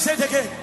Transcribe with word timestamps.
say 0.00 0.14
it 0.14 0.24
again. 0.24 0.59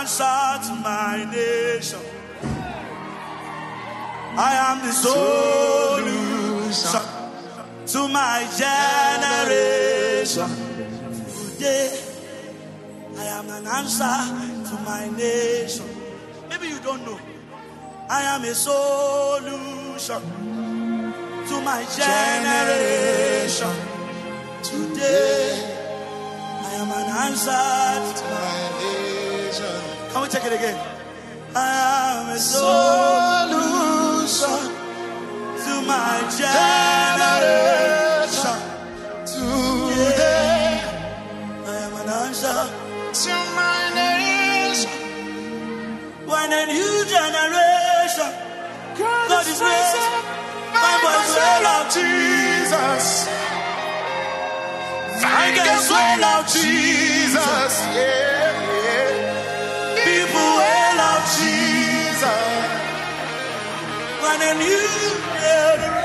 Answer 0.00 0.48
to 0.66 0.72
my 0.80 1.28
nation. 1.30 2.00
I 4.48 4.52
am 4.68 4.78
the 4.86 4.92
solution 4.92 6.24
to 7.92 8.08
my 8.08 8.38
generation. 8.62 10.50
Today, 11.52 11.88
I 13.18 13.24
am 13.38 13.48
an 13.50 13.66
answer 13.66 14.20
to 14.70 14.74
my 14.88 15.04
nation. 15.18 15.88
Maybe 16.48 16.68
you 16.68 16.80
don't 16.80 17.04
know. 17.04 17.20
I 18.08 18.22
am 18.34 18.42
a 18.44 18.54
solution 18.54 20.22
to 21.48 21.56
my 21.60 21.84
generation. 22.00 23.76
Today, 24.62 25.50
I 26.68 26.70
am 26.80 26.90
an 26.90 27.08
answer 27.26 27.60
to 28.18 28.24
my 28.30 29.19
Can 29.52 30.22
we 30.22 30.28
take 30.28 30.44
it 30.44 30.52
again? 30.52 30.78
I 31.56 32.22
am 32.22 32.28
a 32.30 32.38
solution 32.38 33.80
to 35.64 35.72
my 35.90 36.22
generation. 36.38 37.78
Today, 39.26 40.78
I 41.66 41.68
am 41.82 41.94
an 41.98 42.08
answer 42.26 42.60
to 43.24 43.34
my 43.58 43.78
nation. 43.98 44.94
when 46.30 46.52
a 46.52 46.66
new 46.66 47.04
generation 47.06 48.30
God 48.98 49.46
is 49.48 49.60
raising. 49.60 50.14
My 50.72 50.94
boys 51.02 51.30
well 51.34 51.66
of 51.74 51.84
Jesus. 51.90 53.06
Thank 55.20 55.58
us 55.58 55.90
you, 55.90 56.22
of 56.38 56.46
Jesus. 56.46 57.72
Yeah. 57.96 58.39
When 64.22 64.42
a 64.42 64.54
new 64.54 65.99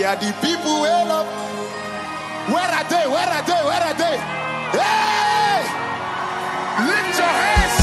We 0.00 0.06
are 0.06 0.16
the 0.16 0.32
people 0.40 0.80
we 0.80 0.88
love. 0.88 1.26
Where 2.48 2.62
are 2.62 2.84
they? 2.88 3.06
Where 3.06 3.28
are 3.28 3.42
they? 3.42 3.52
Where 3.52 3.82
are 3.82 3.92
they? 3.92 4.16
Hey! 4.72 5.60
Lift 6.88 7.18
your 7.18 7.28
hands. 7.28 7.79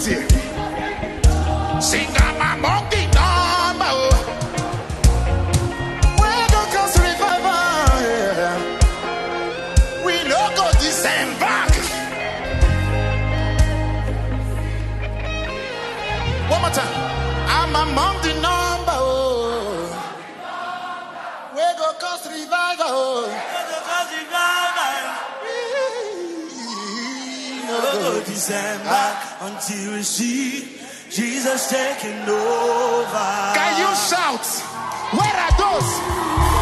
Authority. 0.00 0.40
Sing 1.80 2.08
I'm 2.16 2.58
among 2.58 2.88
the 2.90 3.02
number. 3.16 3.92
We 6.20 6.32
go 6.52 6.62
cause 6.74 6.96
revival. 6.98 8.60
We 10.04 10.14
no 10.28 10.40
go 10.56 10.70
December. 10.80 11.56
One 16.48 16.60
more 16.62 16.70
time. 16.70 16.94
I'm 17.48 17.74
among 17.88 18.22
the 18.22 18.34
number. 18.40 19.00
We 21.54 21.66
go 21.78 21.92
cause 21.98 22.26
revival. 22.30 23.49
Go 27.90 28.22
December 28.24 29.18
until 29.40 29.94
we 29.94 30.02
see 30.02 30.78
Jesus 31.10 31.68
taking 31.70 32.22
over. 32.22 33.52
Can 33.58 33.72
you 33.82 33.90
shout? 34.08 34.46
Where 35.10 35.34
are 35.34 35.54
those? 35.58 36.59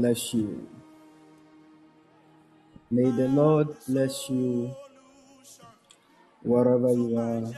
Bless 0.00 0.32
you. 0.32 0.66
May 2.90 3.10
the 3.10 3.28
Lord 3.28 3.68
bless 3.86 4.30
you 4.30 4.74
wherever 6.42 6.90
you 6.90 7.18
are. 7.18 7.52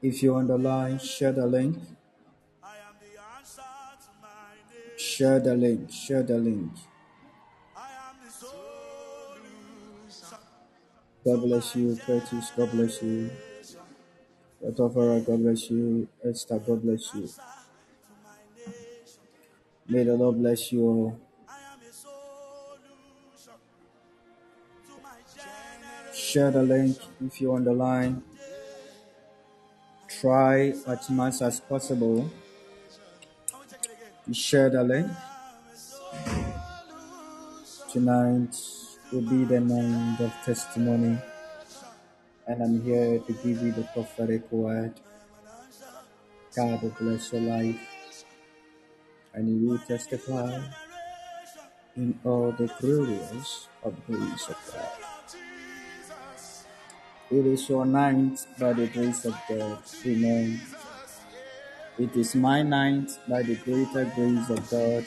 If 0.00 0.22
you're 0.22 0.36
on 0.36 0.46
the 0.46 0.56
line, 0.56 1.00
share 1.00 1.32
the 1.32 1.46
link. 1.46 1.78
Share 4.96 5.40
the 5.40 5.54
link. 5.56 5.90
Share 5.90 6.22
the 6.22 6.38
link. 6.38 6.72
God 11.24 11.42
bless 11.42 11.74
you, 11.74 11.98
Curtis. 12.06 12.52
God 12.56 12.70
bless 12.70 13.02
you. 13.02 13.30
Otofara, 14.64 15.26
God 15.26 15.42
bless 15.42 15.70
you. 15.70 16.08
Esther, 16.24 16.58
God 16.60 16.82
bless 16.82 17.14
you. 17.14 17.28
May 19.90 20.04
the 20.04 20.14
Lord 20.14 20.38
bless 20.38 20.70
you 20.70 20.82
all. 20.86 21.18
Share 26.14 26.52
the 26.52 26.62
link 26.62 26.96
if 27.26 27.40
you're 27.40 27.56
on 27.56 27.64
the 27.64 27.72
line. 27.72 28.22
Try 30.06 30.74
as 30.86 31.10
much 31.10 31.42
as 31.42 31.58
possible 31.58 32.30
to 34.26 34.32
share 34.32 34.70
the 34.70 34.84
link. 34.84 35.10
Tonight 37.90 38.54
will 39.10 39.22
be 39.22 39.44
the 39.44 39.58
night 39.58 40.20
of 40.20 40.32
testimony, 40.44 41.18
and 42.46 42.62
I'm 42.62 42.80
here 42.84 43.18
to 43.18 43.32
give 43.32 43.60
you 43.60 43.72
the 43.72 43.82
prophetic 43.92 44.52
word. 44.52 44.94
God 46.54 46.94
bless 47.00 47.32
your 47.32 47.42
life, 47.42 47.80
and 49.34 49.48
you 49.48 49.68
will 49.68 49.78
testify 49.78 50.60
in 51.96 52.18
all 52.24 52.52
the 52.52 52.70
glorious 52.80 53.68
of 53.82 53.94
the 54.06 54.16
grace 54.16 54.48
of 54.48 54.56
God. 54.72 54.88
It 57.30 57.46
is 57.46 57.68
your 57.68 57.86
night 57.86 58.44
by 58.58 58.72
the 58.72 58.88
grace 58.88 59.24
of 59.24 59.36
God. 59.48 59.78
Amen. 60.04 60.60
It 61.98 62.16
is 62.16 62.34
my 62.34 62.62
night 62.62 63.10
by 63.28 63.42
the 63.42 63.56
greater 63.56 64.04
grace 64.14 64.50
of 64.50 64.70
God. 64.70 65.04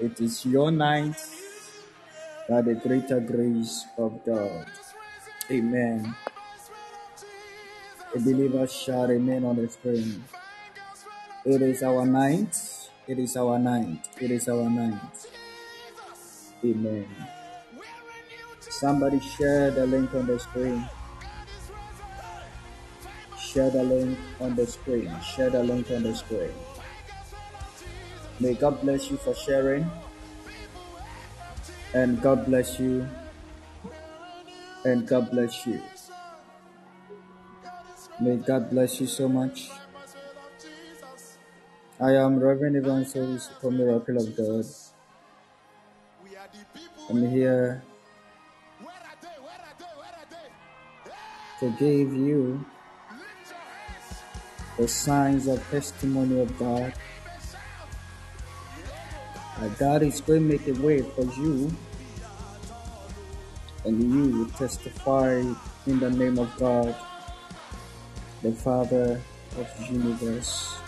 It 0.00 0.20
is 0.20 0.46
your 0.46 0.70
night 0.70 1.16
by 2.48 2.62
the 2.62 2.74
greater 2.74 3.20
grace 3.20 3.84
of 3.98 4.24
God. 4.24 4.66
Amen. 5.50 6.14
A 8.14 8.18
believer 8.18 8.66
shall 8.66 9.08
remain 9.08 9.44
on 9.44 9.56
the 9.56 9.68
screen. 9.68 10.24
It 11.46 11.60
is 11.60 11.82
our 11.82 12.06
night. 12.06 12.56
It 13.06 13.18
is 13.18 13.36
our 13.36 13.58
night. 13.58 14.08
It 14.18 14.30
is 14.30 14.48
our 14.48 14.64
night. 14.64 15.28
Amen. 16.64 17.06
Somebody 18.60 19.20
share 19.20 19.70
the 19.70 19.86
link 19.86 20.14
on 20.14 20.26
the 20.26 20.38
screen. 20.38 20.88
Share 23.38 23.68
the 23.68 23.84
link 23.84 24.18
on 24.40 24.56
the 24.56 24.66
screen. 24.66 25.12
Share 25.20 25.50
the 25.50 25.62
link 25.62 25.90
on 25.90 26.02
the 26.02 26.14
screen. 26.16 26.50
May 28.40 28.54
God 28.54 28.80
bless 28.80 29.10
you 29.10 29.18
for 29.18 29.34
sharing. 29.34 29.84
And 31.92 32.22
God 32.22 32.46
bless 32.46 32.80
you. 32.80 33.06
And 34.86 35.06
God 35.06 35.30
bless 35.30 35.66
you. 35.66 35.82
May 38.18 38.36
God 38.36 38.70
bless 38.70 38.98
you 38.98 39.06
so 39.06 39.28
much. 39.28 39.68
I 42.00 42.10
am 42.16 42.40
Reverend 42.40 42.74
Evangelist 42.74 43.52
for 43.60 43.70
Miracle 43.70 44.16
of 44.16 44.36
God. 44.36 44.64
I'm 47.08 47.30
here 47.30 47.84
to 51.60 51.70
give 51.78 52.12
you 52.12 52.66
the 54.76 54.88
signs 54.88 55.46
of 55.46 55.62
testimony 55.70 56.40
of 56.40 56.58
God. 56.58 56.92
That 59.60 59.78
God 59.78 60.02
is 60.02 60.20
going 60.20 60.48
to 60.48 60.58
make 60.58 60.66
a 60.66 60.72
way 60.82 61.00
for 61.00 61.22
you, 61.22 61.70
and 63.84 64.02
you 64.02 64.38
will 64.38 64.50
testify 64.50 65.44
in 65.86 66.00
the 66.00 66.10
name 66.10 66.40
of 66.40 66.50
God, 66.58 66.96
the 68.42 68.50
Father 68.50 69.20
of 69.56 69.68
the 69.78 69.92
universe. 69.92 70.80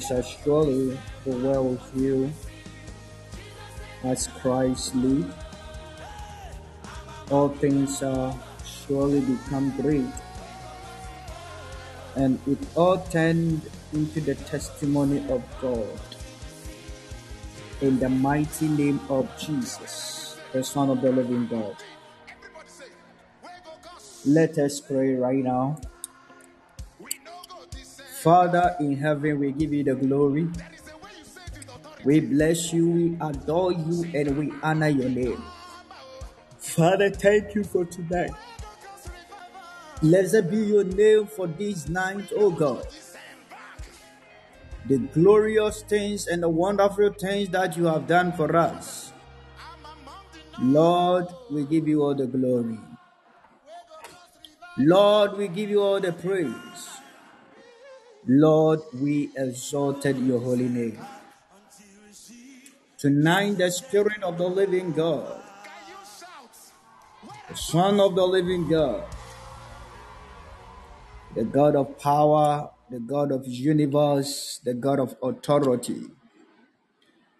Shall 0.00 0.22
surely 0.22 0.98
go 1.24 1.36
well 1.38 1.64
with 1.68 1.96
you 1.96 2.32
as 4.04 4.26
Christ 4.26 4.94
lead. 4.94 5.30
All 7.30 7.48
things 7.48 7.98
shall 7.98 8.38
surely 8.64 9.20
become 9.20 9.70
great, 9.80 10.12
and 12.16 12.38
it 12.46 12.58
all 12.74 12.98
turned 12.98 13.62
into 13.92 14.20
the 14.20 14.34
testimony 14.34 15.18
of 15.30 15.42
God. 15.60 16.00
In 17.80 17.98
the 17.98 18.08
mighty 18.08 18.68
name 18.68 19.00
of 19.08 19.28
Jesus, 19.38 20.36
the 20.52 20.64
Son 20.64 20.90
of 20.90 21.00
the 21.00 21.12
living 21.12 21.46
God. 21.48 21.76
Let 24.24 24.58
us 24.58 24.80
pray 24.80 25.14
right 25.14 25.42
now. 25.42 25.80
Father 28.22 28.76
in 28.78 28.96
heaven, 28.98 29.40
we 29.40 29.50
give 29.50 29.72
you 29.72 29.82
the 29.82 29.96
glory. 29.96 30.48
We 32.04 32.20
bless 32.20 32.72
you, 32.72 32.88
we 32.88 33.16
adore 33.20 33.72
you, 33.72 34.06
and 34.14 34.38
we 34.38 34.52
honor 34.62 34.88
your 34.88 35.08
name. 35.08 35.42
Father, 36.56 37.10
thank 37.10 37.56
you 37.56 37.64
for 37.64 37.84
tonight. 37.84 38.30
Blessed 40.00 40.48
be 40.50 40.58
your 40.58 40.84
name 40.84 41.26
for 41.26 41.48
this 41.48 41.88
night, 41.88 42.30
O 42.36 42.50
God. 42.50 42.86
The 44.86 44.98
glorious 44.98 45.82
things 45.82 46.28
and 46.28 46.44
the 46.44 46.48
wonderful 46.48 47.12
things 47.14 47.48
that 47.48 47.76
you 47.76 47.86
have 47.86 48.06
done 48.06 48.30
for 48.34 48.54
us. 48.56 49.12
Lord, 50.60 51.26
we 51.50 51.64
give 51.64 51.88
you 51.88 52.04
all 52.04 52.14
the 52.14 52.28
glory. 52.28 52.78
Lord, 54.78 55.36
we 55.36 55.48
give 55.48 55.70
you 55.70 55.82
all 55.82 55.98
the 55.98 56.12
praise. 56.12 56.91
Lord, 58.26 58.80
we 58.94 59.30
exalted 59.36 60.16
your 60.18 60.40
holy 60.40 60.68
name. 60.68 60.98
Tonight, 62.96 63.58
the 63.58 63.70
Spirit 63.70 64.22
of 64.22 64.38
the 64.38 64.46
living 64.46 64.92
God, 64.92 65.42
the 67.48 67.56
Son 67.56 67.98
of 67.98 68.14
the 68.14 68.24
living 68.24 68.68
God, 68.68 69.04
the 71.34 71.42
God 71.42 71.74
of 71.74 71.98
power, 71.98 72.70
the 72.90 73.00
God 73.00 73.32
of 73.32 73.44
universe, 73.46 74.60
the 74.62 74.74
God 74.74 75.00
of 75.00 75.16
authority. 75.20 76.06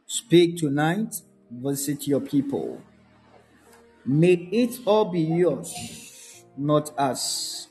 Speak 0.06 0.56
tonight, 0.56 1.14
visit 1.48 2.08
your 2.08 2.20
people. 2.20 2.82
May 4.04 4.32
it 4.50 4.80
all 4.84 5.04
be 5.04 5.20
yours, 5.20 5.72
not 6.56 6.90
us. 6.98 7.68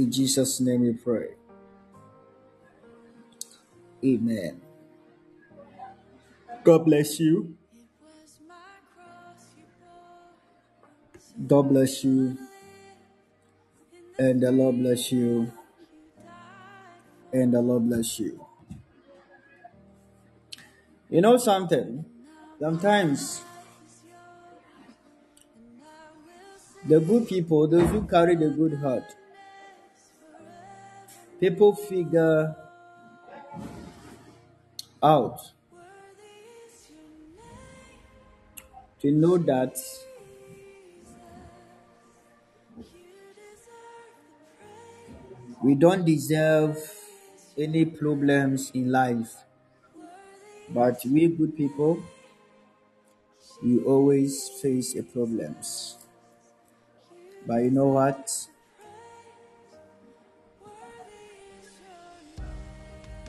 In 0.00 0.10
Jesus' 0.10 0.60
name 0.60 0.80
we 0.80 0.94
pray. 0.94 1.34
Amen. 4.02 4.62
God 6.64 6.86
bless 6.86 7.20
you. 7.20 7.54
God 11.46 11.68
bless 11.68 12.02
you. 12.02 12.38
And 14.18 14.40
the 14.40 14.50
Lord 14.50 14.78
bless 14.78 15.12
you. 15.12 15.52
And 17.30 17.52
the 17.52 17.60
Lord 17.60 17.86
bless 17.86 18.18
you. 18.18 18.46
You 21.10 21.20
know 21.20 21.36
something? 21.36 22.06
Sometimes 22.58 23.42
the 26.88 27.00
good 27.00 27.28
people, 27.28 27.68
those 27.68 27.90
who 27.90 28.06
carry 28.08 28.34
the 28.36 28.48
good 28.48 28.78
heart, 28.78 29.04
people 31.40 31.74
figure 31.74 32.54
out 35.02 35.52
to 39.00 39.10
know 39.10 39.36
that 39.38 39.76
we 45.62 45.74
don't 45.74 46.04
deserve 46.04 46.76
any 47.56 47.84
problems 47.84 48.70
in 48.74 48.90
life. 48.90 49.44
But 50.70 51.04
we 51.04 51.28
good 51.28 51.54
people, 51.54 52.02
we 53.62 53.78
always 53.84 54.48
face 54.60 54.96
a 54.96 55.02
problems. 55.02 55.96
But 57.46 57.56
you 57.64 57.70
know 57.70 57.88
what? 57.88 58.48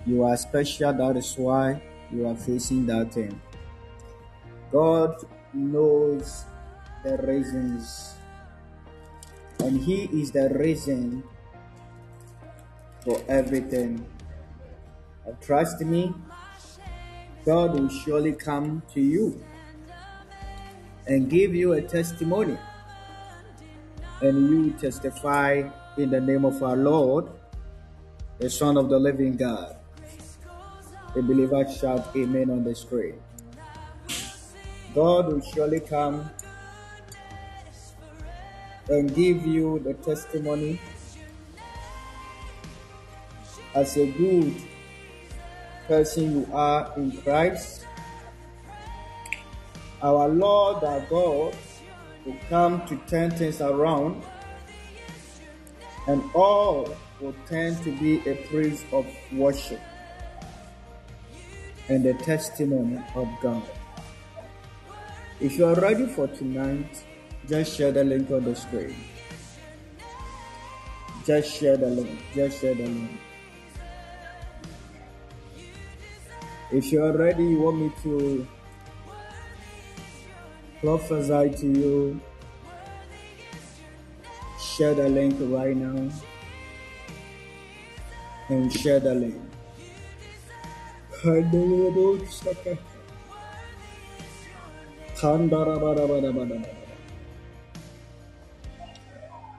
You 0.05 0.23
are 0.23 0.35
special, 0.35 0.93
that 0.93 1.17
is 1.17 1.35
why 1.37 1.81
you 2.11 2.27
are 2.27 2.35
facing 2.35 2.87
that 2.87 3.13
thing. 3.13 3.39
God 4.71 5.15
knows 5.53 6.45
the 7.03 7.17
reasons, 7.17 8.15
and 9.59 9.79
He 9.79 10.05
is 10.05 10.31
the 10.31 10.49
reason 10.49 11.23
for 13.05 13.21
everything. 13.27 14.05
And 15.25 15.39
trust 15.41 15.81
me, 15.81 16.13
God 17.45 17.79
will 17.79 17.89
surely 17.89 18.33
come 18.33 18.81
to 18.93 19.01
you 19.01 19.43
and 21.05 21.29
give 21.29 21.53
you 21.53 21.73
a 21.73 21.81
testimony, 21.81 22.57
and 24.21 24.49
you 24.49 24.71
testify 24.79 25.69
in 25.97 26.09
the 26.09 26.21
name 26.21 26.45
of 26.45 26.63
our 26.63 26.75
Lord, 26.75 27.29
the 28.39 28.49
Son 28.49 28.77
of 28.77 28.89
the 28.89 28.97
living 28.97 29.35
God. 29.35 29.77
The 31.13 31.21
believer 31.21 31.69
shout 31.69 32.15
amen 32.15 32.50
on 32.50 32.63
the 32.63 32.74
screen. 32.74 33.19
God 34.95 35.28
will 35.28 35.41
surely 35.41 35.82
come 35.82 36.30
and 38.88 39.13
give 39.13 39.45
you 39.45 39.80
the 39.80 39.93
testimony 39.95 40.80
as 43.76 43.97
a 43.97 44.10
good 44.12 44.56
person 45.88 46.32
you 46.32 46.47
are 46.54 46.93
in 46.95 47.12
Christ. 47.21 47.86
Our 50.02 50.30
Lord, 50.30 50.84
our 50.86 51.02
God, 51.02 51.56
will 52.26 52.38
come 52.47 52.86
to 52.88 52.95
turn 53.08 53.32
things 53.32 53.60
around, 53.60 54.24
and 56.08 56.24
all 56.34 56.95
will 57.19 57.36
tend 57.47 57.84
to 57.84 57.91
be 57.97 58.17
a 58.30 58.36
praise 58.47 58.86
of 58.93 59.06
worship 59.34 59.80
and 61.91 62.06
the 62.06 62.13
testimony 62.13 62.97
of 63.15 63.27
God. 63.41 63.63
If 65.41 65.58
you 65.58 65.65
are 65.65 65.75
ready 65.75 66.08
for 66.08 66.27
tonight, 66.27 67.04
just 67.49 67.75
share 67.75 67.91
the 67.91 68.06
link 68.06 68.32
on 68.32 68.45
the 68.45 68.56
screen. 68.56 68.95
Just 71.25 71.54
share 71.54 71.75
the 71.75 71.88
link. 71.88 72.17
Just 72.34 72.62
share 72.62 72.75
the 72.75 72.88
link. 72.88 73.12
If 76.71 76.93
you 76.93 77.04
are 77.04 77.12
ready, 77.12 77.43
you 77.43 77.60
want 77.60 77.77
me 77.80 77.91
to 78.04 78.47
prophesy 80.80 81.58
to 81.58 81.67
you, 81.67 82.21
share 84.62 84.95
the 84.95 85.10
link 85.10 85.36
right 85.41 85.75
now 85.75 86.10
and 88.47 88.71
share 88.71 89.01
the 89.01 89.13
link. 89.13 89.50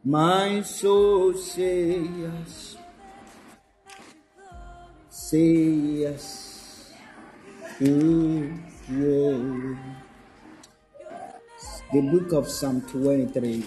My 0.05 0.61
soul 0.63 1.35
say 1.35 2.01
yes, 2.01 2.77
say 5.09 5.71
yes. 6.03 6.51
to 7.79 7.85
mm. 7.85 8.70
The 8.91 9.77
book 11.93 12.33
of 12.33 12.49
Psalm 12.49 12.83
23. 12.83 13.65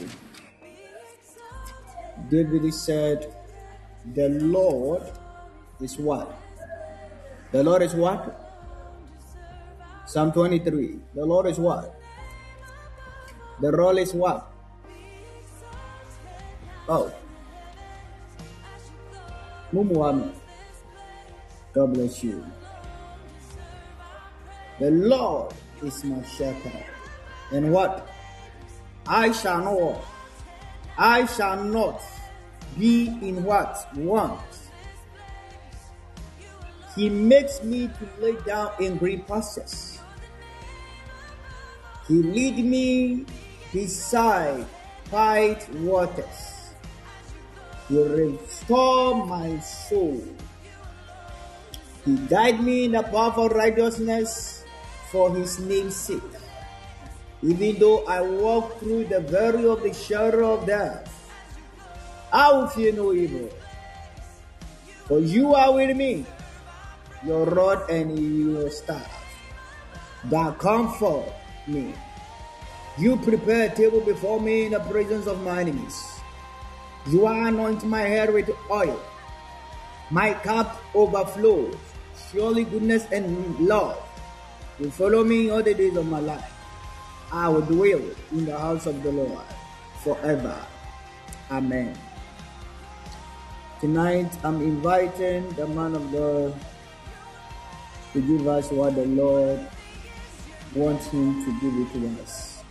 David 2.29 2.73
said, 2.73 3.33
The 4.13 4.27
Lord 4.27 5.03
is 5.79 5.97
what? 5.97 6.27
The 7.53 7.63
Lord 7.63 7.83
is 7.83 7.93
what? 7.93 8.37
Psalm 10.05 10.33
23. 10.33 10.99
The 11.15 11.25
Lord 11.25 11.45
is 11.45 11.57
what? 11.57 11.97
The 13.61 13.71
role 13.71 13.97
is 13.97 14.13
what? 14.13 14.51
Oh. 16.89 17.13
God 21.73 21.93
bless 21.93 22.21
you. 22.25 22.43
The 24.79 24.89
Lord 24.89 25.53
is 25.83 26.03
my 26.03 26.23
shepherd. 26.23 26.85
And 27.51 27.71
what? 27.71 28.09
I 29.05 29.31
shall 29.31 29.63
not. 29.63 30.03
I 30.97 31.25
shall 31.25 31.63
not 31.63 32.01
be 32.77 33.07
in 33.21 33.43
what? 33.43 33.87
Want. 33.95 34.41
He 36.95 37.09
makes 37.09 37.63
me 37.63 37.87
to 37.87 38.21
lay 38.21 38.35
down 38.45 38.71
in 38.79 38.97
green 38.97 39.23
pastures. 39.23 39.99
He 42.07 42.15
lead 42.15 42.63
me 42.63 43.25
beside 43.71 44.65
quiet 45.09 45.67
waters. 45.75 46.73
He 47.89 48.01
restore 48.01 49.25
my 49.25 49.59
soul. 49.59 50.21
He 52.05 52.17
guide 52.27 52.61
me 52.61 52.85
in 52.85 52.91
the 52.91 53.03
path 53.03 53.37
of 53.37 53.51
righteousness 53.51 54.52
for 55.13 55.29
his 55.29 55.59
name's 55.59 55.95
sake. 55.95 56.33
Even 57.43 57.77
though 57.77 58.03
I 58.09 58.21
walk 58.21 58.79
through 58.79 59.05
the 59.05 59.19
valley 59.19 59.69
of 59.69 59.83
the 59.83 59.93
shadow 59.93 60.55
of 60.57 60.65
death, 60.65 61.05
I 62.33 62.51
will 62.51 62.67
fear 62.67 62.91
no 62.91 63.13
evil. 63.13 63.47
For 65.05 65.19
you 65.19 65.53
are 65.53 65.71
with 65.71 65.95
me, 65.95 66.25
your 67.23 67.45
rod 67.45 67.87
and 67.91 68.17
your 68.17 68.71
staff, 68.71 69.05
that 70.33 70.57
comfort 70.57 71.29
me. 71.67 71.93
You 72.97 73.17
prepare 73.17 73.69
a 73.69 73.75
table 73.75 74.01
before 74.01 74.41
me 74.41 74.65
in 74.65 74.71
the 74.71 74.79
presence 74.79 75.27
of 75.27 75.43
my 75.43 75.61
enemies. 75.61 76.01
You 77.05 77.27
anoint 77.27 77.83
my 77.85 78.01
head 78.01 78.33
with 78.33 78.49
oil. 78.71 78.99
My 80.09 80.33
cup 80.33 80.81
overflows. 80.95 81.75
Surely 82.31 82.63
goodness 82.63 83.05
and 83.11 83.59
love 83.59 83.97
will 84.79 84.91
follow 84.91 85.23
me 85.23 85.49
all 85.49 85.61
the 85.63 85.73
days 85.73 85.95
of 85.95 86.05
my 86.07 86.19
life. 86.19 86.51
I 87.31 87.49
will 87.49 87.61
dwell 87.61 88.01
in 88.31 88.45
the 88.45 88.57
house 88.57 88.85
of 88.85 89.01
the 89.03 89.11
Lord 89.11 89.45
forever. 90.03 90.55
Amen. 91.51 91.97
Tonight 93.79 94.31
I'm 94.43 94.61
inviting 94.61 95.49
the 95.55 95.67
man 95.67 95.95
of 95.95 96.11
God 96.11 96.55
to 98.13 98.21
give 98.21 98.47
us 98.47 98.71
what 98.71 98.95
the 98.95 99.05
Lord 99.05 99.59
wants 100.75 101.07
him 101.07 101.43
to 101.43 101.51
give 101.59 101.73
it 101.75 102.15
to 102.15 102.21
us. 102.21 102.63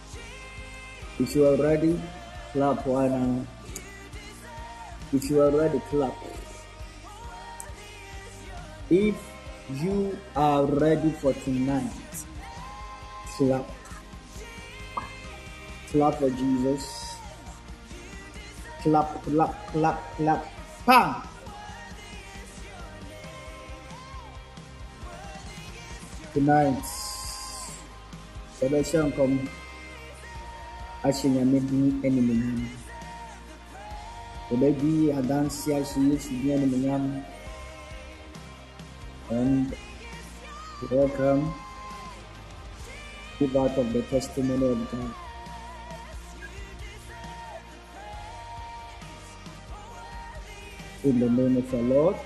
If 1.18 1.34
you 1.36 1.46
are 1.46 1.56
ready, 1.56 2.00
clap 2.52 2.86
one 2.86 3.10
now. 3.10 3.46
If 5.12 5.28
you 5.28 5.42
are 5.42 5.50
ready, 5.50 5.80
clap. 5.90 6.14
If 8.88 9.14
you 9.70 10.18
are 10.34 10.64
ready 10.66 11.10
for 11.10 11.32
tonight, 11.44 11.92
clap. 13.36 13.66
Clap 15.90 16.14
for 16.14 16.30
Jesus. 16.30 17.16
Clap, 18.82 19.22
clap, 19.22 19.52
clap, 19.68 19.98
clap. 20.16 20.42
Bam! 20.86 21.22
Tonight, 26.32 26.82
yɛbɛhyɛ 28.58 28.98
nkɔm 29.12 29.32
ahyɛ 31.04 31.26
nyame 31.28 31.58
din 31.68 32.00
animuonyam. 32.06 32.60
Yɛbɛdi 34.48 35.12
adanse 35.18 35.68
ahyɛ 35.76 35.98
Yesu 36.08 36.30
din 36.40 36.56
animuonyam. 36.56 37.04
And 39.30 39.74
welcome. 40.90 41.54
Give 43.38 43.56
out 43.56 43.78
of 43.78 43.92
the 43.92 44.02
testimony 44.02 44.66
of 44.66 44.90
God. 44.90 45.14
In 51.04 51.18
the 51.18 51.30
name 51.30 51.56
of 51.56 51.70
the 51.70 51.82
Lord, 51.82 52.16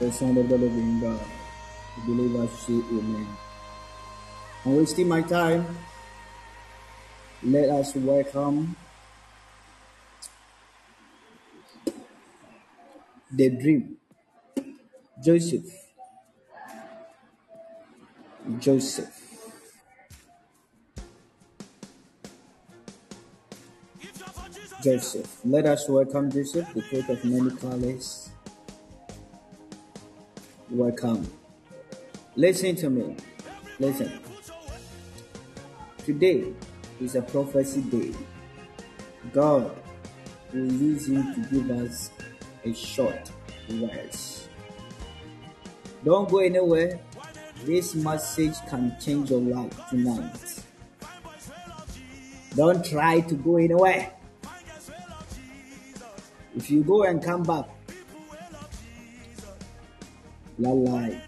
the 0.00 0.12
Son 0.12 0.36
of 0.36 0.48
the 0.48 0.58
living 0.58 1.00
God, 1.00 1.20
the 1.96 2.12
believers 2.12 2.50
say 2.58 2.74
amen. 2.74 3.26
I'm 4.64 4.76
wasting 4.76 5.08
my 5.08 5.22
time. 5.22 5.64
Let 7.42 7.70
us 7.70 7.94
welcome 7.94 8.76
the 13.30 13.48
dream. 13.50 13.97
Joseph. 15.22 15.66
Joseph. 18.60 19.14
Joseph. 24.82 25.40
Let 25.44 25.66
us 25.66 25.88
welcome 25.88 26.30
Joseph, 26.30 26.72
the 26.72 26.82
coat 26.82 27.08
of 27.08 27.24
many 27.24 27.50
colors. 27.56 28.30
Welcome. 30.70 31.28
Listen 32.36 32.76
to 32.76 32.88
me. 32.88 33.16
Listen. 33.80 34.20
Today 36.04 36.52
is 37.00 37.16
a 37.16 37.22
prophecy 37.22 37.82
day. 37.82 38.14
God 39.32 39.76
will 40.52 40.72
use 40.72 41.08
him 41.08 41.34
to 41.34 41.40
give 41.50 41.70
us 41.72 42.10
a 42.64 42.72
short 42.72 43.30
words. 43.68 44.47
Don't 46.04 46.28
go 46.30 46.38
anywhere. 46.38 47.00
This 47.64 47.94
message 47.94 48.54
can 48.68 48.96
change 49.00 49.30
your 49.30 49.40
life 49.40 49.74
tonight. 49.90 50.62
Don't 52.54 52.84
try 52.84 53.20
to 53.20 53.34
go 53.34 53.56
anywhere. 53.56 54.12
If 56.56 56.70
you 56.70 56.82
go 56.82 57.02
and 57.02 57.22
come 57.22 57.42
back, 57.42 57.66
la 60.58 60.70
lie. 60.70 61.20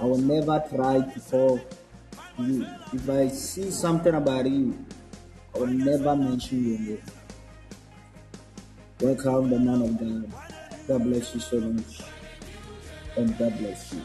I 0.00 0.04
will 0.04 0.18
never 0.18 0.62
try 0.74 1.00
to 1.00 1.20
call 1.20 1.60
you. 2.38 2.66
If 2.92 3.08
I 3.08 3.28
see 3.28 3.70
something 3.70 4.14
about 4.14 4.46
you, 4.46 4.76
I 5.54 5.58
will 5.58 5.68
never 5.68 6.16
mention 6.16 6.68
your 6.68 6.78
name. 6.78 7.02
Welcome, 9.00 9.50
the 9.50 9.58
man 9.58 9.82
of 9.82 9.98
God. 9.98 10.32
God 10.88 11.04
bless 11.04 11.34
you 11.34 11.40
so 11.40 11.60
much. 11.60 12.00
And 13.16 13.36
God 13.38 13.58
bless 13.58 13.92
you. 13.92 14.02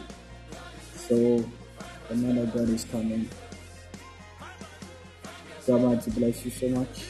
So, 0.95 1.45
the 2.09 2.15
man 2.15 2.37
of 2.39 2.53
God 2.53 2.69
is 2.69 2.85
coming. 2.85 3.29
God 5.67 6.01
to 6.03 6.11
bless 6.11 6.45
you 6.45 6.51
so 6.51 6.69
much. 6.69 7.05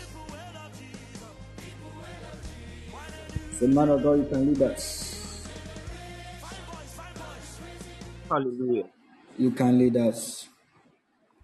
So, 3.60 3.68
man 3.68 3.90
of 3.90 4.04
God, 4.04 4.20
you 4.20 4.26
can 4.26 4.48
lead 4.48 4.62
us. 4.64 5.50
Hallelujah. 8.30 8.90
You 9.38 9.52
can 9.52 9.78
lead 9.80 9.98
us. 9.98 10.48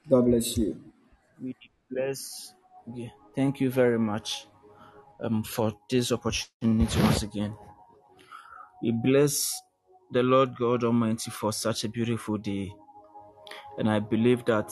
God 0.10 0.26
bless 0.26 0.58
you. 0.58 0.80
We 1.41 1.55
bless. 1.91 2.53
yeah, 2.93 3.10
Thank 3.36 3.62
you 3.62 3.70
very 3.72 3.99
much 3.99 4.47
um, 5.22 5.43
for 5.43 5.74
this 5.89 6.12
opportunity 6.12 7.01
once 7.01 7.24
again. 7.24 7.55
We 8.82 8.91
bless 8.91 9.62
the 10.12 10.24
Lord 10.24 10.55
God 10.58 10.84
Almighty 10.84 11.32
for 11.32 11.51
such 11.51 11.84
a 11.84 11.89
beautiful 11.89 12.38
day. 12.38 12.74
And 13.78 13.89
I 13.89 13.99
believe 13.99 14.45
that 14.45 14.72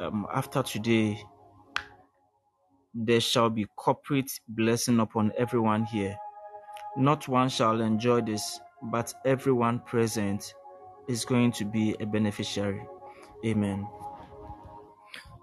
um, 0.00 0.26
after 0.32 0.62
today, 0.62 1.22
there 2.94 3.20
shall 3.20 3.50
be 3.50 3.66
corporate 3.76 4.30
blessing 4.48 5.00
upon 5.00 5.32
everyone 5.36 5.84
here. 5.84 6.16
Not 6.96 7.28
one 7.28 7.48
shall 7.48 7.80
enjoy 7.80 8.22
this, 8.22 8.60
but 8.82 9.12
everyone 9.24 9.80
present 9.80 10.54
is 11.08 11.24
going 11.24 11.52
to 11.52 11.64
be 11.64 11.96
a 12.00 12.06
beneficiary. 12.06 12.82
Amen. 13.44 13.86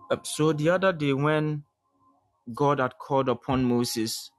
Uh, 0.09 0.17
So 0.23 0.53
the 0.53 0.69
other 0.69 0.93
day, 0.93 1.13
when 1.13 1.63
God 2.53 2.79
had 2.79 2.97
called 2.97 3.29
upon 3.29 3.65
Moses 3.65 4.31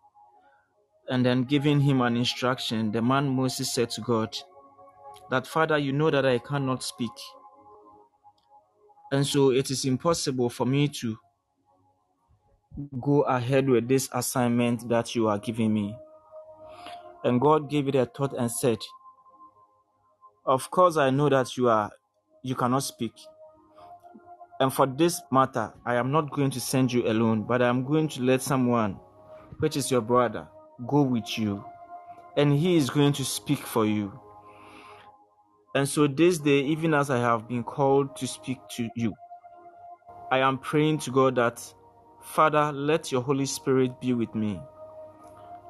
and 1.09 1.25
then 1.25 1.45
giving 1.45 1.81
him 1.81 2.01
an 2.01 2.17
instruction, 2.17 2.93
the 2.93 3.03
man 3.03 3.29
Moses 3.29 3.73
said 3.73 3.91
to 3.91 4.01
God, 4.01 4.37
That 5.31 5.47
Father, 5.47 5.79
you 5.79 5.93
know 5.93 6.11
that 6.11 6.27
I 6.27 6.39
cannot 6.39 6.83
speak. 6.83 7.13
And 9.13 9.27
so 9.27 9.51
it 9.53 9.71
is 9.71 9.85
impossible 9.85 10.51
for 10.51 10.67
me 10.67 10.89
to 10.89 11.19
go 13.01 13.23
ahead 13.23 13.69
with 13.69 13.89
this 13.89 14.09
assignment 14.13 14.89
that 14.89 15.15
you 15.15 15.29
are 15.29 15.39
giving 15.39 15.73
me. 15.75 15.97
And 17.25 17.41
God 17.41 17.71
gave 17.71 17.89
it 17.89 17.95
a 17.95 18.07
thought 18.07 18.35
and 18.35 18.51
said, 18.51 18.79
Of 20.47 20.71
course, 20.71 20.97
I 20.97 21.11
know 21.11 21.29
that 21.29 21.57
you 21.57 21.69
are 21.69 21.91
you 22.43 22.55
cannot 22.55 22.83
speak. 22.85 23.13
And 24.61 24.73
for 24.73 24.87
this 24.87 25.21
matter, 25.31 25.73
I 25.85 25.97
am 25.97 26.13
not 26.13 26.31
going 26.31 26.51
to 26.53 26.61
send 26.61 26.93
you 26.93 27.09
alone, 27.09 27.45
but 27.45 27.63
I 27.63 27.69
am 27.69 27.85
going 27.85 28.09
to 28.11 28.23
let 28.23 28.43
someone, 28.43 28.99
which 29.59 29.77
is 29.77 29.91
your 29.91 30.01
brother, 30.01 30.49
go 30.87 31.03
with 31.03 31.39
you. 31.39 31.65
And 32.37 32.53
he 32.53 32.77
is 32.77 32.91
going 32.91 33.13
to 33.15 33.25
speak 33.25 33.61
for 33.61 33.87
you. 33.87 34.19
And 35.77 35.87
so 35.87 36.07
this 36.07 36.39
day, 36.39 36.61
even 36.61 36.95
as 36.95 37.11
I 37.11 37.19
have 37.19 37.47
been 37.47 37.63
called 37.63 38.17
to 38.17 38.27
speak 38.27 38.67
to 38.77 38.89
you, 38.97 39.15
I 40.33 40.39
am 40.39 40.57
praying 40.57 41.01
to 41.01 41.11
God 41.11 41.35
that, 41.35 41.63
Father, 42.23 42.73
let 42.73 43.13
your 43.13 43.21
Holy 43.21 43.45
Spirit 43.45 44.01
be 44.01 44.15
with 44.15 44.35
me. 44.35 44.59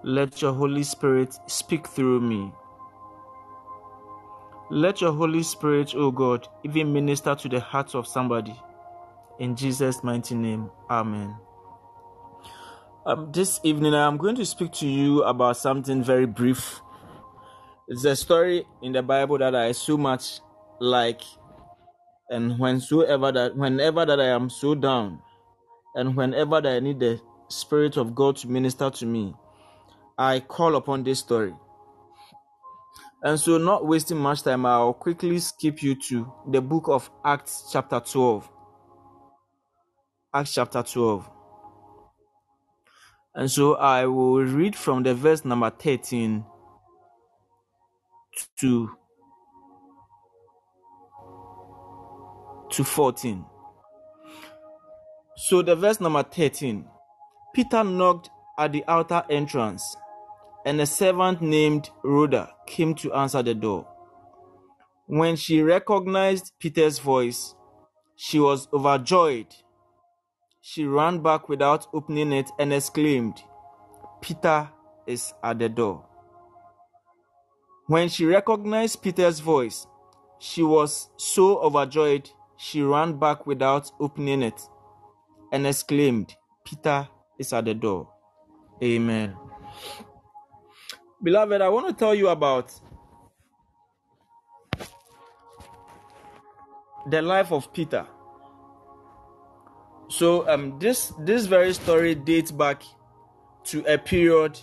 Let 0.05 0.41
your 0.41 0.53
Holy 0.53 0.85
Spirit 0.85 1.37
speak 1.49 1.89
through 1.89 2.21
me. 2.21 2.53
Let 4.71 5.01
your 5.01 5.13
Holy 5.13 5.43
Spirit, 5.43 5.93
O 5.97 6.13
God, 6.13 6.47
even 6.63 6.93
minister 6.93 7.35
to 7.35 7.49
the 7.49 7.59
heart 7.59 7.97
of 7.97 8.07
somebody. 8.07 8.55
In 9.41 9.57
Jesus' 9.57 10.05
mighty 10.05 10.37
name, 10.37 10.71
Amen. 10.89 11.35
Um, 13.07 13.33
this 13.33 13.59
evening, 13.65 13.93
I 13.93 14.07
am 14.07 14.19
going 14.19 14.37
to 14.37 14.47
speak 14.47 14.71
to 14.75 14.87
you 14.87 15.25
about 15.25 15.57
something 15.57 16.05
very 16.05 16.27
brief. 16.27 16.81
It's 17.89 18.05
a 18.05 18.17
story 18.17 18.65
in 18.83 18.93
the 18.93 19.03
Bible 19.03 19.39
that 19.39 19.55
I 19.55 19.71
so 19.71 19.97
much 19.97 20.41
like, 20.81 21.21
and 22.29 22.59
whensoever 22.59 23.31
that, 23.31 23.57
whenever 23.57 24.05
that 24.05 24.21
I 24.21 24.27
am 24.27 24.51
so 24.51 24.75
down, 24.75 25.21
and 25.95 26.17
whenever 26.17 26.61
that 26.61 26.73
I 26.73 26.81
need 26.81 26.99
the 26.99 27.21
Spirit 27.49 27.97
of 27.97 28.13
God 28.13 28.39
to 28.39 28.49
minister 28.49 28.91
to 28.91 29.07
me, 29.07 29.35
I 30.19 30.41
call 30.41 30.75
upon 30.75 31.05
this 31.05 31.21
story. 31.21 31.55
And 33.23 33.39
so, 33.39 33.57
not 33.57 33.87
wasting 33.87 34.19
much 34.19 34.43
time, 34.43 34.67
I'll 34.67 34.93
quickly 34.93 35.39
skip 35.39 35.81
you 35.81 35.95
to 36.09 36.33
the 36.51 36.61
book 36.61 36.89
of 36.89 37.09
Acts, 37.25 37.69
chapter 37.73 38.01
12. 38.01 38.51
Acts 40.35 40.55
chapter 40.55 40.83
12. 40.83 41.31
And 43.37 43.49
so, 43.49 43.77
I 43.77 44.07
will 44.07 44.43
read 44.43 44.75
from 44.75 45.05
the 45.05 45.15
verse 45.15 45.45
number 45.45 45.71
13 45.71 46.45
to, 48.61 48.91
to 52.71 52.85
14. 52.85 53.45
So, 55.37 55.63
the 55.63 55.77
verse 55.77 56.01
number 56.01 56.23
13 56.23 56.87
Peter 57.55 57.83
knocked 57.83 58.29
at 58.59 58.73
the 58.73 58.85
outer 58.87 59.25
entrance, 59.31 59.97
and 60.67 60.81
a 60.81 60.87
servant 60.87 61.41
named 61.41 61.89
Rhoda 62.03 62.53
came 62.67 62.95
to 62.97 63.13
answer 63.15 63.43
the 63.43 63.55
door. 63.55 63.87
When 65.07 65.37
she 65.37 65.63
recognized 65.63 66.53
Peter's 66.59 66.99
voice, 66.99 67.55
she 68.17 68.39
was 68.39 68.69
overjoyed. 68.73 69.47
She 70.61 70.85
ran 70.85 71.23
back 71.23 71.49
without 71.49 71.87
opening 71.95 72.33
it 72.33 72.51
and 72.59 72.73
exclaimed, 72.73 73.41
Peter 74.21 74.69
is 75.07 75.33
at 75.43 75.59
the 75.59 75.69
door. 75.69 76.07
When 77.87 78.09
she 78.09 78.25
recognized 78.25 79.03
Peter's 79.03 79.41
voice, 79.41 79.87
she 80.39 80.63
was 80.63 81.09
so 81.17 81.59
overjoyed 81.59 82.29
she 82.57 82.83
ran 82.83 83.19
back 83.19 83.47
without 83.47 83.91
opening 84.01 84.43
it 84.43 84.61
and 85.53 85.67
exclaimed, 85.67 86.35
Peter 86.65 87.09
is 87.39 87.53
at 87.53 87.67
the 87.67 87.75
door. 87.75 88.09
Amen. 88.83 89.37
Beloved, 91.23 91.61
I 91.61 91.69
want 91.69 91.87
to 91.89 91.95
tell 91.95 92.15
you 92.15 92.29
about 92.29 92.73
the 97.09 97.23
life 97.23 97.53
of 97.53 97.73
Peter. 97.73 98.07
So 100.09 100.49
um 100.49 100.79
this 100.79 101.13
this 101.21 101.47
very 101.47 101.73
story 101.75 102.15
dates 102.15 102.51
back 102.51 102.83
to 103.65 103.85
a 103.93 103.99
period 103.99 104.59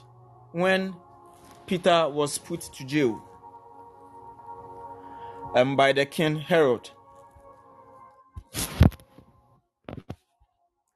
when 0.52 0.96
Peter 1.74 2.08
was 2.08 2.38
put 2.38 2.62
to 2.62 2.86
jail 2.86 3.20
um, 5.56 5.76
by 5.76 5.92
the 5.92 6.06
king 6.06 6.36
Herod. 6.36 6.92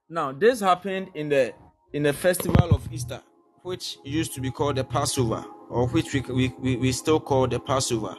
Now 0.08 0.30
this 0.30 0.60
happened 0.60 1.08
in 1.14 1.30
the 1.30 1.52
in 1.92 2.04
the 2.04 2.12
festival 2.12 2.70
of 2.72 2.92
Easter, 2.92 3.20
which 3.62 3.98
used 4.04 4.34
to 4.34 4.40
be 4.40 4.52
called 4.52 4.76
the 4.76 4.84
Passover, 4.84 5.44
or 5.68 5.88
which 5.88 6.14
we, 6.14 6.20
we, 6.60 6.76
we 6.76 6.92
still 6.92 7.18
call 7.18 7.48
the 7.48 7.58
Passover. 7.58 8.14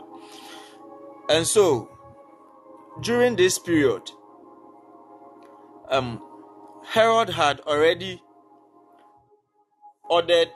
And 1.30 1.48
so 1.48 1.88
during 3.00 3.38
this 3.38 3.58
period, 3.58 4.12
um, 5.88 6.22
Herod 6.84 7.30
had 7.30 7.62
already 7.62 8.22
ordered 10.10 10.50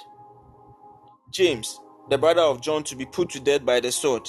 James, 1.32 1.80
the 2.10 2.18
brother 2.18 2.42
of 2.42 2.62
John, 2.62 2.84
to 2.84 2.96
be 2.96 3.06
put 3.06 3.30
to 3.32 3.40
death 3.40 3.66
by 3.66 3.80
the 3.80 3.92
sword. 3.92 4.28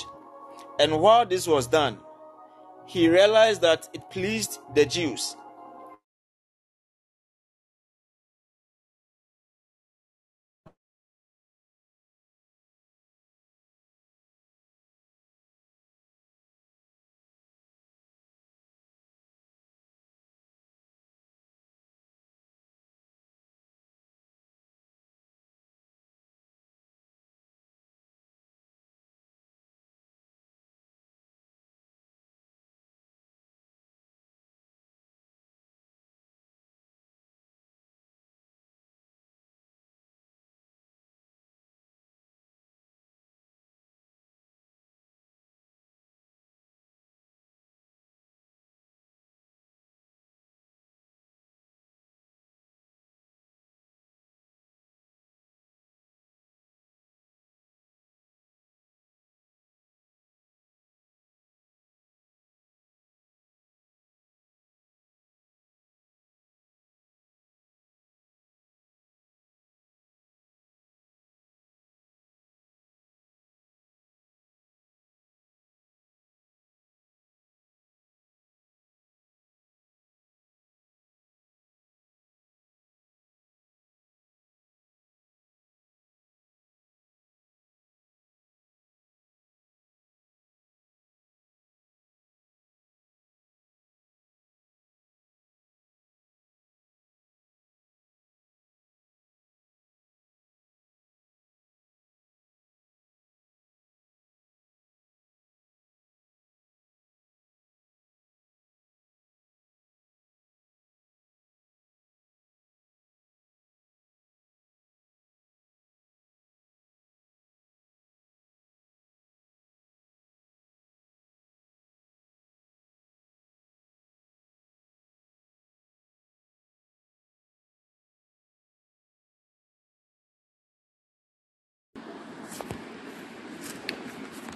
And 0.78 1.00
while 1.00 1.26
this 1.26 1.46
was 1.46 1.66
done, 1.66 1.98
he 2.86 3.08
realized 3.08 3.62
that 3.62 3.88
it 3.92 4.10
pleased 4.10 4.60
the 4.74 4.84
Jews 4.84 5.36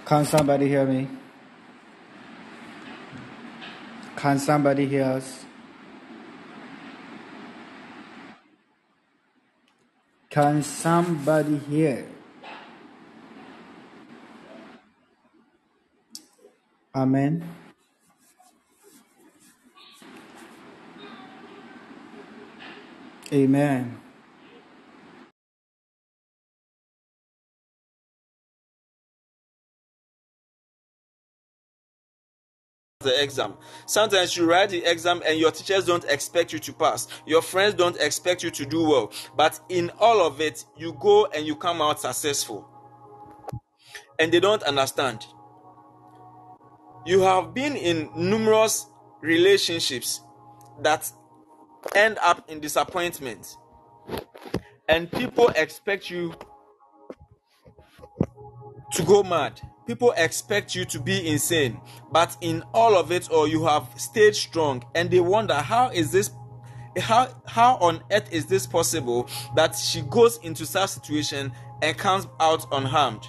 Can 0.09 0.25
somebody 0.25 0.67
hear 0.67 0.87
me? 0.87 1.07
Can 4.15 4.39
somebody 4.39 4.87
hear 4.87 5.03
us? 5.03 5.45
Can 10.31 10.63
somebody 10.63 11.59
hear? 11.59 12.07
Amen. 16.95 17.47
Amen. 23.31 24.08
The 33.01 33.23
exam. 33.23 33.53
Sometimes 33.85 34.35
you 34.35 34.45
write 34.45 34.71
the 34.71 34.83
exam 34.83 35.21
and 35.25 35.39
your 35.39 35.51
teachers 35.51 35.85
don't 35.85 36.03
expect 36.09 36.51
you 36.51 36.59
to 36.59 36.73
pass. 36.73 37.07
Your 37.25 37.41
friends 37.41 37.75
don't 37.75 37.95
expect 37.95 38.43
you 38.43 38.51
to 38.51 38.65
do 38.65 38.83
well. 38.83 39.13
But 39.37 39.57
in 39.69 39.89
all 39.99 40.21
of 40.21 40.41
it, 40.41 40.65
you 40.75 40.91
go 40.99 41.25
and 41.27 41.47
you 41.47 41.55
come 41.55 41.81
out 41.81 42.01
successful. 42.01 42.67
And 44.19 44.33
they 44.33 44.41
don't 44.41 44.61
understand. 44.63 45.25
You 47.05 47.21
have 47.21 47.53
been 47.53 47.77
in 47.77 48.09
numerous 48.17 48.85
relationships 49.21 50.19
that 50.81 51.09
end 51.95 52.17
up 52.21 52.49
in 52.49 52.59
disappointment. 52.59 53.55
And 54.89 55.09
people 55.09 55.47
expect 55.55 56.09
you 56.09 56.33
to 58.91 59.03
go 59.03 59.23
mad. 59.23 59.61
People 59.89 60.13
expect 60.17 60.75
you 60.75 60.85
to 60.85 60.99
be 60.99 61.27
insane, 61.27 61.81
but 62.11 62.37
in 62.41 62.61
all 62.75 62.95
of 62.95 63.11
it, 63.11 63.31
or 63.31 63.47
you 63.47 63.65
have 63.65 63.87
stayed 63.97 64.35
strong, 64.35 64.83
and 64.93 65.09
they 65.09 65.19
wonder 65.19 65.55
how 65.55 65.89
is 65.89 66.11
this, 66.11 66.29
how 66.99 67.27
how 67.47 67.73
on 67.77 68.03
earth 68.11 68.31
is 68.31 68.45
this 68.45 68.67
possible 68.67 69.27
that 69.55 69.75
she 69.75 70.01
goes 70.01 70.37
into 70.43 70.63
such 70.63 70.91
situation 70.91 71.51
and 71.81 71.97
comes 71.97 72.27
out 72.39 72.67
unharmed. 72.71 73.25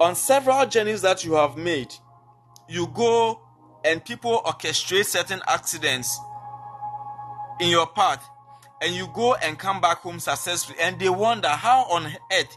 On 0.00 0.14
several 0.14 0.64
journeys 0.64 1.02
that 1.02 1.22
you 1.22 1.34
have 1.34 1.58
made, 1.58 1.92
you 2.66 2.86
go 2.86 3.42
and 3.84 4.02
people 4.02 4.40
orchestrate 4.46 5.04
certain 5.04 5.42
accidents 5.46 6.18
in 7.60 7.68
your 7.68 7.86
path, 7.86 8.26
and 8.80 8.94
you 8.94 9.06
go 9.12 9.34
and 9.34 9.58
come 9.58 9.82
back 9.82 9.98
home 9.98 10.18
successfully, 10.18 10.78
and 10.80 10.98
they 10.98 11.10
wonder 11.10 11.48
how 11.48 11.82
on 11.90 12.10
earth 12.32 12.56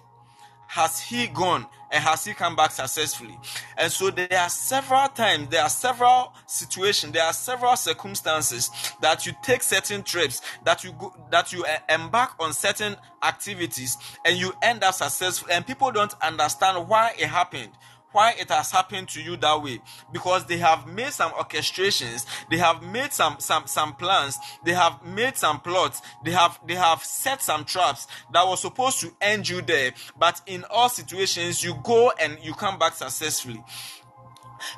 has 0.72 1.01
he 1.01 1.28
gone 1.28 1.65
and 1.91 2.01
has 2.01 2.24
he 2.24 2.34
come 2.34 2.55
back 2.55 2.72
successfully? 2.72 3.38
And 3.78 3.91
so 3.91 4.09
there 4.09 4.39
are 4.39 4.47
several 4.47 5.09
times, 5.09 5.49
there 5.49 5.61
are 5.61 5.69
several 5.69 6.32
situations, 6.47 7.11
there 7.11 7.26
are 7.26 7.34
several 7.34 7.76
circumstances 7.76 8.72
that 9.01 9.26
you 9.26 9.34
take 9.43 9.63
certain 9.63 10.01
trips, 10.01 10.41
that 10.63 10.86
you 10.86 10.93
go, 10.93 11.13
that 11.30 11.51
you 11.51 11.65
embark 11.89 12.36
on 12.39 12.53
certain 12.53 12.95
activities, 13.22 13.97
and 14.24 14.38
you 14.38 14.53
end 14.61 14.82
up 14.86 14.93
successful. 14.93 15.49
And 15.51 15.67
people 15.67 15.91
don't 15.91 16.13
understand 16.22 16.88
why 16.88 17.15
it 17.19 17.28
happened. 17.28 17.72
Why 18.12 18.34
it 18.39 18.49
has 18.49 18.72
happened 18.72 19.09
to 19.09 19.22
you 19.22 19.38
that 19.38 19.62
way? 19.62 19.82
Because 20.12 20.45
they 20.45 20.57
have 20.57 20.88
made 20.88 21.12
some 21.12 21.32
orchestrations 21.32 22.26
they 22.49 22.57
have 22.57 22.84
made 22.84 23.14
some 23.14 23.38
some 23.39 23.68
some 23.68 23.93
plans 23.95 24.38
they 24.64 24.74
have 24.74 25.03
made 25.05 25.38
some 25.38 25.59
plots 25.59 26.01
they 26.24 26.32
have 26.32 26.59
they 26.68 26.76
have 26.76 27.03
set 27.03 27.41
some 27.41 27.66
traps 27.66 28.07
that 28.34 28.45
was 28.45 28.62
supposed 28.62 28.99
to 29.01 29.12
end 29.22 29.47
you 29.47 29.62
there. 29.62 29.93
But 30.20 30.41
in 30.45 30.66
all 30.70 30.89
situations 30.89 31.64
you 31.64 31.76
go 31.84 32.12
and 32.20 32.38
you 32.41 32.53
come 32.53 32.78
back 32.80 32.93
successfully. 32.93 33.64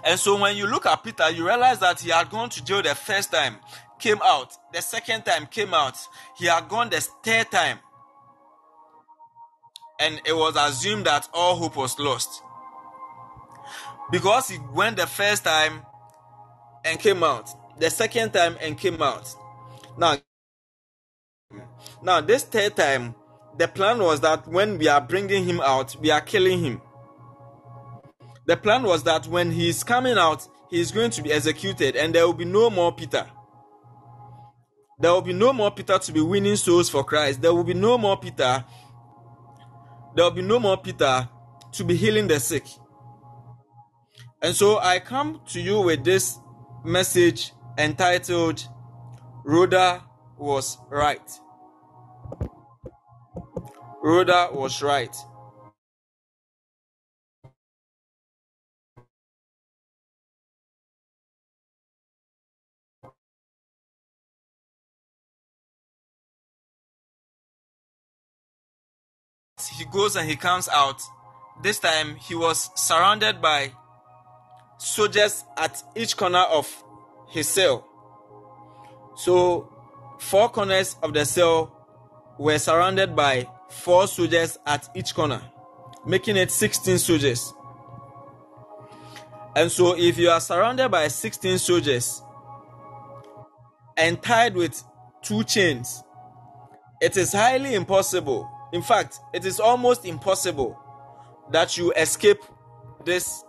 And 0.03 0.19
so 0.19 0.39
when 0.39 0.55
you 0.55 0.67
look 0.67 0.85
at 0.85 1.03
Peter, 1.03 1.29
you 1.29 1.45
realize 1.45 1.79
that 1.79 1.99
he 1.99 2.09
had 2.09 2.29
gone 2.29 2.49
to 2.49 2.63
jail 2.63 2.81
the 2.81 2.95
first 2.95 3.31
time, 3.31 3.57
came 3.99 4.19
out, 4.23 4.55
the 4.71 4.81
second 4.81 5.23
time 5.23 5.45
came 5.47 5.73
out, 5.73 5.97
he 6.37 6.45
had 6.45 6.67
gone 6.69 6.89
the 6.89 7.01
third 7.23 7.51
time. 7.51 7.79
And 9.99 10.21
it 10.25 10.33
was 10.33 10.55
assumed 10.55 11.05
that 11.05 11.27
all 11.33 11.55
hope 11.55 11.75
was 11.75 11.97
lost. 11.99 12.42
Because 14.13 14.47
he 14.47 14.59
went 14.75 14.97
the 14.97 15.07
first 15.07 15.43
time 15.43 15.81
and 16.85 16.99
came 16.99 17.23
out, 17.23 17.49
the 17.79 17.89
second 17.89 18.31
time 18.31 18.55
and 18.61 18.77
came 18.77 19.01
out. 19.01 19.27
Now, 19.97 20.17
now 22.03 22.21
this 22.21 22.43
third 22.43 22.75
time, 22.75 23.15
the 23.57 23.67
plan 23.67 23.97
was 23.97 24.19
that 24.21 24.47
when 24.47 24.77
we 24.77 24.87
are 24.87 25.01
bringing 25.01 25.45
him 25.45 25.59
out, 25.61 25.95
we 25.99 26.11
are 26.11 26.21
killing 26.21 26.63
him. 26.63 26.81
The 28.45 28.55
plan 28.55 28.83
was 28.83 29.01
that 29.05 29.25
when 29.25 29.49
he 29.49 29.67
is 29.67 29.83
coming 29.83 30.19
out, 30.19 30.47
he 30.69 30.79
is 30.79 30.91
going 30.91 31.09
to 31.09 31.23
be 31.23 31.33
executed, 31.33 31.95
and 31.95 32.13
there 32.13 32.27
will 32.27 32.33
be 32.33 32.45
no 32.45 32.69
more 32.69 32.91
Peter. 32.93 33.25
There 34.99 35.11
will 35.11 35.21
be 35.21 35.33
no 35.33 35.53
more 35.53 35.71
Peter 35.71 35.97
to 35.97 36.11
be 36.11 36.21
winning 36.21 36.55
souls 36.57 36.87
for 36.87 37.03
Christ. 37.03 37.41
There 37.41 37.51
will 37.51 37.63
be 37.63 37.73
no 37.73 37.97
more 37.97 38.17
Peter. 38.17 38.63
There 40.15 40.23
will 40.23 40.31
be 40.31 40.43
no 40.43 40.59
more 40.59 40.77
Peter 40.77 41.27
to 41.71 41.83
be 41.83 41.95
healing 41.95 42.27
the 42.27 42.39
sick. 42.39 42.65
And 44.43 44.53
so 44.55 44.77
I 44.79 44.99
come 44.99 45.39
to 45.51 45.61
you 45.61 45.79
with 45.81 46.03
this 46.03 46.37
message 46.83 47.53
entitled 47.77 48.67
Rhoda 49.45 50.03
was 50.37 50.77
right. 50.89 51.39
Rhoda 54.03 54.49
was 54.51 54.81
right. 54.83 55.15
he 69.77 69.85
goes 69.85 70.15
and 70.15 70.29
he 70.29 70.35
comes 70.35 70.67
out. 70.69 71.01
This 71.61 71.79
time 71.79 72.15
he 72.15 72.35
was 72.35 72.69
surrounded 72.75 73.41
by 73.41 73.71
soldiers 74.83 75.43
at 75.57 75.81
each 75.95 76.17
corner 76.17 76.43
of 76.51 76.67
his 77.29 77.47
cell. 77.47 77.87
So, 79.15 79.71
four 80.19 80.49
corners 80.49 80.95
of 81.01 81.13
the 81.13 81.25
cell 81.25 81.71
were 82.37 82.57
surrounded 82.57 83.15
by 83.15 83.47
four 83.69 84.07
soldiers 84.07 84.57
at 84.65 84.89
each 84.95 85.13
corner, 85.13 85.41
making 86.05 86.37
it 86.37 86.51
16 86.51 86.97
soldiers. 86.97 87.53
And 89.55 89.71
so, 89.71 89.95
if 89.97 90.17
you 90.17 90.29
are 90.29 90.41
surrounded 90.41 90.89
by 90.89 91.07
16 91.07 91.57
soldiers 91.59 92.21
and 93.97 94.21
tied 94.21 94.55
with 94.55 94.83
two 95.21 95.43
chains, 95.43 96.03
it 97.01 97.17
is 97.17 97.33
highly 97.33 97.75
impossible 97.75 98.49
in 98.73 98.81
fact, 98.81 99.19
it 99.33 99.45
is 99.45 99.59
almost 99.59 100.03
impossible 100.03 100.77
that 101.51 101.77
you 101.77 101.93
escape 101.93 102.39
this 103.05 103.43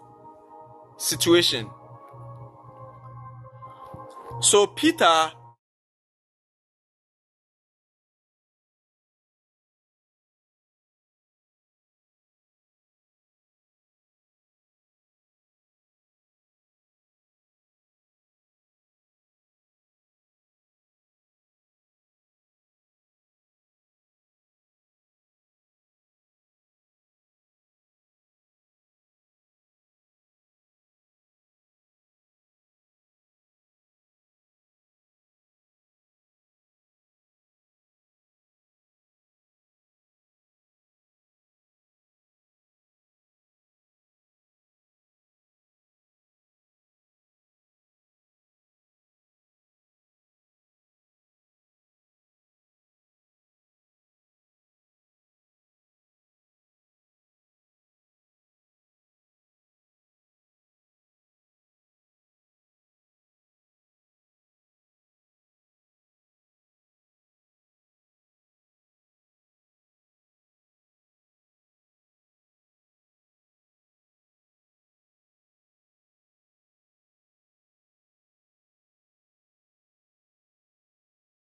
situation. 1.05 1.71
So, 4.41 4.67
Peter 4.67 5.33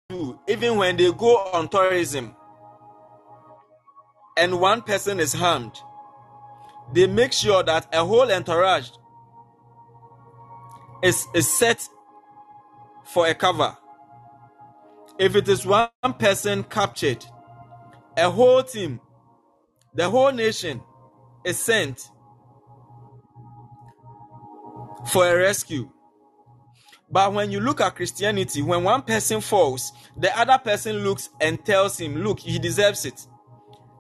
do, 0.10 0.40
even 0.48 0.76
when 0.76 0.98
they 0.98 1.12
go 1.12 1.38
on 1.54 1.70
tourism 1.70 2.36
and 4.38 4.60
one 4.60 4.82
person 4.82 5.20
is 5.20 5.34
harmed, 5.34 5.78
they 6.92 7.06
make 7.06 7.32
sure 7.32 7.62
that 7.62 7.88
a 7.94 8.04
whole 8.04 8.32
entourage 8.32 8.90
is, 11.04 11.28
is 11.36 11.52
set 11.52 11.88
for 13.06 13.28
a 13.28 13.36
cover. 13.36 13.78
If 15.20 15.36
it 15.36 15.48
is 15.48 15.64
one 15.66 15.90
person 16.18 16.64
captured, 16.64 17.24
a 18.18 18.32
whole 18.32 18.64
team, 18.64 19.00
the 19.94 20.10
whole 20.10 20.32
nation 20.32 20.82
is 21.46 21.60
sent 21.60 22.10
for 25.12 25.28
a 25.28 25.38
rescue. 25.38 25.92
But 27.12 27.34
when 27.34 27.52
you 27.52 27.60
look 27.60 27.82
at 27.82 27.96
Christianity, 27.96 28.62
when 28.62 28.84
one 28.84 29.02
person 29.02 29.42
falls, 29.42 29.92
the 30.16 30.38
other 30.38 30.58
person 30.60 31.04
looks 31.04 31.30
and 31.42 31.64
tells 31.66 32.00
him, 32.00 32.16
Look, 32.18 32.40
he 32.40 32.60
deserves 32.60 33.06
it. 33.06 33.26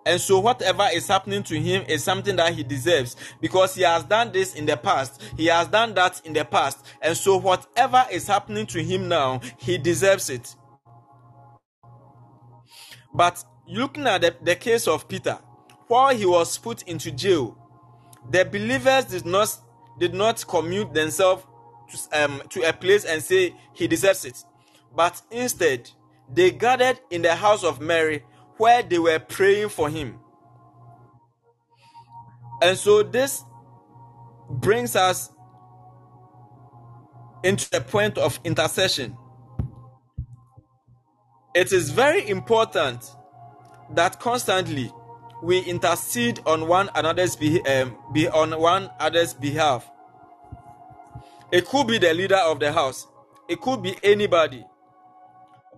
And 0.06 0.20
so, 0.22 0.40
whatever 0.40 0.88
is 0.94 1.08
happening 1.08 1.44
to 1.44 1.60
him 1.60 1.84
is 1.88 2.04
something 2.04 2.36
that 2.38 2.54
he 2.54 2.64
deserves 2.64 3.16
because 3.42 3.76
he 3.76 3.82
has 3.82 4.04
done 4.04 4.32
this 4.32 4.56
in 4.56 4.66
the 4.66 4.78
past, 4.78 5.22
he 5.38 5.48
has 5.48 5.68
done 5.68 5.94
that 5.96 6.22
in 6.26 6.34
the 6.34 6.46
past. 6.46 6.86
And 7.02 7.18
so, 7.18 7.38
whatever 7.38 8.06
is 8.12 8.28
happening 8.28 8.66
to 8.68 8.84
him 8.84 9.08
now, 9.08 9.42
he 9.58 9.78
deserves 9.78 10.30
it. 10.30 10.56
But 13.14 13.44
looking 13.68 14.08
at 14.08 14.22
the, 14.22 14.36
the 14.42 14.56
case 14.56 14.88
of 14.88 15.08
Peter, 15.08 15.40
while 15.88 16.16
he 16.16 16.26
was 16.26 16.58
put 16.58 16.84
into 16.84 17.12
jail, 17.12 17.58
the 18.30 18.46
believers 18.46 19.06
did 19.06 19.26
not 19.26 19.56
did 20.00 20.14
not 20.14 20.48
commute 20.48 20.94
themselves 20.94 21.44
to, 21.90 22.24
um, 22.24 22.42
to 22.50 22.68
a 22.68 22.74
place 22.74 23.06
and 23.06 23.22
say 23.22 23.56
he 23.74 23.88
deserves 23.88 24.26
it. 24.26 24.44
But 24.96 25.22
instead, 25.32 25.90
they 26.32 26.52
gathered 26.52 27.00
in 27.10 27.22
the 27.22 27.36
house 27.36 27.64
of 27.64 27.82
Mary 27.82 28.24
where 28.58 28.84
they 28.84 29.00
were 29.00 29.20
praying 29.20 29.70
for 29.70 29.90
him. 29.90 30.20
And 32.62 32.78
so 32.78 33.04
this 33.04 33.44
brings 34.50 34.96
us 34.96 35.30
into 37.44 37.70
the 37.70 37.82
point 37.82 38.18
of 38.18 38.40
intercession. 38.44 39.18
It 41.56 41.72
is 41.72 41.90
very 41.90 42.28
important 42.28 43.06
that 43.92 44.20
constantly 44.20 44.92
we 45.42 45.60
intercede 45.62 46.42
on 46.46 46.68
one 46.68 46.90
another's 46.96 47.36
be, 47.36 47.62
um, 47.66 47.98
be 48.14 48.28
on 48.28 48.60
one 48.60 48.90
another's 49.00 49.34
behalf 49.34 49.90
it 51.52 51.66
could 51.66 51.88
be 51.88 51.98
the 51.98 52.14
leader 52.14 52.38
of 52.38 52.60
the 52.60 52.72
house, 52.72 53.08
it 53.48 53.62
could 53.62 53.82
be 53.84 53.98
anybody. 54.04 54.66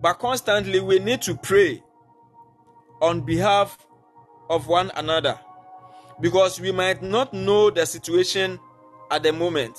But 0.00 0.14
constantly, 0.14 0.80
we 0.80 0.98
need 0.98 1.22
to 1.22 1.36
pray 1.36 1.82
on 3.00 3.22
behalf 3.22 3.78
of 4.50 4.66
one 4.68 4.90
another 4.96 5.38
because 6.20 6.60
we 6.60 6.72
might 6.72 7.02
not 7.02 7.32
know 7.34 7.70
the 7.70 7.86
situation 7.86 8.58
at 9.10 9.22
the 9.22 9.32
moment. 9.32 9.78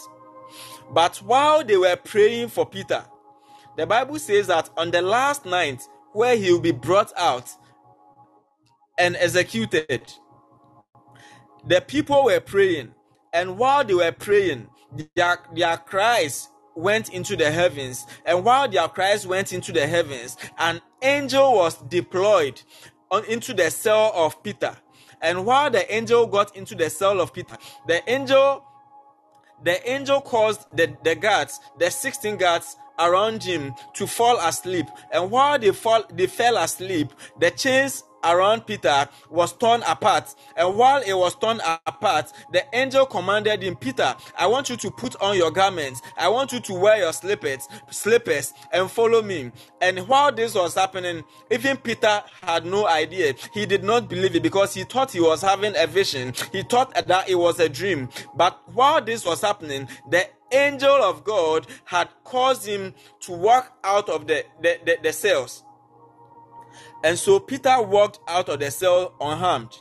But 0.92 1.18
while 1.18 1.64
they 1.64 1.78
were 1.78 1.96
praying 1.96 2.50
for 2.50 2.66
Peter, 2.66 3.04
the 3.78 3.88
Bible 3.88 4.20
says 4.20 4.48
that 4.48 4.70
on 4.78 4.92
the 4.92 5.02
last 5.02 5.46
night, 5.46 5.82
where 6.14 6.36
he 6.36 6.52
will 6.52 6.60
be 6.60 6.72
brought 6.72 7.12
out 7.18 7.50
and 8.98 9.16
executed, 9.18 10.14
the 11.66 11.82
people 11.82 12.26
were 12.26 12.40
praying, 12.40 12.94
and 13.34 13.58
while 13.58 13.84
they 13.84 13.94
were 13.94 14.12
praying, 14.12 14.68
their, 15.16 15.40
their 15.54 15.78
cries 15.78 16.50
went 16.76 17.10
into 17.10 17.36
the 17.36 17.52
heavens, 17.52 18.06
and 18.26 18.44
while 18.44 18.68
their 18.68 18.88
cries 18.88 19.28
went 19.28 19.54
into 19.54 19.72
the 19.72 19.86
heavens, 19.86 20.38
an 20.58 20.82
angel 21.02 21.54
was 21.54 21.78
deployed 21.84 22.62
on, 23.12 23.24
into 23.26 23.54
the 23.54 23.70
cell 23.70 24.12
of 24.16 24.42
Peter. 24.44 24.76
And 25.22 25.46
while 25.46 25.70
the 25.70 25.92
angel 25.94 26.28
got 26.28 26.56
into 26.56 26.76
the 26.76 26.90
cell 26.90 27.22
of 27.22 27.34
Peter, 27.34 27.58
the 27.88 28.02
angel 28.10 28.66
the 29.64 29.90
angel 29.90 30.20
caused 30.20 30.66
the, 30.76 30.94
the 31.06 31.16
guards, 31.16 31.58
the 31.80 31.90
16 31.90 32.36
guards 32.36 32.76
around 33.00 33.42
him 33.42 33.74
to 33.94 34.06
fall 34.06 34.38
asleep. 34.40 34.86
And 35.12 35.32
while 35.32 35.58
they 35.58 35.72
fall 35.72 36.04
they 36.12 36.28
fell 36.28 36.58
asleep, 36.58 37.14
the 37.40 37.52
chains 37.52 38.04
around 38.24 38.66
Peter 38.66 39.08
was 39.30 39.54
torn 39.54 39.84
apart. 39.84 40.34
And 40.56 40.76
while 40.76 41.02
it 41.02 41.14
was 41.14 41.36
torn 41.36 41.60
apart, 41.86 42.32
the 42.52 42.64
angel 42.74 43.06
commanded 43.06 43.64
him, 43.64 43.76
Peter, 43.76 44.16
I 44.38 44.48
want 44.48 44.70
you 44.70 44.78
to 44.78 44.92
put 44.92 45.16
on 45.22 45.38
your 45.38 45.52
garments. 45.52 46.02
I 46.18 46.30
want 46.30 46.52
you 46.52 46.60
to 46.62 46.74
wear 46.74 46.98
your 46.98 47.14
slippers, 47.14 47.68
slippers 47.90 48.54
and 48.72 48.90
follow 48.90 49.22
me. 49.22 49.52
And 49.82 50.00
while 50.08 50.32
this 50.32 50.56
was 50.56 50.76
happening, 50.76 51.24
even 51.52 51.78
Peter 51.78 52.24
had 52.42 52.66
no 52.66 52.88
idea. 52.88 53.34
He 53.54 53.66
did 53.66 53.84
not 53.84 54.10
believe 54.10 54.36
it 54.36 54.44
because 54.44 54.74
he 54.74 54.84
thought 54.84 55.12
he 55.12 55.22
was 55.22 55.42
having 55.42 55.74
a 55.78 55.88
vision. 55.88 56.34
He 56.52 56.64
thought 56.64 56.94
that 56.94 57.30
it 57.30 57.36
was 57.36 57.60
a 57.60 57.70
dream. 57.70 58.10
But 58.36 58.60
while 58.74 59.02
this 59.04 59.26
was 59.26 59.42
happening, 59.42 59.88
the 60.10 60.28
angel 60.52 60.96
of 61.04 61.24
God 61.24 61.68
had 61.86 62.10
caused 62.24 62.66
him 62.66 62.94
to 63.22 63.32
walk 63.34 63.78
out 63.84 64.10
of 64.10 64.28
the, 64.28 64.46
the, 64.62 64.80
the, 64.86 64.98
the 65.04 65.14
cells. 65.14 65.63
And 67.04 67.20
so 67.20 67.40
Peter 67.40 67.82
walked 67.82 68.20
out 68.28 68.50
of 68.50 68.60
the 68.60 68.72
cell 68.72 69.14
unharmed. 69.20 69.78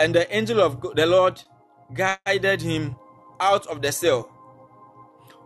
And 0.00 0.14
the 0.14 0.34
angel 0.34 0.60
of 0.60 0.80
the 0.94 1.06
Lord 1.06 1.42
guided 1.94 2.60
him 2.60 2.96
out 3.40 3.66
of 3.68 3.82
the 3.82 3.92
cell, 3.92 4.30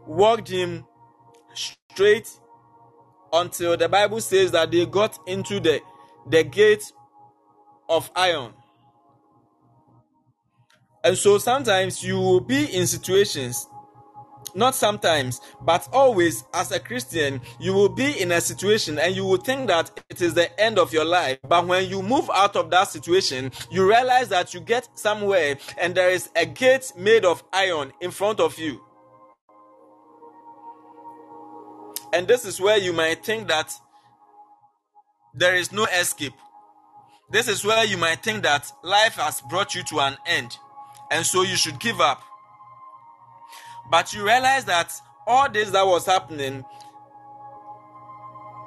walked 0.07 0.49
him 0.49 0.85
straight 1.55 2.29
until 3.33 3.77
the 3.77 3.89
Bible 3.89 4.21
says 4.21 4.53
that 4.53 4.71
they 4.71 4.87
got 4.87 5.19
into 5.27 5.61
the, 5.61 5.81
the 6.29 6.43
gate 6.45 6.85
of 7.89 8.11
iron. 8.17 8.53
And 11.05 11.17
so 11.17 11.39
sometimes 11.39 12.03
you 12.03 12.17
will 12.17 12.41
be 12.41 12.65
in 12.65 12.87
situations 12.87 13.69
not 14.57 14.75
sometimes, 14.75 15.41
but 15.63 15.89
always 15.93 16.45
as 16.55 16.73
a 16.73 16.81
Christian, 16.81 17.41
you 17.61 17.73
will 17.75 17.89
be 17.89 18.21
in 18.21 18.33
a 18.33 18.41
situation 18.41 18.99
and 18.99 19.15
you 19.15 19.25
will 19.25 19.37
think 19.37 19.69
that 19.69 20.03
it 20.11 20.21
is 20.21 20.35
the 20.35 20.59
end 20.61 20.79
of 20.79 20.93
your 20.93 21.05
life. 21.05 21.39
But 21.47 21.67
when 21.67 21.89
you 21.89 22.03
move 22.03 22.31
out 22.35 22.57
of 22.57 22.71
that 22.71 22.89
situation, 22.89 23.53
you 23.71 23.89
realize 23.89 24.29
that 24.31 24.55
you 24.55 24.61
get 24.61 24.89
somewhere 24.99 25.59
and 25.79 25.95
there 25.95 26.11
is 26.11 26.31
a 26.35 26.47
gate 26.47 26.93
made 26.97 27.25
of 27.25 27.45
iron 27.53 27.93
in 28.01 28.11
front 28.11 28.41
of 28.41 28.59
you. 28.59 28.81
And 32.13 32.27
this 32.27 32.45
is 32.45 32.61
where 32.61 32.79
you 32.79 32.93
might 32.93 33.25
think 33.25 33.49
that 33.49 33.73
there 35.35 35.55
is 35.55 35.71
no 35.71 35.85
escape. 35.85 36.33
This 37.31 37.49
is 37.49 37.65
where 37.65 37.85
you 37.85 37.99
might 37.99 38.23
think 38.23 38.43
that 38.45 38.71
life 38.83 39.17
has 39.17 39.41
brought 39.43 39.75
you 39.75 39.83
to 39.85 40.01
an 40.01 40.17
end, 40.27 40.57
and 41.11 41.27
so 41.27 41.43
you 41.43 41.57
should 41.57 41.81
give 41.81 42.01
up. 42.01 42.23
But 43.91 44.13
you 44.13 44.25
realize 44.25 44.65
that 44.65 44.93
all 45.27 45.51
this 45.51 45.71
that 45.71 45.87
was 45.87 46.07
happening, 46.07 46.65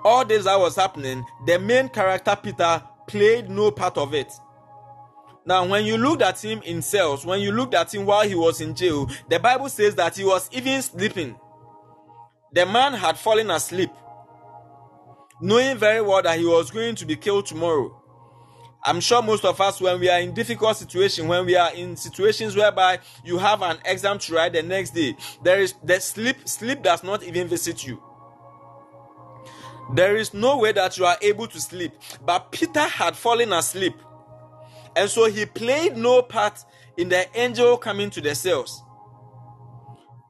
all 0.03 0.25
this 0.25 0.45
that 0.45 0.59
was 0.59 0.75
happening, 0.75 1.25
the 1.45 1.59
main 1.59 1.89
character 1.89 2.37
Peter 2.41 2.83
played 3.07 3.49
no 3.49 3.71
part 3.71 3.97
of 3.97 4.13
it. 4.13 4.31
Now, 5.45 5.65
when 5.65 5.83
you 5.83 5.97
looked 5.97 6.21
at 6.21 6.43
him 6.43 6.61
in 6.63 6.81
cells, 6.81 7.25
when 7.25 7.39
you 7.39 7.51
looked 7.51 7.73
at 7.73 7.93
him 7.93 8.05
while 8.05 8.27
he 8.27 8.35
was 8.35 8.61
in 8.61 8.75
jail, 8.75 9.09
the 9.29 9.39
Bible 9.39 9.69
says 9.69 9.95
that 9.95 10.15
he 10.15 10.23
was 10.23 10.47
even 10.51 10.81
sleeping. 10.81 11.35
The 12.53 12.65
man 12.65 12.93
had 12.93 13.17
fallen 13.17 13.49
asleep, 13.49 13.91
knowing 15.41 15.77
very 15.77 16.01
well 16.01 16.21
that 16.21 16.37
he 16.37 16.45
was 16.45 16.71
going 16.71 16.95
to 16.95 17.05
be 17.05 17.15
killed 17.15 17.45
tomorrow. 17.45 17.98
I'm 18.83 19.01
sure 19.01 19.21
most 19.21 19.43
of 19.43 19.59
us, 19.59 19.81
when 19.81 19.99
we 19.99 20.09
are 20.09 20.19
in 20.19 20.33
difficult 20.33 20.77
situations, 20.77 21.27
when 21.27 21.45
we 21.45 21.55
are 21.55 21.73
in 21.73 21.97
situations 21.97 22.55
whereby 22.55 22.99
you 23.25 23.37
have 23.37 23.61
an 23.61 23.77
exam 23.83 24.19
to 24.19 24.33
write 24.33 24.53
the 24.53 24.63
next 24.63 24.91
day, 24.91 25.17
there 25.43 25.59
is 25.59 25.73
the 25.83 25.99
sleep. 25.99 26.47
Sleep 26.47 26.81
does 26.81 27.03
not 27.03 27.23
even 27.23 27.47
visit 27.47 27.85
you. 27.85 28.01
There 29.93 30.15
is 30.15 30.33
no 30.33 30.59
way 30.59 30.71
that 30.71 30.97
you 30.97 31.05
are 31.05 31.17
able 31.21 31.47
to 31.47 31.59
sleep. 31.59 31.93
But 32.25 32.51
Peter 32.51 32.83
had 32.83 33.17
fallen 33.17 33.51
asleep, 33.51 33.95
and 34.95 35.09
so 35.09 35.25
he 35.25 35.45
played 35.45 35.97
no 35.97 36.21
part 36.21 36.63
in 36.95 37.09
the 37.09 37.27
angel 37.37 37.75
coming 37.77 38.09
to 38.11 38.21
the 38.21 38.33
cells. 38.33 38.81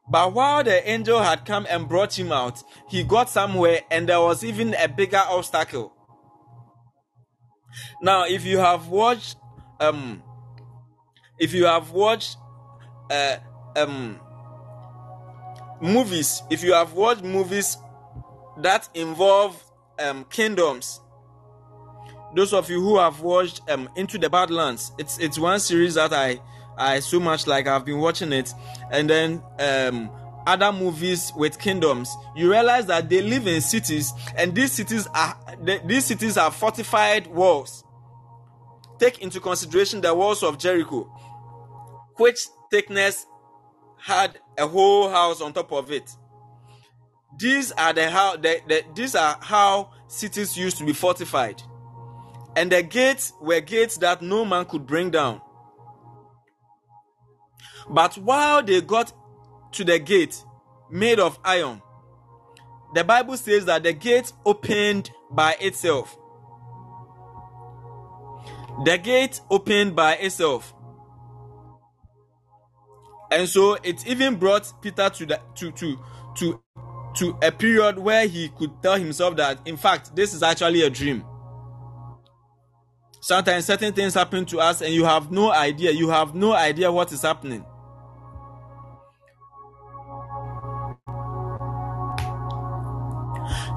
But 0.08 0.32
while 0.32 0.64
the 0.64 0.90
angel 0.90 1.22
had 1.22 1.44
come 1.44 1.66
and 1.70 1.88
brought 1.88 2.18
him 2.18 2.32
out, 2.32 2.64
he 2.88 3.04
got 3.04 3.30
somewhere, 3.30 3.82
and 3.92 4.08
there 4.08 4.20
was 4.20 4.42
even 4.42 4.74
a 4.74 4.88
bigger 4.88 5.22
obstacle. 5.28 5.92
Now, 8.02 8.24
if 8.24 8.44
you 8.44 8.58
have 8.58 8.88
watched, 8.88 9.36
um, 9.80 10.22
if 11.38 11.52
you 11.52 11.64
have 11.66 11.90
watched, 11.90 12.36
uh, 13.10 13.36
um, 13.76 14.20
movies, 15.80 16.42
if 16.50 16.62
you 16.62 16.72
have 16.72 16.92
watched 16.92 17.22
movies 17.22 17.76
that 18.58 18.88
involve 18.94 19.62
um 19.98 20.24
kingdoms, 20.30 21.00
those 22.34 22.52
of 22.52 22.70
you 22.70 22.80
who 22.80 22.98
have 22.98 23.20
watched 23.20 23.60
um 23.70 23.88
Into 23.96 24.18
the 24.18 24.28
Badlands, 24.30 24.92
it's 24.98 25.18
it's 25.18 25.38
one 25.38 25.60
series 25.60 25.94
that 25.94 26.12
I 26.12 26.40
I 26.76 27.00
so 27.00 27.20
much 27.20 27.46
like. 27.46 27.66
I've 27.66 27.84
been 27.84 27.98
watching 27.98 28.32
it, 28.32 28.52
and 28.90 29.08
then 29.08 29.42
um 29.58 30.10
other 30.46 30.72
movies 30.72 31.32
with 31.36 31.58
kingdoms, 31.58 32.14
you 32.34 32.50
realize 32.50 32.86
that 32.86 33.08
they 33.08 33.22
live 33.22 33.46
in 33.46 33.60
cities, 33.60 34.12
and 34.36 34.54
these 34.54 34.72
cities 34.72 35.06
are 35.14 35.36
these 35.84 36.06
cities 36.06 36.36
are 36.36 36.50
fortified 36.50 37.26
walls. 37.26 37.84
Take 38.98 39.20
into 39.20 39.40
consideration 39.40 40.00
the 40.00 40.14
walls 40.14 40.42
of 40.42 40.58
Jericho, 40.58 41.04
which 42.16 42.38
thickness 42.70 43.26
had 43.98 44.38
a 44.58 44.66
whole 44.66 45.10
house 45.10 45.40
on 45.40 45.52
top 45.52 45.72
of 45.72 45.90
it. 45.90 46.10
These 47.38 47.72
are 47.72 47.92
the 47.92 48.10
how 48.10 48.36
the, 48.36 48.60
the, 48.66 48.84
these 48.94 49.14
are 49.14 49.36
how 49.40 49.92
cities 50.08 50.56
used 50.56 50.78
to 50.78 50.84
be 50.84 50.92
fortified, 50.92 51.62
and 52.56 52.72
the 52.72 52.82
gates 52.82 53.32
were 53.40 53.60
gates 53.60 53.98
that 53.98 54.22
no 54.22 54.44
man 54.44 54.64
could 54.64 54.86
bring 54.86 55.10
down. 55.10 55.40
But 57.88 58.16
while 58.18 58.62
they 58.62 58.80
got 58.80 59.12
to 59.72 59.84
the 59.84 59.98
gate 59.98 60.44
made 60.90 61.20
of 61.20 61.38
iron. 61.44 61.82
The 62.94 63.04
Bible 63.04 63.36
says 63.36 63.66
that 63.66 63.82
the 63.82 63.92
gate 63.92 64.32
opened 64.44 65.10
by 65.30 65.56
itself. 65.60 66.16
The 68.84 68.98
gate 68.98 69.40
opened 69.50 69.94
by 69.94 70.14
itself. 70.14 70.74
And 73.30 73.48
so 73.48 73.74
it 73.82 74.06
even 74.06 74.36
brought 74.36 74.72
Peter 74.82 75.08
to 75.08 75.26
the 75.26 75.40
to 75.56 75.70
to 75.72 75.98
to 76.36 76.60
to 77.16 77.38
a 77.42 77.52
period 77.52 77.98
where 77.98 78.26
he 78.26 78.48
could 78.48 78.82
tell 78.82 78.96
himself 78.96 79.36
that 79.36 79.60
in 79.66 79.76
fact 79.76 80.14
this 80.16 80.34
is 80.34 80.42
actually 80.42 80.82
a 80.82 80.90
dream. 80.90 81.24
Sometimes 83.20 83.66
certain 83.66 83.92
things 83.92 84.14
happen 84.14 84.46
to 84.46 84.58
us 84.60 84.80
and 84.80 84.94
you 84.94 85.04
have 85.04 85.30
no 85.30 85.52
idea. 85.52 85.90
You 85.90 86.08
have 86.08 86.34
no 86.34 86.52
idea 86.52 86.90
what 86.90 87.12
is 87.12 87.22
happening. 87.22 87.64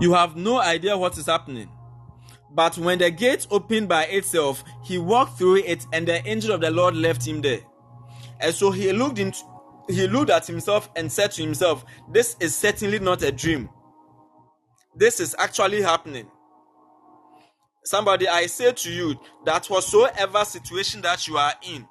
You 0.02 0.14
have 0.14 0.36
no 0.36 0.60
idea 0.60 0.98
what 0.98 1.18
is 1.18 1.28
happening. 1.28 1.70
But 2.54 2.78
when 2.78 3.00
the 3.00 3.10
gate 3.10 3.48
opened 3.50 3.90
by 3.90 4.06
itself, 4.06 4.64
he 4.84 4.98
walked 4.98 5.38
through 5.38 5.58
it, 5.58 5.86
and 5.92 6.08
the 6.08 6.26
angel 6.28 6.52
of 6.52 6.62
the 6.62 6.70
Lord 6.72 6.96
left 6.96 7.26
him 7.26 7.42
there. 7.42 7.62
And 8.40 8.54
so 8.54 8.70
he 8.72 8.92
looked 8.94 9.18
into, 9.20 9.40
he 9.90 10.08
looked 10.08 10.30
at 10.30 10.46
himself 10.46 10.90
and 10.96 11.12
said 11.12 11.32
to 11.32 11.42
himself, 11.42 11.84
This 12.12 12.36
is 12.40 12.56
certainly 12.56 13.00
not 13.00 13.24
a 13.24 13.32
dream. 13.32 13.70
This 14.96 15.20
is 15.20 15.36
actually 15.40 15.82
happening. 15.82 16.30
Somebody, 17.84 18.28
I 18.28 18.46
say 18.46 18.72
to 18.72 18.92
you 18.92 19.16
that 19.46 19.66
whatsoever 19.68 20.46
situation 20.46 21.02
that 21.02 21.28
you 21.28 21.38
are 21.38 21.54
in, 21.64 21.88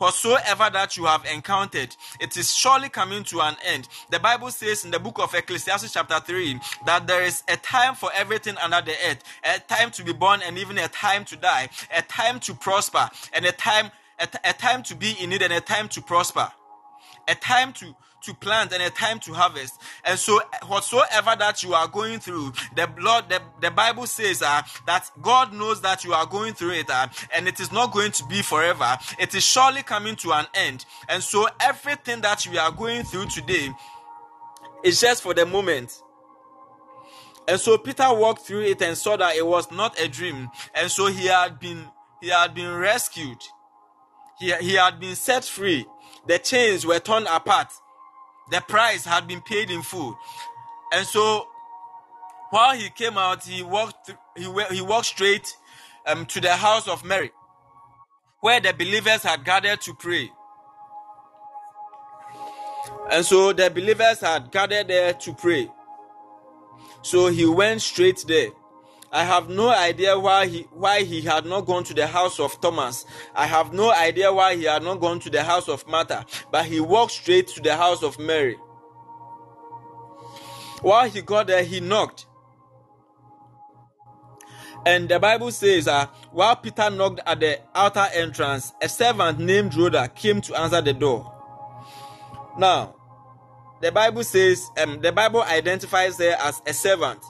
whatsoever 0.00 0.70
that 0.72 0.96
you 0.96 1.04
have 1.04 1.24
encountered, 1.26 1.94
it 2.20 2.36
is 2.36 2.54
surely 2.54 2.88
coming 2.88 3.22
to 3.24 3.40
an 3.40 3.56
end. 3.64 3.88
The 4.10 4.18
Bible 4.18 4.50
says 4.50 4.84
in 4.84 4.90
the 4.90 4.98
book 4.98 5.18
of 5.18 5.34
Ecclesiastes, 5.34 5.92
chapter 5.92 6.18
3, 6.18 6.58
that 6.86 7.06
there 7.06 7.22
is 7.22 7.42
a 7.48 7.56
time 7.56 7.94
for 7.94 8.10
everything 8.14 8.56
under 8.58 8.80
the 8.80 8.94
earth, 9.08 9.22
a 9.44 9.58
time 9.60 9.90
to 9.92 10.02
be 10.02 10.12
born 10.12 10.40
and 10.42 10.58
even 10.58 10.78
a 10.78 10.88
time 10.88 11.24
to 11.26 11.36
die, 11.36 11.68
a 11.96 12.02
time 12.02 12.40
to 12.40 12.54
prosper, 12.54 13.08
and 13.32 13.44
a 13.44 13.52
time 13.52 13.90
a, 14.44 14.52
time 14.52 14.82
to 14.82 14.94
be 14.94 15.16
in 15.20 15.30
need 15.30 15.42
and 15.42 15.52
a 15.52 15.60
time 15.60 15.88
to 15.88 16.02
prosper, 16.02 16.50
a 17.28 17.34
time 17.34 17.72
to 17.72 17.94
to 18.22 18.34
plant 18.34 18.72
and 18.72 18.82
a 18.82 18.90
time 18.90 19.18
to 19.20 19.32
harvest. 19.32 19.80
And 20.04 20.18
so, 20.18 20.40
whatsoever 20.66 21.34
that 21.38 21.62
you 21.62 21.74
are 21.74 21.88
going 21.88 22.20
through, 22.20 22.52
the 22.74 22.88
Lord, 22.98 23.28
the, 23.28 23.40
the 23.60 23.70
Bible 23.70 24.06
says 24.06 24.42
uh, 24.42 24.62
that 24.86 25.10
God 25.20 25.52
knows 25.52 25.80
that 25.82 26.04
you 26.04 26.12
are 26.12 26.26
going 26.26 26.54
through 26.54 26.72
it, 26.72 26.90
uh, 26.90 27.08
and 27.34 27.48
it 27.48 27.60
is 27.60 27.72
not 27.72 27.92
going 27.92 28.12
to 28.12 28.24
be 28.26 28.42
forever. 28.42 28.98
It 29.18 29.34
is 29.34 29.44
surely 29.44 29.82
coming 29.82 30.16
to 30.16 30.32
an 30.32 30.46
end. 30.54 30.84
And 31.08 31.22
so, 31.22 31.48
everything 31.60 32.20
that 32.22 32.46
we 32.50 32.58
are 32.58 32.72
going 32.72 33.04
through 33.04 33.26
today 33.26 33.70
is 34.84 35.00
just 35.00 35.22
for 35.22 35.34
the 35.34 35.46
moment. 35.46 36.02
And 37.48 37.58
so 37.58 37.76
Peter 37.78 38.12
walked 38.12 38.42
through 38.46 38.62
it 38.62 38.80
and 38.82 38.96
saw 38.96 39.16
that 39.16 39.34
it 39.34 39.44
was 39.44 39.70
not 39.72 39.98
a 39.98 40.06
dream. 40.06 40.48
And 40.74 40.90
so 40.90 41.06
he 41.06 41.26
had 41.26 41.58
been 41.58 41.84
he 42.20 42.28
had 42.28 42.54
been 42.54 42.72
rescued. 42.74 43.42
He, 44.38 44.52
he 44.56 44.74
had 44.74 45.00
been 45.00 45.16
set 45.16 45.44
free. 45.44 45.86
The 46.26 46.38
chains 46.38 46.86
were 46.86 46.98
torn 46.98 47.26
apart 47.26 47.72
the 48.50 48.60
price 48.60 49.04
had 49.04 49.26
been 49.26 49.40
paid 49.40 49.70
in 49.70 49.82
full. 49.82 50.18
And 50.92 51.06
so 51.06 51.46
while 52.50 52.76
he 52.76 52.90
came 52.90 53.16
out, 53.16 53.44
he 53.44 53.62
walked 53.62 54.12
he, 54.36 54.44
he 54.70 54.80
walked 54.80 55.06
straight 55.06 55.56
um, 56.06 56.26
to 56.26 56.40
the 56.40 56.54
house 56.56 56.88
of 56.88 57.04
Mary, 57.04 57.30
where 58.40 58.60
the 58.60 58.72
believers 58.72 59.22
had 59.22 59.44
gathered 59.44 59.80
to 59.82 59.94
pray. 59.94 60.30
And 63.10 63.24
so 63.24 63.52
the 63.52 63.70
believers 63.70 64.20
had 64.20 64.50
gathered 64.50 64.88
there 64.88 65.12
to 65.12 65.34
pray. 65.34 65.70
So 67.02 67.28
he 67.28 67.46
went 67.46 67.82
straight 67.82 68.24
there. 68.26 68.50
I 69.12 69.24
have 69.24 69.48
no 69.48 69.70
idea 69.70 70.18
why 70.18 70.46
he 70.46 70.62
why 70.72 71.02
he 71.02 71.20
had 71.22 71.44
not 71.44 71.62
gone 71.66 71.82
to 71.84 71.94
the 71.94 72.06
house 72.06 72.38
of 72.38 72.60
Thomas. 72.60 73.04
I 73.34 73.46
have 73.46 73.72
no 73.72 73.90
idea 73.92 74.32
why 74.32 74.54
he 74.54 74.64
had 74.64 74.84
not 74.84 75.00
gone 75.00 75.18
to 75.20 75.30
the 75.30 75.42
house 75.42 75.68
of 75.68 75.86
Martha, 75.88 76.24
but 76.52 76.66
he 76.66 76.78
walked 76.78 77.12
straight 77.12 77.48
to 77.48 77.60
the 77.60 77.76
house 77.76 78.04
of 78.04 78.18
Mary. 78.20 78.56
While 80.82 81.10
he 81.10 81.22
got 81.22 81.48
there, 81.48 81.64
he 81.64 81.80
knocked. 81.80 82.26
And 84.86 85.08
the 85.08 85.18
Bible 85.18 85.50
says, 85.50 85.88
uh, 85.88 86.06
while 86.30 86.56
Peter 86.56 86.88
knocked 86.88 87.20
at 87.26 87.40
the 87.40 87.60
outer 87.74 88.06
entrance, 88.14 88.72
a 88.80 88.88
servant 88.88 89.38
named 89.38 89.74
Rhoda 89.74 90.08
came 90.08 90.40
to 90.42 90.54
answer 90.54 90.80
the 90.80 90.94
door. 90.94 91.30
Now, 92.56 92.94
the 93.82 93.92
Bible 93.92 94.24
says, 94.24 94.66
um, 94.78 95.00
the 95.00 95.12
Bible 95.12 95.42
identifies 95.42 96.16
her 96.18 96.34
as 96.40 96.62
a 96.66 96.72
servant 96.72 97.22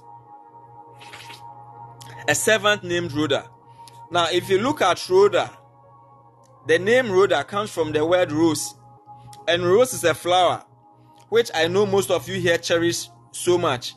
a 2.31 2.35
servant 2.37 2.85
named 2.85 3.11
Rhoda. 3.11 3.51
Now, 4.09 4.29
if 4.31 4.49
you 4.49 4.61
look 4.61 4.83
at 4.83 5.09
Rhoda, 5.09 5.51
the 6.69 6.79
name 6.79 7.11
Rhoda 7.11 7.43
comes 7.43 7.71
from 7.71 7.91
the 7.91 8.07
word 8.07 8.31
rose, 8.31 8.73
and 9.49 9.65
rose 9.65 9.93
is 9.93 10.05
a 10.05 10.15
flower, 10.15 10.65
which 11.29 11.51
I 11.53 11.67
know 11.67 11.87
most 11.87 12.09
of 12.09 12.29
you 12.29 12.39
here 12.39 12.57
cherish 12.57 13.09
so 13.33 13.59
much. 13.59 13.95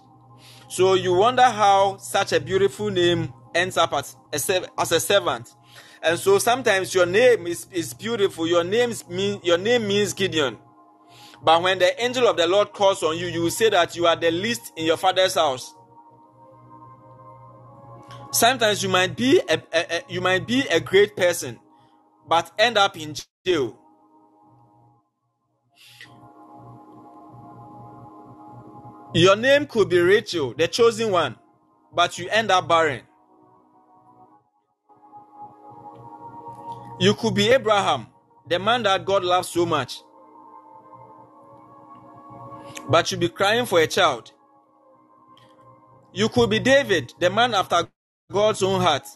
So 0.67 0.95
you 0.95 1.13
wonder 1.13 1.43
how 1.43 1.97
such 1.97 2.33
a 2.33 2.39
beautiful 2.39 2.89
name 2.89 3.31
ends 3.53 3.77
up 3.77 3.93
as 3.93 4.15
a, 4.49 4.65
as 4.79 4.91
a 4.91 4.99
servant. 4.99 5.53
And 6.01 6.17
so 6.17 6.39
sometimes 6.39 6.95
your 6.95 7.05
name 7.05 7.45
is, 7.45 7.67
is 7.71 7.93
beautiful. 7.93 8.47
Your 8.47 8.63
name 8.63 8.93
mean 9.09 9.41
your 9.43 9.59
name 9.59 9.87
means 9.87 10.13
Gideon. 10.13 10.57
But 11.43 11.61
when 11.61 11.77
the 11.77 12.03
angel 12.03 12.27
of 12.27 12.37
the 12.37 12.47
Lord 12.47 12.73
calls 12.73 13.03
on 13.03 13.15
you, 13.15 13.27
you 13.27 13.43
will 13.43 13.51
say 13.51 13.69
that 13.69 13.95
you 13.95 14.07
are 14.07 14.15
the 14.15 14.31
least 14.31 14.73
in 14.75 14.85
your 14.85 14.97
father's 14.97 15.35
house. 15.35 15.75
Sometimes 18.33 18.83
you 18.83 18.89
might 18.89 19.15
be 19.17 19.41
a, 19.49 19.61
a, 19.73 19.97
a, 19.97 20.03
you 20.09 20.21
might 20.21 20.47
be 20.47 20.61
a 20.71 20.81
great 20.81 21.17
person, 21.17 21.59
but 22.27 22.51
end 22.59 22.77
up 22.79 22.97
in 22.97 23.15
jail. 23.45 23.77
Your 29.13 29.35
name 29.35 29.67
could 29.67 29.89
be 29.89 29.99
Rachel, 29.99 30.53
the 30.57 30.67
chosen 30.67 31.11
one, 31.11 31.37
but 31.93 32.19
you 32.19 32.29
end 32.29 32.51
up 32.51 32.67
barren. 32.69 33.03
You 36.99 37.13
could 37.15 37.35
be 37.35 37.49
Abraham, 37.51 38.07
the 38.49 38.59
man 38.59 38.83
that 38.83 39.05
God 39.05 39.23
loves 39.25 39.49
so 39.49 39.65
much, 39.65 40.01
but 42.89 43.11
you 43.11 43.17
be 43.17 43.29
crying 43.29 43.65
for 43.65 43.79
a 43.79 43.87
child. 43.87 44.31
You 46.13 46.29
could 46.29 46.49
be 46.49 46.59
David, 46.59 47.13
the 47.19 47.29
man 47.29 47.53
after 47.55 47.87
God's 48.31 48.63
own 48.63 48.81
heart. 48.81 49.07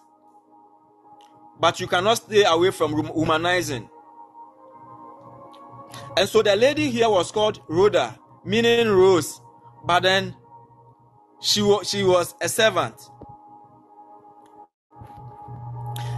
But 1.60 1.80
you 1.80 1.88
cannot 1.88 2.16
stay 2.18 2.43
away 2.45 2.72
from 2.72 2.93
humanizing. 3.14 3.89
And 6.18 6.28
so 6.30 6.41
the 6.41 6.55
lady 6.55 6.89
here 6.89 7.10
was 7.10 7.32
called 7.32 7.62
Rhoda, 7.68 8.18
meaning 8.45 8.88
rose, 8.89 9.41
but 9.86 10.01
then 10.03 10.36
she, 11.41 11.62
she 11.84 12.03
was 12.03 12.36
a 12.41 12.49
servant. 12.49 12.95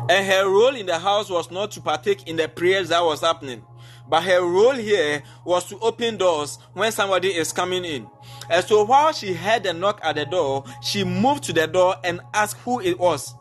And 0.10 0.26
her 0.26 0.50
role 0.50 0.76
in 0.76 0.88
the 0.88 1.00
house 1.00 1.30
was 1.30 1.52
not 1.52 1.72
to 1.72 1.82
partake 1.82 2.28
in 2.28 2.36
the 2.36 2.48
prayers 2.50 2.90
that 2.90 3.04
was 3.04 3.22
happening. 3.22 3.64
But 4.10 4.24
her 4.24 4.42
role 4.42 4.74
here 4.74 5.22
was 5.46 5.66
to 5.66 5.80
open 5.80 6.18
doors 6.18 6.58
when 6.74 6.92
somebody 6.92 7.30
is 7.30 7.54
coming 7.54 7.86
in. 7.86 8.08
And 8.50 8.66
so 8.66 8.84
while 8.84 9.14
she 9.14 9.34
heard 9.34 9.66
a 9.66 9.74
knock 9.74 10.00
at 10.04 10.16
the 10.16 10.26
door, 10.26 10.66
she 10.82 11.04
moved 11.04 11.44
to 11.46 11.54
the 11.54 11.68
door 11.68 11.96
and 12.04 12.22
asked 12.34 12.58
who 12.62 12.80
it 12.82 12.98
was. 12.98 13.34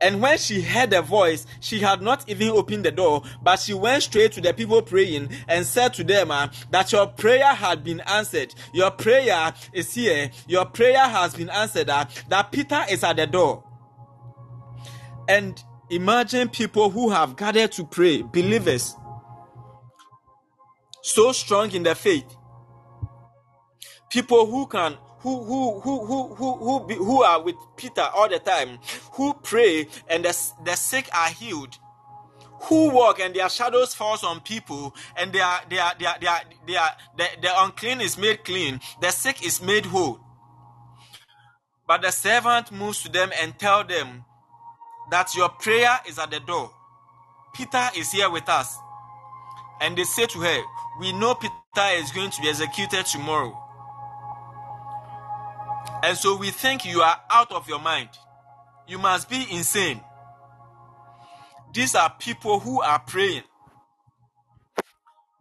And 0.00 0.22
when 0.22 0.38
she 0.38 0.62
heard 0.62 0.92
a 0.94 1.02
voice, 1.02 1.46
she 1.60 1.80
had 1.80 2.00
not 2.00 2.26
even 2.28 2.50
opened 2.50 2.84
the 2.86 2.90
door, 2.90 3.22
but 3.42 3.58
she 3.60 3.74
went 3.74 4.02
straight 4.02 4.32
to 4.32 4.40
the 4.40 4.54
people 4.54 4.80
praying 4.80 5.30
and 5.46 5.66
said 5.66 5.92
to 5.94 6.04
them 6.04 6.30
uh, 6.30 6.48
that 6.70 6.90
your 6.92 7.06
prayer 7.06 7.52
had 7.52 7.84
been 7.84 8.00
answered. 8.00 8.54
Your 8.72 8.90
prayer 8.90 9.52
is 9.74 9.92
here. 9.92 10.30
Your 10.48 10.64
prayer 10.64 11.06
has 11.06 11.34
been 11.34 11.50
answered. 11.50 11.90
Uh, 11.90 12.06
that 12.28 12.50
Peter 12.50 12.82
is 12.88 13.04
at 13.04 13.16
the 13.16 13.26
door. 13.26 13.62
And 15.28 15.62
imagine 15.90 16.48
people 16.48 16.88
who 16.88 17.10
have 17.10 17.36
gathered 17.36 17.72
to 17.72 17.84
pray, 17.84 18.22
believers, 18.22 18.96
so 21.02 21.32
strong 21.32 21.72
in 21.72 21.82
the 21.82 21.94
faith. 21.94 22.36
People 24.10 24.46
who 24.46 24.66
can 24.66 24.96
who 25.20 25.44
who 25.44 25.80
who 25.80 26.06
who 26.06 26.34
who 26.34 26.54
who, 26.56 26.86
be, 26.86 26.94
who 26.96 27.22
are 27.22 27.42
with 27.42 27.56
Peter 27.76 28.02
all 28.14 28.28
the 28.28 28.38
time, 28.40 28.78
who 29.12 29.34
pray 29.34 29.86
and 30.08 30.24
the, 30.24 30.36
the 30.64 30.74
sick 30.76 31.08
are 31.14 31.28
healed, 31.30 31.76
who 32.62 32.90
walk 32.90 33.20
and 33.20 33.34
their 33.34 33.48
shadows 33.48 33.94
falls 33.94 34.24
on 34.24 34.40
people 34.40 34.94
and 35.16 35.34
are 35.36 35.60
they 35.68 35.78
are, 35.78 35.94
they 36.68 36.76
are 36.76 36.90
the, 37.16 37.28
the 37.42 37.62
unclean 37.64 38.00
is 38.00 38.18
made 38.18 38.44
clean, 38.44 38.80
the 39.00 39.10
sick 39.10 39.44
is 39.44 39.62
made 39.62 39.86
whole. 39.86 40.20
But 41.86 42.02
the 42.02 42.12
servant 42.12 42.72
moves 42.72 43.02
to 43.02 43.10
them 43.10 43.30
and 43.40 43.58
tell 43.58 43.84
them 43.84 44.24
that 45.10 45.34
your 45.36 45.48
prayer 45.48 45.98
is 46.08 46.18
at 46.18 46.30
the 46.30 46.40
door. 46.40 46.70
Peter 47.54 47.88
is 47.96 48.12
here 48.12 48.30
with 48.30 48.48
us. 48.48 48.76
And 49.80 49.96
they 49.96 50.04
say 50.04 50.26
to 50.26 50.40
her, 50.40 50.62
We 51.00 51.12
know 51.12 51.34
Peter 51.34 51.52
is 51.94 52.12
going 52.12 52.30
to 52.30 52.42
be 52.42 52.48
executed 52.48 53.06
tomorrow. 53.06 53.58
And 56.02 56.16
so 56.16 56.36
we 56.36 56.50
think 56.50 56.84
you 56.84 57.02
are 57.02 57.20
out 57.30 57.52
of 57.52 57.68
your 57.68 57.78
mind. 57.78 58.08
You 58.88 58.98
must 58.98 59.28
be 59.28 59.46
insane. 59.50 60.00
These 61.72 61.94
are 61.94 62.12
people 62.18 62.58
who 62.58 62.82
are 62.82 62.98
praying. 62.98 63.42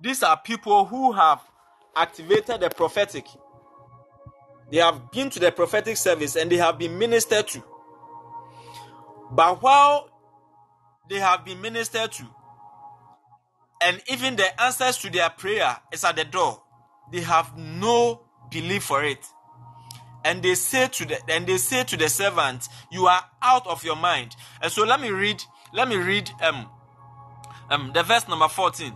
These 0.02 0.24
are 0.24 0.38
people 0.38 0.86
who 0.86 1.12
have 1.14 1.42
activated 1.96 2.62
the 2.62 2.70
prophetic. 2.70 3.26
They 4.72 4.78
have 4.78 5.12
been 5.12 5.30
to 5.32 5.40
the 5.40 5.52
prophetic 5.52 5.98
service 5.98 6.36
and 6.36 6.52
they 6.52 6.58
have 6.58 6.78
been 6.78 6.98
ministered 6.98 7.48
to. 7.50 7.64
But 9.32 9.62
while 9.62 10.10
they 11.10 11.20
have 11.20 11.44
been 11.44 11.60
ministered 11.62 12.12
to, 12.14 12.26
and 13.82 14.02
even 14.12 14.36
the 14.36 14.62
answers 14.62 14.98
to 15.00 15.10
their 15.10 15.30
prayer 15.30 15.78
is 15.92 16.04
at 16.04 16.16
the 16.16 16.26
door, 16.26 16.62
they 17.12 17.22
have 17.22 17.58
no 17.58 18.22
belief 18.52 18.84
for 18.84 19.04
it. 19.04 19.26
And 20.26 20.44
they 20.44 20.56
say 20.56 20.88
to 20.88 21.06
the 21.06 21.20
and 21.32 21.48
they 21.48 21.58
say 21.58 21.84
to 21.86 21.98
the 21.98 22.10
servant, 22.10 22.68
"You 22.92 23.08
are 23.08 23.24
out 23.42 23.68
of 23.68 23.84
your 23.84 23.98
mind." 23.98 24.36
And 24.62 24.72
so 24.72 24.84
let 24.86 25.02
me 25.02 25.12
read. 25.12 25.44
Let 25.74 25.90
me 25.90 25.98
read 25.98 26.32
um 26.42 26.70
um 27.70 27.92
the 27.94 28.04
verse 28.04 28.28
number 28.28 28.50
fourteen. 28.50 28.96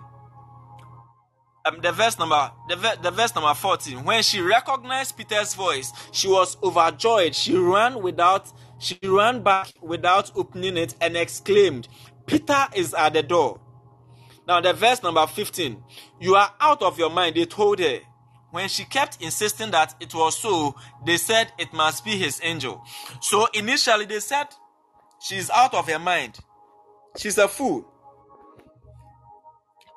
Um, 1.66 1.80
the 1.82 1.92
verse 1.92 2.20
number 2.20 2.52
the, 2.70 3.00
the 3.04 3.12
verse 3.12 3.36
number 3.36 3.54
14 3.54 4.04
when 4.06 4.24
she 4.24 4.42
recognized 4.42 5.18
peter's 5.18 5.54
voice 5.56 5.94
she 6.12 6.28
was 6.28 6.58
overjoyed 6.64 7.36
she 7.36 7.58
ran 7.58 8.02
without 8.02 8.52
she 8.80 9.00
ran 9.04 9.44
back 9.44 9.70
without 9.82 10.32
opening 10.36 10.78
it 10.78 10.96
and 11.02 11.18
exclaimed 11.18 11.88
peter 12.28 12.68
is 12.76 12.94
at 12.96 13.14
the 13.14 13.24
door 13.24 13.60
Now, 14.48 14.62
the 14.62 14.74
verse 14.74 15.04
number 15.04 15.26
15. 15.28 15.84
You 16.22 16.36
are 16.36 16.52
out 16.62 16.82
of 16.84 17.00
your 17.00 17.10
mind, 17.10 17.36
they 17.36 17.46
told 17.46 17.80
her. 17.80 18.00
When 18.54 18.70
she 18.70 18.86
kept 18.86 19.20
insisting 19.20 19.72
that 19.72 19.96
it 20.00 20.14
was 20.14 20.38
so, 20.38 20.76
they 21.04 21.18
said 21.18 21.52
it 21.58 21.74
must 21.74 22.06
be 22.06 22.12
his 22.12 22.40
angel. 22.44 22.84
So 23.20 23.48
initially 23.52 24.06
they 24.06 24.20
said 24.20 24.46
she's 25.20 25.50
out 25.50 25.74
of 25.74 25.90
her 25.90 25.98
mind. 25.98 26.38
She's 27.18 27.40
a 27.40 27.48
fool. 27.48 27.84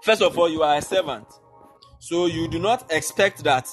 First 0.03 0.23
of 0.23 0.39
all, 0.39 0.49
you 0.49 0.63
are 0.63 0.79
a 0.79 0.81
servant. 0.81 1.27
So 1.99 2.25
you 2.25 2.49
do 2.49 2.59
not 2.59 2.91
expect 2.91 3.45
that 3.45 3.69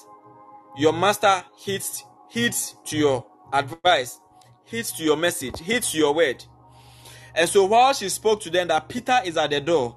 your 0.76 0.92
master 0.92 1.46
heeds, 1.58 2.04
heeds 2.30 2.76
to 2.88 2.98
your 2.98 3.26
advice, 3.54 4.20
heeds 4.66 4.92
to 4.98 5.04
your 5.06 5.16
message, 5.16 5.62
heeds 5.62 5.94
to 5.94 5.98
your 5.98 6.14
word. 6.14 6.44
And 7.34 7.48
so 7.48 7.64
while 7.64 7.94
she 7.94 8.10
spoke 8.10 8.42
to 8.42 8.50
them 8.50 8.68
that 8.68 8.90
Peter 8.90 9.22
is 9.24 9.38
at 9.38 9.50
the 9.50 9.62
door, 9.62 9.96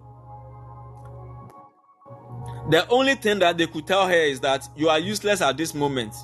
the 2.71 2.87
only 2.89 3.15
thing 3.15 3.39
that 3.41 3.59
they 3.59 3.67
could 3.67 3.87
tell 3.87 4.07
her 4.07 4.15
is 4.15 4.41
that 4.41 4.69
you 4.77 4.89
are 4.89 4.99
useless 4.99 5.41
at 5.41 5.57
this 5.57 5.75
moment. 5.75 6.15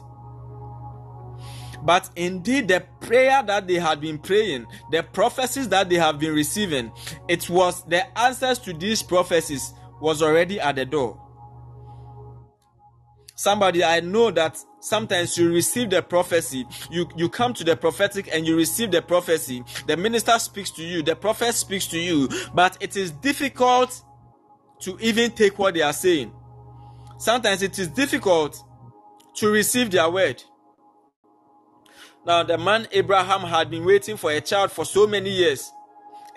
But 1.84 2.10
indeed, 2.14 2.68
the 2.68 2.84
prayer 3.00 3.42
that 3.42 3.66
they 3.66 3.74
had 3.74 4.00
been 4.00 4.18
praying, 4.18 4.66
the 4.90 5.02
prophecies 5.02 5.68
that 5.70 5.88
they 5.88 5.96
have 5.96 6.18
been 6.18 6.34
receiving, 6.34 6.92
it 7.28 7.50
was 7.50 7.84
the 7.86 8.18
answers 8.18 8.58
to 8.60 8.72
these 8.72 9.02
prophecies 9.02 9.72
was 10.00 10.22
already 10.22 10.60
at 10.60 10.76
the 10.76 10.84
door. 10.84 11.18
Somebody, 13.34 13.82
I 13.82 13.98
know 14.00 14.30
that 14.30 14.56
sometimes 14.80 15.36
you 15.36 15.52
receive 15.52 15.90
the 15.90 16.02
prophecy, 16.02 16.64
you, 16.90 17.08
you 17.16 17.28
come 17.28 17.52
to 17.54 17.64
the 17.64 17.76
prophetic 17.76 18.28
and 18.32 18.46
you 18.46 18.56
receive 18.56 18.92
the 18.92 19.02
prophecy. 19.02 19.64
The 19.88 19.96
minister 19.96 20.38
speaks 20.38 20.70
to 20.72 20.84
you, 20.84 21.02
the 21.02 21.16
prophet 21.16 21.54
speaks 21.54 21.86
to 21.88 21.98
you, 21.98 22.28
but 22.54 22.76
it 22.80 22.96
is 22.96 23.10
difficult 23.10 24.04
to 24.82 24.96
even 25.00 25.30
take 25.30 25.58
what 25.58 25.74
they 25.74 25.82
are 25.82 25.92
saying. 25.92 26.32
Sometimes 27.18 27.62
it 27.62 27.78
is 27.78 27.88
difficult 27.88 28.62
to 29.36 29.48
receive 29.48 29.90
their 29.90 30.10
word. 30.10 30.42
Now, 32.24 32.42
the 32.42 32.58
man 32.58 32.86
Abraham 32.92 33.40
had 33.40 33.70
been 33.70 33.84
waiting 33.84 34.16
for 34.16 34.30
a 34.30 34.40
child 34.40 34.70
for 34.70 34.84
so 34.84 35.06
many 35.06 35.30
years, 35.30 35.70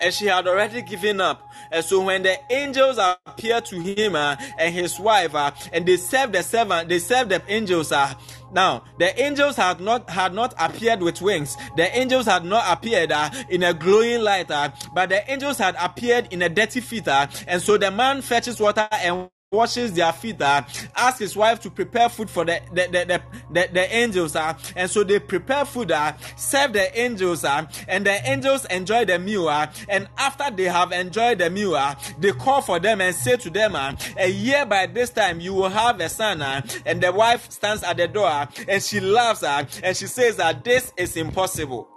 and 0.00 0.12
she 0.12 0.26
had 0.26 0.46
already 0.46 0.82
given 0.82 1.20
up. 1.20 1.42
And 1.70 1.84
so, 1.84 2.04
when 2.04 2.22
the 2.22 2.36
angels 2.50 2.98
appeared 2.98 3.64
to 3.66 3.80
him 3.80 4.16
uh, 4.16 4.36
and 4.58 4.74
his 4.74 4.98
wife, 4.98 5.34
uh, 5.34 5.52
and 5.72 5.86
they 5.86 5.96
served 5.96 6.32
the 6.32 6.42
servant, 6.42 6.88
they 6.88 6.98
served 6.98 7.30
the 7.30 7.42
angels. 7.48 7.92
Uh, 7.92 8.14
now, 8.52 8.84
the 8.98 9.18
angels 9.20 9.56
had 9.56 9.80
not 9.80 10.08
had 10.08 10.34
not 10.34 10.54
appeared 10.58 11.02
with 11.02 11.20
wings. 11.20 11.56
The 11.76 11.96
angels 11.96 12.26
had 12.26 12.44
not 12.44 12.64
appeared 12.70 13.12
uh, 13.12 13.30
in 13.48 13.62
a 13.62 13.74
glowing 13.74 14.22
light, 14.22 14.50
uh, 14.50 14.70
but 14.94 15.08
the 15.08 15.28
angels 15.30 15.58
had 15.58 15.76
appeared 15.80 16.32
in 16.32 16.42
a 16.42 16.48
dirty 16.48 16.80
feet. 16.80 17.08
Uh, 17.08 17.26
and 17.46 17.60
so, 17.60 17.76
the 17.76 17.90
man 17.90 18.22
fetches 18.22 18.60
water 18.60 18.88
and 18.92 19.28
washes 19.52 19.92
their 19.92 20.12
feet 20.12 20.42
uh, 20.42 20.60
ask 20.96 21.20
his 21.20 21.36
wife 21.36 21.60
to 21.60 21.70
prepare 21.70 22.08
food 22.08 22.28
for 22.28 22.44
the 22.44 22.60
the, 22.72 22.82
the, 22.90 23.04
the, 23.04 23.22
the, 23.52 23.68
the 23.74 23.94
angels 23.94 24.34
uh, 24.34 24.52
and 24.74 24.90
so 24.90 25.04
they 25.04 25.20
prepare 25.20 25.64
food 25.64 25.92
uh, 25.92 26.12
serve 26.34 26.72
the 26.72 27.00
angels 27.00 27.44
uh, 27.44 27.64
and 27.86 28.04
the 28.04 28.28
angels 28.28 28.64
enjoy 28.64 29.04
the 29.04 29.16
meal 29.20 29.46
uh, 29.46 29.64
and 29.88 30.08
after 30.18 30.50
they 30.50 30.64
have 30.64 30.90
enjoyed 30.90 31.38
the 31.38 31.48
meal 31.48 31.76
uh, 31.76 31.94
they 32.18 32.32
call 32.32 32.60
for 32.60 32.80
them 32.80 33.00
and 33.00 33.14
say 33.14 33.36
to 33.36 33.48
them 33.48 33.76
uh, 33.76 33.94
a 34.18 34.28
year 34.28 34.66
by 34.66 34.84
this 34.84 35.10
time 35.10 35.38
you 35.38 35.54
will 35.54 35.68
have 35.68 36.00
a 36.00 36.08
son 36.08 36.42
uh, 36.42 36.60
and 36.84 37.00
the 37.00 37.12
wife 37.12 37.48
stands 37.48 37.84
at 37.84 37.96
the 37.96 38.08
door 38.08 38.26
uh, 38.26 38.46
and 38.66 38.82
she 38.82 38.98
laughs 38.98 39.44
uh, 39.44 39.64
and 39.84 39.96
she 39.96 40.08
says 40.08 40.34
that 40.34 40.64
this 40.64 40.92
is 40.96 41.16
impossible. 41.16 41.88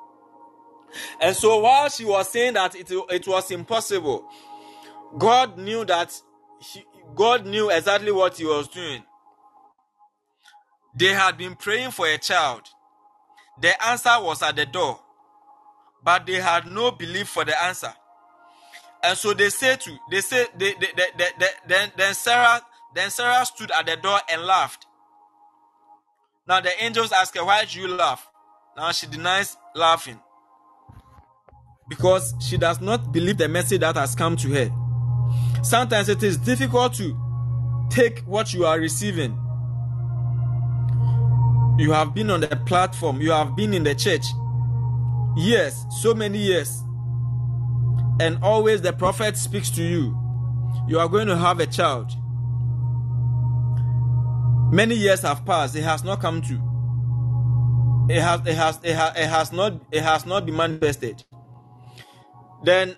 And 1.20 1.36
so 1.36 1.58
while 1.62 1.90
she 1.90 2.06
was 2.06 2.30
saying 2.30 2.54
that 2.54 2.76
it, 2.76 2.92
it 2.92 3.28
was 3.28 3.50
impossible 3.50 4.30
god 5.18 5.58
knew 5.58 5.84
that 5.86 6.14
he, 6.60 6.86
God 7.16 7.46
knew 7.46 7.70
exactly 7.70 8.12
what 8.12 8.38
he 8.38 8.46
was 8.46 8.68
doing. 8.68 9.04
They 10.96 11.14
had 11.14 11.38
been 11.38 11.56
praying 11.56 11.92
for 11.92 12.08
a 12.08 12.18
child. 12.18 12.64
The 13.62 13.82
answer 13.86 14.12
was 14.22 14.42
at 14.42 14.56
the 14.56 14.66
door, 14.66 15.00
but 16.04 16.26
they 16.26 16.36
had 16.36 16.72
no 16.72 16.92
belief 16.92 17.28
for 17.30 17.46
the 17.46 17.62
answer. 17.64 17.94
And 19.04 19.18
so 19.18 19.34
they 19.34 19.50
said 19.50 19.82
to 19.82 19.98
they 20.12 20.22
said 20.22 20.48
they, 20.58 20.74
they, 20.74 20.88
they, 20.96 21.08
they, 21.18 21.28
they- 21.40 21.48
then 21.68 21.92
then 21.98 22.14
Sarah 22.14 22.62
then 22.96 23.10
Sarah 23.12 23.46
stood 23.46 23.72
at 23.72 23.86
the 23.86 23.96
door 23.98 24.20
and 24.32 24.44
laughed. 24.44 24.86
Now 26.48 26.60
the 26.62 26.72
angels 26.84 27.12
ask 27.12 27.36
her, 27.36 27.46
Why 27.46 27.66
do 27.66 27.80
you 27.80 27.88
laugh? 27.88 28.28
Now 28.76 28.92
she 28.92 29.08
denies 29.08 29.56
laughing 29.76 30.20
because 31.88 32.34
she 32.48 32.58
does 32.58 32.80
not 32.82 33.12
believe 33.12 33.38
the 33.38 33.48
message 33.50 33.82
that 33.82 33.96
has 33.96 34.16
come 34.16 34.36
to 34.38 34.50
her. 34.54 34.70
Sometimes 35.62 36.10
it 36.10 36.24
is 36.24 36.38
difficult 36.38 36.94
to 36.96 37.18
take 37.90 38.20
what 38.22 38.54
you 38.54 38.66
are 38.66 38.80
receiving. 38.80 39.38
You 41.78 41.92
have 41.92 42.14
been 42.14 42.30
on 42.30 42.42
the 42.42 42.62
platform, 42.66 43.22
you 43.22 43.32
have 43.32 43.56
been 43.56 43.74
in 43.74 43.84
the 43.84 43.96
church 43.96 44.26
years, 45.36 45.86
so 46.02 46.14
many 46.14 46.38
years, 46.38 46.84
and 48.20 48.38
always 48.42 48.82
the 48.82 48.94
prophet 48.94 49.38
speaks 49.38 49.70
to 49.72 49.84
you. 49.84 50.18
You 50.88 51.00
are 51.00 51.08
going 51.08 51.28
to 51.28 51.38
have 51.38 51.60
a 51.60 51.68
child. 51.68 52.12
Many 54.72 54.96
years 54.96 55.22
have 55.22 55.46
passed, 55.46 55.76
it 55.76 55.84
has 55.84 56.04
not 56.04 56.20
come 56.20 56.42
to. 56.44 56.70
It 58.14 58.22
has, 58.22 58.42
it 58.46 58.56
has, 58.56 58.80
it 58.84 58.96
has, 58.96 59.18
it 59.18 59.28
has 59.28 59.52
not, 59.52 59.74
it 59.92 60.04
has 60.04 60.26
not 60.26 60.46
been 60.46 60.56
manifested. 60.56 61.24
Then 62.64 62.98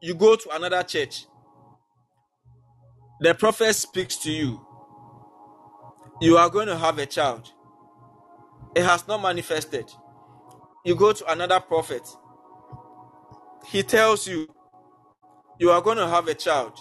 you 0.00 0.14
go 0.14 0.36
to 0.36 0.50
another 0.56 0.82
church 0.82 1.26
the 3.24 3.34
prophet 3.34 3.74
speaks 3.74 4.16
to 4.18 4.32
you. 4.32 4.60
You 6.20 6.38
are 6.38 6.50
going 6.50 6.68
to 6.68 6.78
have 6.78 6.98
a 6.98 7.06
child. 7.06 7.52
It 8.74 8.84
has 8.84 9.06
not 9.08 9.22
manifested. 9.22 9.90
You 10.84 10.96
go 10.96 11.12
to 11.12 11.32
another 11.32 11.60
prophet. 11.60 12.08
He 13.66 13.82
tells 13.82 14.28
you, 14.28 14.48
you 15.58 15.70
are 15.70 15.82
going 15.82 15.98
to 15.98 16.08
have 16.08 16.28
a 16.28 16.34
child. 16.34 16.78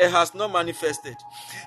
It 0.00 0.10
has 0.10 0.34
not 0.34 0.52
manifested. 0.52 1.16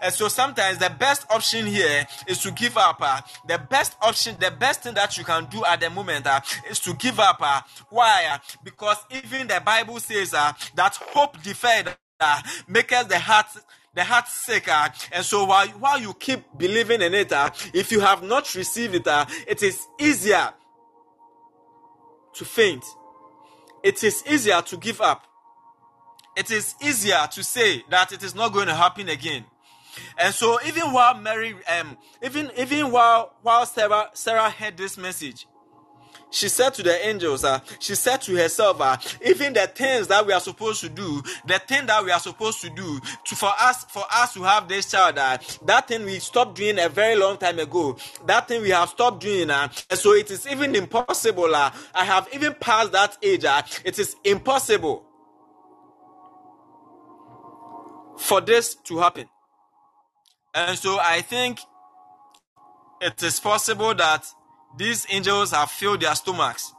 And 0.01 0.13
so 0.13 0.27
sometimes 0.27 0.77
the 0.79 0.91
best 0.99 1.25
option 1.31 1.65
here 1.67 2.05
is 2.27 2.39
to 2.43 2.51
give 2.51 2.77
up. 2.77 2.97
uh, 3.01 3.21
the 3.47 3.59
best 3.59 3.95
option, 4.01 4.35
the 4.39 4.51
best 4.51 4.83
thing 4.83 4.93
that 4.95 5.17
you 5.17 5.23
can 5.23 5.45
do 5.47 5.65
at 5.65 5.79
the 5.81 5.89
moment 5.89 6.27
uh, 6.27 6.41
is 6.69 6.79
to 6.81 6.93
give 6.95 7.19
up. 7.19 7.37
uh. 7.41 7.61
why? 7.89 8.27
Uh, 8.33 8.37
because 8.63 8.97
even 9.11 9.47
the 9.47 9.61
Bible 9.65 9.99
says 9.99 10.33
uh, 10.33 10.53
that 10.75 10.95
hope 10.97 11.41
deferred 11.43 11.95
uh, 12.19 12.41
makes 12.67 13.03
the 13.05 13.19
heart 13.19 13.47
the 13.93 14.03
heart 14.03 14.27
sick 14.27 14.67
uh, 14.67 14.89
and 15.11 15.25
so 15.25 15.45
while, 15.45 15.67
while 15.69 15.99
you 15.99 16.13
keep 16.13 16.41
believing 16.57 17.01
in 17.01 17.13
it 17.13 17.31
uh, 17.31 17.49
if 17.73 17.91
you 17.91 17.99
have 17.99 18.21
not 18.23 18.53
received 18.55 18.95
it 18.95 19.07
uh, 19.07 19.25
it 19.47 19.63
is 19.63 19.87
easier 19.99 20.53
to 22.39 22.45
faint. 22.45 22.85
It 23.83 24.03
is 24.03 24.23
easier 24.25 24.61
to 24.61 24.77
give 24.77 25.01
up. 25.01 25.25
It 26.35 26.51
is 26.51 26.75
easier 26.81 27.27
to 27.31 27.43
say 27.43 27.83
that 27.89 28.11
it 28.13 28.23
is 28.23 28.33
not 28.33 28.53
going 28.53 28.67
to 28.67 28.75
happen 28.75 29.09
again. 29.09 29.45
And 30.17 30.33
so 30.33 30.59
even 30.65 30.93
while 30.93 31.15
mary 31.15 31.55
um 31.67 31.97
even 32.23 32.51
even 32.57 32.91
while 32.91 33.33
while 33.41 33.65
sarah 33.65 34.09
sarah 34.13 34.49
heard 34.49 34.77
this 34.77 34.97
message 34.97 35.47
she 36.31 36.47
said 36.47 36.73
to 36.75 36.83
the 36.83 37.07
angels, 37.07 37.43
uh, 37.43 37.59
she 37.79 37.95
said 37.95 38.21
to 38.21 38.35
herself, 38.35 38.79
uh, 38.81 38.97
even 39.25 39.53
the 39.53 39.67
things 39.67 40.07
that 40.07 40.25
we 40.25 40.33
are 40.33 40.39
supposed 40.39 40.81
to 40.81 40.89
do, 40.89 41.21
the 41.47 41.59
thing 41.59 41.85
that 41.87 42.03
we 42.03 42.11
are 42.11 42.19
supposed 42.19 42.61
to 42.61 42.69
do 42.69 42.99
to 43.25 43.35
for 43.35 43.51
us 43.59 43.85
for 43.85 44.03
us 44.11 44.33
to 44.33 44.43
have 44.43 44.67
this 44.67 44.91
child, 44.91 45.17
uh, 45.17 45.37
that 45.65 45.87
thing 45.87 46.05
we 46.05 46.19
stopped 46.19 46.55
doing 46.55 46.79
a 46.79 46.89
very 46.89 47.15
long 47.15 47.37
time 47.37 47.59
ago. 47.59 47.97
That 48.25 48.47
thing 48.47 48.61
we 48.61 48.69
have 48.69 48.89
stopped 48.89 49.21
doing, 49.21 49.49
uh, 49.49 49.69
so 49.93 50.13
it 50.13 50.29
is 50.31 50.47
even 50.47 50.75
impossible. 50.75 51.53
Uh, 51.55 51.71
I 51.93 52.05
have 52.05 52.27
even 52.33 52.53
passed 52.53 52.91
that 52.91 53.17
age. 53.23 53.45
Uh, 53.45 53.61
it 53.83 53.97
is 53.97 54.15
impossible 54.23 55.05
for 58.17 58.41
this 58.41 58.75
to 58.75 58.99
happen. 58.99 59.27
And 60.53 60.77
so 60.77 60.99
I 60.99 61.21
think 61.21 61.59
it 63.01 63.21
is 63.23 63.39
possible 63.39 63.93
that 63.95 64.25
these 64.77 65.05
angels 65.09 65.51
have 65.51 65.71
filled 65.71 66.01
their 66.01 66.15
stomachs. 66.15 66.73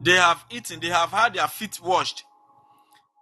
They 0.00 0.12
have 0.16 0.44
eaten, 0.50 0.80
they 0.80 0.88
have 0.88 1.10
had 1.10 1.34
their 1.34 1.48
feet 1.48 1.80
washed. 1.82 2.24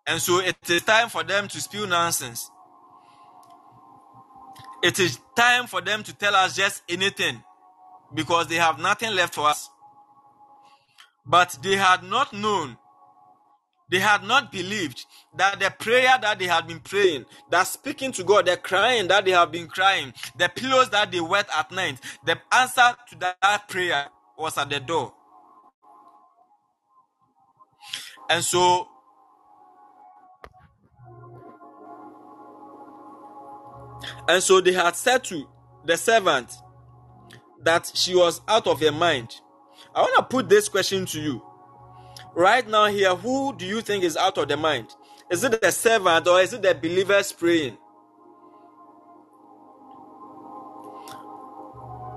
And 0.07 0.20
so 0.20 0.40
it 0.40 0.57
is 0.68 0.82
time 0.82 1.09
for 1.09 1.22
them 1.22 1.48
to 1.48 1.61
spew 1.61 1.86
nonsense. 1.86 2.50
It 4.82 4.98
is 4.98 5.18
time 5.34 5.66
for 5.66 5.80
them 5.80 6.02
to 6.02 6.12
tell 6.14 6.34
us 6.34 6.57
just 6.57 6.82
anything 6.88 7.42
because 8.12 8.48
they 8.48 8.57
have 8.57 8.78
nothing 8.78 9.14
left 9.14 9.34
for 9.34 9.48
us. 9.48 9.70
But 11.24 11.57
they 11.62 11.76
had 11.76 12.02
not 12.02 12.32
known, 12.34 12.76
they 13.91 14.01
had 14.01 14.24
not 14.24 14.53
believed 14.53 15.05
that 15.37 15.61
the 15.61 15.72
prayer 15.78 16.18
that 16.22 16.39
they 16.39 16.47
had 16.47 16.66
been 16.66 16.80
praying, 16.80 17.26
that 17.51 17.64
speaking 17.64 18.12
to 18.12 18.24
God, 18.24 18.47
the 18.47 18.57
crying 18.57 19.09
that 19.09 19.24
they 19.24 19.32
have 19.32 19.53
been 19.53 19.68
crying, 19.68 20.12
the 20.39 20.49
pillows 20.49 20.91
that 20.91 21.12
they 21.12 21.20
wet 21.20 21.49
at 21.57 21.70
night, 21.72 22.01
the 22.24 22.39
answer 22.53 22.97
to 23.11 23.18
that 23.43 23.68
prayer 23.68 24.07
was 24.39 24.59
at 24.59 24.70
the 24.70 24.80
door. 24.80 25.14
And 28.30 28.45
so, 28.45 28.89
and 34.28 34.43
so 34.43 34.61
they 34.61 34.72
had 34.72 34.97
said 34.97 35.24
to 35.24 35.49
the 35.85 35.97
servant 35.97 36.53
that 37.62 37.91
she 37.95 38.14
was 38.16 38.41
out 38.49 38.66
of 38.66 38.80
her 38.80 38.93
mind. 38.93 39.35
I 39.95 40.03
want 40.03 40.16
to 40.16 40.22
put 40.24 40.49
this 40.49 40.68
question 40.68 41.07
to 41.07 41.20
you. 41.20 41.43
Right 42.35 42.68
now, 42.68 42.87
here, 42.87 43.14
who 43.14 43.55
do 43.57 43.66
you 43.66 43.80
think 43.80 44.05
is 44.05 44.16
out 44.16 44.39
of 44.39 44.49
the 44.49 44.57
mind? 44.57 44.89
Is 45.30 45.45
it 45.45 45.61
the 45.61 45.72
servant 45.72 46.26
or 46.28 46.41
is 46.41 46.53
it 46.53 46.62
the 46.62 46.74
believers 46.74 47.32
praying? 47.32 47.78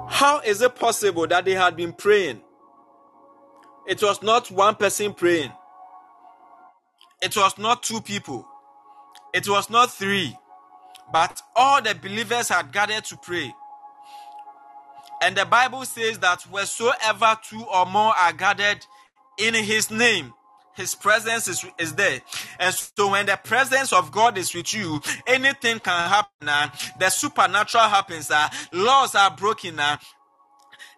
How 0.10 0.40
is 0.42 0.62
it 0.62 0.76
possible 0.76 1.28
that 1.28 1.46
they 1.46 1.54
had 1.54 1.76
been 1.76 1.94
praying? 1.94 2.42
It 3.88 4.02
was 4.04 4.22
not 4.24 4.52
one 4.52 4.76
person 4.76 5.14
praying, 5.14 5.52
it 7.22 7.36
was 7.38 7.58
not 7.58 7.84
two 7.84 8.02
people, 8.02 8.48
it 9.34 9.48
was 9.50 9.70
not 9.70 9.92
three, 9.92 10.38
but 11.14 11.42
all 11.56 11.82
the 11.82 11.96
believers 11.96 12.50
had 12.50 12.72
gathered 12.74 13.06
to 13.06 13.18
pray. 13.18 13.54
And 15.22 15.38
the 15.38 15.46
Bible 15.46 15.86
says 15.86 16.20
that 16.20 16.44
wheresoever 16.44 17.38
two 17.50 17.64
or 17.66 17.86
more 17.86 18.14
are 18.18 18.34
gathered 18.34 18.86
in 19.38 19.54
his 19.54 19.92
name, 19.92 20.34
his 20.76 20.94
presence 20.94 21.48
is, 21.48 21.66
is 21.80 21.96
there. 21.96 22.22
And 22.60 22.74
so 22.74 23.10
when 23.10 23.26
the 23.26 23.40
presence 23.44 23.92
of 23.92 24.12
God 24.12 24.38
is 24.38 24.54
with 24.54 24.74
you, 24.74 25.02
anything 25.26 25.80
can 25.80 26.10
happen. 26.10 26.48
Uh, 26.48 26.70
the 27.00 27.10
supernatural 27.10 27.86
happens. 27.86 28.30
Uh, 28.30 28.48
laws 28.72 29.16
are 29.16 29.36
broken. 29.36 29.80
Uh, 29.80 29.98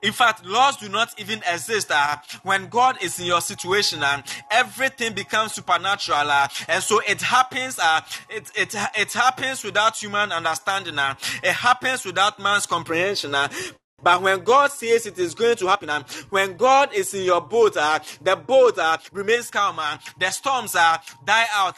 in 0.01 0.13
fact, 0.13 0.45
laws 0.45 0.77
do 0.77 0.87
not 0.87 1.19
even 1.19 1.41
exist. 1.51 1.91
Uh, 1.91 2.17
when 2.43 2.67
God 2.67 3.01
is 3.01 3.19
in 3.19 3.25
your 3.25 3.41
situation, 3.41 4.01
uh, 4.01 4.21
everything 4.49 5.13
becomes 5.13 5.53
supernatural, 5.53 6.29
uh, 6.31 6.47
and 6.69 6.81
so 6.81 7.01
it 7.07 7.21
happens. 7.21 7.77
Uh, 7.77 7.99
it 8.29 8.49
it 8.55 8.75
it 8.97 9.13
happens 9.13 9.63
without 9.63 9.97
human 9.97 10.31
understanding. 10.31 10.97
Uh, 10.97 11.15
it 11.43 11.51
happens 11.53 12.05
without 12.05 12.39
man's 12.39 12.65
comprehension. 12.65 13.35
Uh, 13.35 13.49
but 14.02 14.22
when 14.22 14.43
God 14.43 14.72
says 14.72 15.06
it 15.06 15.18
is 15.20 15.34
going 15.34 15.58
to 15.58 15.68
happen, 15.68 15.89
uh, 15.89 16.04
when 16.30 16.58
God 16.58 16.93
is 16.93 17.14
in 17.14 17.24
your 17.24 17.41
boat, 17.41 17.78
uh, 17.78 18.00
the 18.22 18.36
boat 18.36 18.78
uh, 18.78 18.97
remains 19.12 19.50
calm, 19.50 19.80
uh, 19.80 19.97
the 20.18 20.30
storms 20.30 20.76
uh, 20.76 20.97
die 21.26 21.45
out, 21.54 21.78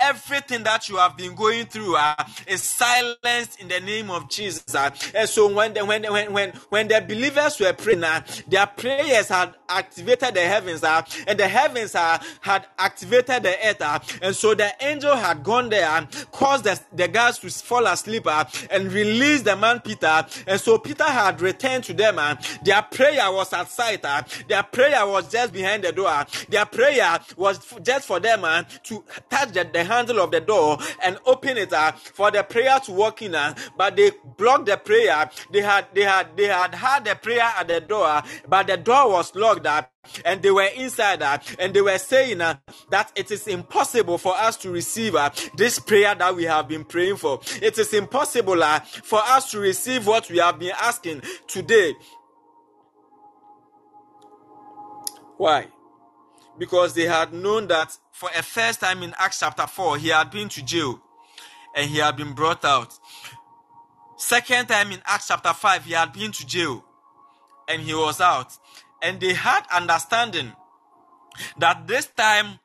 everything 0.00 0.62
that 0.64 0.88
you 0.88 0.96
have 0.96 1.16
been 1.16 1.34
going 1.34 1.66
through 1.66 1.96
uh, 1.96 2.14
is 2.46 2.62
silenced 2.62 3.60
in 3.60 3.68
the 3.68 3.80
name 3.80 4.10
of 4.10 4.28
Jesus. 4.30 4.74
Uh, 4.74 4.90
and 5.14 5.28
so 5.28 5.52
when 5.52 5.74
the, 5.74 5.84
when, 5.84 6.02
when 6.12 6.32
when 6.32 6.50
when 6.70 6.88
the 6.88 7.00
believers 7.06 7.58
were 7.60 7.72
praying, 7.72 8.04
uh, 8.04 8.20
their 8.48 8.66
prayers 8.66 9.28
had 9.28 9.54
activated 9.68 10.34
the 10.34 10.40
heavens, 10.40 10.82
uh, 10.82 11.02
and 11.26 11.38
the 11.38 11.48
heavens 11.48 11.94
uh, 11.94 12.18
had 12.40 12.66
activated 12.78 13.42
the 13.42 13.54
earth, 13.66 13.80
uh, 13.82 13.98
and 14.22 14.34
so 14.34 14.54
the 14.54 14.70
angel 14.80 15.14
had 15.16 15.42
gone 15.42 15.68
there 15.68 15.86
and 15.88 16.08
caused 16.32 16.64
the, 16.64 16.78
the 16.92 17.08
guys 17.08 17.38
to 17.38 17.50
fall 17.50 17.86
asleep 17.86 18.26
uh, 18.26 18.44
and 18.70 18.92
release 18.92 19.42
the 19.42 19.56
man 19.56 19.80
Peter, 19.80 20.24
and 20.46 20.60
so 20.60 20.78
Peter 20.78 21.04
had 21.04 21.40
returned 21.40 21.84
to 21.84 21.92
them, 21.92 22.18
and 22.18 22.38
their 22.64 22.82
prayer 22.82 23.30
was 23.32 23.52
at 23.52 23.68
sight, 23.70 24.04
uh, 24.04 24.22
their 24.48 24.62
prayer 24.62 25.06
was 25.06 25.30
just 25.30 25.52
behind 25.52 25.84
the 25.84 25.92
door, 25.92 26.24
their 26.48 26.66
prayer 26.66 27.18
was 27.36 27.58
f- 27.58 27.82
just 27.82 28.06
for 28.06 28.20
them 28.20 28.44
uh, 28.44 28.62
to 28.82 29.02
touch 29.30 29.52
the, 29.52 29.68
the 29.72 29.84
handle 29.90 30.20
of 30.20 30.30
the 30.30 30.40
door 30.40 30.78
and 31.04 31.18
open 31.26 31.56
it 31.58 31.72
uh, 31.72 31.92
for 31.92 32.30
the 32.30 32.42
prayer 32.42 32.78
to 32.86 32.92
walk 32.92 33.22
in, 33.22 33.34
uh, 33.34 33.54
but 33.76 33.96
they 33.96 34.12
blocked 34.38 34.66
the 34.66 34.76
prayer. 34.76 35.28
They 35.52 35.60
had 35.62 35.86
they 35.94 36.02
had 36.04 36.36
they 36.36 36.46
had 36.46 36.74
had 36.74 37.04
the 37.04 37.14
prayer 37.16 37.42
at 37.58 37.68
the 37.68 37.80
door, 37.80 38.06
uh, 38.06 38.22
but 38.48 38.66
the 38.68 38.76
door 38.76 39.10
was 39.10 39.34
locked 39.34 39.66
up. 39.66 39.90
And 40.24 40.42
they 40.42 40.50
were 40.50 40.68
inside 40.76 41.20
that, 41.20 41.44
and 41.58 41.74
they 41.74 41.82
were 41.82 41.98
saying 41.98 42.40
uh, 42.40 42.54
that 42.90 43.12
it 43.14 43.30
is 43.30 43.46
impossible 43.46 44.16
for 44.18 44.34
us 44.34 44.56
to 44.58 44.70
receive 44.70 45.14
uh, 45.14 45.30
this 45.56 45.78
prayer 45.78 46.14
that 46.14 46.34
we 46.34 46.44
have 46.44 46.68
been 46.68 46.84
praying 46.84 47.16
for. 47.16 47.40
It 47.60 47.78
is 47.78 47.92
impossible 47.92 48.62
uh, 48.62 48.80
for 48.80 49.20
us 49.22 49.50
to 49.52 49.60
receive 49.60 50.06
what 50.06 50.30
we 50.30 50.38
have 50.38 50.58
been 50.58 50.74
asking 50.80 51.22
today. 51.46 51.92
Why? 55.36 55.68
Because 56.58 56.94
they 56.94 57.04
had 57.06 57.32
known 57.32 57.68
that 57.68 57.96
for 58.20 58.28
a 58.36 58.42
first 58.42 58.80
time 58.80 59.02
in 59.02 59.14
Acts 59.16 59.40
chapter 59.40 59.66
4, 59.66 59.96
he 59.96 60.08
had 60.08 60.30
been 60.30 60.50
to 60.50 60.62
jail 60.62 61.00
and 61.74 61.88
he 61.88 61.96
had 61.96 62.18
been 62.18 62.34
brought 62.34 62.62
out. 62.66 62.92
Second 64.18 64.68
time 64.68 64.92
in 64.92 65.00
Acts 65.06 65.28
chapter 65.28 65.54
5, 65.54 65.86
he 65.86 65.94
had 65.94 66.12
been 66.12 66.30
to 66.30 66.46
jail 66.46 66.84
and 67.66 67.80
he 67.80 67.94
was 67.94 68.20
out. 68.20 68.52
And 69.00 69.18
they 69.20 69.32
had 69.32 69.62
understanding 69.74 70.52
that 71.56 71.86
this 71.86 72.08
time 72.08 72.58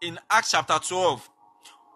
in 0.00 0.20
Acts 0.30 0.52
chapter 0.52 0.78
12, 0.78 1.28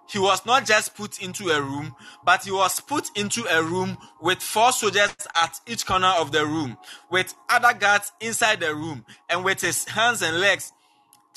he 0.09 0.19
was 0.19 0.45
not 0.45 0.67
just 0.67 0.97
put 0.97 1.23
into 1.23 1.51
a 1.51 1.63
room, 1.63 1.95
but 2.25 2.45
he 2.45 2.51
was 2.51 2.81
put 2.81 3.17
into 3.17 3.45
a 3.49 3.63
room 3.63 3.99
with 4.21 4.43
four 4.43 4.73
soldiers 4.73 5.15
at 5.37 5.61
each 5.69 5.87
corner 5.87 6.13
of 6.19 6.33
the 6.33 6.45
room, 6.45 6.77
with 7.09 7.33
other 7.49 7.73
guards 7.73 8.11
inside 8.21 8.59
the 8.59 8.75
room, 8.75 9.05
and 9.31 9.45
with 9.45 9.61
his 9.61 9.85
hands 9.87 10.23
and 10.23 10.41
legs 10.41 10.73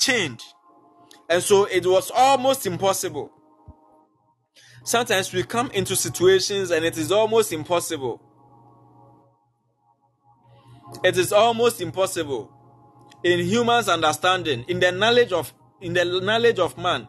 chained. 0.00 0.42
And 1.30 1.40
so 1.42 1.64
it 1.66 1.86
was 1.86 2.10
almost 2.10 2.66
impossible. 2.66 3.30
Sometimes 4.82 5.32
we 5.32 5.44
come 5.44 5.70
into 5.70 5.94
situations 5.94 6.72
and 6.72 6.84
it 6.84 6.98
is 6.98 7.12
almost 7.12 7.52
impossible. 7.52 8.20
It 11.04 11.16
is 11.16 11.32
almost 11.32 11.80
impossible 11.80 12.52
in 13.22 13.38
humans' 13.40 13.88
understanding, 13.88 14.64
in 14.66 14.80
the 14.80 14.90
knowledge 14.90 15.32
of 15.32 15.54
in 15.80 15.92
the 15.92 16.04
knowledge 16.04 16.58
of 16.58 16.76
man. 16.76 17.08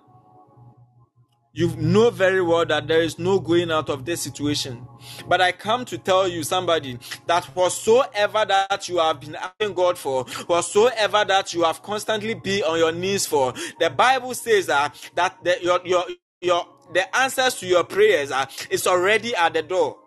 You 1.54 1.76
know 1.76 2.10
very 2.12 2.42
well 2.42 2.66
that 2.66 2.88
there 2.88 3.02
is 3.02 3.20
no 3.20 3.40
going 3.40 3.72
out 3.72 3.90
of 3.90 4.06
this 4.06 4.22
situation. 4.22 4.88
But 5.28 5.42
I 5.42 5.52
come 5.52 5.84
to 5.86 5.98
tell 5.98 6.28
you, 6.28 6.44
somebody, 6.44 6.98
that 7.28 7.46
whatsoever 7.48 8.46
that 8.48 8.88
you 8.88 9.00
have 9.00 9.20
been 9.20 9.36
asking 9.36 9.74
God 9.74 9.98
for, 9.98 10.24
whatsoever 10.48 11.26
that 11.28 11.54
you 11.54 11.64
have 11.64 11.84
constantly 11.84 12.36
been 12.36 12.64
on 12.64 12.80
your 12.80 12.94
knees 12.94 13.26
for, 13.26 13.54
the 13.80 13.90
Bible 13.90 14.34
says 14.34 14.68
that 14.68 14.96
that 15.16 15.44
the, 15.44 15.58
your 15.62 15.82
your 15.86 16.06
your 16.42 16.68
the 16.94 17.16
answers 17.18 17.56
to 17.56 17.68
your 17.68 17.84
prayers 17.84 18.32
are 18.32 18.48
is 18.70 18.88
already 18.88 19.36
at 19.36 19.54
the 19.54 19.62
door. 19.62 19.98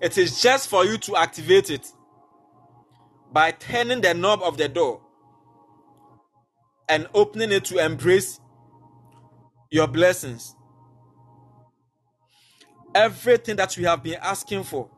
It 0.00 0.16
is 0.18 0.40
just 0.40 0.68
for 0.68 0.84
you 0.84 0.98
to 0.98 1.16
activate 1.16 1.70
it 1.70 1.88
by 3.32 3.52
turning 3.52 4.00
the 4.00 4.14
knob 4.14 4.42
of 4.42 4.58
the 4.58 4.68
door 4.68 5.00
and 6.88 7.08
opening 7.14 7.52
it 7.52 7.64
to 7.66 7.78
embrace 7.84 8.40
your 9.72 9.88
blessings. 9.88 10.54
Everything 12.94 13.56
that 13.56 13.74
we 13.78 13.84
have 13.84 14.02
been 14.02 14.18
asking 14.20 14.64
for, 14.64 14.90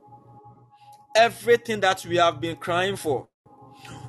everything 1.15 1.79
that 1.79 2.05
we 2.05 2.17
have 2.17 2.41
been 2.41 2.57
crying 2.57 2.97
for, 2.97 3.29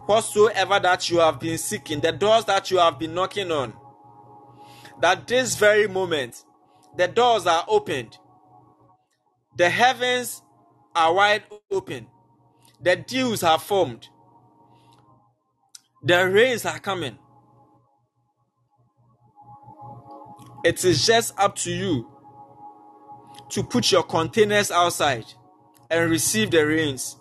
whatsoever 0.08 0.80
that 0.80 1.08
you 1.08 1.20
have 1.20 1.40
been 1.40 1.60
seeking, 1.60 2.00
the 2.00 2.12
doors 2.12 2.46
that 2.46 2.72
you 2.72 2.80
have 2.80 2.98
been 2.98 3.14
knocking 3.14 3.52
on, 3.52 3.74
that 5.02 5.28
this 5.28 5.56
very 5.56 5.88
moment, 5.88 6.44
the 6.98 7.08
doors 7.08 7.46
are 7.46 7.64
opened, 7.68 8.18
the 9.56 9.70
heavens 9.70 10.42
are 10.96 11.14
wide 11.14 11.44
open, 11.70 12.08
the 12.82 12.96
dews 12.96 13.42
have 13.42 13.62
formed, 13.62 14.08
the 16.02 16.28
rains 16.28 16.66
are 16.66 16.80
coming. 16.80 17.20
It 20.66 20.84
is 20.84 21.06
just 21.06 21.38
up 21.38 21.56
to 21.58 21.72
you 21.72 22.10
to 23.50 23.62
put 23.64 23.92
your 23.92 24.02
containers 24.02 24.72
outside 24.72 25.26
and 25.92 26.10
receive 26.10 26.50
the 26.50 26.66
rains. 26.66 27.18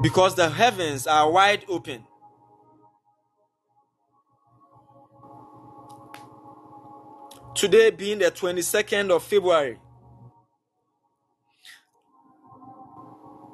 Because 0.00 0.34
the 0.36 0.48
heavens 0.48 1.06
are 1.06 1.30
wide 1.30 1.66
open. 1.68 2.06
Today 7.54 7.90
being 7.90 8.20
the 8.20 8.30
22nd 8.30 9.10
of 9.10 9.22
February, 9.22 9.78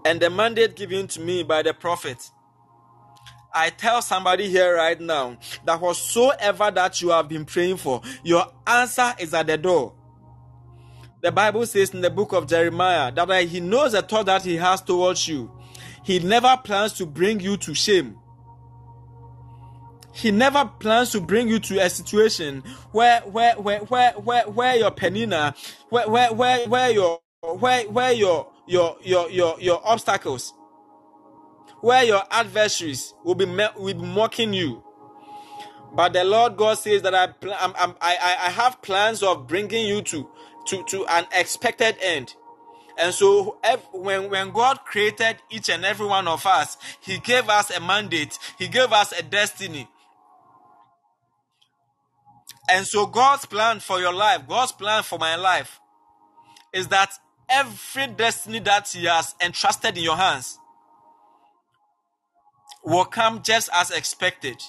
and 0.05 0.21
the 0.21 0.31
mandate 0.31 0.77
given 0.77 1.09
to 1.09 1.21
me 1.21 1.43
by 1.43 1.63
the 1.63 1.75
prophet. 1.75 2.31
I 3.57 3.71
tell 3.71 4.03
somebody 4.03 4.51
here 4.51 4.77
right 4.77 5.01
now 5.01 5.39
that 5.65 5.81
whatsoever 5.81 6.71
that 6.71 7.01
you 7.01 7.09
have 7.09 7.27
been 7.27 7.47
praying 7.47 7.79
for, 7.79 8.03
your 8.23 8.45
answer 8.67 9.15
is 9.19 9.33
at 9.33 9.47
the 9.47 9.57
door. 9.57 9.95
The 11.23 11.33
Bible 11.33 11.65
says 11.65 11.95
in 11.95 12.03
the 12.03 12.11
book 12.11 12.33
of 12.33 12.47
Jeremiah 12.47 13.11
that 13.13 13.45
he 13.49 13.61
knows 13.61 13.93
the 13.93 14.03
thought 14.03 14.27
that 14.27 14.43
he 14.45 14.57
has 14.57 14.83
towards 14.83 15.27
you. 15.27 15.51
He 16.05 16.19
never 16.19 16.55
plans 16.63 16.93
to 16.95 17.07
bring 17.07 17.41
you 17.41 17.57
to 17.57 17.75
shame. 17.75 18.19
He 20.13 20.31
never 20.31 20.71
plans 20.79 21.13
to 21.13 21.21
bring 21.23 21.49
you 21.49 21.59
to 21.61 21.79
a 21.79 21.89
situation 21.89 22.63
where 22.93 23.23
where 23.23 23.55
where 23.55 23.81
where 23.81 24.13
where, 24.13 24.45
where 24.45 24.77
your 24.77 24.91
Peninnah, 24.91 25.55
where 25.89 26.09
where 26.09 26.33
where, 26.33 26.69
where 26.69 26.91
your 26.91 27.21
where 27.41 27.85
where 27.89 28.13
your 28.13 28.49
your 28.67 28.97
your 29.03 29.31
your 29.31 29.61
your 29.61 29.81
obstacles 29.83 30.53
where 31.83 32.05
your 32.05 32.23
adversaries 32.31 33.15
will 33.25 33.35
be 33.37 33.47
will 33.47 33.95
be 33.95 33.95
mocking 33.95 34.55
you 34.55 34.83
But 35.95 36.15
the 36.15 36.25
Lord 36.25 36.57
God 36.57 36.79
says 36.79 37.03
that 37.03 37.15
I, 37.15 37.27
I, 37.53 37.95
I 38.01 38.37
I 38.47 38.51
have 38.51 38.83
plans 38.83 39.23
of 39.23 39.47
bringing 39.49 39.87
you 39.87 40.03
to, 40.03 40.29
to, 40.69 40.85
to 40.85 41.07
an 41.07 41.27
expected 41.33 41.97
end. 42.03 42.35
And 42.99 43.15
so, 43.15 43.59
when, 43.93 44.31
when 44.31 44.53
God 44.53 44.81
created 44.87 45.39
each 45.51 45.71
and 45.71 45.85
every 45.85 46.07
one 46.07 46.29
of 46.29 46.47
us, 46.47 46.79
He 47.01 47.19
gave 47.19 47.49
us 47.49 47.71
a 47.71 47.81
mandate, 47.81 48.39
He 48.59 48.69
gave 48.69 48.93
us 48.93 49.13
a 49.19 49.23
destiny. 49.23 49.89
And 52.71 52.87
so, 52.87 53.07
God's 53.07 53.47
plan 53.47 53.81
for 53.81 54.01
your 54.01 54.15
life, 54.15 54.49
God's 54.49 54.73
plan 54.73 55.03
for 55.05 55.19
my 55.19 55.37
life, 55.37 55.81
is 56.73 56.89
that 56.89 57.13
every 57.49 58.09
destiny 58.09 58.61
that 58.61 58.89
He 58.89 59.07
has 59.07 59.35
entrusted 59.45 59.99
in 59.99 60.05
your 60.05 60.17
hands 60.17 60.59
will 62.87 63.05
come 63.05 63.43
just 63.43 63.69
as 63.75 63.91
expected. 63.91 64.63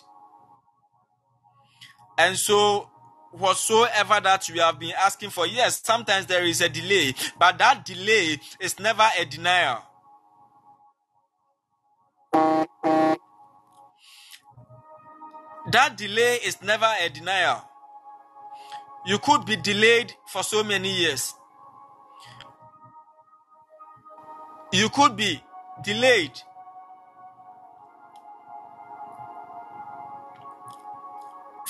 And 2.18 2.35
so, 2.35 2.89
whatsoever 3.31 4.19
that 4.23 4.49
we 4.52 4.60
have 4.60 4.80
been 4.80 4.94
asking 4.99 5.30
for, 5.30 5.45
yes, 5.45 5.81
sometimes 5.84 6.26
there 6.26 6.44
is 6.44 6.60
a 6.61 6.68
delay, 6.68 7.14
but 7.38 7.60
that 7.60 7.85
delay 7.85 8.39
is 8.60 8.80
never 8.80 9.07
a 9.19 9.23
denial. 9.26 9.84
That 15.72 15.95
delay 15.95 16.39
is 16.44 16.61
never 16.64 16.91
a 17.02 17.10
denial. 17.10 17.61
You 19.06 19.19
could 19.19 19.45
be 19.45 19.57
delayed 19.57 20.14
for 20.27 20.41
so 20.41 20.64
many 20.64 20.91
years. 20.91 21.34
You 24.72 24.89
could 24.89 25.15
be 25.15 25.41
delayed 25.84 26.31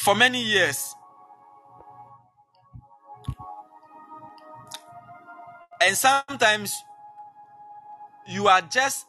for 0.08 0.16
many 0.16 0.42
years. 0.42 0.96
And 5.82 5.98
sometimes 5.98 6.74
you 8.26 8.48
are 8.48 8.62
just 8.62 9.06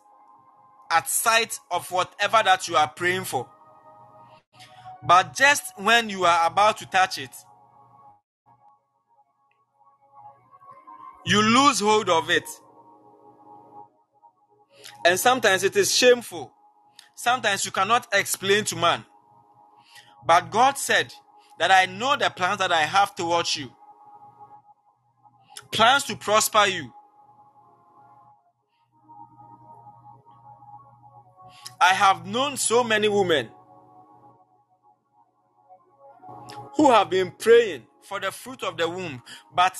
at 0.90 1.08
sight 1.08 1.60
of 1.70 1.88
whatever 1.92 2.42
that 2.44 2.66
you 2.66 2.74
are 2.74 2.88
praying 2.88 3.26
for. 3.26 3.48
But 5.00 5.36
just 5.36 5.72
when 5.76 6.10
you 6.10 6.24
are 6.24 6.48
about 6.48 6.78
to 6.78 6.86
touch 6.86 7.18
it, 7.18 7.30
you 11.24 11.40
lose 11.40 11.78
hold 11.78 12.08
of 12.08 12.28
it. 12.28 12.48
And 15.06 15.16
sometimes 15.16 15.62
it 15.62 15.76
is 15.76 15.94
shameful. 15.94 16.52
Sometimes 17.14 17.64
you 17.64 17.70
cannot 17.70 18.08
explain 18.12 18.64
to 18.64 18.74
man. 18.74 19.04
But 20.26 20.50
God 20.50 20.76
said 20.78 21.14
that 21.58 21.70
I 21.70 21.86
know 21.86 22.16
the 22.16 22.30
plans 22.30 22.58
that 22.58 22.72
I 22.72 22.82
have 22.82 23.14
towards 23.14 23.56
you 23.56 23.70
plans 25.70 26.04
to 26.04 26.16
prosper 26.16 26.66
you. 26.66 26.92
I 31.80 31.94
have 31.94 32.26
known 32.26 32.56
so 32.56 32.82
many 32.82 33.08
women 33.08 33.48
who 36.76 36.90
have 36.90 37.10
been 37.10 37.30
praying 37.30 37.86
for 38.02 38.18
the 38.18 38.32
fruit 38.32 38.62
of 38.62 38.76
the 38.76 38.88
womb, 38.88 39.22
but 39.54 39.76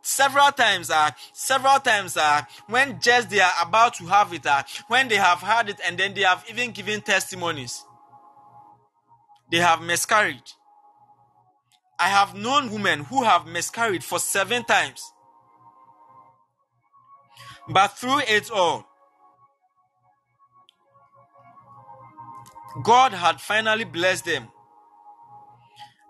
several 0.00 0.50
times 0.52 0.88
uh, 0.88 1.10
several 1.34 1.78
times 1.80 2.16
uh, 2.16 2.40
when 2.68 2.98
just 3.00 3.28
they 3.28 3.40
are 3.40 3.52
about 3.60 3.92
to 3.94 4.06
have 4.06 4.32
it 4.32 4.46
uh, 4.46 4.62
when 4.88 5.08
they 5.08 5.16
have 5.16 5.40
had 5.40 5.68
it 5.68 5.76
and 5.84 5.98
then 5.98 6.14
they 6.14 6.22
have 6.22 6.42
even 6.48 6.70
given 6.70 7.00
testimonies 7.02 7.84
they 9.50 9.58
have 9.58 9.82
miscarried. 9.82 10.42
I 11.98 12.08
have 12.08 12.34
known 12.34 12.70
women 12.72 13.04
who 13.04 13.24
have 13.24 13.46
miscarried 13.46 14.04
for 14.04 14.18
seven 14.18 14.64
times. 14.64 15.02
But 17.68 17.88
through 17.98 18.20
it 18.28 18.50
all 18.50 18.86
god 22.82 23.12
had 23.12 23.40
finally 23.40 23.84
blessed 23.84 24.26
them 24.26 24.48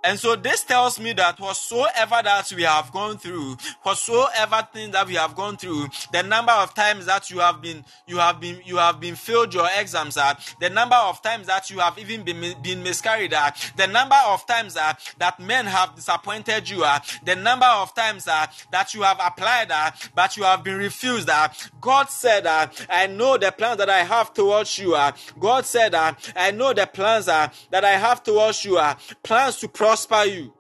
and 0.07 0.21
so 0.21 0.37
this 0.37 0.63
tells 0.63 1.01
me 1.01 1.13
that 1.15 1.41
whatsoever 1.41 2.21
that 2.23 2.53
we 2.53 2.63
have 2.63 2.93
gone 2.93 3.19
through, 3.19 3.57
whatsoever 3.83 4.67
thing 4.73 4.93
that 4.93 5.05
we 5.09 5.15
have 5.15 5.35
gone 5.35 5.57
through, 5.57 5.89
the 6.13 6.23
number 6.23 6.53
of 6.53 6.75
times 6.75 7.07
that 7.07 7.29
you 7.29 7.41
have 7.41 7.61
been, 7.61 7.85
you 8.07 8.19
have 8.19 8.41
been, 8.41 8.61
you 8.65 8.77
have 8.77 9.01
been 9.01 9.17
failed 9.17 9.53
your 9.53 9.67
exams 9.77 10.17
at, 10.17 10.55
the 10.61 10.71
number 10.71 10.95
of 10.95 11.21
times 11.23 11.49
that 11.49 11.71
you 11.71 11.81
have 11.81 11.99
even 11.99 12.23
been, 12.23 12.55
been 12.63 12.85
miscarried 12.85 13.35
at, 13.35 13.73
the 13.77 13.89
number 13.89 14.15
of 14.27 14.47
times 14.47 14.75
that, 14.75 15.01
that 15.19 15.41
men 15.41 15.67
have 15.67 15.97
disappointed 15.97 16.71
you 16.71 16.85
at, 16.85 17.19
the 17.25 17.35
number 17.35 17.67
of 17.67 17.93
times 17.93 18.25
that, 18.27 18.53
that 18.71 18.95
you 18.95 19.03
have 19.03 19.19
applied 19.21 19.73
at, 19.73 20.09
but 20.15 20.37
you 20.37 20.45
have 20.45 20.63
been 20.63 20.79
refused 20.79 21.29
at. 21.29 21.69
God 21.81 22.11
said 22.11 22.45
that 22.45 22.87
I 22.89 23.09
know 23.09 23.39
the 23.39 23.51
plans 23.51 23.79
that 23.79 23.91
I 23.91 24.05
have 24.05 24.33
towards 24.33 24.79
you. 24.79 24.97
God 25.41 25.67
said 25.67 25.95
that 25.95 26.33
I 26.37 26.53
know 26.53 26.73
the 26.73 26.87
plans 26.87 27.27
that, 27.27 27.53
I 27.73 27.91
have 27.99 28.23
towards 28.23 28.65
you 28.65 28.79
are 28.79 28.97
plans 29.25 29.59
to 29.59 29.69
prosper 29.69 29.96
you 30.27 30.53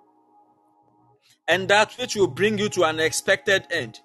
and 1.48 1.68
that 1.68 1.92
which 1.98 2.16
will 2.16 2.26
bring 2.26 2.58
you 2.58 2.68
to 2.70 2.84
an 2.84 3.00
expected 3.00 3.66
end. 3.70 4.00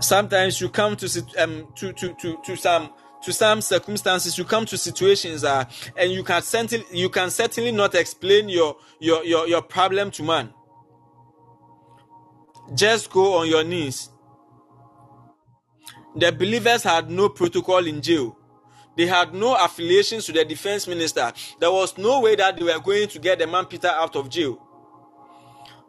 Sometimes 0.00 0.60
you 0.60 0.68
come 0.70 0.96
to 0.96 1.24
um 1.38 1.68
to 1.76 1.92
to 1.92 2.14
to, 2.14 2.38
to 2.44 2.56
some 2.56 2.92
to 3.22 3.32
some 3.34 3.60
circumstances 3.60 4.38
you 4.38 4.44
come 4.44 4.64
to 4.64 4.78
situations 4.78 5.44
uh, 5.44 5.62
and 5.96 6.10
you 6.10 6.24
can 6.24 6.40
certainly 6.40 6.86
you 6.90 7.10
can 7.10 7.30
certainly 7.30 7.70
not 7.70 7.94
explain 7.94 8.48
your 8.48 8.76
your 8.98 9.24
your, 9.24 9.46
your 9.46 9.62
problem 9.62 10.10
to 10.12 10.22
man. 10.22 10.52
Just 12.74 13.10
go 13.10 13.38
on 13.38 13.48
your 13.48 13.64
knees. 13.64 14.10
The 16.16 16.32
believers 16.32 16.82
had 16.82 17.10
no 17.10 17.28
protocol 17.28 17.86
in 17.86 18.00
jail 18.00 18.39
they 19.00 19.06
had 19.06 19.32
no 19.32 19.54
affiliations 19.54 20.26
to 20.26 20.32
the 20.32 20.44
defense 20.44 20.86
minister. 20.86 21.32
There 21.58 21.72
was 21.72 21.96
no 21.96 22.20
way 22.20 22.36
that 22.36 22.58
they 22.58 22.64
were 22.64 22.78
going 22.80 23.08
to 23.08 23.18
get 23.18 23.38
the 23.38 23.46
man 23.46 23.64
peter 23.64 23.88
out 23.88 24.14
of 24.14 24.28
jail. 24.28 24.60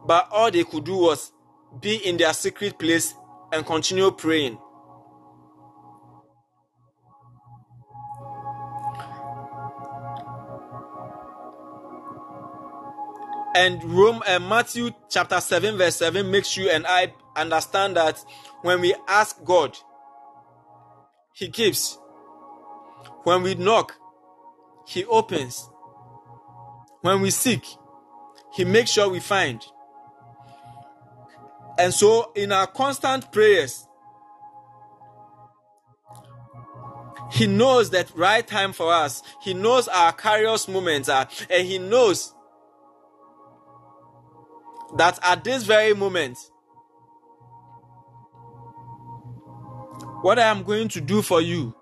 But 0.08 0.30
all 0.32 0.50
they 0.50 0.64
could 0.64 0.86
do 0.86 0.96
was 0.96 1.34
be 1.82 1.98
in 1.98 2.16
their 2.16 2.32
secret 2.32 2.80
place 2.80 3.14
and 3.52 3.66
continue 3.66 4.12
praying. 4.12 4.58
And 13.54 13.84
Rome 13.84 14.24
and 14.26 14.48
Matthew 14.48 14.92
chapter 15.10 15.42
7 15.42 15.78
verse 15.78 15.98
7 15.98 16.32
makes 16.32 16.56
you 16.56 16.70
and 16.70 16.88
I 16.88 17.14
understand 17.36 17.98
that 17.98 18.24
when 18.62 18.80
we 18.80 18.96
ask 19.10 19.44
God, 19.44 19.78
He 21.34 21.50
gives. 21.50 21.98
When 23.24 23.44
we 23.44 23.56
knock, 23.56 23.96
He 24.88 25.06
opens. 25.06 25.70
When 27.02 27.22
we 27.22 27.32
seek, 27.32 27.66
He 28.54 28.66
makes 28.66 28.92
sure 28.92 29.10
we 29.10 29.20
find. 29.20 29.64
And 31.78 31.94
so 31.94 32.32
in 32.36 32.52
our 32.52 32.68
constant 32.68 33.32
prayers, 33.32 33.88
He 37.32 37.48
knows 37.48 37.90
that 37.92 38.12
right 38.16 38.46
time 38.46 38.74
for 38.74 38.92
us. 38.94 39.24
He 39.42 39.54
knows 39.54 39.88
our 39.88 40.12
curious 40.12 40.68
moments 40.68 41.10
and 41.10 41.30
He 41.50 41.78
knows 41.78 42.34
that 44.98 45.18
at 45.24 45.44
this 45.44 45.64
very 45.64 45.94
moment, 45.94 46.38
what 50.22 50.38
I 50.38 50.44
am 50.44 50.64
going 50.64 50.88
to 50.90 51.02
do 51.02 51.22
for 51.22 51.42
you 51.42 51.74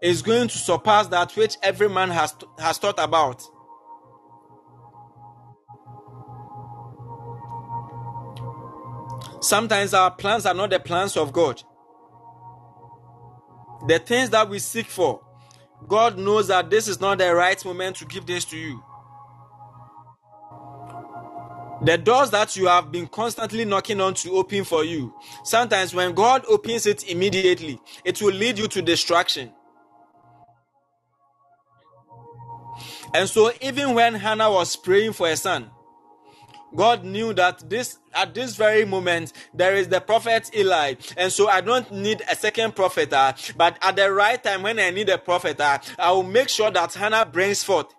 is 0.00 0.22
going 0.22 0.48
to 0.48 0.58
surpass 0.58 1.08
that 1.08 1.32
which 1.36 1.56
every 1.62 1.88
man 1.88 2.10
has, 2.10 2.34
has 2.58 2.78
thought 2.78 2.98
about. 2.98 3.42
Sometimes 9.40 9.94
our 9.94 10.10
plans 10.10 10.46
are 10.46 10.54
not 10.54 10.70
the 10.70 10.80
plans 10.80 11.16
of 11.16 11.32
God. 11.32 11.62
The 13.86 13.98
things 13.98 14.30
that 14.30 14.48
we 14.48 14.58
seek 14.58 14.86
for, 14.86 15.20
God 15.86 16.18
knows 16.18 16.48
that 16.48 16.70
this 16.70 16.88
is 16.88 17.00
not 17.00 17.18
the 17.18 17.32
right 17.34 17.62
moment 17.64 17.96
to 17.96 18.04
give 18.04 18.26
this 18.26 18.44
to 18.46 18.56
you. 18.56 18.82
The 21.84 21.96
doors 21.96 22.30
that 22.30 22.56
you 22.56 22.66
have 22.66 22.90
been 22.90 23.06
constantly 23.06 23.64
knocking 23.64 24.00
on 24.00 24.14
to 24.14 24.32
open 24.32 24.64
for 24.64 24.84
you. 24.84 25.14
Sometimes 25.44 25.94
when 25.94 26.12
God 26.12 26.44
opens 26.48 26.86
it 26.86 27.08
immediately, 27.08 27.80
it 28.04 28.20
will 28.20 28.34
lead 28.34 28.58
you 28.58 28.66
to 28.66 28.82
destruction. 28.82 29.52
And 33.14 33.28
so 33.28 33.52
even 33.60 33.94
when 33.94 34.14
Hannah 34.14 34.50
was 34.50 34.76
praying 34.76 35.14
for 35.14 35.28
a 35.28 35.36
son, 35.36 35.70
God 36.74 37.04
knew 37.04 37.32
that 37.34 37.68
this 37.68 37.98
at 38.12 38.34
this 38.34 38.54
very 38.54 38.84
moment 38.84 39.32
there 39.54 39.74
is 39.74 39.88
the 39.88 40.00
prophet 40.00 40.50
Eli, 40.54 40.94
and 41.16 41.32
so 41.32 41.48
I 41.48 41.62
don't 41.62 41.90
need 41.90 42.22
a 42.30 42.36
second 42.36 42.76
prophet. 42.76 43.12
uh, 43.12 43.32
but 43.56 43.78
at 43.80 43.96
the 43.96 44.12
right 44.12 44.42
time, 44.42 44.62
when 44.62 44.78
I 44.78 44.90
need 44.90 45.08
a 45.08 45.18
prophet, 45.18 45.60
uh, 45.60 45.78
I 45.98 46.12
will 46.12 46.24
make 46.24 46.48
sure 46.50 46.70
that 46.70 46.92
Hannah 46.92 47.24
brings 47.24 47.64
forth. 47.64 47.94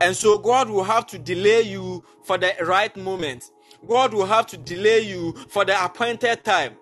And 0.00 0.16
so 0.16 0.38
God 0.38 0.68
will 0.68 0.84
have 0.84 1.06
to 1.08 1.18
delay 1.18 1.62
you 1.62 2.04
for 2.24 2.38
the 2.38 2.54
right 2.62 2.96
moment. 2.96 3.50
God 3.86 4.12
will 4.14 4.26
have 4.26 4.46
to 4.48 4.56
delay 4.56 5.00
you 5.00 5.32
for 5.48 5.64
the 5.64 5.84
appointed 5.84 6.44
time. 6.44 6.76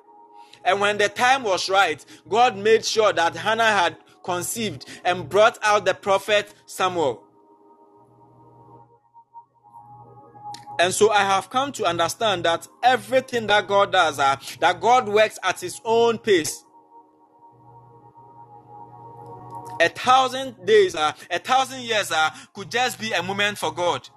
And 0.64 0.80
when 0.80 0.98
the 0.98 1.08
time 1.08 1.44
was 1.44 1.68
right, 1.70 2.04
God 2.28 2.56
made 2.56 2.84
sure 2.84 3.12
that 3.12 3.36
Hannah 3.36 3.64
had 3.64 3.96
conceived 4.27 4.85
and 5.07 5.28
brought 5.31 5.59
out 5.62 5.86
the 5.86 5.94
prophet 5.94 6.53
Samuel. 6.66 7.23
And 10.78 10.93
so 10.93 11.11
I 11.11 11.20
have 11.20 11.48
come 11.48 11.73
to 11.73 11.86
understand 11.86 12.44
that 12.44 12.69
everything 12.82 13.47
that 13.47 13.66
God 13.66 13.93
does, 13.93 14.19
uh, 14.19 14.36
that 14.61 14.81
God 14.81 15.09
works 15.09 15.39
at 15.43 15.61
his 15.61 15.81
own 15.85 16.19
pace. 16.19 16.65
A 19.81 19.89
thousand 19.89 20.65
days, 20.66 20.94
uh, 20.94 21.12
a 21.31 21.39
thousand 21.39 21.82
years 21.82 22.11
uh, 22.12 22.31
could 22.55 22.70
just 22.70 23.01
be 23.01 23.12
a 23.12 23.23
moment 23.23 23.59
for 23.59 23.73
God. 23.73 24.09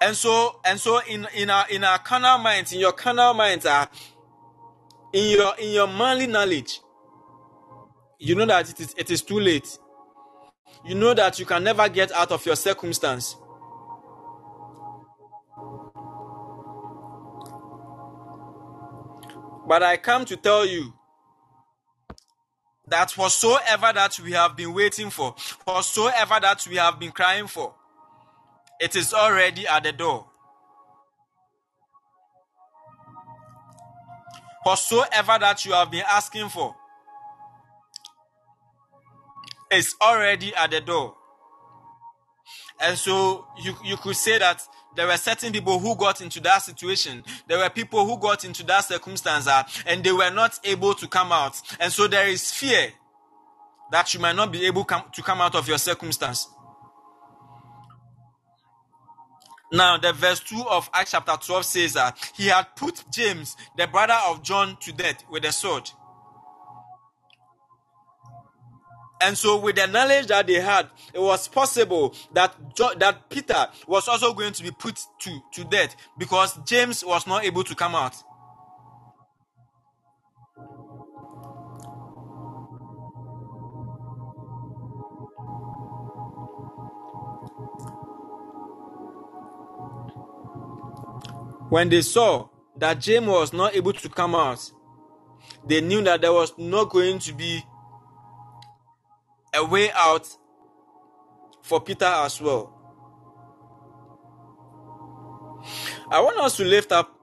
And 0.00 0.16
so, 0.16 0.60
and 0.64 0.80
so, 0.80 1.00
in 1.08 1.28
in 1.34 1.48
our 1.48 1.68
in 1.68 1.84
our 1.84 1.98
carnal 1.98 2.38
minds, 2.38 2.72
in 2.72 2.80
your 2.80 2.92
carnal 2.92 3.34
minds, 3.34 3.64
uh, 3.64 3.86
in 5.12 5.30
your 5.30 5.54
in 5.58 5.70
your 5.72 5.86
manly 5.86 6.26
knowledge, 6.26 6.80
you 8.18 8.34
know 8.34 8.46
that 8.46 8.70
it 8.70 8.80
is 8.80 8.94
it 8.96 9.10
is 9.10 9.22
too 9.22 9.40
late. 9.40 9.78
You 10.84 10.94
know 10.94 11.14
that 11.14 11.38
you 11.38 11.46
can 11.46 11.62
never 11.64 11.88
get 11.88 12.10
out 12.12 12.32
of 12.32 12.44
your 12.46 12.56
circumstance. 12.56 13.36
But 19.68 19.82
I 19.82 19.96
come 19.96 20.24
to 20.26 20.36
tell 20.36 20.66
you 20.66 20.92
that 22.88 23.12
whatsoever 23.12 23.92
that 23.94 24.18
we 24.20 24.32
have 24.32 24.56
been 24.56 24.74
waiting 24.74 25.10
for, 25.10 25.34
whatsoever 25.64 26.38
that 26.40 26.66
we 26.68 26.76
have 26.76 26.98
been 26.98 27.12
crying 27.12 27.46
for, 27.46 27.74
it 28.80 28.96
is 28.96 29.14
already 29.14 29.66
at 29.66 29.84
the 29.84 29.92
door. 29.92 30.26
Whatsoever 34.64 35.38
that 35.40 35.64
you 35.64 35.72
have 35.72 35.90
been 35.90 36.04
asking 36.08 36.48
for 36.48 36.74
is 39.70 39.94
already 40.00 40.54
at 40.54 40.70
the 40.70 40.80
door. 40.80 41.14
And 42.80 42.98
so 42.98 43.46
you, 43.62 43.74
you 43.84 43.96
could 43.96 44.16
say 44.16 44.38
that 44.38 44.62
there 44.94 45.06
were 45.06 45.16
certain 45.16 45.52
people 45.52 45.78
who 45.78 45.96
got 45.96 46.20
into 46.20 46.40
that 46.40 46.58
situation. 46.58 47.24
There 47.48 47.58
were 47.58 47.70
people 47.70 48.04
who 48.04 48.18
got 48.18 48.44
into 48.44 48.64
that 48.66 48.84
circumstance 48.84 49.46
uh, 49.46 49.62
and 49.86 50.04
they 50.04 50.12
were 50.12 50.30
not 50.30 50.58
able 50.64 50.94
to 50.94 51.08
come 51.08 51.32
out. 51.32 51.60
And 51.80 51.92
so 51.92 52.06
there 52.06 52.28
is 52.28 52.50
fear 52.50 52.92
that 53.90 54.12
you 54.14 54.20
might 54.20 54.36
not 54.36 54.52
be 54.52 54.66
able 54.66 54.84
come, 54.84 55.04
to 55.12 55.22
come 55.22 55.40
out 55.40 55.54
of 55.54 55.68
your 55.68 55.78
circumstance. 55.78 56.48
Now, 59.72 59.96
the 59.96 60.12
verse 60.12 60.40
2 60.40 60.64
of 60.68 60.90
Acts 60.92 61.12
chapter 61.12 61.32
12 61.34 61.64
says 61.64 61.92
that 61.94 62.32
he 62.36 62.48
had 62.48 62.76
put 62.76 63.04
James, 63.10 63.56
the 63.76 63.86
brother 63.86 64.18
of 64.28 64.42
John, 64.42 64.76
to 64.80 64.92
death 64.92 65.24
with 65.30 65.46
a 65.46 65.52
sword. 65.52 65.90
And 69.22 69.38
so, 69.38 69.58
with 69.58 69.76
the 69.76 69.86
knowledge 69.86 70.26
that 70.26 70.46
they 70.46 70.60
had, 70.60 70.88
it 71.14 71.20
was 71.20 71.48
possible 71.48 72.14
that 72.34 72.54
that 72.98 73.30
Peter 73.30 73.68
was 73.86 74.08
also 74.08 74.34
going 74.34 74.52
to 74.52 74.62
be 74.62 74.72
put 74.72 74.98
to, 75.20 75.40
to 75.54 75.64
death 75.64 75.96
because 76.18 76.58
James 76.66 77.04
was 77.04 77.26
not 77.26 77.44
able 77.44 77.64
to 77.64 77.74
come 77.74 77.94
out. 77.94 78.16
When 91.72 91.88
they 91.88 92.02
saw 92.02 92.50
that 92.76 92.98
James 92.98 93.26
was 93.26 93.54
not 93.54 93.74
able 93.74 93.94
to 93.94 94.08
come 94.10 94.34
out, 94.34 94.70
they 95.66 95.80
knew 95.80 96.02
that 96.02 96.20
there 96.20 96.34
was 96.34 96.52
not 96.58 96.90
going 96.90 97.18
to 97.20 97.32
be 97.32 97.64
a 99.54 99.64
way 99.64 99.90
out 99.92 100.28
for 101.62 101.80
Peter 101.80 102.04
as 102.04 102.38
well. 102.42 102.78
I 106.10 106.20
want 106.20 106.36
us 106.40 106.58
to 106.58 106.64
lift 106.66 106.92
up 106.92 107.18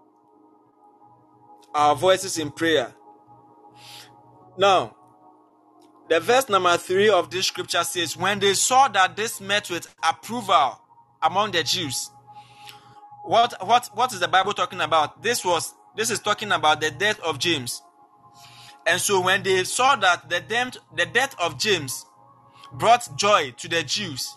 our 1.76 1.95
voices 1.95 2.39
in 2.39 2.49
prayer. 2.49 2.95
Now, 4.57 4.95
the 6.09 6.19
verse 6.19 6.49
number 6.49 6.76
three 6.77 7.09
of 7.09 7.30
this 7.30 7.45
scripture 7.45 7.84
says, 7.84 8.17
When 8.17 8.39
they 8.39 8.55
saw 8.55 8.88
that 8.88 9.15
this 9.15 9.39
met 9.39 9.69
with 9.69 9.93
approval 10.03 10.81
among 11.21 11.51
the 11.51 11.61
Jews, 11.61 12.09
what 13.24 13.54
what 13.66 13.90
what 13.94 14.14
is 14.14 14.20
the 14.20 14.28
Bible 14.28 14.54
talking 14.54 14.82
about? 14.82 15.22
This 15.22 15.44
was 15.44 15.74
this 15.96 16.10
is 16.10 16.20
talking 16.20 16.52
about 16.52 16.82
the 16.82 16.91
death 16.91 17.20
of 17.22 17.40
James. 17.40 17.82
And 18.88 19.00
so 19.00 19.22
when 19.22 19.44
they 19.44 19.64
saw 19.66 19.96
that 19.98 20.30
the 20.30 20.40
death, 20.40 20.78
the 20.96 21.06
death 21.06 21.36
of 21.40 21.60
James 21.60 22.06
brought 22.74 23.18
joy 23.18 23.52
to 23.58 23.68
the 23.68 23.84
Jews, 23.84 24.36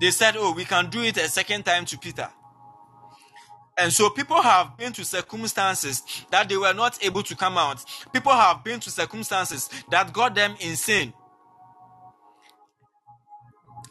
they 0.00 0.10
said, 0.10 0.36
Oh, 0.36 0.52
we 0.52 0.64
can 0.64 0.90
do 0.90 1.02
it 1.02 1.16
a 1.16 1.28
second 1.28 1.64
time 1.64 1.84
to 1.86 1.98
Peter. 1.98 2.28
And 3.78 3.92
so 3.92 4.10
people 4.10 4.40
have 4.42 4.76
been 4.76 4.92
to 4.92 5.04
circumstances 5.04 6.02
that 6.30 6.48
they 6.48 6.56
were 6.56 6.74
not 6.74 7.02
able 7.02 7.22
to 7.22 7.34
come 7.34 7.56
out. 7.56 7.82
People 8.12 8.32
have 8.32 8.62
been 8.62 8.78
to 8.80 8.90
circumstances 8.90 9.70
that 9.90 10.12
got 10.12 10.34
them 10.34 10.54
insane. 10.60 11.14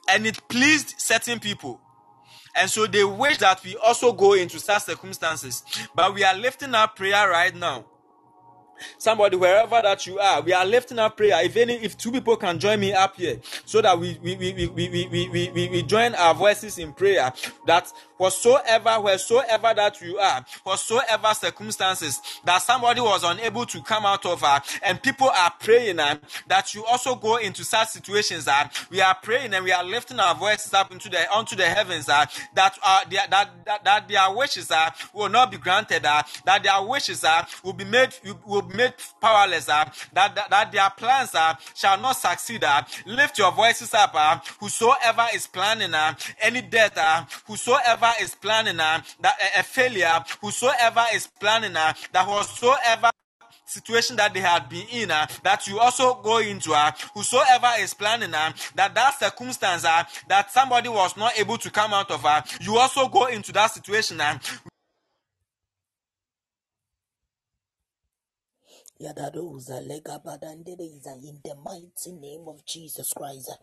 And 0.09 0.27
it 0.27 0.47
pleased 0.47 0.95
certain 0.99 1.39
people. 1.39 1.81
And 2.59 2.69
so 2.69 2.85
they 2.87 3.03
wish 3.05 3.37
that 3.37 3.63
we 3.63 3.77
also 3.77 4.11
go 4.11 4.33
into 4.33 4.59
such 4.59 4.83
circumstances. 4.83 5.63
But 5.95 6.13
we 6.13 6.23
are 6.23 6.35
lifting 6.35 6.75
up 6.75 6.95
prayer 6.95 7.29
right 7.29 7.55
now. 7.55 7.85
Somebody, 8.97 9.37
wherever 9.37 9.81
that 9.81 10.05
you 10.07 10.19
are, 10.19 10.41
we 10.41 10.53
are 10.53 10.65
lifting 10.65 10.99
up 10.99 11.17
prayer. 11.17 11.43
If 11.43 11.55
any, 11.57 11.73
if 11.75 11.97
two 11.97 12.11
people 12.11 12.35
can 12.37 12.59
join 12.59 12.79
me 12.79 12.93
up 12.93 13.15
here, 13.15 13.39
so 13.65 13.81
that 13.81 13.97
we 13.99 14.19
we 14.21 14.35
we 14.35 14.53
we 14.53 14.67
we 14.67 14.89
we, 14.89 15.27
we, 15.29 15.49
we, 15.49 15.69
we 15.69 15.83
join 15.83 16.15
our 16.15 16.33
voices 16.33 16.77
in 16.77 16.93
prayer. 16.93 17.31
That 17.67 17.91
whatsoever, 18.17 18.99
wheresoever 19.01 19.73
that 19.75 20.01
you 20.01 20.17
are, 20.17 20.45
whatsoever 20.63 21.33
circumstances 21.33 22.21
that 22.45 22.61
somebody 22.61 23.01
was 23.01 23.23
unable 23.23 23.65
to 23.65 23.81
come 23.81 24.05
out 24.05 24.25
of, 24.25 24.43
uh, 24.43 24.59
and 24.83 25.01
people 25.01 25.29
are 25.29 25.53
praying 25.59 25.99
uh, 25.99 26.15
that 26.47 26.73
you 26.73 26.85
also 26.85 27.15
go 27.15 27.37
into 27.37 27.63
such 27.63 27.89
situations. 27.89 28.47
Uh, 28.47 28.67
we 28.89 29.01
are 29.01 29.15
praying 29.21 29.53
and 29.53 29.63
we 29.63 29.71
are 29.71 29.83
lifting 29.83 30.19
our 30.19 30.35
voices 30.35 30.73
up 30.73 30.91
into 30.91 31.09
the 31.09 31.29
onto 31.31 31.55
the 31.55 31.65
heavens. 31.65 32.09
Uh, 32.09 32.25
that 32.55 32.77
uh, 32.83 33.01
their, 33.09 33.25
that, 33.29 33.49
that 33.65 33.83
that 33.83 34.07
their 34.07 34.35
wishes 34.35 34.71
uh, 34.71 34.89
will 35.13 35.29
not 35.29 35.51
be 35.51 35.57
granted. 35.57 36.05
Uh, 36.05 36.23
that 36.45 36.63
their 36.63 36.81
wishes 36.83 37.23
uh, 37.23 37.45
will 37.63 37.73
be 37.73 37.85
made 37.85 38.09
will 38.45 38.61
made 38.75 38.93
powerless. 39.21 39.69
Uh, 39.69 39.85
that, 40.13 40.35
that 40.35 40.49
that 40.49 40.71
their 40.71 40.89
plans 40.91 41.33
uh, 41.35 41.53
shall 41.75 41.99
not 41.99 42.13
succeed. 42.13 42.63
Uh, 42.63 42.81
lift 43.05 43.37
your 43.37 43.51
voices 43.51 43.93
up. 43.93 44.15
Whosoever 44.59 45.27
is 45.33 45.47
planning 45.47 45.93
any 46.41 46.61
death, 46.61 47.43
whosoever 47.45 48.11
is 48.21 48.35
planning 48.35 48.77
that 48.77 49.05
a, 49.57 49.63
failure, 49.63 50.23
whosoever 50.41 51.03
is 51.13 51.27
planning 51.27 51.73
that 51.73 51.97
whatsoever 52.13 53.11
situation 53.69 54.15
that 54.15 54.33
they 54.33 54.39
had 54.39 54.67
been 54.67 54.85
in 54.91 55.11
uh, 55.11 55.27
that 55.43 55.67
you 55.67 55.79
also 55.79 56.15
go 56.15 56.39
into 56.39 56.73
uh, 56.73 56.91
whosoever 57.13 57.71
is 57.79 57.93
planning 57.93 58.33
uh, 58.33 58.51
that 58.75 58.93
that 58.95 59.19
circumstance 59.19 59.85
uh, 59.85 60.03
that 60.27 60.51
somebody 60.51 60.89
was 60.89 61.15
not 61.15 61.37
able 61.37 61.57
to 61.57 61.69
come 61.69 61.93
out 61.93 62.09
of 62.09 62.25
uh, 62.25 62.41
you 62.61 62.77
also 62.77 63.07
go 63.07 63.27
into 63.27 63.51
that 63.51 63.67
situation 63.67 64.19
uh, 64.19 64.37
In 69.01 69.13
the 69.15 69.31
mighty 71.63 72.11
name 72.11 72.43
of 72.47 72.65
Jesus 72.65 73.13
Christ. 73.13 73.57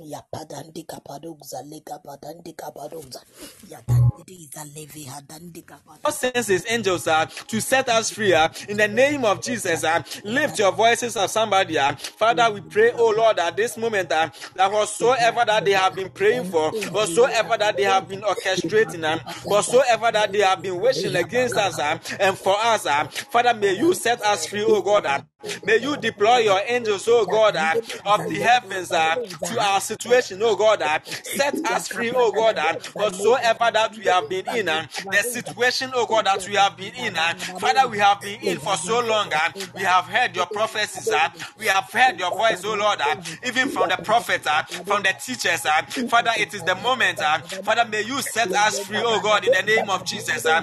Yapadandi 0.00 0.84
kapadoza 0.84 1.62
legabadandi 1.62 2.52
kapadoza. 2.52 3.22
Yadandeza 3.70 4.64
levi 4.74 5.04
hadandi 5.04 5.62
kapadoza. 5.62 6.02
God 6.02 6.12
sends 6.12 6.48
his 6.48 6.66
angels 6.68 7.06
uh, 7.06 7.24
to 7.24 7.60
set 7.62 7.88
us 7.88 8.10
free 8.10 8.34
uh, 8.34 8.50
in 8.68 8.76
the 8.76 8.88
name 8.88 9.24
of 9.24 9.40
Jesus. 9.40 9.82
Uh, 9.82 10.02
lift 10.24 10.58
your 10.58 10.72
voices 10.72 11.16
of 11.16 11.30
somebody. 11.30 11.78
Uh, 11.78 11.94
Father, 11.94 12.50
we 12.52 12.60
pray, 12.60 12.92
oh 12.94 13.14
Lord, 13.16 13.38
at 13.38 13.56
this 13.56 13.78
moment 13.78 14.12
uh, 14.12 14.28
that 14.56 14.70
whatsoever 14.70 15.44
that 15.46 15.64
they 15.64 15.72
have 15.72 15.94
been 15.94 16.10
praying 16.10 16.50
for, 16.50 16.70
whatsoever 16.90 17.56
that 17.56 17.78
they 17.78 17.84
have 17.84 18.08
been 18.08 18.20
orchestrating, 18.20 19.04
uh, 19.04 19.18
whatsoever 19.44 20.12
that 20.12 20.32
they 20.32 20.40
have 20.40 20.60
been 20.60 20.78
wishing 20.78 21.16
against 21.16 21.56
us 21.56 21.78
uh, 21.78 21.98
and 22.20 22.36
for 22.36 22.56
us, 22.58 22.84
uh, 22.84 23.04
Father, 23.06 23.54
may 23.54 23.72
you 23.74 23.94
set 23.94 24.20
us 24.22 24.46
free, 24.46 24.62
oh 24.62 24.81
God. 24.82 25.06
Uh, 25.06 25.22
May 25.62 25.78
you 25.78 25.96
deploy 25.96 26.38
your 26.38 26.60
angels, 26.66 27.06
oh 27.08 27.26
God, 27.26 27.56
uh, 27.56 27.74
of 28.04 28.26
the 28.28 28.40
heavens 28.40 28.92
uh, 28.92 29.16
to 29.44 29.60
our 29.60 29.80
situation, 29.80 30.40
oh 30.42 30.56
God. 30.56 30.82
uh, 30.82 30.98
Set 31.22 31.60
us 31.64 31.88
free, 31.88 32.12
oh 32.14 32.32
God, 32.32 32.58
uh, 32.58 32.74
whatsoever 32.96 33.70
that 33.72 33.96
we 33.98 34.06
have 34.06 34.28
been 34.28 34.46
in, 34.46 34.68
uh, 34.68 34.86
the 35.10 35.22
situation, 35.22 35.90
oh 35.94 36.06
God, 36.06 36.26
that 36.26 36.46
we 36.46 36.54
have 36.54 36.76
been 36.76 36.94
in. 36.94 37.16
uh, 37.16 37.34
Father, 37.58 37.88
we 37.88 37.98
have 37.98 38.20
been 38.20 38.40
in 38.40 38.58
for 38.58 38.76
so 38.76 39.00
long. 39.00 39.32
uh, 39.32 39.50
We 39.74 39.82
have 39.82 40.06
heard 40.06 40.36
your 40.36 40.46
prophecies. 40.46 41.10
uh, 41.12 41.28
We 41.56 41.66
have 41.66 41.90
heard 41.92 42.18
your 42.18 42.32
voice, 42.32 42.62
oh 42.64 42.74
Lord, 42.74 43.00
uh, 43.00 43.16
even 43.44 43.68
from 43.68 43.88
the 43.88 43.98
prophets, 43.98 44.46
uh, 44.46 44.62
from 44.84 45.02
the 45.02 45.14
teachers. 45.14 45.66
uh, 45.66 45.82
Father, 46.06 46.32
it 46.38 46.54
is 46.54 46.64
the 46.64 46.74
moment. 46.76 47.20
uh, 47.22 47.40
Father, 47.62 47.84
may 47.84 48.02
you 48.02 48.22
set 48.22 48.54
us 48.54 48.78
free, 48.80 49.02
oh 49.04 49.20
God, 49.20 49.44
in 49.44 49.52
the 49.52 49.62
name 49.62 49.90
of 49.90 50.04
Jesus. 50.04 50.46
uh, 50.46 50.62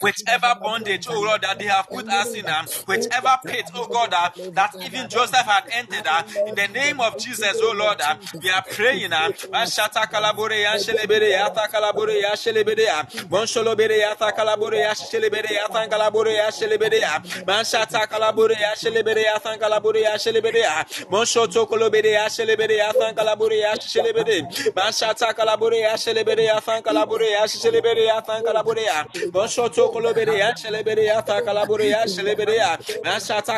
whichever 0.00 0.54
bondage, 0.62 1.08
oh 1.10 1.20
Lord, 1.20 1.42
that 1.42 1.58
they 1.60 1.66
have 1.66 1.90
put 1.92 2.08
us 2.10 2.34
in, 2.34 2.48
um, 2.48 2.68
whichever 2.86 3.36
pit, 3.46 3.70
oh 3.74 3.86
God, 3.86 4.12
uh, 4.12 4.30
that 4.52 4.74
even 4.82 5.08
Joseph 5.08 5.46
had 5.46 5.64
entered, 5.72 6.06
uh, 6.06 6.22
in 6.46 6.54
the 6.54 6.68
name 6.68 7.00
of 7.00 7.18
Jesus, 7.18 7.58
oh 7.62 7.74
Lord, 7.76 8.00
uh, 8.00 8.16
we 8.42 8.50
are 8.50 8.62
praying. 8.70 9.12
Uh, 9.12 9.30
kalabore 10.12 10.60
ya 10.60 10.76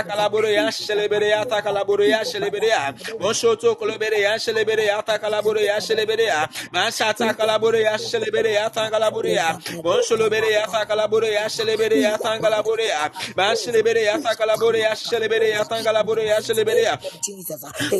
takalaburuya 0.04 0.70
shelebereya 0.72 1.44
takalaburuya 1.46 2.24
shelebereya 2.24 2.94
oshoto 3.20 3.74
kolobereya 3.76 4.38
shelebereya 4.38 5.02
takalaburuya 5.02 5.80
shelebereya 5.80 6.48
mashata 6.72 7.34
kalaburuya 7.34 7.98
shelebereya 7.98 8.70
takalaburuya 8.70 9.58
osholobereya 9.84 10.66
takalaburuya 10.66 11.48
shelebereya 11.48 12.18
takalaburuya 12.18 13.10
mashelebereya 13.36 14.18
takalaburuya 14.22 14.96
shelebereya 14.96 15.64
takalaburuya 15.64 16.36
shelebereya 16.42 16.98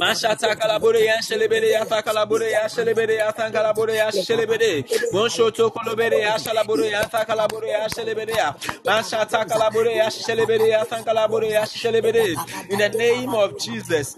mashata 0.01 0.55
kalaburuya 0.57 1.23
shelebereya 1.23 1.85
takalaburuya 1.87 2.69
shelebereya 2.69 3.33
takalaburuya 3.33 4.13
shelebere 4.13 4.85
oshoto 5.13 5.71
kolobereya 5.71 6.39
shalaburuya 6.39 7.05
takalaburuya 7.11 7.89
shelebereya 7.89 8.55
mashata 8.85 9.45
kalaburuya 9.45 10.11
shelebereya 10.11 10.85
takalaburuya 10.85 11.67
shelebereya 11.67 11.94
in 11.95 12.79
the 12.79 12.89
name 12.97 13.35
of 13.35 13.59
Jesus. 13.59 14.17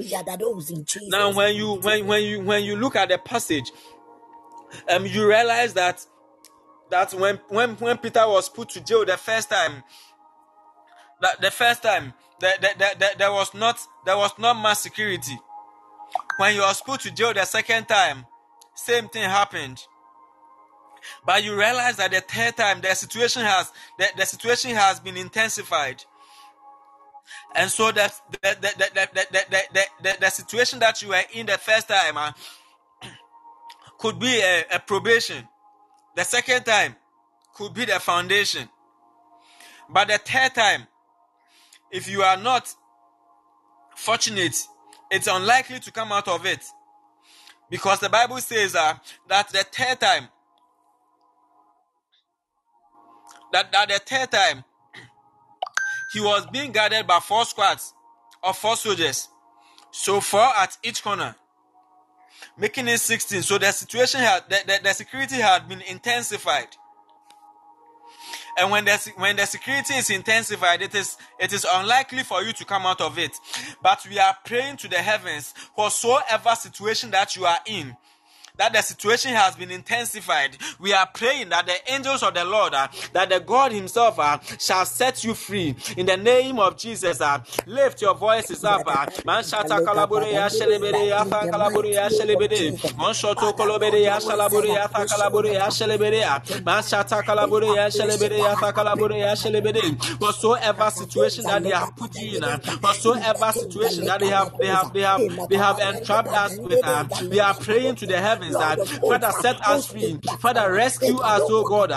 Now, 1.08 1.32
when 1.32 1.54
you 1.54 1.74
when 1.74 2.06
when 2.06 2.22
you 2.22 2.40
when 2.40 2.64
you 2.64 2.76
look 2.76 2.96
at 2.96 3.08
the 3.08 3.18
passage, 3.18 3.70
um, 4.88 5.06
you 5.06 5.28
realize 5.28 5.74
that 5.74 6.04
that 6.90 7.12
when 7.14 7.40
when 7.48 7.76
when 7.76 7.98
Peter 7.98 8.26
was 8.26 8.48
put 8.48 8.68
to 8.70 8.80
jail 8.80 9.04
the 9.04 9.16
first 9.16 9.50
time, 9.50 9.82
that 11.20 11.40
the 11.40 11.50
first 11.50 11.82
time 11.82 12.14
that 12.40 12.60
there, 12.60 12.74
the 12.74 12.98
there, 12.98 13.10
there 13.18 13.32
was 13.32 13.54
not 13.54 13.78
there 14.04 14.16
was 14.16 14.32
not 14.38 14.54
mass 14.54 14.80
security. 14.82 15.38
When 16.38 16.54
you 16.54 16.60
was 16.62 16.80
put 16.82 17.00
to 17.00 17.10
jail 17.10 17.34
the 17.34 17.44
second 17.44 17.86
time, 17.86 18.26
same 18.74 19.08
thing 19.08 19.24
happened 19.24 19.82
but 21.24 21.42
you 21.44 21.56
realize 21.56 21.96
that 21.96 22.10
the 22.10 22.20
third 22.20 22.56
time 22.56 22.80
the 22.80 22.94
situation 22.94 23.42
has 23.42 23.72
the, 23.98 24.06
the 24.16 24.26
situation 24.26 24.72
has 24.72 25.00
been 25.00 25.16
intensified 25.16 26.04
and 27.56 27.70
so 27.70 27.90
that 27.90 28.20
the, 28.42 28.56
the, 28.60 28.74
the, 28.76 29.26
the, 29.72 29.84
the, 30.02 30.16
the, 30.20 30.30
situation 30.30 30.78
that 30.80 31.00
you 31.02 31.08
were 31.08 31.22
in 31.32 31.46
the 31.46 31.56
first 31.56 31.88
time 31.88 32.18
uh, 32.18 32.30
could 33.98 34.18
be 34.18 34.40
a, 34.40 34.64
a 34.74 34.78
probation. 34.78 35.48
The 36.14 36.24
second 36.24 36.64
time 36.64 36.94
could 37.54 37.72
be 37.72 37.86
the 37.86 37.98
foundation. 37.98 38.68
But 39.88 40.08
the 40.08 40.18
third 40.18 40.54
time, 40.54 40.86
if 41.90 42.10
you 42.10 42.20
are 42.22 42.36
not 42.36 42.68
fortunate, 43.96 44.56
it's 45.10 45.26
unlikely 45.26 45.80
to 45.80 45.90
come 45.90 46.12
out 46.12 46.28
of 46.28 46.44
it. 46.44 46.62
Because 47.70 48.00
the 48.00 48.10
Bible 48.10 48.38
says 48.38 48.74
uh, 48.74 48.94
that 49.28 49.48
the 49.48 49.64
third 49.72 49.98
time, 49.98 50.28
that, 53.50 53.72
that 53.72 53.88
the 53.88 53.98
third 53.98 54.30
time 54.30 54.64
he 56.16 56.22
was 56.22 56.46
being 56.46 56.72
guarded 56.72 57.06
by 57.06 57.20
four 57.20 57.44
squads 57.44 57.92
of 58.42 58.56
four 58.56 58.74
soldiers. 58.74 59.28
So 59.90 60.22
four 60.22 60.48
at 60.56 60.74
each 60.82 61.04
corner, 61.04 61.36
making 62.56 62.88
it 62.88 63.00
16. 63.00 63.42
So 63.42 63.58
the 63.58 63.70
situation 63.70 64.20
had, 64.20 64.48
the, 64.48 64.60
the, 64.66 64.80
the 64.82 64.92
security 64.94 65.34
had 65.34 65.68
been 65.68 65.82
intensified. 65.82 66.68
And 68.58 68.70
when 68.70 68.86
the 68.86 69.12
when 69.18 69.36
the 69.36 69.44
security 69.44 69.92
is 69.92 70.08
intensified, 70.08 70.80
it 70.80 70.94
is 70.94 71.18
it 71.38 71.52
is 71.52 71.66
unlikely 71.70 72.22
for 72.22 72.42
you 72.42 72.54
to 72.54 72.64
come 72.64 72.86
out 72.86 73.02
of 73.02 73.18
it. 73.18 73.32
But 73.82 74.06
we 74.08 74.18
are 74.18 74.34
praying 74.42 74.78
to 74.78 74.88
the 74.88 74.96
heavens, 74.96 75.52
whatsoever 75.74 76.54
situation 76.54 77.10
that 77.10 77.36
you 77.36 77.44
are 77.44 77.58
in, 77.66 77.94
that 78.56 78.72
the 78.72 78.82
situation 78.82 79.32
has 79.32 79.54
been 79.56 79.70
intensified. 79.70 80.56
We 80.80 80.92
are 80.92 81.06
praying 81.12 81.50
that 81.50 81.66
the 81.66 81.74
angels 81.92 82.22
of 82.22 82.34
the 82.34 82.44
Lord, 82.44 82.74
uh, 82.74 82.88
that 83.12 83.28
the 83.28 83.40
God 83.40 83.72
Himself 83.72 84.18
uh, 84.18 84.38
shall 84.58 84.84
set 84.86 85.24
you 85.24 85.34
free 85.34 85.74
in 85.96 86.06
the 86.06 86.16
name 86.16 86.58
of 86.58 86.76
Jesus. 86.76 87.20
Uh, 87.20 87.38
lift 87.66 88.00
your 88.02 88.14
voices 88.14 88.64
up. 88.64 88.82
Uh, 88.86 89.06
shelebere. 99.36 99.96
Whatsoever 100.20 100.90
situation 100.90 101.44
that 101.44 101.62
they 101.62 101.70
have 101.70 101.94
put 101.96 102.14
you 102.16 102.36
in, 102.38 102.44
uh, 102.44 102.58
whatsoever 102.80 103.52
situation 103.52 104.04
that 104.06 104.20
they 104.20 104.28
have, 104.28 104.52
they 104.58 104.66
have, 104.66 104.92
they 104.92 105.00
have, 105.02 105.48
they 105.48 105.56
have 105.56 105.78
entrapped 105.78 106.28
us 106.28 106.56
with, 106.58 106.84
uh, 106.84 107.04
we 107.30 107.40
are 107.40 107.54
praying 107.54 107.94
to 107.96 108.06
the 108.06 108.20
heavens 108.20 108.45
that 108.54 108.80
Father 109.06 109.32
set 109.32 109.60
us 109.66 109.86
free. 109.86 110.18
Father 110.40 110.72
rescue 110.72 111.18
us, 111.18 111.48
oh 111.50 111.64
God. 111.64 111.90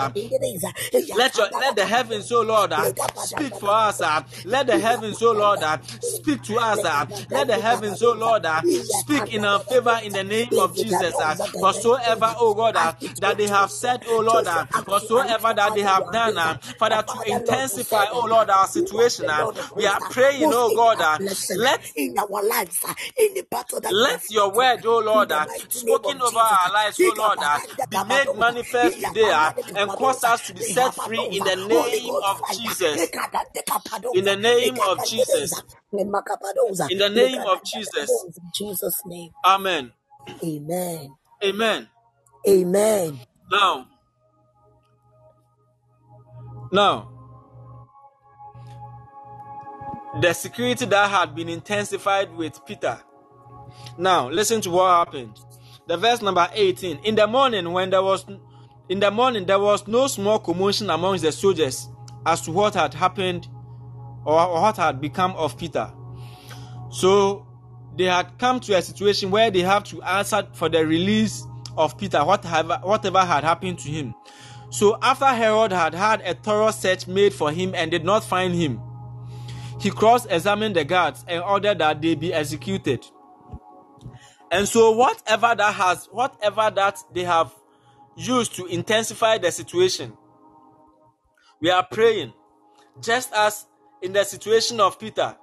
let 1.12 1.36
your 1.36 1.48
let 1.58 1.76
the 1.76 1.86
heavens, 1.86 2.30
oh 2.32 2.42
Lord, 2.42 2.72
speak 3.14 3.54
for 3.54 3.70
us. 3.70 4.00
Let 4.44 4.66
the 4.66 4.78
heavens, 4.78 5.22
oh 5.22 5.32
Lord, 5.32 5.62
speak 6.00 6.42
to 6.44 6.58
us. 6.58 6.84
Let 7.30 7.46
the 7.48 7.58
heavens, 7.58 8.02
oh 8.02 8.12
Lord, 8.12 8.46
speak 8.84 9.32
in 9.32 9.44
our 9.44 9.60
favor 9.60 9.98
in 10.02 10.12
the 10.12 10.24
name 10.24 10.58
of 10.58 10.76
Jesus. 10.76 11.18
Whatsoever, 11.56 12.34
oh 12.38 12.54
God, 12.54 12.96
that 13.20 13.36
they 13.38 13.46
have 13.48 13.70
said, 13.70 14.04
oh 14.06 14.20
Lord, 14.20 14.46
whatsoever 14.86 15.54
that 15.54 15.74
they 15.74 15.82
have 15.82 16.10
done, 16.10 16.34
Father, 16.78 17.02
to 17.02 17.20
intensify, 17.30 18.06
oh 18.10 18.26
Lord, 18.28 18.50
our 18.50 18.66
situation. 18.66 19.30
We 19.74 19.86
are 19.86 20.00
praying, 20.08 20.52
oh 20.52 20.70
God, 20.70 21.22
let 21.54 21.80
in 21.96 22.18
our 22.18 22.42
lives, 22.48 22.84
in 23.16 23.34
the 23.34 23.42
battle 23.50 23.80
that 23.80 23.96
let 23.96 24.30
your 24.30 24.50
word, 24.52 24.84
oh 24.86 24.98
Lord, 25.00 25.22
in 25.22 25.28
the 25.28 25.40
mighty 25.40 25.80
name 25.84 25.98
spoken 26.02 26.20
over. 26.22 26.39
Our 26.48 26.72
lives, 26.72 27.00
oh 27.02 27.14
Lord, 27.16 27.42
uh, 27.42 27.58
be 27.88 28.00
made 28.00 28.34
manifest 28.34 29.04
today 29.04 29.50
and 29.74 29.94
cause 29.94 30.24
us 30.24 30.42
to 30.42 30.54
be 30.54 30.62
set 30.62 30.94
free 30.94 31.26
in 31.30 31.44
the 31.44 31.56
name 31.56 32.10
of 32.22 32.42
Jesus. 32.46 33.12
In 34.12 34.24
the 34.24 34.36
name 34.36 34.78
of 34.80 35.04
Jesus. 35.04 35.62
In 36.88 36.98
the 36.98 37.08
name 37.08 37.44
of 37.46 37.64
Jesus. 37.64 38.26
In 38.26 38.50
Jesus' 38.54 39.02
name. 39.06 39.30
Amen. 39.44 39.92
Amen. 40.44 41.16
Amen. 41.42 41.88
Amen. 42.48 43.20
Now, 43.50 43.88
now, 46.72 47.10
the 50.20 50.32
security 50.32 50.86
that 50.86 51.10
had 51.10 51.34
been 51.34 51.48
intensified 51.48 52.34
with 52.34 52.64
Peter. 52.66 53.00
Now, 53.98 54.28
listen 54.28 54.60
to 54.62 54.70
what 54.70 54.90
happened. 54.90 55.38
The 55.90 55.96
verse 55.96 56.22
number 56.22 56.48
18. 56.52 57.00
In 57.02 57.16
the 57.16 57.26
morning, 57.26 57.72
when 57.72 57.90
there 57.90 58.00
was 58.00 58.24
in 58.88 59.00
the 59.00 59.10
morning 59.10 59.44
there 59.44 59.58
was 59.58 59.88
no 59.88 60.06
small 60.06 60.38
commotion 60.38 60.88
amongst 60.88 61.24
the 61.24 61.32
soldiers 61.32 61.88
as 62.24 62.42
to 62.42 62.52
what 62.52 62.74
had 62.74 62.94
happened 62.94 63.48
or, 64.24 64.40
or 64.40 64.62
what 64.62 64.76
had 64.76 65.00
become 65.00 65.32
of 65.32 65.58
Peter. 65.58 65.92
So 66.92 67.44
they 67.98 68.04
had 68.04 68.38
come 68.38 68.60
to 68.60 68.76
a 68.76 68.82
situation 68.82 69.32
where 69.32 69.50
they 69.50 69.62
have 69.62 69.82
to 69.86 70.00
answer 70.02 70.46
for 70.52 70.68
the 70.68 70.86
release 70.86 71.44
of 71.76 71.98
Peter, 71.98 72.24
whatever, 72.24 72.78
whatever 72.84 73.24
had 73.24 73.42
happened 73.42 73.80
to 73.80 73.88
him. 73.88 74.14
So 74.70 74.96
after 75.02 75.26
Herod 75.26 75.72
had 75.72 75.92
had 75.92 76.20
a 76.20 76.34
thorough 76.34 76.70
search 76.70 77.08
made 77.08 77.34
for 77.34 77.50
him 77.50 77.74
and 77.74 77.90
did 77.90 78.04
not 78.04 78.22
find 78.22 78.54
him, 78.54 78.80
he 79.80 79.90
cross-examined 79.90 80.76
the 80.76 80.84
guards 80.84 81.24
and 81.26 81.42
ordered 81.42 81.78
that 81.78 82.00
they 82.00 82.14
be 82.14 82.32
executed. 82.32 83.04
And 84.50 84.68
so 84.68 84.90
whatever 84.90 85.54
that 85.54 85.74
has, 85.74 86.06
whatever 86.06 86.70
that 86.74 86.98
they 87.14 87.24
have 87.24 87.52
used 88.16 88.54
to 88.56 88.66
intensify 88.66 89.38
the 89.38 89.52
situation, 89.52 90.12
we 91.60 91.70
are 91.70 91.86
praying, 91.86 92.32
just 93.00 93.32
as 93.32 93.66
in 94.02 94.12
the 94.12 94.24
situation 94.24 94.80
of 94.80 94.98
Peter, 94.98 95.36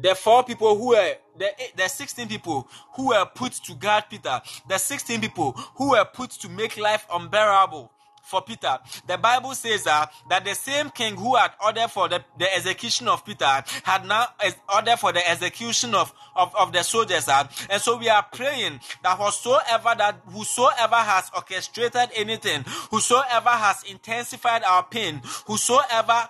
the 0.00 0.14
four 0.14 0.42
people 0.44 0.76
who 0.76 0.88
were 0.88 1.14
the 1.38 1.50
the 1.76 1.88
16 1.88 2.28
people 2.28 2.68
who 2.94 3.08
were 3.08 3.24
put 3.34 3.52
to 3.52 3.74
guard 3.74 4.04
Peter, 4.10 4.40
the 4.68 4.78
16 4.78 5.20
people 5.20 5.52
who 5.76 5.90
were 5.90 6.04
put 6.04 6.30
to 6.30 6.48
make 6.48 6.76
life 6.76 7.06
unbearable 7.12 7.90
for 8.22 8.40
Peter. 8.42 8.78
The 9.06 9.18
Bible 9.18 9.54
says 9.54 9.86
uh, 9.86 10.06
that 10.30 10.44
the 10.44 10.54
same 10.54 10.90
king 10.90 11.16
who 11.16 11.36
had 11.36 11.50
ordered 11.62 11.88
for 11.90 12.08
the, 12.08 12.24
the 12.38 12.54
execution 12.54 13.08
of 13.08 13.24
Peter 13.24 13.44
had 13.82 14.06
now 14.06 14.26
ordered 14.72 14.96
for 14.98 15.12
the 15.12 15.28
execution 15.28 15.94
of, 15.94 16.12
of, 16.34 16.54
of 16.56 16.72
the 16.72 16.82
soldiers. 16.82 17.28
uh. 17.28 17.46
and 17.68 17.82
so 17.82 17.98
we 17.98 18.08
are 18.08 18.24
praying 18.32 18.80
that 19.02 19.18
whosoever 19.18 19.94
that 19.98 20.20
whosoever 20.30 20.96
has 20.96 21.30
orchestrated 21.34 22.10
anything, 22.14 22.62
whosoever 22.90 23.50
has 23.50 23.82
intensified 23.84 24.62
our 24.64 24.84
pain, 24.84 25.20
whosoever 25.46 26.28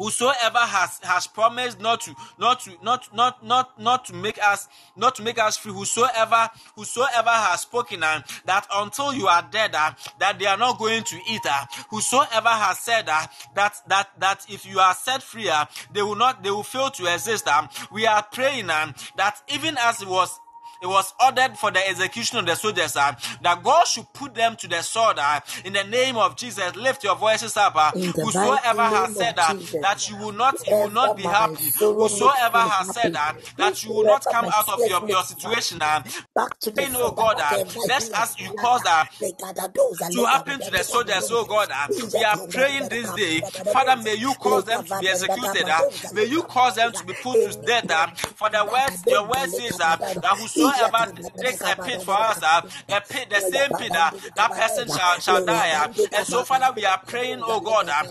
whosoever 0.00 0.58
has 0.58 0.98
has 1.02 1.26
promised 1.26 1.78
not 1.78 2.00
to 2.00 2.14
not 2.38 2.60
to 2.60 2.72
not 2.82 3.14
not 3.14 3.44
not 3.44 3.78
not 3.78 4.04
to 4.06 4.14
make 4.14 4.38
us 4.42 4.66
not 4.96 5.14
to 5.14 5.22
make 5.22 5.38
us 5.38 5.58
free 5.58 5.72
whosoever 5.72 6.48
whosoever 6.74 7.28
has 7.28 7.60
spoken 7.60 8.02
and 8.02 8.24
that 8.46 8.66
until 8.72 9.12
you 9.12 9.26
are 9.28 9.46
dead 9.52 9.74
uh, 9.74 9.92
that 10.18 10.38
they 10.38 10.46
are 10.46 10.56
not 10.56 10.78
going 10.78 11.02
to 11.02 11.16
eat 11.28 11.42
uh, 11.44 11.66
whosoever 11.90 12.48
has 12.48 12.78
said 12.78 13.06
uh, 13.10 13.26
that 13.54 13.74
that 13.86 14.08
that 14.18 14.46
if 14.48 14.64
you 14.64 14.78
are 14.78 14.94
set 14.94 15.22
free 15.22 15.50
uh, 15.50 15.66
they 15.92 16.00
will 16.02 16.16
not 16.16 16.42
they 16.42 16.50
will 16.50 16.62
fail 16.62 16.88
to 16.90 17.04
exist 17.12 17.46
um, 17.46 17.68
we 17.92 18.06
are 18.06 18.22
praying 18.32 18.70
um, 18.70 18.94
that 19.18 19.42
even 19.52 19.76
as 19.78 20.00
it 20.00 20.08
was 20.08 20.40
it 20.82 20.86
was 20.86 21.12
ordered 21.24 21.56
for 21.58 21.70
the 21.70 21.86
execution 21.88 22.38
of 22.38 22.46
the 22.46 22.54
soldiers 22.56 22.96
uh, 22.96 23.14
that 23.42 23.62
God 23.62 23.86
should 23.86 24.12
put 24.14 24.34
them 24.34 24.56
to 24.56 24.68
the 24.68 24.82
sword 24.82 25.18
uh, 25.18 25.40
in 25.64 25.72
the 25.74 25.84
name 25.84 26.16
of 26.16 26.36
Jesus. 26.36 26.76
Lift 26.76 27.04
your 27.04 27.16
voices 27.16 27.56
up. 27.56 27.74
Uh, 27.76 27.92
whosoever 28.20 28.82
has 28.82 29.12
said 29.12 29.38
uh, 29.38 29.54
that 29.80 30.08
you 30.08 30.16
will 30.16 30.32
not, 30.32 30.62
you 30.68 30.76
will 30.76 30.90
not 30.90 31.16
be 31.16 31.24
happy. 31.24 31.72
Whosoever 31.98 32.58
has 32.58 32.88
said 32.88 33.14
uh, 33.16 33.32
that 33.58 33.84
you 33.84 33.92
will 33.92 34.04
not 34.04 34.28
come 34.28 34.46
out 34.52 34.68
of 34.68 34.86
your, 34.86 35.02
your 35.08 35.22
situation. 35.24 35.80
Uh, 35.82 36.02
Back 36.34 36.58
to 36.60 36.70
the 36.70 36.82
Praying, 36.82 36.96
oh 36.96 37.12
God, 37.12 37.38
uh, 37.40 37.58
whatever 37.74 37.86
let's 37.86 38.08
he 38.08 38.14
ask 38.14 38.38
has 38.38 38.38
you 38.40 38.50
cause 38.52 38.84
uh, 38.86 39.04
they 39.20 39.32
gather 39.32 39.68
those 39.74 40.00
and 40.00 40.12
to 40.12 40.24
happen 40.24 40.60
to 40.60 40.70
the 40.70 40.82
soldiers, 40.82 41.28
oh 41.30 41.44
God. 41.44 41.68
uh. 41.72 41.88
We 42.14 42.24
are 42.24 42.38
praying 42.48 42.88
this 42.88 43.12
day, 43.12 43.42
Father, 43.66 43.96
may 44.02 44.14
you 44.14 44.34
cause 44.34 44.64
them 44.64 44.84
to 44.84 44.94
be 44.96 45.08
executed. 45.08 45.68
uh, 45.68 45.84
May 46.12 46.24
you 46.26 46.42
cause 46.44 46.76
them 46.76 46.92
to 46.92 47.04
be 47.04 47.14
put 47.14 47.40
to 47.42 47.52
death. 47.64 47.90
uh, 47.90 48.06
For 48.36 48.50
the 48.50 48.64
words, 48.70 49.04
your 49.08 49.26
word 49.28 49.48
says 49.50 49.80
uh, 49.80 49.96
that 50.22 50.36
whosoever 50.38 50.69
takes 51.40 51.64
a 51.64 51.76
pit 51.82 52.02
for 52.02 52.14
us, 52.14 52.42
uh, 52.42 52.62
the 52.88 53.02
pit, 53.08 53.28
the 53.30 53.40
same 53.40 53.74
pit, 53.74 53.94
uh, 53.96 54.10
that 54.36 54.54
person 54.54 54.88
shall, 54.88 55.18
shall 55.20 55.42
die. 55.44 55.70
uh. 55.72 55.88
And 56.12 56.26
so, 56.26 56.42
Father, 56.44 56.72
we 56.76 56.84
are 56.84 57.00
praying, 57.06 57.40
oh 57.42 57.60
God, 57.60 57.88
uh, 57.88 58.04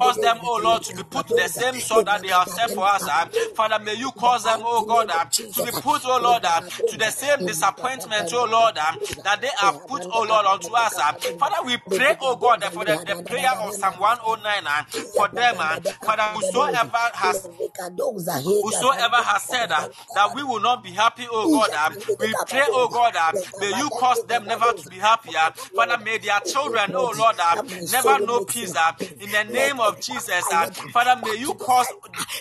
cause 0.00 0.18
them, 0.20 0.38
oh 0.44 0.60
Lord, 0.62 0.82
to 0.84 0.94
be 0.94 1.02
put 1.04 1.28
to 1.28 1.34
the 1.34 1.48
same 1.48 1.80
sword 1.80 2.06
that 2.06 2.22
they 2.22 2.28
have 2.28 2.48
set 2.48 2.70
for 2.70 2.86
us. 2.86 3.08
uh. 3.08 3.26
Father, 3.54 3.78
may 3.84 3.94
you 3.94 4.12
cause 4.12 4.44
them, 4.44 4.60
oh 4.64 4.84
God, 4.84 5.10
uh, 5.10 5.24
to 5.54 5.62
be 5.62 5.72
put, 5.72 6.02
oh 6.06 6.20
Lord, 6.22 6.44
uh, 6.44 6.60
to 6.86 6.98
the 6.98 7.10
same 7.10 7.44
disappointment, 7.44 8.30
oh 8.34 8.44
Lord, 8.50 8.78
uh, 8.78 8.92
that 9.24 9.40
they 9.40 9.50
have 9.58 9.86
put, 9.86 10.06
oh 10.12 10.22
Lord, 10.24 10.46
unto 10.46 10.72
us. 10.74 10.98
uh. 10.98 11.12
Father, 11.38 11.56
we 11.66 11.78
pray, 11.78 12.12
oh 12.20 12.36
God, 12.36 12.64
for 12.72 12.84
the, 12.84 12.98
the 13.06 13.16
prayer 13.26 13.52
of 13.62 13.74
Psalm 13.74 13.94
109, 13.98 14.66
uh, 14.66 14.84
for 15.12 15.28
them, 15.34 15.56
uh, 15.60 15.78
Father, 16.02 16.22
whosoever 16.34 16.98
has 17.14 17.48
whosoever 18.62 19.16
has 19.18 19.44
said 19.44 19.72
uh, 19.72 19.88
that 20.14 20.34
we 20.34 20.44
will 20.44 20.60
not 20.60 20.83
be 20.84 20.92
happy, 20.92 21.26
oh 21.32 21.48
God, 21.48 21.74
uh, 21.74 21.90
we 22.20 22.34
pray, 22.46 22.64
oh 22.72 22.88
God, 22.92 23.16
uh, 23.16 23.34
may 23.58 23.72
you 23.72 23.90
cause 23.92 24.22
them 24.24 24.46
never 24.48 24.72
to 24.74 24.86
be 24.86 24.98
happy. 24.98 25.36
uh. 25.36 25.50
Father, 25.74 25.98
may 25.98 26.18
their 26.18 26.40
children, 26.40 26.92
oh 26.96 27.14
Lord, 27.18 27.36
uh, 27.40 27.56
never 27.86 28.20
know 28.20 28.42
peace. 28.42 28.76
uh, 28.76 28.92
in 29.20 29.32
the 29.32 29.44
name 29.44 29.80
of 29.80 30.00
Jesus, 30.00 30.52
uh, 30.52 30.68
Father, 30.92 31.20
may 31.22 31.36
you 31.36 31.54
cause 31.54 31.92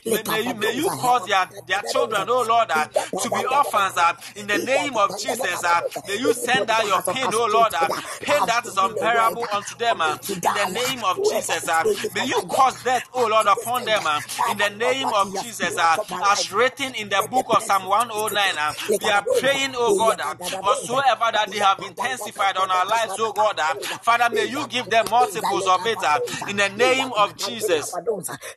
may, 0.05 0.23
may 0.23 0.41
you 0.41 0.53
may 0.55 0.73
you 0.75 0.91
cause 0.91 1.25
their, 1.25 1.49
their 1.67 1.81
children, 1.83 2.27
oh 2.29 2.43
Lord, 2.43 2.71
uh, 2.71 2.87
to 3.17 3.29
be 3.31 3.45
orphans. 3.45 3.97
Uh, 3.97 4.13
in 4.35 4.47
the 4.47 4.59
name 4.59 4.97
of 4.97 5.17
Jesus, 5.17 5.63
uh, 5.63 5.81
may 6.05 6.15
you 6.17 6.33
send 6.33 6.69
out 6.69 6.85
your 6.85 7.01
pain, 7.01 7.29
oh 7.33 7.47
Lord, 7.47 7.73
uh, 7.73 7.89
pain 8.21 8.45
that 8.45 8.67
is 8.67 8.77
unbearable 8.77 9.47
unto 9.51 9.75
them. 9.75 10.01
Uh, 10.01 10.17
in 10.43 10.53
the 10.53 10.65
name 10.65 11.03
of 11.03 11.23
Jesus, 11.23 11.67
uh, 11.67 11.85
may 12.13 12.23
you 12.25 12.41
cause 12.49 12.77
death, 12.83 13.09
oh 13.13 13.27
Lord, 13.27 13.47
upon 13.47 13.85
them. 13.85 14.05
Uh, 14.05 14.21
in 14.45 14.57
the 14.57 14.69
name 14.69 15.11
of 15.13 15.33
Jesus, 15.35 15.77
uh, 15.77 15.97
as 16.23 16.51
written 16.51 16.93
in 16.95 17.09
the 17.09 17.23
book 17.29 17.45
of 17.49 17.63
Psalm 17.63 17.85
109, 17.85 18.32
uh, 18.37 18.73
we 19.01 19.09
are 19.09 19.25
praying, 19.39 19.73
oh 19.75 19.93
God, 19.93 20.19
uh, 20.19 20.35
whatsoever 20.61 21.29
that 21.33 21.49
they 21.51 21.59
have 21.59 21.81
intensified 21.81 22.57
on 22.57 22.69
our 22.69 22.85
lives, 22.85 23.15
oh 23.19 23.33
God, 23.33 23.59
uh, 23.59 23.75
Father, 24.01 24.33
may 24.33 24.45
you 24.45 24.65
give 24.67 24.89
them 24.89 25.09
multiples 25.09 25.67
of 25.67 25.85
it 25.85 26.03
uh, 26.03 26.19
in 26.47 26.57
the 26.57 26.69
name 26.69 27.11
of 27.13 27.37
Jesus. 27.37 27.93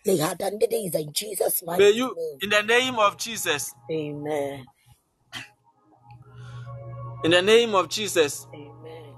They 0.05 0.17
had 0.17 0.39
done 0.39 0.59
the 0.59 0.67
days 0.67 0.95
in 0.95 1.13
Jesus' 1.13 1.63
May 1.67 1.91
you, 1.91 2.15
in 2.41 2.51
the 2.51 2.63
name 2.63 2.97
of 2.97 3.17
Jesus, 3.17 3.75
Amen. 3.91 4.67
in 7.25 7.31
the 7.33 7.43
name 7.43 7.75
of 7.75 7.89
Jesus. 7.89 8.47
Amen. 8.55 9.15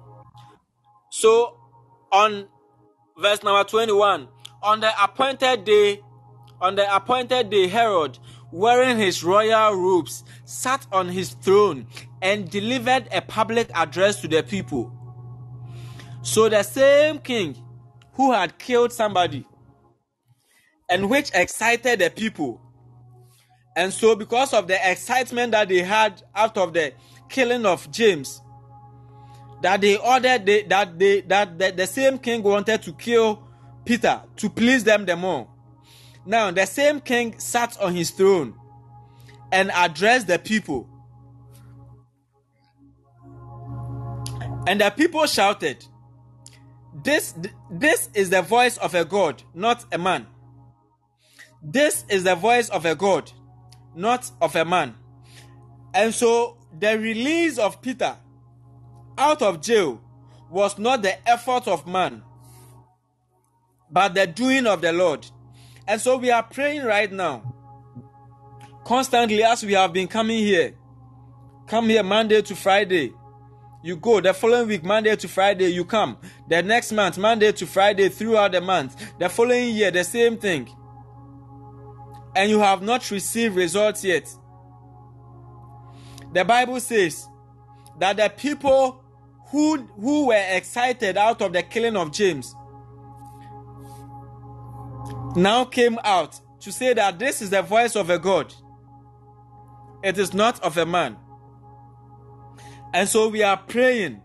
So, 1.10 1.56
on 2.10 2.48
verse 3.18 3.42
number 3.42 3.64
21, 3.68 4.28
on 4.62 4.80
the 4.80 5.02
appointed 5.02 5.64
day, 5.64 6.00
on 6.60 6.74
the 6.76 6.94
appointed 6.94 7.50
day, 7.50 7.68
Herod, 7.68 8.18
wearing 8.50 8.98
his 8.98 9.22
royal 9.22 9.74
robes, 9.74 10.24
sat 10.48 10.86
on 10.92 11.10
his 11.10 11.34
throne 11.34 11.86
and 12.22 12.50
delivered 12.50 13.06
a 13.12 13.20
public 13.20 13.70
address 13.74 14.22
to 14.22 14.28
the 14.28 14.42
people. 14.42 14.90
So, 16.22 16.48
the 16.48 16.62
same 16.62 17.18
king 17.18 17.54
who 18.14 18.32
had 18.32 18.58
killed 18.58 18.90
somebody 18.90 19.46
and 20.88 21.10
which 21.10 21.30
excited 21.34 21.98
the 21.98 22.08
people. 22.08 22.62
And 23.76 23.92
so, 23.92 24.16
because 24.16 24.54
of 24.54 24.68
the 24.68 24.90
excitement 24.90 25.52
that 25.52 25.68
they 25.68 25.82
had 25.82 26.22
out 26.34 26.56
of 26.56 26.72
the 26.72 26.94
killing 27.28 27.66
of 27.66 27.90
James, 27.90 28.40
that 29.60 29.82
they 29.82 29.98
ordered 29.98 30.46
they, 30.46 30.62
that 30.62 30.98
they 30.98 31.20
that 31.22 31.58
the, 31.58 31.72
the 31.72 31.86
same 31.86 32.16
king 32.18 32.42
wanted 32.42 32.82
to 32.84 32.94
kill 32.94 33.46
Peter 33.84 34.22
to 34.36 34.48
please 34.48 34.82
them 34.82 35.04
the 35.04 35.14
more. 35.14 35.46
Now 36.24 36.50
the 36.50 36.64
same 36.64 37.00
king 37.00 37.38
sat 37.38 37.78
on 37.82 37.94
his 37.94 38.12
throne 38.12 38.54
and 39.52 39.70
addressed 39.74 40.26
the 40.26 40.38
people. 40.38 40.88
And 44.66 44.80
the 44.80 44.90
people 44.90 45.26
shouted, 45.26 45.84
This 47.02 47.34
this 47.70 48.10
is 48.14 48.30
the 48.30 48.42
voice 48.42 48.76
of 48.76 48.94
a 48.94 49.04
god, 49.04 49.42
not 49.54 49.84
a 49.92 49.98
man. 49.98 50.26
This 51.62 52.04
is 52.08 52.24
the 52.24 52.34
voice 52.34 52.68
of 52.68 52.84
a 52.84 52.94
god, 52.94 53.32
not 53.94 54.30
of 54.40 54.54
a 54.56 54.64
man. 54.64 54.94
And 55.94 56.14
so 56.14 56.58
the 56.78 56.98
release 56.98 57.58
of 57.58 57.80
Peter 57.80 58.16
out 59.16 59.42
of 59.42 59.60
jail 59.60 60.00
was 60.50 60.78
not 60.78 61.02
the 61.02 61.28
effort 61.28 61.66
of 61.66 61.86
man, 61.86 62.22
but 63.90 64.14
the 64.14 64.26
doing 64.26 64.66
of 64.66 64.80
the 64.80 64.92
Lord. 64.92 65.26
And 65.86 66.00
so 66.00 66.18
we 66.18 66.30
are 66.30 66.42
praying 66.42 66.84
right 66.84 67.10
now, 67.10 67.54
constantly 68.88 69.44
as 69.44 69.62
we 69.62 69.74
have 69.74 69.92
been 69.92 70.08
coming 70.08 70.38
here. 70.38 70.74
Come 71.66 71.90
here 71.90 72.02
Monday 72.02 72.40
to 72.40 72.56
Friday. 72.56 73.12
You 73.82 73.96
go 73.96 74.18
the 74.22 74.32
following 74.32 74.66
week, 74.66 74.82
Monday 74.82 75.14
to 75.14 75.28
Friday, 75.28 75.68
you 75.68 75.84
come. 75.84 76.16
The 76.48 76.62
next 76.62 76.92
month, 76.92 77.18
Monday 77.18 77.52
to 77.52 77.66
Friday, 77.66 78.08
throughout 78.08 78.52
the 78.52 78.62
month. 78.62 78.96
The 79.18 79.28
following 79.28 79.74
year, 79.74 79.90
the 79.90 80.04
same 80.04 80.38
thing. 80.38 80.70
And 82.34 82.48
you 82.48 82.60
have 82.60 82.80
not 82.80 83.10
received 83.10 83.56
results 83.56 84.02
yet. 84.04 84.26
The 86.32 86.46
Bible 86.46 86.80
says 86.80 87.28
that 87.98 88.16
the 88.16 88.30
people 88.34 89.04
who, 89.50 89.86
who 90.00 90.28
were 90.28 90.46
excited 90.56 91.18
out 91.18 91.42
of 91.42 91.52
the 91.52 91.62
killing 91.62 91.96
of 91.96 92.10
James 92.10 92.54
now 95.36 95.66
came 95.66 95.98
out 96.04 96.40
to 96.60 96.72
say 96.72 96.94
that 96.94 97.18
this 97.18 97.42
is 97.42 97.50
the 97.50 97.60
voice 97.60 97.94
of 97.94 98.08
a 98.08 98.18
God. 98.18 98.54
It 100.02 100.18
is 100.18 100.32
not 100.32 100.60
of 100.62 100.76
a 100.76 100.86
man. 100.86 101.16
And 102.94 103.08
so 103.08 103.28
we 103.28 103.42
are 103.42 103.56
praying 103.56 104.22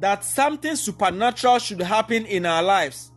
that 0.00 0.24
something 0.24 0.76
supernatural 0.76 1.58
should 1.58 1.80
happen 1.80 2.26
in 2.26 2.46
our 2.46 2.62
lives. 2.62 3.10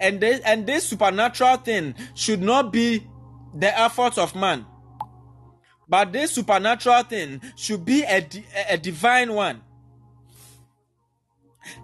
And 0.00 0.20
this, 0.20 0.40
and 0.40 0.66
this 0.66 0.88
supernatural 0.88 1.58
thing 1.58 1.94
should 2.14 2.42
not 2.42 2.72
be 2.72 3.06
the 3.54 3.78
efforts 3.78 4.18
of 4.18 4.34
man. 4.34 4.66
But 5.88 6.12
this 6.12 6.32
supernatural 6.32 7.04
thing 7.04 7.40
should 7.56 7.84
be 7.84 8.02
a, 8.02 8.26
a 8.70 8.78
divine 8.78 9.32
one. 9.32 9.62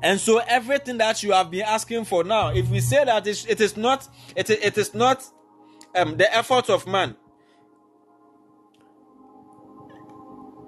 And 0.02 0.20
so 0.20 0.38
everything 0.38 0.98
that 0.98 1.22
you 1.22 1.32
have 1.32 1.51
been 1.51 1.62
asking 1.62 2.05
for 2.05 2.24
now, 2.24 2.48
if 2.48 2.68
we 2.68 2.80
say 2.80 3.05
that 3.05 3.26
it, 3.26 3.60
is 3.60 3.76
not, 3.76 4.09
it, 4.36 4.51
it 4.51 4.76
is 4.76 4.94
not 4.94 5.22
um, 5.94 6.16
the 6.16 6.34
effort 6.34 6.68
of 6.68 6.86
man, 6.86 7.16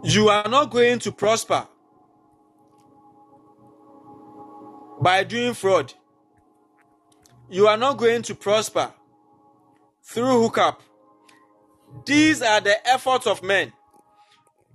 you 0.05 0.29
are 0.29 0.49
not 0.49 0.71
going 0.71 0.99
to 1.01 1.13
prosper 1.13 1.67
by 5.01 5.25
doing 5.25 5.55
fraud. 5.55 5.95
You 7.51 7.69
are 7.69 7.77
not 7.77 7.99
going 7.99 8.23
to 8.23 8.35
prosper 8.35 8.93
through 10.03 10.43
hookup. 10.43 10.83
these 12.07 12.43
are 12.43 12.61
the 12.61 12.87
efforts 12.89 13.27
of 13.27 13.43
men. 13.43 13.73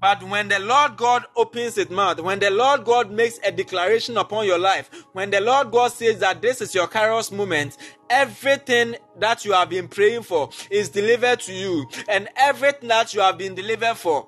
But 0.02 0.24
when 0.24 0.48
the 0.50 0.60
Lord 0.60 0.98
God 0.98 1.26
opens 1.36 1.76
his 1.76 1.90
mouth, 1.90 2.20
when 2.22 2.40
the 2.40 2.52
Lord 2.52 2.86
God 2.86 3.12
makes 3.12 3.40
a 3.44 3.52
declaration 3.52 4.18
upon 4.18 4.46
your 4.46 4.60
life, 4.60 4.92
when 5.14 5.32
the 5.32 5.42
Lord 5.42 5.72
God 5.72 5.92
says 5.92 6.20
that 6.20 6.42
this 6.42 6.62
is 6.62 6.76
your 6.76 6.88
Kairos 6.88 7.32
moment, 7.32 7.78
everything 8.10 8.96
that 9.20 9.46
you 9.46 9.54
have 9.54 9.70
been 9.70 9.88
praying 9.88 10.24
for 10.24 10.50
is 10.70 10.90
delivered 10.90 11.40
to 11.42 11.54
you, 11.54 11.88
and 12.10 12.30
everything 12.38 12.90
that 12.90 13.14
you 13.14 13.22
have 13.22 13.38
been 13.40 13.56
delivered 13.56 13.96
for 13.98 14.28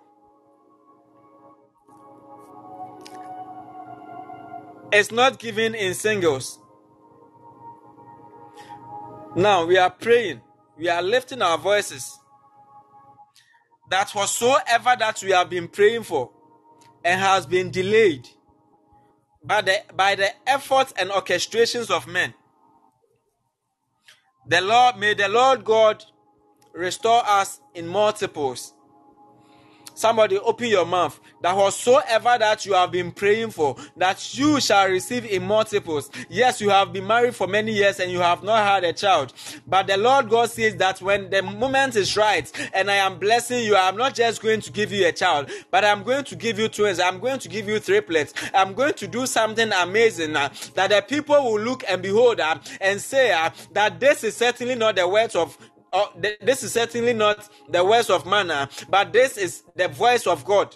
is 4.92 5.12
not 5.12 5.40
given 5.40 5.76
in 5.76 5.94
singles. 5.94 6.60
Now 9.36 9.66
we 9.66 9.78
are 9.78 9.90
praying, 9.92 10.42
we 10.78 10.90
are 10.90 11.02
lifting 11.02 11.42
our 11.42 11.58
voices 11.58 12.18
that 13.90 14.12
whatsoever 14.12 14.96
that 15.00 15.22
we 15.24 15.32
have 15.32 15.50
been 15.50 15.68
praying 15.68 16.04
for 16.04 16.32
and 17.04 17.20
has 17.20 17.46
been 17.46 17.72
delayed 17.72 18.28
by 19.44 19.62
the 19.62 19.84
by 19.96 20.16
the 20.16 20.30
efforts 20.48 20.94
and 20.98 21.10
orchestrations 21.10 21.90
of 21.90 22.08
men. 22.08 22.34
The 24.48 24.62
Lord 24.62 24.98
may 24.98 25.14
the 25.14 25.30
Lord 25.30 25.64
God 25.64 26.04
restore 26.74 27.22
us 27.26 27.62
in 27.74 27.88
multiples. 27.88 28.74
Somebody 30.00 30.38
open 30.38 30.70
your 30.70 30.86
mouth. 30.86 31.20
That 31.42 31.58
whatsoever 31.58 32.38
that 32.40 32.66
you 32.66 32.74
have 32.74 32.90
been 32.90 33.12
praying 33.12 33.52
for, 33.52 33.76
that 33.98 34.34
you 34.34 34.62
shall 34.62 34.88
receive 34.88 35.26
in 35.26 35.44
multiples. 35.44 36.10
Yes, 36.30 36.62
you 36.62 36.70
have 36.70 36.94
been 36.94 37.06
married 37.06 37.36
for 37.36 37.48
many 37.48 37.74
years 37.74 38.00
and 38.00 38.10
you 38.10 38.20
have 38.20 38.42
not 38.42 38.66
had 38.66 38.86
a 38.86 38.94
child. 38.94 39.34
But 39.68 39.88
the 39.88 39.98
Lord 39.98 40.30
God 40.30 40.50
says 40.52 40.78
that 40.78 41.02
when 41.02 41.30
the 41.30 41.42
moment 41.42 41.98
is 41.98 42.16
right 42.16 42.50
and 42.74 42.90
I 42.90 42.96
am 42.96 43.20
blessing 43.20 43.66
you, 43.66 43.76
I'm 43.76 43.98
not 43.98 44.16
just 44.16 44.42
going 44.42 44.62
to 44.62 44.72
give 44.72 44.94
you 44.94 45.06
a 45.06 45.12
child, 45.12 45.52
but 45.70 45.84
I'm 45.84 46.04
going 46.04 46.24
to 46.24 46.36
give 46.38 46.60
you 46.60 46.70
twins. 46.70 47.02
I'm 47.02 47.20
going 47.20 47.40
to 47.40 47.50
give 47.50 47.68
you 47.68 47.78
triplets. 47.82 48.34
I'm 48.54 48.74
going 48.74 48.94
to 48.94 49.08
do 49.08 49.26
something 49.26 49.70
amazing 49.74 50.34
uh, 50.34 50.48
that 50.76 50.92
the 50.92 51.04
people 51.06 51.44
will 51.44 51.60
look 51.60 51.84
and 51.90 52.02
behold 52.02 52.40
uh, 52.40 52.58
and 52.80 53.02
say 53.02 53.34
uh, 53.34 53.50
that 53.74 54.00
this 54.00 54.24
is 54.24 54.38
certainly 54.38 54.76
not 54.76 54.96
the 54.96 55.06
words 55.06 55.36
of 55.36 55.58
oh, 55.94 56.12
th- 56.22 56.40
this 56.42 56.64
is 56.64 56.74
certainly 56.74 57.14
not 57.14 57.50
the 57.70 57.84
words 57.84 58.10
of 58.10 58.26
man, 58.26 58.52
uh, 58.52 58.68
but 58.90 59.14
this 59.14 59.38
is 59.38 59.64
the 59.76 59.88
voice 59.88 60.28
of 60.28 60.46
God. 60.46 60.76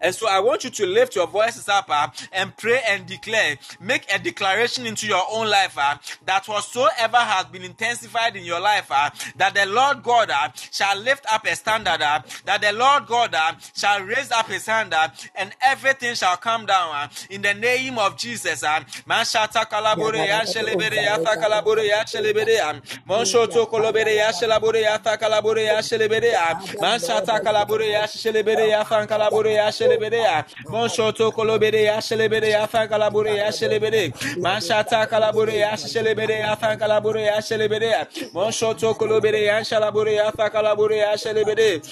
And 0.00 0.14
so 0.14 0.28
I 0.28 0.40
want 0.40 0.64
you 0.64 0.70
to 0.70 0.86
lift 0.86 1.14
your 1.16 1.26
voices 1.26 1.68
up 1.68 1.86
uh, 1.88 2.08
and 2.32 2.56
pray 2.56 2.80
and 2.86 3.06
declare, 3.06 3.56
make 3.80 4.06
a 4.12 4.18
declaration 4.18 4.86
into 4.86 5.06
your 5.06 5.22
own 5.30 5.48
life 5.48 5.76
uh, 5.78 5.96
that 6.24 6.46
whatsoever 6.46 7.16
has 7.16 7.46
been 7.46 7.62
intensified 7.62 8.36
in 8.36 8.44
your 8.44 8.60
life, 8.60 8.86
uh, 8.90 9.10
that 9.36 9.54
the 9.54 9.66
Lord 9.66 10.02
God 10.02 10.30
uh, 10.30 10.50
shall 10.54 10.96
lift 10.98 11.24
up 11.32 11.46
a 11.46 11.54
standard, 11.56 12.02
uh, 12.02 12.20
that 12.44 12.60
the 12.60 12.72
Lord 12.72 13.06
God 13.06 13.34
uh, 13.34 13.52
shall 13.74 14.02
raise 14.02 14.30
up 14.30 14.48
his 14.48 14.66
hand, 14.66 14.94
and 15.34 15.52
everything 15.60 16.14
shall 16.14 16.36
come 16.36 16.66
down 16.66 17.08
in 17.30 17.42
the 17.42 17.54
name 17.54 17.98
of 17.98 18.16
Jesus. 18.16 18.62
Mashata 18.62 19.66
ya 29.66 29.72
shelebere 29.72 30.18
ya 30.18 30.38
ah. 30.38 30.44
ta 30.46 30.86
kalabore 30.88 30.90
ya 30.90 31.02
shelebere 31.02 31.26
ya. 31.26 31.26
Kolobere 31.32 31.82
ya 31.84 32.00
shelabore 32.00 32.50
ya 32.50 32.66
ta 32.66 32.86
kalabore 32.86 33.36
ya 33.36 33.52
shelebere 33.52 34.12
ya. 34.12 35.06
Kalabore 35.10 35.56
ya 35.58 35.76
shelebere 35.76 36.38
ya 36.40 36.56
kalabore 36.76 37.22
ya 37.22 37.42
shelebere 37.42 37.86
ya. 37.86 38.06
Monshoto 38.32 38.94
kolobere 38.94 39.42
ya 39.44 39.64
shelebere 39.64 40.14
ya 40.14 40.30
ta 40.32 40.50
kalabore 40.50 40.98
ya 40.98 41.16
shelebere. 41.16 41.82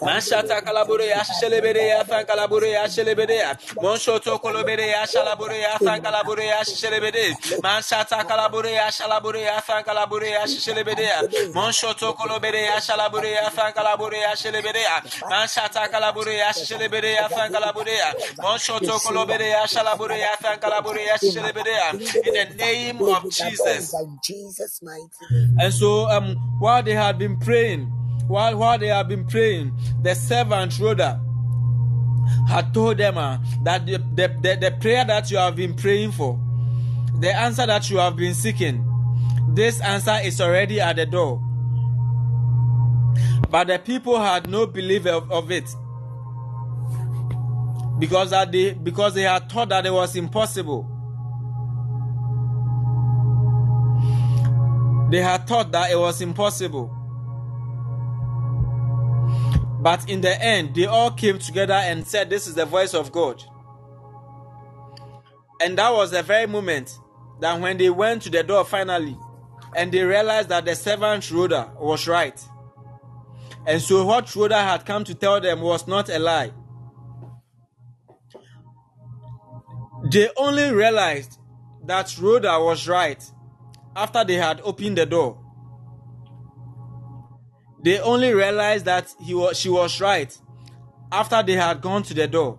Mashata 0.00 0.60
kalabore 0.62 1.06
ya 1.06 1.24
shelebere 1.24 1.86
ya 1.88 2.04
ta 2.04 2.24
kalabore 2.24 2.70
ya 2.70 2.88
shelebere 2.88 3.36
ya. 3.36 3.56
Monshoto 3.82 4.38
kolobere 4.38 4.88
ya 4.88 5.06
shelabore 5.06 5.60
ya 5.60 5.78
ta 5.78 5.98
kalabore 6.00 6.46
ya 6.46 6.64
shelebere. 6.64 7.36
Mashata 7.62 8.24
kalabure 8.24 8.70
ya 8.72 8.86
shelebere 8.90 9.20
ya 9.20 9.30
fan 9.30 9.44
kalabure 9.44 9.50
ya 9.50 9.50
shalabure 9.50 9.50
ya 9.50 9.60
fan 9.60 9.84
kalabure 9.84 10.36
ya 10.36 10.64
kalabure 12.20 12.62
ya 12.62 12.80
shalabure 12.80 13.30
ya 13.32 13.50
fan 13.50 13.72
kalabure 13.72 14.20
ya 14.20 14.20
shalabure 14.20 14.20
ya 14.20 14.20
fan 14.20 14.20
ya 14.20 14.36
shelebere 14.36 14.82
ya 14.82 15.02
Mashata 15.30 15.88
kalabure 15.88 16.34
ya 16.36 16.52
shelebere 16.70 17.12
ya 17.12 17.28
fan 17.28 17.52
kalabure 17.52 17.92
ya 17.92 18.14
Monshoto 18.42 18.98
kolobere 18.98 19.48
ya 19.50 19.66
shalabure 19.66 20.18
ya 20.18 20.36
fan 20.42 20.58
kalabure 20.58 21.02
ya 21.04 21.18
shelebere 21.18 21.72
ya 21.72 21.90
in 21.92 22.34
the 22.34 22.46
name 22.56 23.02
of 23.02 23.24
Jesus 23.30 23.94
Jesus' 24.22 24.82
mighty 24.82 25.40
and 25.58 25.72
so, 25.72 26.08
um, 26.08 26.36
while 26.58 26.82
they 26.82 26.94
had 26.94 27.18
been 27.18 27.36
praying, 27.38 27.86
while 28.26 28.56
while 28.56 28.78
they 28.78 28.88
had 28.88 29.08
been 29.08 29.26
praying, 29.26 29.72
the 30.02 30.14
servant 30.14 30.78
Rhoda 30.78 31.20
had 32.48 32.72
told 32.72 32.98
them 32.98 33.18
uh, 33.18 33.38
that 33.64 33.86
the, 33.86 33.98
the, 34.14 34.28
the, 34.42 34.56
the 34.60 34.76
prayer 34.80 35.04
that 35.04 35.30
you 35.30 35.36
have 35.36 35.56
been 35.56 35.74
praying 35.74 36.12
for, 36.12 36.38
the 37.20 37.34
answer 37.34 37.66
that 37.66 37.90
you 37.90 37.98
have 37.98 38.16
been 38.16 38.34
seeking, 38.34 38.86
this 39.54 39.80
answer 39.80 40.18
is 40.22 40.40
already 40.40 40.80
at 40.80 40.96
the 40.96 41.06
door. 41.06 41.42
But 43.50 43.66
the 43.66 43.78
people 43.78 44.18
had 44.18 44.48
no 44.48 44.66
belief 44.66 45.06
of, 45.06 45.30
of 45.30 45.50
it. 45.50 45.68
Because 48.00 48.30
that 48.30 48.50
they 48.50 48.72
because 48.72 49.14
they 49.14 49.22
had 49.22 49.48
thought 49.48 49.68
that 49.68 49.86
it 49.86 49.92
was 49.92 50.16
impossible. 50.16 50.96
They 55.10 55.18
had 55.18 55.46
thought 55.46 55.70
that 55.72 55.90
it 55.90 55.98
was 55.98 56.20
impossible. 56.20 56.96
But 59.80 60.08
in 60.08 60.20
the 60.20 60.42
end, 60.42 60.74
they 60.74 60.86
all 60.86 61.10
came 61.10 61.38
together 61.38 61.74
and 61.74 62.06
said, 62.06 62.30
This 62.30 62.46
is 62.46 62.54
the 62.54 62.66
voice 62.66 62.94
of 62.94 63.12
God. 63.12 63.42
And 65.60 65.76
that 65.78 65.92
was 65.92 66.10
the 66.10 66.22
very 66.22 66.46
moment 66.46 66.98
that 67.40 67.60
when 67.60 67.76
they 67.76 67.90
went 67.90 68.22
to 68.22 68.30
the 68.30 68.42
door 68.42 68.64
finally, 68.64 69.16
and 69.76 69.90
they 69.92 70.02
realized 70.02 70.48
that 70.48 70.64
the 70.64 70.74
servant 70.74 71.30
Rhoda 71.30 71.72
was 71.78 72.06
right. 72.06 72.40
And 73.66 73.80
so 73.80 74.04
what 74.04 74.34
Rhoda 74.34 74.62
had 74.62 74.86
come 74.86 75.04
to 75.04 75.14
tell 75.14 75.40
them 75.40 75.60
was 75.60 75.86
not 75.86 76.08
a 76.08 76.18
lie. 76.18 76.52
They 80.10 80.28
only 80.36 80.72
realized 80.72 81.38
that 81.86 82.16
Rhoda 82.18 82.58
was 82.58 82.88
right 82.88 83.22
after 83.94 84.24
they 84.24 84.34
had 84.34 84.60
opened 84.62 84.98
the 84.98 85.06
door. 85.06 85.38
They 87.82 88.00
only 88.00 88.34
realized 88.34 88.86
that 88.86 89.08
he 89.24 89.34
was, 89.34 89.58
she 89.58 89.68
was 89.68 90.00
right 90.00 90.36
after 91.12 91.42
they 91.42 91.52
had 91.52 91.80
gone 91.80 92.02
to 92.04 92.14
the 92.14 92.26
door. 92.26 92.58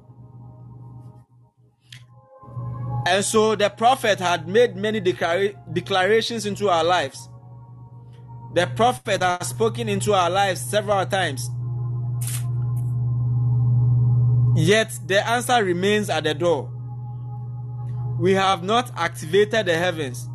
And 3.06 3.26
so 3.26 3.56
the 3.56 3.70
prophet 3.70 4.20
had 4.20 4.48
made 4.48 4.76
many 4.78 5.02
declara- 5.02 5.56
declarations 5.74 6.46
into 6.46 6.70
our 6.70 6.84
lives. 6.84 7.28
The 8.54 8.68
prophet 8.68 9.22
has 9.22 9.50
spoken 9.50 9.90
into 9.90 10.14
our 10.14 10.30
lives 10.30 10.62
several 10.62 11.06
times. 11.06 11.50
Yet 14.56 14.92
the 15.06 15.28
answer 15.28 15.64
remains 15.64 16.10
at 16.10 16.24
the 16.24 16.34
door. 16.34 16.81
We 18.22 18.34
have 18.34 18.64
not 18.64 18.92
activated 18.96 19.66
the 19.66 19.76
heavens. 19.76 20.30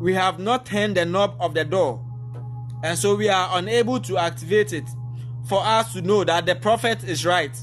We 0.00 0.14
have 0.14 0.38
not 0.38 0.64
turned 0.64 0.96
the 0.96 1.04
knob 1.04 1.36
of 1.40 1.52
the 1.52 1.62
door. 1.62 2.02
And 2.82 2.98
so 2.98 3.14
we 3.14 3.28
are 3.28 3.50
unable 3.58 4.00
to 4.00 4.16
activate 4.16 4.72
it 4.72 4.88
for 5.46 5.62
us 5.62 5.92
to 5.92 6.00
know 6.00 6.24
that 6.24 6.46
the 6.46 6.54
prophet 6.54 7.04
is 7.04 7.26
right. 7.26 7.54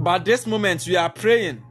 But 0.00 0.24
this 0.24 0.44
moment 0.44 0.88
we 0.88 0.96
are 0.96 1.08
praying. 1.08 1.62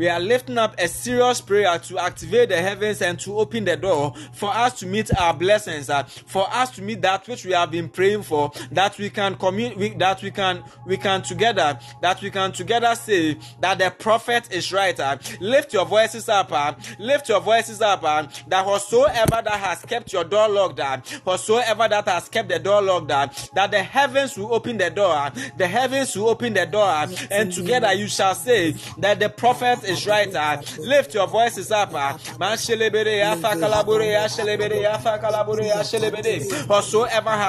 We 0.00 0.08
are 0.08 0.18
lifting 0.18 0.56
up 0.56 0.76
a 0.78 0.88
serious 0.88 1.42
prayer 1.42 1.78
to 1.78 1.98
activate 1.98 2.48
the 2.48 2.56
heavens 2.56 3.02
and 3.02 3.20
to 3.20 3.38
open 3.38 3.66
the 3.66 3.76
door 3.76 4.14
for 4.32 4.48
us 4.48 4.78
to 4.78 4.86
meet 4.86 5.14
our 5.18 5.34
blessings, 5.34 5.90
uh, 5.90 6.04
for 6.04 6.50
us 6.50 6.70
to 6.76 6.82
meet 6.82 7.02
that 7.02 7.28
which 7.28 7.44
we 7.44 7.52
have 7.52 7.70
been 7.70 7.90
praying 7.90 8.22
for, 8.22 8.50
that 8.72 8.96
we 8.96 9.10
can 9.10 9.34
commun- 9.34 9.76
we, 9.76 9.90
that 9.90 10.22
we 10.22 10.30
can 10.30 10.64
we 10.86 10.96
can 10.96 11.20
together 11.20 11.78
that 12.00 12.22
we 12.22 12.30
can 12.30 12.50
together 12.50 12.94
say 12.94 13.36
that 13.60 13.76
the 13.76 13.90
prophet 13.90 14.50
is 14.50 14.72
right. 14.72 14.98
uh. 14.98 15.18
Lift 15.38 15.74
your 15.74 15.84
voices 15.84 16.30
up, 16.30 16.50
uh, 16.50 16.72
lift 16.98 17.28
your 17.28 17.40
voices 17.42 17.82
up, 17.82 18.02
uh, 18.02 18.26
that 18.48 18.64
whatsoever 18.64 19.42
that 19.44 19.60
has 19.60 19.82
kept 19.82 20.14
your 20.14 20.24
door 20.24 20.48
locked, 20.48 20.80
uh, 20.80 20.96
whatsoever 21.24 21.86
that 21.88 22.08
has 22.08 22.26
kept 22.30 22.48
the 22.48 22.58
door 22.58 22.80
locked, 22.80 23.10
uh, 23.10 23.28
that 23.52 23.70
the 23.70 23.82
heavens 23.82 24.38
will 24.38 24.54
open 24.54 24.78
the 24.78 24.88
door, 24.88 25.12
uh, 25.12 25.30
the 25.58 25.68
heavens 25.68 26.16
will 26.16 26.30
open 26.30 26.54
the 26.54 26.64
door, 26.64 26.88
uh, 26.88 27.06
and 27.30 27.52
together 27.52 27.92
you 27.92 28.08
shall 28.08 28.34
say 28.34 28.70
that 28.96 29.20
the 29.20 29.28
prophet 29.28 29.89
is 29.90 30.06
right. 30.06 30.34
Uh, 30.34 30.62
lift 30.78 31.14
your 31.14 31.26
voices 31.26 31.70
up. 31.70 31.94
Uh, 31.94 32.18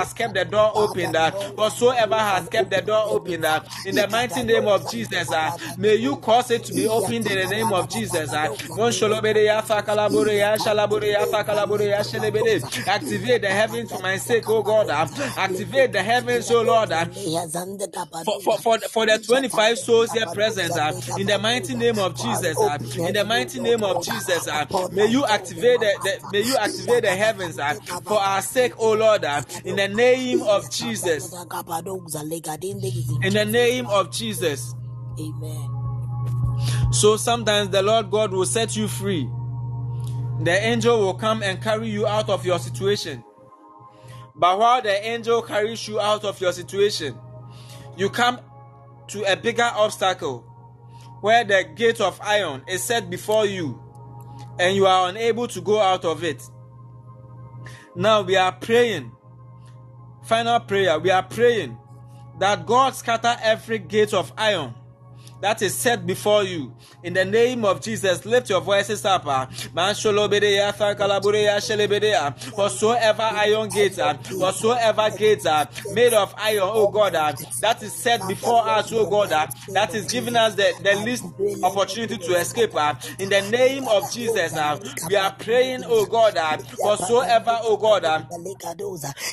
has 0.01 0.13
kept 0.13 0.34
the 0.34 0.45
door 0.45 0.72
open, 0.76 1.15
uh, 1.15 1.31
whatsoever 1.55 2.15
has 2.18 2.47
kept 2.49 2.69
the 2.72 2.81
door 2.81 3.03
open, 3.07 3.45
uh, 3.45 3.63
in 3.85 3.95
the 3.95 4.07
mighty 4.07 4.43
name 4.43 4.68
of 4.68 4.89
Jesus, 4.91 5.31
uh, 5.31 5.51
may 5.77 5.95
you 5.95 6.15
cause 6.18 6.51
it 6.51 6.63
to 6.65 6.73
be 6.73 6.88
opened 6.88 7.27
in 7.27 7.38
the 7.38 7.47
name 7.47 7.72
of 7.73 7.89
Jesus. 7.89 8.34
Uh. 8.34 8.47
Activate 12.88 13.41
the 13.41 13.49
heavens 13.49 13.91
for 13.91 13.99
my 14.01 14.18
sake, 14.18 14.49
oh 14.49 14.63
God. 14.63 14.89
Uh, 14.89 15.07
activate 15.38 15.91
the 15.91 16.01
heavens, 16.03 16.49
oh 16.51 16.61
Lord. 16.63 16.91
Uh, 16.91 17.05
for, 18.26 18.41
for, 18.41 18.57
for, 18.59 18.80
for 18.80 19.05
the 19.05 19.18
25 19.19 19.77
souls 19.77 20.11
here 20.11 20.26
present, 20.27 20.72
uh, 20.77 20.93
in 21.18 21.27
the 21.27 21.38
mighty 21.39 21.76
name 21.76 21.99
of 21.99 22.15
Jesus, 22.22 22.57
uh, 22.57 22.77
in 23.07 23.14
the 23.14 23.26
mighty 23.26 23.60
name 23.60 23.84
of 23.84 24.03
Jesus, 24.03 24.48
uh, 24.48 24.65
may 24.91 25.07
you 25.07 25.26
activate 25.26 25.80
the, 25.80 25.93
the 26.03 26.30
may 26.31 26.41
you 26.41 26.56
activate 26.57 27.03
the 27.03 27.10
heavens 27.10 27.60
uh, 27.60 27.73
for 28.06 28.19
our 28.19 28.41
sake, 28.41 28.73
oh 28.77 28.93
Lord, 28.93 29.23
uh, 29.26 29.41
in 29.64 29.76
the 29.76 29.88
name 29.88 30.41
of 30.43 30.69
Jesus, 30.72 31.34
in 31.34 31.49
the 33.34 33.45
name 33.45 33.88
of 33.88 34.11
Jesus. 34.11 34.76
Amen. 35.19 35.68
So 36.91 37.18
sometimes 37.18 37.69
the 37.69 37.81
Lord 37.81 38.11
God 38.11 38.31
will 38.31 38.45
set 38.45 38.76
you 38.76 38.88
free. 38.88 39.30
The 40.43 40.52
angel 40.52 40.99
will 40.99 41.14
come 41.14 41.43
and 41.43 41.61
carry 41.61 41.88
you 41.89 42.07
out 42.07 42.30
of 42.30 42.45
your 42.45 42.60
situation. 42.60 43.23
But 44.35 44.57
while 44.60 44.81
the 44.81 45.06
angel 45.06 45.41
carries 45.41 45.88
you 45.88 45.99
out 45.99 46.26
of 46.26 46.41
your 46.41 46.52
situation, 46.52 47.18
you 47.95 48.10
come 48.10 48.39
to 49.07 49.23
a 49.31 49.35
bigger 49.35 49.69
obstacle 49.76 50.45
where 51.22 51.43
the 51.43 51.64
gate 51.76 52.02
of 52.02 52.19
iron 52.22 52.64
is 52.68 52.84
set 52.84 53.10
before 53.10 53.45
you 53.45 53.81
and 54.60 54.76
you 54.76 54.85
are 54.85 55.10
unable 55.10 55.48
to 55.48 55.61
go 55.61 55.80
out 55.80 56.03
of 56.06 56.23
it. 56.23 56.43
Now 57.95 58.22
we 58.22 58.35
are 58.35 58.52
praying. 58.52 59.11
Final 60.23 60.60
prayer. 60.60 60.99
We 60.99 61.11
are 61.11 61.23
praying 61.23 61.77
that 62.39 62.65
God 62.65 62.95
scatter 62.95 63.35
every 63.41 63.80
gate 63.80 64.14
of 64.14 64.31
iron 64.38 64.73
that 65.41 65.61
is 65.61 65.73
set 65.76 66.05
before 66.05 66.43
you. 66.43 66.73
In 67.03 67.13
the 67.13 67.26
name 67.26 67.65
of 67.65 67.81
Jesus, 67.81 68.26
lift 68.26 68.49
your 68.49 68.61
voices 68.61 69.03
up. 69.05 69.23
ah. 69.26 69.47
Whatsoever 72.55 73.23
iron 73.34 73.69
gates, 73.69 73.99
ah, 73.99 74.13
whatsoever 74.38 75.09
gates 75.18 75.45
are 75.45 75.68
made 75.93 76.13
of 76.13 76.34
iron, 76.38 76.69
oh 76.72 76.88
God, 76.88 77.15
ah, 77.15 77.34
that 77.61 77.81
is 77.84 77.93
set 77.93 78.27
before 78.27 78.68
us, 78.68 78.91
oh 78.93 79.05
God, 79.05 79.31
ah, 79.31 79.47
that 79.73 79.93
is 79.95 80.05
giving 80.11 80.35
us 80.35 80.55
the, 80.55 80.73
the 80.84 80.95
least 81.05 81.23
opportunity 81.63 82.18
to 82.18 82.35
escape. 82.35 82.72
ah. 82.76 82.97
In 83.19 83.30
the 83.30 83.41
name 83.41 83.88
of 83.88 84.11
Jesus, 84.11 84.53
ah, 84.55 84.77
we 85.07 85.15
are 85.15 85.31
praying, 85.34 85.84
oh 85.88 86.05
God, 86.05 86.38
ah, 86.38 86.57
whatsoever, 86.77 87.57
oh 87.63 87.77
God, 87.77 88.05
ah, 88.05 88.23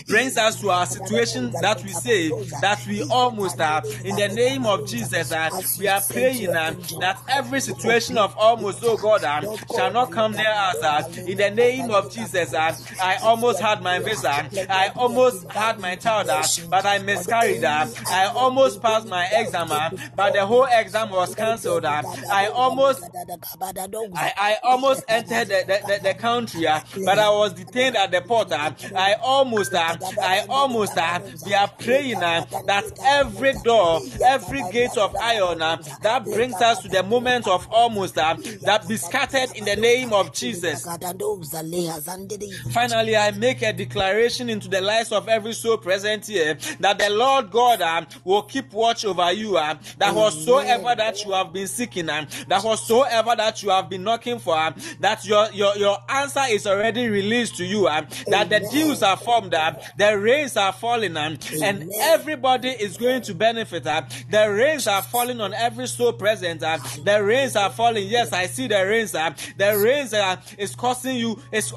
brings 0.07 0.37
us 0.37 0.61
to 0.61 0.71
our 0.71 0.87
situation 0.87 1.51
that 1.61 1.83
we 1.85 1.93
say 1.93 2.31
that 2.61 2.79
we 2.87 3.03
almost 3.11 3.61
are. 3.61 3.83
In 4.05 4.17
the 4.17 4.29
name 4.29 4.67
of 4.67 4.87
Jesus, 4.87 5.31
we 5.79 5.87
are 5.89 5.98
praying 6.01 6.51
uh, 6.51 6.75
that 7.01 7.19
every 7.29 7.61
situation 7.61 8.19
of 8.19 8.37
almost, 8.37 8.81
oh 8.85 8.97
God, 8.97 9.25
uh, 9.25 9.41
shall 9.75 9.93
not 9.93 10.11
come 10.11 10.33
near 10.33 10.51
us. 10.51 10.77
Uh, 10.83 11.03
in 11.27 11.37
the 11.39 11.51
name 11.51 11.91
of 11.91 12.13
Jesus, 12.13 12.55
uh, 12.55 12.77
I 13.03 13.17
almost 13.23 13.61
had 13.61 13.83
my 13.83 13.99
visa. 13.99 14.49
I 14.71 14.91
almost 14.97 15.51
had 15.51 15.81
my 15.81 15.97
child, 15.97 16.29
uh, 16.29 16.43
but 16.69 16.85
I 16.85 16.99
miscarried. 16.99 17.65
Uh, 17.65 17.87
I 18.09 18.27
almost 18.27 18.81
passed 18.83 19.07
my 19.09 19.27
exam, 19.33 19.71
uh, 19.73 19.91
but 20.17 20.33
the 20.35 20.45
whole 20.47 20.67
exam 20.71 21.11
was 21.11 21.35
cancelled. 21.35 21.85
Uh, 21.85 22.03
I 22.31 22.47
almost 22.49 23.03
I, 24.15 24.33
I 24.37 24.57
almost 24.63 25.05
entered 25.09 25.49
the, 25.49 25.65
the, 25.67 25.81
the, 25.87 26.01
the 26.03 26.15
country, 26.15 26.67
uh, 26.67 26.81
but 27.05 27.19
I 27.19 27.31
was 27.31 27.53
detained 27.53 27.97
at 27.97 28.11
the 28.11 28.21
port. 28.21 28.53
Uh, 28.53 28.73
I 28.97 29.15
almost, 29.21 29.75
uh, 29.75 29.97
I 30.23 30.45
almost, 30.49 30.97
uh, 30.97 31.21
we 31.47 31.55
are 31.55 31.69
praying 31.69 32.23
uh, 32.23 32.45
that 32.67 32.85
every 33.05 33.53
door, 33.65 34.01
every 34.25 34.63
gate 34.71 34.97
of 34.97 35.15
iron 35.17 35.63
uh, 35.63 35.77
that 36.03 36.25
brings 36.25 36.55
us 36.61 36.81
to 36.83 36.89
the 36.89 37.03
moment 37.03 37.47
of 37.47 37.67
almost, 37.71 38.19
uh, 38.19 38.37
that 38.63 38.87
be 38.89 38.97
scattered 38.97 39.51
in 39.57 39.65
the 39.65 39.77
name 39.77 40.13
of 40.13 40.33
Jesus. 40.33 40.85
Finally, 42.73 43.17
I 43.17 43.31
make 43.33 43.63
a 43.63 43.73
declaration 43.73 44.49
into 44.51 44.69
the 44.69 44.81
lives 44.81 45.13
of 45.13 45.29
every 45.29 45.53
soul 45.53 45.77
present 45.79 46.27
here 46.27 46.55
that 46.81 46.99
the 46.99 47.11
Lord 47.11 47.51
God 47.51 47.81
uh, 47.83 48.05
will 48.25 48.43
keep 48.43 48.73
watch 48.73 49.05
over 49.05 49.33
you. 49.33 49.57
Uh, 49.57 49.77
that 49.99 50.15
whatsoever 50.15 50.95
that 50.97 51.25
you 51.25 51.33
have 51.33 51.53
been 51.53 51.67
seeking, 51.67 52.09
uh, 52.09 52.25
that 52.49 52.63
whatsoever 52.63 53.35
that 53.37 53.63
you 53.63 53.71
have 53.71 53.89
been 53.89 54.05
knocking 54.05 54.39
for, 54.39 54.57
uh, 54.57 54.73
that 55.01 55.25
your, 55.25 55.51
your, 55.53 55.77
your 55.77 55.99
answer 56.09 56.43
is 56.49 56.67
already 56.67 57.09
released 57.09 57.57
to 57.57 57.65
you. 57.65 57.87
Uh, 57.87 58.03
that 58.27 58.49
the 58.49 58.61
deals 58.71 59.03
are 59.03 59.17
formed, 59.17 59.55
uh, 59.55 59.75
the 59.97 60.19
rains 60.19 60.57
are 60.57 60.73
falling, 60.73 61.17
uh, 61.17 61.37
and 61.63 61.91
everybody 62.01 62.69
is 62.69 62.97
going 62.97 63.23
to 63.23 63.35
benefit. 63.35 63.87
Uh, 63.87 64.03
the 64.31 64.51
rains 64.51 64.87
are 64.87 65.03
falling 65.03 65.41
on 65.41 65.55
every 65.69 65.87
soul 65.87 66.13
present. 66.15 66.63
Uh, 66.63 66.79
the 67.05 67.23
rains 67.23 67.55
are 67.55 67.69
falling. 67.71 68.07
Yes, 68.09 68.33
I 68.33 68.47
see 68.47 68.67
the 68.69 68.83
rains. 68.87 69.15
Uh, 69.15 69.35
the 69.57 69.79
rains 69.79 70.15
uh, 70.15 70.37
is 70.57 70.75
causing 70.75 71.17
you. 71.17 71.39
Is- 71.53 71.73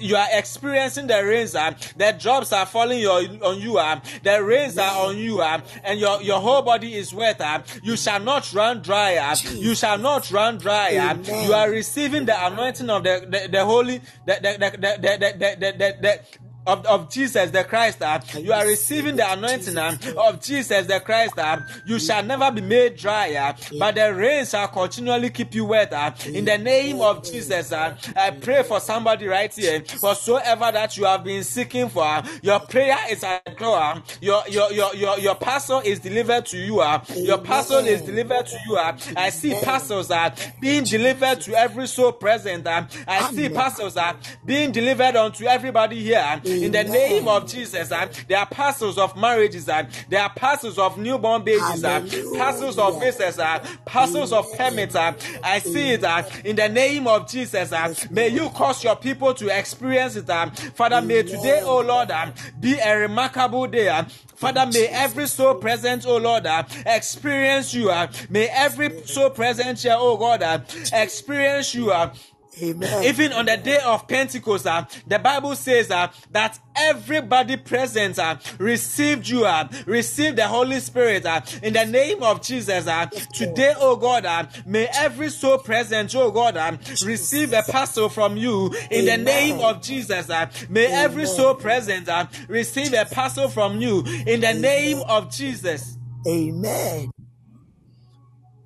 you 0.00 0.16
are 0.16 0.28
experiencing 0.32 1.06
the 1.06 1.22
rains. 1.24 1.54
Uh, 1.54 1.74
the 1.96 2.16
drops 2.18 2.52
are 2.52 2.64
falling 2.66 3.00
your, 3.00 3.18
on 3.44 3.60
you. 3.60 3.76
Uh, 3.76 4.00
the 4.22 4.42
rains 4.42 4.78
are 4.78 5.06
on 5.06 5.18
you, 5.18 5.40
uh, 5.40 5.60
and 5.84 6.00
your, 6.00 6.22
your 6.22 6.40
whole 6.40 6.62
body 6.62 6.94
is 6.94 7.12
wet. 7.12 7.38
Uh, 7.40 7.60
you 7.82 7.96
shall 7.98 8.20
not 8.20 8.50
run 8.54 8.80
dry. 8.80 9.16
Uh, 9.16 9.36
you 9.56 9.74
shall 9.74 9.98
not 9.98 10.30
run 10.30 10.56
dry. 10.58 10.96
Uh, 10.96 11.14
you 11.44 11.52
are 11.52 11.68
receiving 11.70 12.24
the 12.24 12.46
anointing 12.46 12.88
of 12.88 13.02
the 13.04 13.26
the, 13.28 13.48
the 13.48 13.64
holy 13.64 13.98
the 14.26 14.34
the 14.44 14.52
the 14.62 14.70
the 14.70 14.90
the, 15.02 15.18
the, 15.18 15.56
the, 15.60 15.72
the, 15.78 15.96
the 16.00 16.20
of, 16.66 16.84
of 16.86 17.10
Jesus 17.10 17.50
the 17.50 17.64
Christ, 17.64 18.02
uh, 18.02 18.20
you 18.38 18.52
are 18.52 18.66
receiving 18.66 19.16
the 19.16 19.30
anointing 19.32 19.76
uh, 19.76 19.96
of 20.16 20.40
Jesus 20.40 20.86
the 20.86 21.00
Christ. 21.00 21.38
Uh, 21.38 21.58
you 21.86 21.98
shall 21.98 22.22
never 22.22 22.50
be 22.50 22.60
made 22.60 22.96
dry, 22.96 23.34
uh, 23.34 23.52
but 23.78 23.94
the 23.96 24.12
rain 24.14 24.44
shall 24.46 24.68
continually 24.68 25.30
keep 25.30 25.54
you 25.54 25.64
wet. 25.66 25.92
Uh, 25.92 26.12
in 26.26 26.44
the 26.44 26.58
name 26.58 27.00
of 27.00 27.24
Jesus, 27.24 27.72
uh, 27.72 27.96
I 28.16 28.30
pray 28.30 28.62
for 28.62 28.80
somebody 28.80 29.26
right 29.26 29.52
here. 29.54 29.82
Whatsoever 30.00 30.70
that 30.72 30.96
you 30.96 31.04
have 31.04 31.24
been 31.24 31.44
seeking 31.44 31.88
for, 31.88 32.04
uh, 32.04 32.26
your 32.42 32.60
prayer 32.60 32.98
is 33.10 33.22
at 33.24 33.58
door. 33.58 33.78
uh, 33.78 34.00
Your 34.20 34.42
your 34.48 34.72
your 34.72 34.94
your 34.94 35.18
your 35.18 35.34
parcel 35.34 35.80
is 35.80 36.00
delivered 36.00 36.46
to 36.46 36.58
you. 36.58 36.80
Uh, 36.80 37.02
your 37.16 37.38
parcel 37.38 37.78
is 37.86 38.02
delivered 38.02 38.46
to 38.46 38.56
you. 38.68 38.76
Uh, 38.76 38.96
I 39.16 39.30
see 39.30 39.54
parcels 39.54 40.10
uh, 40.10 40.34
being 40.60 40.84
delivered 40.84 41.40
to 41.42 41.54
every 41.58 41.86
soul 41.86 42.12
present. 42.12 42.66
Uh, 42.66 42.84
I 43.06 43.22
see 43.32 43.48
parcels 43.48 43.96
uh, 43.96 44.14
being 44.44 44.72
delivered 44.72 45.16
unto 45.16 45.44
everybody 45.46 46.00
here. 46.02 46.40
In 46.52 46.72
the 46.72 46.84
name 46.84 47.28
of 47.28 47.50
Jesus, 47.50 47.90
And 47.92 48.10
there 48.28 48.38
are 48.38 48.46
parcels 48.46 48.98
of 48.98 49.16
marriages. 49.16 49.68
and 49.68 49.88
there 50.08 50.22
are 50.22 50.30
parcels 50.30 50.78
of 50.78 50.98
newborn 50.98 51.42
babies. 51.42 51.82
and 51.84 52.10
parcels 52.36 52.78
of 52.78 53.00
visas. 53.00 53.38
Uh, 53.38 53.64
parcels 53.84 54.32
of 54.32 54.46
permits. 54.56 54.94
Uh, 54.94 55.12
I 55.42 55.58
see 55.60 55.90
it 55.92 56.04
in 56.44 56.56
the 56.56 56.68
name 56.68 57.06
of 57.06 57.28
Jesus. 57.30 57.72
Uh, 57.72 57.94
may 58.10 58.28
you 58.28 58.48
cause 58.50 58.82
your 58.84 58.96
people 58.96 59.34
to 59.34 59.48
experience 59.48 60.16
it. 60.16 60.26
Father, 60.74 61.00
may 61.00 61.22
today, 61.22 61.60
oh 61.64 61.80
Lord, 61.80 62.10
be 62.60 62.78
a 62.78 62.96
remarkable 62.98 63.66
day. 63.66 64.02
Father, 64.36 64.66
may 64.66 64.86
every 64.88 65.28
soul 65.28 65.54
present, 65.54 66.04
oh 66.06 66.16
Lord, 66.16 66.46
uh, 66.46 66.64
experience 66.84 67.72
you. 67.72 67.90
Uh, 67.90 68.08
may 68.28 68.48
every 68.48 69.02
soul 69.06 69.30
present 69.30 69.78
here, 69.80 69.94
oh 69.96 70.16
God, 70.16 70.42
uh, 70.42 70.58
experience 70.92 71.74
you. 71.74 71.92
Uh, 71.92 72.12
Amen. 72.60 73.04
even 73.04 73.32
on 73.32 73.46
the 73.46 73.56
day 73.56 73.78
of 73.78 74.06
Pentecost, 74.06 74.66
uh, 74.66 74.84
the 75.06 75.18
Bible 75.18 75.56
says 75.56 75.90
uh, 75.90 76.08
that 76.32 76.58
everybody 76.76 77.56
present 77.56 78.18
uh, 78.18 78.36
received 78.58 79.26
you, 79.26 79.46
uh, 79.46 79.66
received 79.86 80.36
the 80.36 80.46
Holy 80.46 80.78
Spirit 80.80 81.24
uh, 81.24 81.40
in 81.62 81.72
the 81.72 81.86
name 81.86 82.22
of 82.22 82.42
Jesus. 82.42 82.86
Uh, 82.86 83.06
today, 83.32 83.72
oh 83.78 83.96
God, 83.96 84.26
uh, 84.26 84.46
may 84.66 84.86
every 84.92 85.30
soul 85.30 85.58
present, 85.58 86.14
oh 86.14 86.30
God, 86.30 86.56
uh, 86.56 86.76
receive 87.04 87.52
a 87.54 87.62
parcel 87.62 88.10
from 88.10 88.36
you 88.36 88.74
in 88.90 89.06
the 89.06 89.16
name 89.16 89.60
of 89.60 89.80
Jesus. 89.80 90.28
Uh, 90.28 90.50
may 90.68 90.86
every 90.86 91.26
soul 91.26 91.54
present 91.54 92.08
uh, 92.08 92.26
receive 92.48 92.92
a 92.92 93.06
parcel 93.06 93.48
from 93.48 93.80
you 93.80 94.04
in 94.26 94.40
the 94.42 94.52
name 94.52 95.02
of 95.08 95.30
Jesus. 95.30 95.96
Amen. 96.26 97.10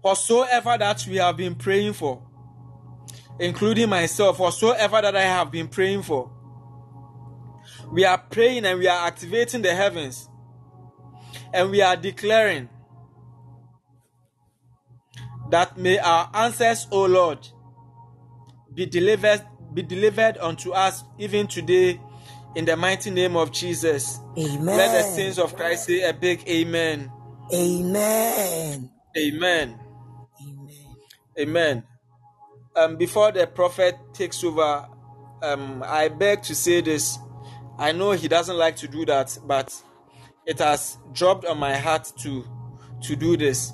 whatsoever 0.07 0.77
that 0.79 1.05
we 1.09 1.17
have 1.17 1.37
been 1.37 1.55
praying 1.55 1.93
for, 1.93 2.23
including 3.39 3.89
myself, 3.89 4.39
whatsoever 4.39 5.03
that 5.03 5.17
I 5.17 5.23
have 5.23 5.51
been 5.51 5.69
praying 5.69 6.03
for, 6.03 6.31
we 7.91 8.05
are 8.05 8.19
praying 8.19 8.65
and 8.65 8.79
we 8.79 8.89
are 8.89 9.07
activating 9.07 9.63
the 9.63 9.75
heavens 9.75 10.29
and 11.53 11.71
we 11.71 11.83
are 11.83 11.97
declaring 11.97 12.69
that 15.51 15.77
may 15.77 15.99
our 15.99 16.29
answers, 16.35 16.87
O 16.91 17.05
Lord, 17.05 17.47
be 18.75 18.87
delivered 18.87 19.43
be 19.75 19.83
delivered 19.83 20.39
unto 20.39 20.73
us 20.73 21.05
even 21.19 21.47
today 21.47 22.01
in 22.55 22.65
the 22.65 22.77
mighty 22.77 23.11
name 23.11 23.37
of 23.37 23.53
Jesus. 23.53 24.21
Amen. 24.39 24.65
Let 24.65 24.93
the 24.93 25.03
saints 25.03 25.39
of 25.39 25.55
Christ 25.55 25.87
say 25.87 26.03
a 26.03 26.15
big 26.15 26.49
amen. 26.49 27.13
Amen. 27.53 28.91
Amen. 29.17 29.79
Amen. 30.41 30.97
Amen. 31.39 31.85
Um, 32.77 32.97
before 32.97 33.32
the 33.32 33.47
prophet 33.47 33.97
takes 34.12 34.44
over, 34.44 34.86
um, 35.43 35.82
I 35.86 36.09
beg 36.09 36.43
to 36.43 36.55
say 36.55 36.82
this. 36.82 37.19
I 37.78 37.93
know 37.93 38.12
he 38.12 38.28
doesn't 38.28 38.57
like 38.57 38.77
to 38.77 38.89
do 38.89 39.07
that, 39.07 39.39
but 39.47 39.74
it 40.44 40.59
has 40.59 40.98
dropped 41.12 41.47
on 41.47 41.59
my 41.59 41.77
heart 41.77 42.12
to 42.19 42.44
to 43.03 43.16
do 43.16 43.36
this. 43.36 43.73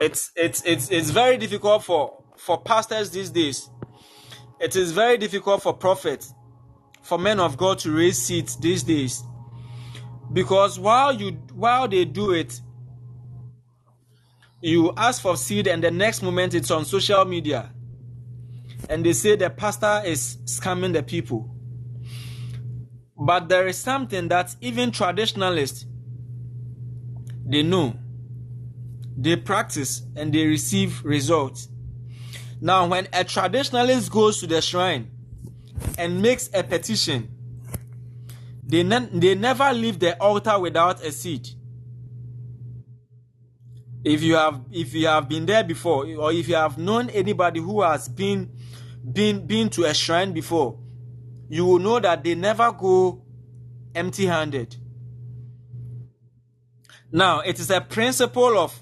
It's 0.00 0.30
it's 0.36 0.62
it's 0.64 0.90
it's 0.90 1.10
very 1.10 1.36
difficult 1.38 1.84
for 1.84 2.22
for 2.36 2.60
pastors 2.60 3.10
these 3.10 3.30
days. 3.30 3.70
It 4.60 4.76
is 4.76 4.92
very 4.92 5.18
difficult 5.18 5.62
for 5.62 5.72
prophets, 5.72 6.34
for 7.02 7.18
men 7.18 7.40
of 7.40 7.56
God 7.56 7.78
to 7.80 7.90
raise 7.90 8.18
seats 8.18 8.56
these 8.56 8.82
days. 8.82 9.22
Because 10.32 10.78
while 10.78 11.12
you 11.14 11.32
while 11.54 11.88
they 11.88 12.04
do 12.04 12.32
it, 12.32 12.60
you 14.60 14.92
ask 14.96 15.22
for 15.22 15.36
seed 15.36 15.66
and 15.66 15.82
the 15.82 15.90
next 15.90 16.22
moment 16.22 16.54
it's 16.54 16.70
on 16.70 16.84
social 16.84 17.24
media. 17.24 17.70
And 18.88 19.04
they 19.04 19.12
say 19.12 19.36
the 19.36 19.50
pastor 19.50 20.02
is 20.04 20.38
scamming 20.44 20.92
the 20.92 21.02
people. 21.02 21.54
But 23.16 23.48
there 23.48 23.66
is 23.66 23.76
something 23.76 24.28
that 24.28 24.54
even 24.60 24.90
traditionalists 24.90 25.86
they 27.44 27.62
know. 27.62 27.96
They 29.16 29.36
practice 29.36 30.02
and 30.14 30.32
they 30.32 30.46
receive 30.46 31.04
results. 31.04 31.68
Now 32.60 32.86
when 32.86 33.06
a 33.06 33.24
traditionalist 33.24 34.10
goes 34.10 34.40
to 34.40 34.46
the 34.46 34.60
shrine 34.60 35.10
and 35.96 36.22
makes 36.22 36.50
a 36.52 36.62
petition 36.62 37.34
they, 38.68 38.82
ne- 38.82 39.08
they 39.12 39.34
never 39.34 39.72
leave 39.72 39.98
the 39.98 40.20
altar 40.20 40.58
without 40.58 41.02
a 41.02 41.10
seed 41.10 41.48
if 44.04 44.22
you 44.22 44.34
have 44.36 44.60
if 44.70 44.94
you 44.94 45.06
have 45.06 45.28
been 45.28 45.46
there 45.46 45.64
before 45.64 46.06
or 46.18 46.32
if 46.32 46.48
you 46.48 46.54
have 46.54 46.78
known 46.78 47.10
anybody 47.10 47.60
who 47.60 47.82
has 47.82 48.08
been 48.08 48.50
been 49.12 49.46
been 49.46 49.68
to 49.68 49.84
a 49.84 49.94
shrine 49.94 50.32
before 50.32 50.78
you 51.48 51.64
will 51.64 51.78
know 51.78 51.98
that 51.98 52.22
they 52.22 52.34
never 52.34 52.72
go 52.72 53.22
empty 53.94 54.26
handed 54.26 54.76
now 57.10 57.40
it 57.40 57.58
is 57.58 57.70
a 57.70 57.80
principle 57.80 58.58
of 58.58 58.78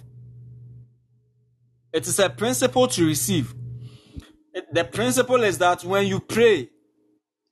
it 1.97 2.07
is 2.07 2.19
a 2.19 2.29
principle 2.29 2.89
to 2.89 3.07
receive. 3.07 3.55
The 4.71 4.85
principle 4.85 5.43
is 5.45 5.57
that 5.59 5.83
when 5.83 6.07
you 6.07 6.21
pray 6.21 6.69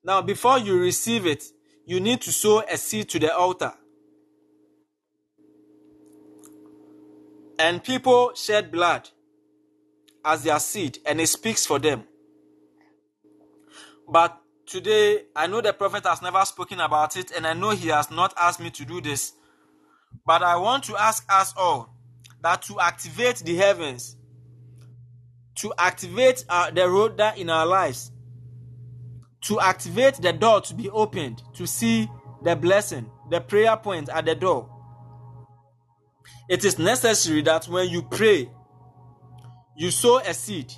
now 0.05 0.21
before 0.21 0.59
you 0.59 0.79
receive 0.79 1.27
it 1.27 1.43
you 1.87 1.99
need 1.99 2.21
to 2.23 2.31
sow 2.31 2.63
a 2.71 2.77
seed 2.77 3.09
to 3.11 3.19
the 3.19 3.35
altar 3.35 3.73
and 7.59 7.83
people 7.83 8.33
shed 8.35 8.71
blood 8.71 9.09
as 10.25 10.43
their 10.43 10.59
seed 10.59 10.99
and 11.07 11.21
it 11.21 11.29
speaks 11.29 11.67
for 11.67 11.79
them. 11.79 12.05
But 14.09 14.39
today 14.67 15.25
i 15.37 15.47
know 15.47 15.61
the 15.61 15.73
prophet 15.73 16.07
has 16.07 16.23
never 16.23 16.43
spoken 16.45 16.81
about 16.81 17.17
it 17.19 17.31
and 17.33 17.47
i 17.47 17.53
know 17.53 17.71
he 17.71 17.89
has 17.89 18.11
not 18.11 18.33
asked 18.39 18.61
me 18.61 18.71
to 18.71 18.85
do 18.85 19.01
this. 19.01 19.33
But 20.27 20.43
i 20.43 20.57
want 20.57 20.85
to 20.85 20.97
ask 20.97 21.25
us 21.31 21.53
all 21.57 21.95
that 22.43 22.63
to 22.63 22.81
activate 22.81 23.37
the 23.37 23.57
heavens 23.57 24.17
to 25.57 25.73
activate 25.79 26.45
uh, 26.49 26.71
the 26.71 26.89
road 26.89 27.17
that 27.17 27.39
in 27.39 27.49
our 27.49 27.67
lives 27.67 28.11
to 29.43 29.61
activate 29.61 30.15
the 30.17 30.33
door 30.33 30.61
to 30.61 30.75
be 30.75 30.91
opened 30.91 31.43
to 31.55 31.67
see 31.67 32.09
the 32.43 32.57
blessing 32.57 33.11
the 33.31 33.41
prayer 33.41 33.77
point 33.77 34.09
at 34.09 34.25
the 34.25 34.35
door 34.35 34.74
it 36.49 36.65
is 36.65 36.79
necessary 36.79 37.43
that 37.43 37.67
when 37.67 37.89
you 37.89 38.03
pray, 38.03 38.51
you 39.77 39.91
sow 39.91 40.19
a 40.19 40.35
seed. 40.35 40.73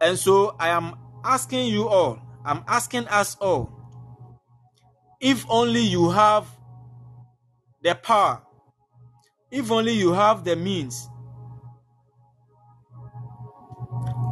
And 0.00 0.18
so 0.18 0.56
I 0.58 0.68
am 0.68 0.96
asking 1.24 1.66
you 1.66 1.88
all, 1.88 2.18
I'm 2.44 2.64
asking 2.66 3.06
us 3.08 3.36
all, 3.40 3.70
if 5.20 5.44
only 5.48 5.80
you 5.80 6.10
have 6.10 6.46
the 7.82 7.94
power, 7.94 8.42
if 9.50 9.70
only 9.70 9.92
you 9.92 10.12
have 10.12 10.44
the 10.44 10.56
means, 10.56 11.08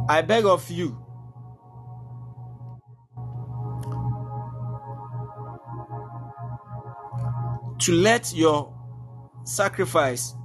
I 0.09 0.21
beg 0.21 0.45
of 0.45 0.69
you, 0.69 0.97
to 7.79 7.93
let 7.93 8.33
your 8.33 8.80
sacrifice 9.55 10.35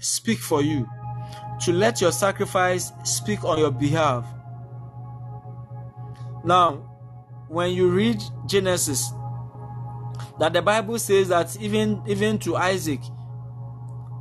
speak 0.00 0.38
for 0.38 0.62
you, 0.62 0.86
to 1.60 1.72
let 1.72 2.00
your 2.00 2.12
sacrifice 2.12 2.92
speak 3.04 3.44
on 3.44 3.58
your 3.58 3.70
behalf. 3.70 4.26
Now, 6.44 6.74
when 7.48 7.72
you 7.72 7.90
read 7.90 8.22
Genesis, 8.46 9.10
that 10.38 10.52
the 10.52 10.62
Bible 10.62 10.98
says 10.98 11.28
that 11.28 11.56
even 11.60 12.02
even 12.06 12.38
to 12.40 12.56
Isaac, 12.56 13.00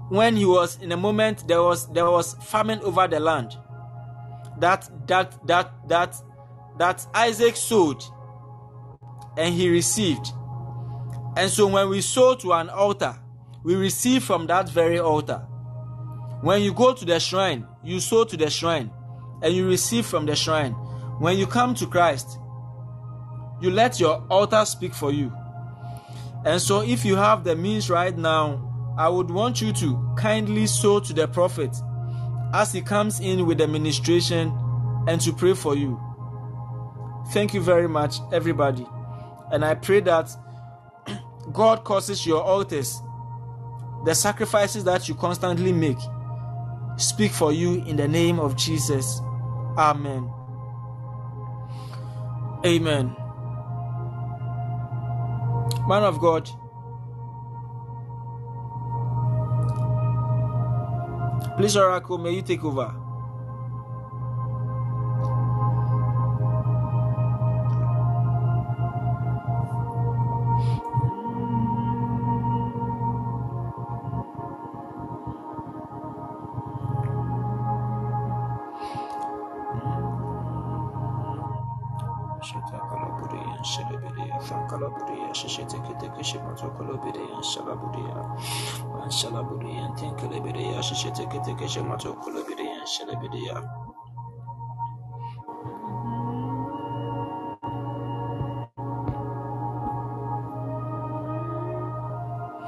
when 0.09 0.35
he 0.35 0.45
was 0.45 0.81
in 0.81 0.91
a 0.91 0.97
moment 0.97 1.47
there 1.47 1.61
was 1.61 1.91
there 1.93 2.09
was 2.09 2.33
famine 2.35 2.79
over 2.81 3.07
the 3.07 3.19
land. 3.19 3.55
That 4.59 4.89
that 5.07 5.45
that 5.47 5.71
that 5.89 6.15
that 6.79 7.05
Isaac 7.13 7.55
sowed 7.55 8.03
and 9.37 9.53
he 9.53 9.69
received. 9.69 10.27
And 11.35 11.51
so 11.51 11.67
when 11.67 11.89
we 11.89 12.01
sow 12.01 12.33
to 12.35 12.53
an 12.53 12.69
altar, 12.69 13.15
we 13.67 13.75
receive 13.75 14.23
from 14.23 14.47
that 14.47 14.69
very 14.69 14.97
altar. 14.97 15.39
When 16.39 16.61
you 16.61 16.73
go 16.73 16.93
to 16.93 17.03
the 17.03 17.19
shrine, 17.19 17.67
you 17.83 17.99
sow 17.99 18.23
to 18.23 18.37
the 18.37 18.49
shrine 18.49 18.89
and 19.41 19.53
you 19.53 19.67
receive 19.67 20.05
from 20.05 20.25
the 20.25 20.37
shrine. 20.37 20.71
When 21.19 21.37
you 21.37 21.47
come 21.47 21.75
to 21.75 21.85
Christ, 21.85 22.39
you 23.59 23.69
let 23.69 23.99
your 23.99 24.25
altar 24.29 24.63
speak 24.63 24.93
for 24.93 25.11
you. 25.11 25.33
And 26.45 26.61
so, 26.61 26.81
if 26.81 27.03
you 27.03 27.17
have 27.17 27.43
the 27.43 27.57
means 27.57 27.89
right 27.89 28.17
now, 28.17 28.95
I 28.97 29.09
would 29.09 29.29
want 29.29 29.61
you 29.61 29.73
to 29.73 30.15
kindly 30.17 30.65
sow 30.65 31.01
to 31.01 31.11
the 31.11 31.27
prophet 31.27 31.75
as 32.53 32.71
he 32.71 32.81
comes 32.81 33.19
in 33.19 33.45
with 33.45 33.57
the 33.57 33.67
ministration 33.67 34.57
and 35.09 35.19
to 35.19 35.33
pray 35.33 35.53
for 35.53 35.75
you. 35.75 35.99
Thank 37.33 37.53
you 37.53 37.59
very 37.59 37.89
much, 37.89 38.15
everybody. 38.31 38.87
And 39.51 39.65
I 39.65 39.75
pray 39.75 39.99
that 39.99 40.31
God 41.51 41.83
causes 41.83 42.25
your 42.25 42.41
altars, 42.41 43.01
the 44.07 44.15
sacrifices 44.15 44.85
that 44.85 45.09
you 45.09 45.15
constantly 45.15 45.73
make, 45.73 45.97
speak 46.95 47.29
for 47.29 47.51
you 47.51 47.83
in 47.83 47.97
the 47.97 48.07
name 48.07 48.39
of 48.39 48.55
Jesus. 48.55 49.19
Amen. 49.77 50.31
Amen. 52.65 53.13
Man 55.89 56.03
of 56.03 56.21
God, 56.21 56.49
please, 61.57 61.75
Oracle, 61.75 62.17
may 62.17 62.31
you 62.31 62.41
take 62.41 62.63
over. 62.63 62.95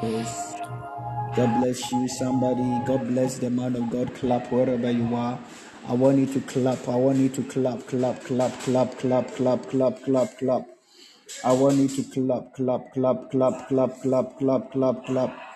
Yes. 0.04 0.56
God 1.36 1.62
bless 1.62 1.91
you, 1.91 2.08
somebody. 2.10 2.86
God 2.86 3.08
bless 3.08 3.38
the 3.38 3.50
man 3.50 3.78
of 3.78 3.90
God. 3.90 4.14
Clap 4.16 4.52
wherever 4.52 4.91
you 4.91 5.16
are. 5.16 5.40
I 5.88 5.94
want 5.94 6.18
you 6.18 6.26
to 6.26 6.41
clap. 6.41 6.88
I 6.90 6.96
want 6.96 7.20
you 7.20 7.30
to 7.30 7.44
clap, 7.44 7.88
clap, 7.88 8.24
clap, 8.26 8.60
clap, 8.60 8.98
clap, 8.98 9.32
clap, 9.36 9.70
clap, 9.70 10.04
clap, 10.04 10.38
clap. 10.38 10.66
I 11.46 11.54
want 11.54 11.78
you 11.78 11.88
to 11.88 12.04
clap, 12.04 12.54
clap, 12.56 12.91
clap, 12.94 13.32
clap, 13.32 13.70
clap, 13.70 14.02
clap, 14.02 14.38
clap, 14.38 14.72
clap, 14.72 15.06
clap. 15.06 15.48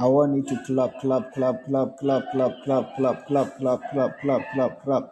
I 0.00 0.06
want 0.06 0.34
you 0.34 0.42
to 0.48 0.64
clap, 0.64 0.98
clap, 1.02 1.34
clap, 1.34 1.66
clap, 1.66 1.98
clap, 1.98 2.32
clap, 2.32 2.64
clap, 2.64 2.96
clap, 2.96 3.26
clap, 3.26 3.58
clap, 3.58 3.90
clap, 3.90 4.20
clap, 4.22 4.42
clap, 4.54 4.82
clap. 4.82 5.04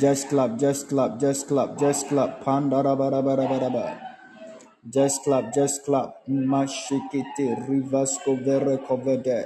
Just 0.00 0.30
clap, 0.30 0.56
just 0.58 0.88
clap, 0.88 1.20
just 1.20 1.46
clap, 1.46 1.76
just 1.76 2.08
clap. 2.08 2.42
Panda 2.42 2.82
ba 2.82 2.96
ba 2.96 3.10
ba 3.10 3.20
ba 3.20 3.36
ba 3.36 3.68
ba. 3.68 4.00
Just 4.88 5.24
clap, 5.24 5.52
just 5.52 5.84
clap. 5.84 6.24
Mashikete 6.26 7.68
rivas 7.68 8.16
covere 8.24 8.78
covede. 8.88 9.44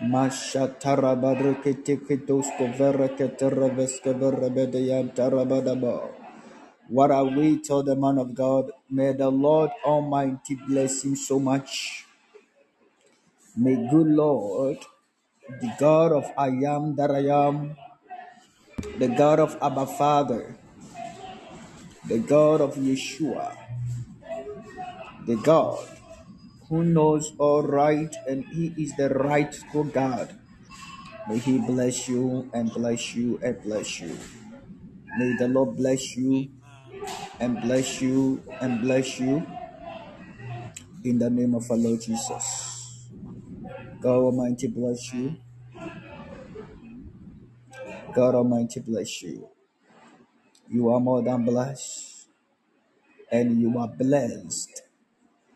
Mashatara 0.00 1.18
badrekete 1.18 1.98
ketos 2.06 2.46
covere 2.56 3.08
ketereves 3.18 3.98
covere 4.04 4.54
bedeyan 4.54 5.12
tarabadaba. 5.12 6.12
What 6.88 7.10
are 7.10 7.24
we 7.24 7.58
tell 7.58 7.82
the 7.82 7.96
man 7.96 8.18
of 8.18 8.36
God? 8.36 8.70
May 8.88 9.14
the 9.14 9.30
Lord 9.30 9.70
Almighty 9.84 10.60
bless 10.68 11.02
him 11.02 11.16
so 11.16 11.40
much. 11.40 12.06
May 13.56 13.76
good 13.88 14.08
Lord, 14.08 14.78
the 15.60 15.72
God 15.78 16.10
of 16.10 16.26
I 16.36 16.48
am 16.66 16.96
that 16.96 17.12
I 17.14 17.30
am, 17.30 17.76
the 18.98 19.06
God 19.06 19.38
of 19.38 19.56
Abba 19.62 19.86
Father, 19.86 20.58
the 22.08 22.18
God 22.18 22.60
of 22.60 22.74
Yeshua, 22.74 23.54
the 25.26 25.36
God 25.36 25.86
who 26.68 26.82
knows 26.82 27.30
all 27.38 27.62
right 27.62 28.10
and 28.26 28.44
he 28.46 28.74
is 28.76 28.96
the 28.96 29.08
rightful 29.10 29.84
God. 29.84 30.34
May 31.28 31.38
he 31.38 31.58
bless 31.58 32.08
you 32.08 32.50
and 32.52 32.72
bless 32.72 33.14
you 33.14 33.38
and 33.40 33.62
bless 33.62 34.00
you. 34.00 34.18
May 35.16 35.36
the 35.38 35.46
Lord 35.46 35.76
bless 35.76 36.16
you 36.16 36.50
and 37.38 37.60
bless 37.62 38.02
you 38.02 38.42
and 38.60 38.80
bless 38.82 39.20
you 39.20 39.46
in 41.04 41.20
the 41.20 41.30
name 41.30 41.54
of 41.54 41.70
our 41.70 41.76
Lord 41.76 42.00
Jesus. 42.00 42.73
God 44.04 44.20
Almighty 44.20 44.66
bless 44.68 45.14
you. 45.14 45.34
God 48.12 48.34
Almighty 48.34 48.80
bless 48.80 49.22
you. 49.22 49.48
You 50.68 50.92
are 50.92 51.00
more 51.00 51.22
than 51.22 51.46
blessed 51.46 52.28
and 53.32 53.58
you 53.58 53.78
are 53.78 53.88
blessed 53.88 54.82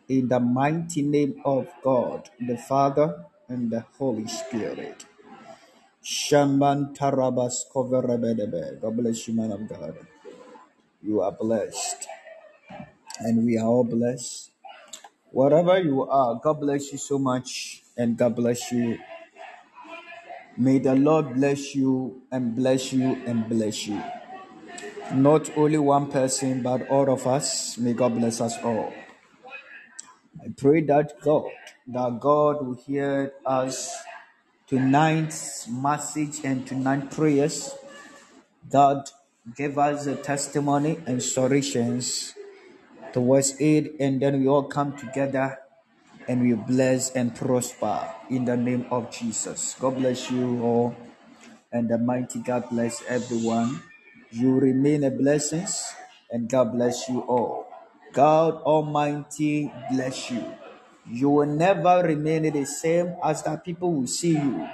in 0.09 0.29
the 0.29 0.41
mighty 0.41 1.03
name 1.03 1.43
of 1.45 1.69
God, 1.85 2.31
the 2.41 2.57
Father 2.57 3.27
and 3.49 3.71
the 3.71 3.85
Holy 3.99 4.27
Spirit. 4.27 5.05
Shaman 6.03 6.95
Tarabas. 6.95 7.69
God 8.81 8.97
bless 8.97 9.29
you, 9.29 9.35
man 9.35 9.53
of 9.53 9.69
God. 9.69 9.95
You 11.03 11.21
are 11.21 11.33
blessed. 11.33 12.09
And 13.21 13.45
we 13.45 13.59
are 13.59 13.67
all 13.67 13.85
blessed. 13.85 14.53
Wherever 15.33 15.79
you 15.79 16.09
are, 16.09 16.41
God 16.43 16.61
bless 16.61 16.93
you 16.93 16.99
so 16.99 17.19
much. 17.19 17.83
And 17.99 18.17
God 18.17 18.37
bless 18.37 18.71
you. 18.71 18.99
May 20.57 20.79
the 20.79 20.95
Lord 20.95 21.35
bless 21.35 21.75
you 21.75 22.23
and 22.31 22.55
bless 22.55 22.93
you 22.93 23.21
and 23.27 23.49
bless 23.49 23.87
you. 23.87 24.01
Not 25.13 25.51
only 25.57 25.79
one 25.79 26.11
person, 26.11 26.63
but 26.63 26.89
all 26.89 27.11
of 27.11 27.27
us. 27.27 27.77
May 27.79 27.93
God 27.95 28.15
bless 28.15 28.41
us 28.41 28.57
all. 28.63 28.93
I 30.41 30.49
pray 30.57 30.83
that 30.83 31.21
God, 31.23 31.51
that 31.89 32.21
God 32.21 32.67
will 32.67 32.75
hear 32.75 33.33
us 33.45 33.97
tonight's 34.69 35.67
message 35.69 36.45
and 36.45 36.67
tonight 36.67 37.11
prayers. 37.11 37.75
God 38.71 39.11
give 39.57 39.79
us 39.79 40.07
a 40.07 40.15
testimony 40.15 41.01
and 41.07 41.23
solutions 41.23 42.35
towards 43.13 43.57
it, 43.61 43.95
and 43.99 44.21
then 44.21 44.41
we 44.41 44.49
all 44.49 44.65
come 44.65 44.97
together 44.97 45.59
and 46.29 46.43
we 46.43 46.53
bless 46.53 47.11
and 47.13 47.35
prosper 47.35 48.07
in 48.29 48.45
the 48.45 48.57
name 48.57 48.87
of 48.91 49.11
Jesus. 49.11 49.75
God 49.81 49.97
bless 49.97 50.31
you 50.31 50.63
all, 50.63 50.95
and 51.73 51.89
the 51.89 51.97
mighty 51.99 52.41
God 52.41 52.69
bless 52.71 53.03
everyone. 53.09 53.83
You 54.31 54.61
remain 54.61 55.05
a 55.05 55.11
blessing, 55.11 55.67
and 56.31 56.49
God 56.49 56.73
bless 56.73 57.09
you 57.09 57.21
all. 57.21 57.67
God 58.13 58.61
Almighty 58.63 59.73
bless 59.91 60.31
you. 60.31 60.45
You 61.11 61.31
will 61.31 61.47
never 61.47 62.03
remain 62.05 62.53
the 62.53 62.67
same 62.67 63.17
as 63.25 63.43
that 63.45 63.65
people 63.65 63.93
will 63.93 64.07
see 64.07 64.37
you. 64.37 64.69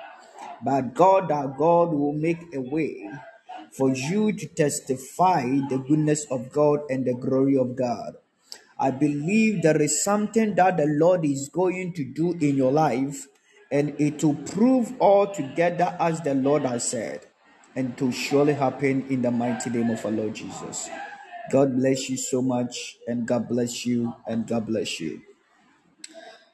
But 0.65 0.95
God, 0.95 1.31
our 1.31 1.47
God, 1.49 1.93
will 1.95 2.13
make 2.13 2.43
a 2.53 2.61
way 2.61 3.09
for 3.71 3.95
you 3.95 4.33
to 4.33 4.47
testify 4.49 5.43
the 5.69 5.79
goodness 5.87 6.27
of 6.31 6.51
God 6.51 6.81
and 6.91 7.05
the 7.05 7.15
glory 7.15 7.57
of 7.57 7.77
God. 7.77 8.15
I 8.79 8.91
believe 8.91 9.63
there 9.63 9.81
is 9.81 10.03
something 10.03 10.55
that 10.57 10.77
the 10.77 10.87
Lord 10.87 11.25
is 11.25 11.49
going 11.49 11.93
to 11.95 12.05
do 12.05 12.33
in 12.33 12.57
your 12.57 12.73
life, 12.73 13.29
and 13.71 13.95
it 14.01 14.23
will 14.23 14.35
prove 14.35 14.93
all 14.99 15.33
together 15.33 15.97
as 16.01 16.21
the 16.23 16.35
Lord 16.35 16.63
has 16.63 16.89
said, 16.89 17.27
and 17.77 17.97
to 17.99 18.13
surely 18.13 18.55
happen 18.55 19.07
in 19.09 19.23
the 19.23 19.31
mighty 19.31 19.71
name 19.71 19.91
of 19.91 20.05
our 20.05 20.13
Lord 20.13 20.35
Jesus. 20.35 20.89
God 21.51 21.77
bless 21.77 22.09
you 22.11 22.17
so 22.17 22.43
much, 22.43 22.97
and 23.07 23.27
God 23.27 23.49
bless 23.49 23.87
you, 23.87 24.15
and 24.27 24.47
God 24.47 24.67
bless 24.67 25.01
you. 25.01 25.23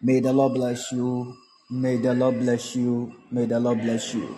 May 0.02 0.20
the 0.20 0.32
Lord 0.32 0.54
bless 0.54 0.92
you. 0.92 1.36
May 1.70 1.96
the 1.96 2.14
Lord 2.14 2.38
bless 2.38 2.74
you. 2.74 3.14
May 3.30 3.46
the 3.46 3.60
Lord 3.60 3.80
bless 3.80 4.14
you. 4.14 4.36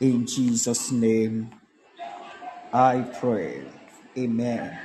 In 0.00 0.26
Jesus' 0.26 0.92
name, 0.92 1.50
I 2.72 3.00
pray. 3.18 3.64
Amen. 4.18 4.78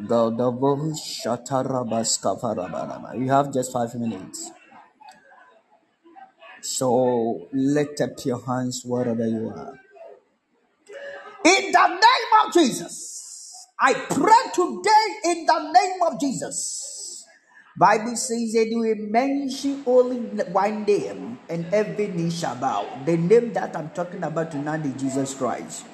Shatarabas 0.00 2.18
You 3.18 3.28
have 3.30 3.52
just 3.52 3.72
five 3.72 3.94
minutes. 3.94 4.50
So 6.62 7.48
lift 7.52 8.00
up 8.00 8.24
your 8.24 8.44
hands 8.44 8.82
wherever 8.84 9.26
you 9.26 9.48
are. 9.50 9.78
In 11.44 11.70
the 11.72 11.88
name 11.88 12.32
of 12.44 12.52
Jesus, 12.52 13.68
I 13.78 13.94
pray 13.94 14.50
today 14.52 15.30
in 15.30 15.46
the 15.46 15.72
name 15.72 16.02
of 16.02 16.20
Jesus. 16.20 17.24
Bible 17.78 18.16
says 18.16 18.52
that 18.54 18.66
you 18.68 18.78
will 18.80 18.96
mention 18.96 19.84
only 19.86 20.18
one 20.50 20.84
name 20.84 21.38
and 21.48 21.66
every 21.72 22.08
knee 22.08 22.30
shall 22.30 22.56
bow. 22.56 22.84
The 23.04 23.16
name 23.16 23.52
that 23.52 23.76
I'm 23.76 23.90
talking 23.90 24.24
about 24.24 24.50
tonight 24.50 24.84
is 24.86 24.94
Jesus 24.94 25.34
Christ. 25.34 25.84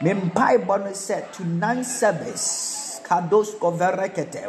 Mempai 0.00 0.66
Bono 0.66 0.92
said 0.94 1.32
tonight 1.32 1.82
service. 1.82 2.77
Kados 3.08 3.56
Koverekete, 3.56 4.44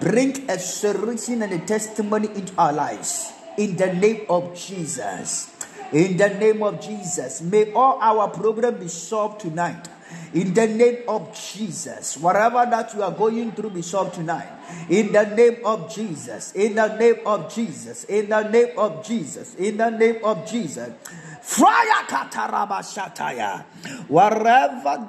Bring 0.00 0.48
a 0.48 0.58
solution 0.58 1.42
and 1.42 1.52
a 1.52 1.58
testimony 1.66 2.28
into 2.34 2.54
our 2.56 2.72
lives. 2.72 3.32
In 3.58 3.76
the 3.76 3.92
name 3.92 4.24
of 4.30 4.56
Jesus. 4.56 5.54
In 5.92 6.16
the 6.16 6.28
name 6.30 6.62
of 6.62 6.80
Jesus. 6.80 7.42
May 7.42 7.72
all 7.72 7.98
our 8.00 8.28
problem 8.30 8.78
be 8.78 8.88
solved 8.88 9.40
tonight. 9.40 9.88
In 10.32 10.54
the 10.54 10.66
name 10.66 11.08
of 11.08 11.32
Jesus, 11.34 12.16
whatever 12.18 12.66
that 12.70 12.94
you 12.94 13.02
are 13.02 13.12
going 13.12 13.52
through, 13.52 13.70
be 13.70 13.82
solved 13.82 14.14
tonight. 14.14 14.48
In 14.88 15.12
the 15.12 15.24
name 15.24 15.64
of 15.64 15.92
Jesus, 15.94 16.52
in 16.52 16.74
the 16.74 16.96
name 16.96 17.26
of 17.26 17.52
Jesus, 17.52 18.04
in 18.04 18.28
the 18.28 18.42
name 18.48 18.78
of 18.78 19.04
Jesus, 19.04 19.54
in 19.56 19.76
the 19.76 19.90
name 19.90 20.24
of 20.24 20.46
Jesus. 20.48 20.90
Wherever 21.48 22.28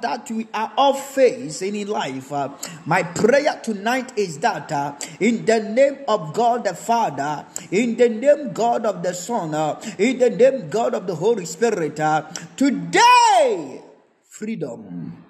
that 0.00 0.30
we 0.30 0.48
are 0.54 0.72
all 0.76 0.94
facing 0.94 1.76
in 1.76 1.88
life, 1.88 2.32
uh, 2.32 2.48
my 2.86 3.02
prayer 3.02 3.60
tonight 3.62 4.16
is 4.16 4.38
that 4.38 4.72
uh, 4.72 4.94
in 5.20 5.44
the 5.44 5.60
name 5.60 5.98
of 6.08 6.32
God 6.32 6.64
the 6.64 6.74
Father, 6.74 7.44
in 7.70 7.96
the 7.96 8.08
name 8.08 8.54
God 8.54 8.86
of 8.86 9.02
the 9.02 9.12
Son, 9.12 9.54
uh, 9.54 9.78
in 9.98 10.18
the 10.18 10.30
name 10.30 10.70
God 10.70 10.94
of 10.94 11.06
the 11.06 11.14
Holy 11.14 11.44
Spirit, 11.44 12.00
uh, 12.00 12.22
today 12.56 13.82
freedom. 14.24 15.26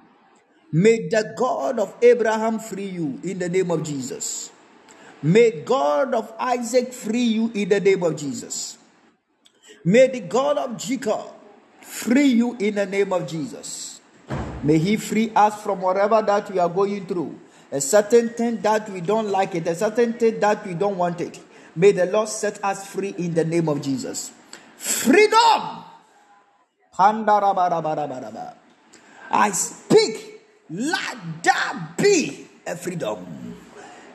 May 0.72 1.08
the 1.08 1.34
God 1.36 1.80
of 1.80 1.92
Abraham 2.00 2.60
free 2.60 2.86
you 2.86 3.18
in 3.24 3.40
the 3.40 3.48
name 3.48 3.72
of 3.72 3.82
Jesus. 3.82 4.52
May 5.24 5.62
God 5.62 6.14
of 6.14 6.32
Isaac 6.38 6.92
free 6.92 7.24
you 7.24 7.50
in 7.52 7.68
the 7.68 7.80
name 7.80 8.04
of 8.04 8.14
Jesus. 8.14 8.78
May 9.84 10.08
the 10.08 10.20
God 10.20 10.58
of 10.58 10.76
Jacob 10.76 11.26
free 11.80 12.26
you 12.26 12.56
in 12.58 12.74
the 12.74 12.86
name 12.86 13.12
of 13.12 13.26
Jesus. 13.26 14.00
May 14.62 14.78
He 14.78 14.96
free 14.96 15.32
us 15.34 15.62
from 15.62 15.80
whatever 15.80 16.20
that 16.22 16.50
we 16.50 16.58
are 16.58 16.68
going 16.68 17.06
through. 17.06 17.38
A 17.72 17.80
certain 17.80 18.30
thing 18.30 18.60
that 18.62 18.88
we 18.90 19.00
don't 19.00 19.28
like 19.28 19.54
it, 19.54 19.66
a 19.66 19.74
certain 19.74 20.12
thing 20.14 20.40
that 20.40 20.66
we 20.66 20.74
don't 20.74 20.96
want 20.96 21.20
it. 21.20 21.38
May 21.76 21.92
the 21.92 22.06
Lord 22.06 22.28
set 22.28 22.62
us 22.64 22.86
free 22.86 23.14
in 23.16 23.34
the 23.34 23.44
name 23.44 23.68
of 23.68 23.80
Jesus. 23.80 24.32
Freedom! 24.76 25.84
I 29.32 29.50
speak, 29.52 30.42
let 30.68 31.16
that 31.44 31.94
be 31.96 32.48
a 32.66 32.76
freedom. 32.76 33.56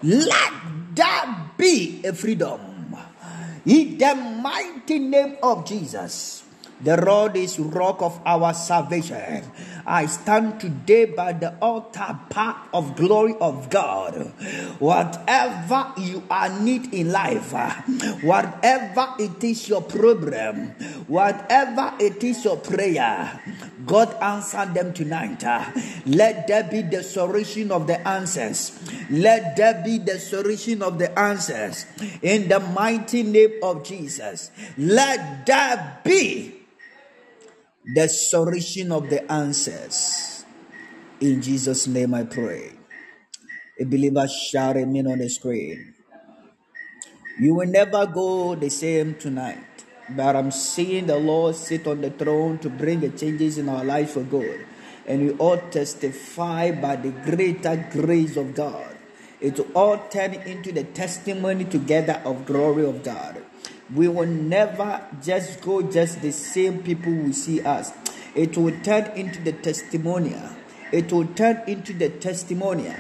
Let 0.03 0.53
that 0.95 1.51
be 1.57 2.01
a 2.05 2.13
freedom. 2.13 2.74
In 3.65 3.97
the 3.97 4.13
mighty 4.13 4.99
name 4.99 5.37
of 5.41 5.65
Jesus. 5.65 6.43
The 6.81 6.97
Lord 6.97 7.37
is 7.37 7.57
rock 7.57 8.01
of 8.01 8.19
our 8.25 8.53
salvation. 8.53 9.43
I 9.87 10.07
stand 10.07 10.59
today 10.59 11.05
by 11.05 11.31
the 11.31 11.55
altar 11.59 12.19
path 12.29 12.67
of 12.73 12.97
glory 12.97 13.33
of 13.39 13.69
God. 13.69 14.33
Whatever 14.79 15.93
you 15.97 16.21
are 16.29 16.49
need 16.59 16.93
in 16.93 17.13
life, 17.13 17.53
whatever 18.21 19.15
it 19.17 19.41
is 19.41 19.69
your 19.69 19.81
problem, 19.81 20.71
whatever 21.07 21.93
it 21.97 22.21
is 22.23 22.43
your 22.43 22.57
prayer, 22.57 23.41
God 23.85 24.13
answer 24.21 24.65
them 24.65 24.93
tonight. 24.93 25.43
uh. 25.43 25.71
Let 26.05 26.47
there 26.47 26.63
be 26.63 26.81
the 26.81 27.03
solution 27.03 27.71
of 27.71 27.87
the 27.87 28.05
answers. 28.07 28.77
Let 29.09 29.55
there 29.55 29.81
be 29.83 29.97
the 29.99 30.19
solution 30.19 30.81
of 30.81 30.97
the 30.97 31.17
answers 31.17 31.85
in 32.21 32.47
the 32.47 32.59
mighty 32.59 33.23
name 33.23 33.59
of 33.63 33.83
Jesus. 33.83 34.51
Let 34.77 35.45
there 35.45 35.99
be 36.03 36.55
the 37.93 38.07
solution 38.07 38.91
of 38.91 39.09
the 39.09 39.29
answers. 39.31 40.45
In 41.21 41.41
Jesus' 41.41 41.87
name 41.87 42.13
I 42.13 42.23
pray. 42.23 42.71
A 43.79 43.83
believer 43.83 44.27
shout 44.27 44.77
amen 44.77 45.07
on 45.07 45.19
the 45.19 45.29
screen. 45.29 45.93
You 47.39 47.55
will 47.55 47.67
never 47.67 48.05
go 48.07 48.55
the 48.55 48.69
same 48.69 49.15
tonight. 49.15 49.74
But 50.09 50.35
I'm 50.35 50.51
seeing 50.51 51.07
the 51.07 51.17
Lord 51.17 51.55
sit 51.55 51.87
on 51.87 52.01
the 52.01 52.11
throne 52.11 52.59
to 52.59 52.69
bring 52.69 52.99
the 52.99 53.09
changes 53.09 53.57
in 53.57 53.69
our 53.69 53.83
life 53.83 54.11
for 54.11 54.21
good. 54.21 54.65
And 55.07 55.21
we 55.21 55.31
all 55.33 55.57
testify 55.57 56.71
by 56.71 56.95
the 56.95 57.09
greater 57.09 57.87
grace 57.91 58.37
of 58.37 58.53
God. 58.55 58.95
It 59.41 59.57
will 59.57 59.71
all 59.75 59.97
turn 60.09 60.33
into 60.33 60.71
the 60.71 60.83
testimony 60.83 61.65
together 61.65 62.21
of 62.23 62.45
glory 62.45 62.85
of 62.85 63.03
God. 63.03 63.43
We 63.93 64.07
will 64.07 64.27
never 64.27 65.05
just 65.21 65.61
go 65.61 65.81
just 65.81 66.21
the 66.21 66.31
same 66.31 66.81
people 66.81 67.11
who 67.11 67.33
see 67.33 67.61
us. 67.61 67.91
It 68.33 68.57
will 68.57 68.77
turn 68.81 69.11
into 69.15 69.41
the 69.41 69.53
testimonial. 69.53 70.49
It 70.91 71.11
will 71.11 71.27
turn 71.27 71.61
into 71.67 71.93
the 71.93 72.09
testimonial. 72.09 72.95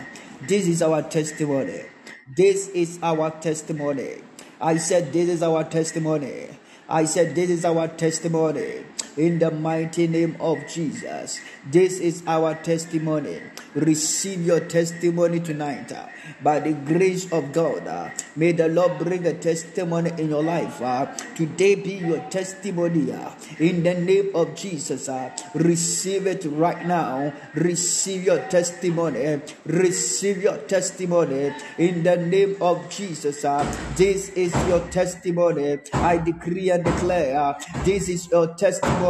This 0.47 0.67
is 0.67 0.81
our 0.81 1.01
testimony. 1.01 1.81
This 2.27 2.67
is 2.69 2.99
our 3.01 3.31
testimony. 3.31 4.21
I 4.59 4.77
said, 4.77 5.13
This 5.13 5.29
is 5.29 5.43
our 5.43 5.63
testimony. 5.63 6.49
I 6.87 7.05
said, 7.05 7.35
This 7.35 7.49
is 7.49 7.65
our 7.65 7.87
testimony. 7.87 8.85
In 9.17 9.39
the 9.39 9.49
mighty 9.49 10.07
name 10.07 10.35
of 10.41 10.67
Jesus. 10.67 11.39
This 11.71 11.99
is 11.99 12.21
our 12.27 12.53
testimony. 12.55 13.39
Receive 13.73 14.45
your 14.45 14.59
testimony 14.59 15.39
tonight. 15.39 15.91
uh, 15.91 16.07
By 16.43 16.59
the 16.59 16.73
grace 16.73 17.31
of 17.31 17.53
God. 17.53 17.87
uh, 17.87 18.09
May 18.35 18.51
the 18.51 18.67
Lord 18.67 18.97
bring 18.99 19.25
a 19.25 19.33
testimony 19.33 20.11
in 20.17 20.29
your 20.29 20.43
life. 20.43 20.81
uh, 20.81 21.05
Today 21.35 21.75
be 21.75 21.93
your 21.95 22.19
testimony. 22.29 23.11
uh, 23.13 23.31
In 23.59 23.83
the 23.83 23.93
name 23.93 24.31
of 24.35 24.53
Jesus. 24.55 25.07
uh, 25.07 25.29
Receive 25.55 26.27
it 26.27 26.43
right 26.51 26.85
now. 26.85 27.31
Receive 27.55 28.25
your 28.25 28.39
testimony. 28.49 29.39
Receive 29.65 30.43
your 30.43 30.57
testimony. 30.67 31.53
In 31.77 32.03
the 32.03 32.17
name 32.17 32.57
of 32.59 32.89
Jesus. 32.89 33.45
uh, 33.45 33.63
This 33.95 34.27
is 34.35 34.51
your 34.67 34.81
testimony. 34.91 35.79
I 35.93 36.17
decree 36.17 36.69
and 36.69 36.83
declare. 36.83 37.55
This 37.85 38.09
is 38.09 38.27
your 38.29 38.47
testimony. 38.55 39.04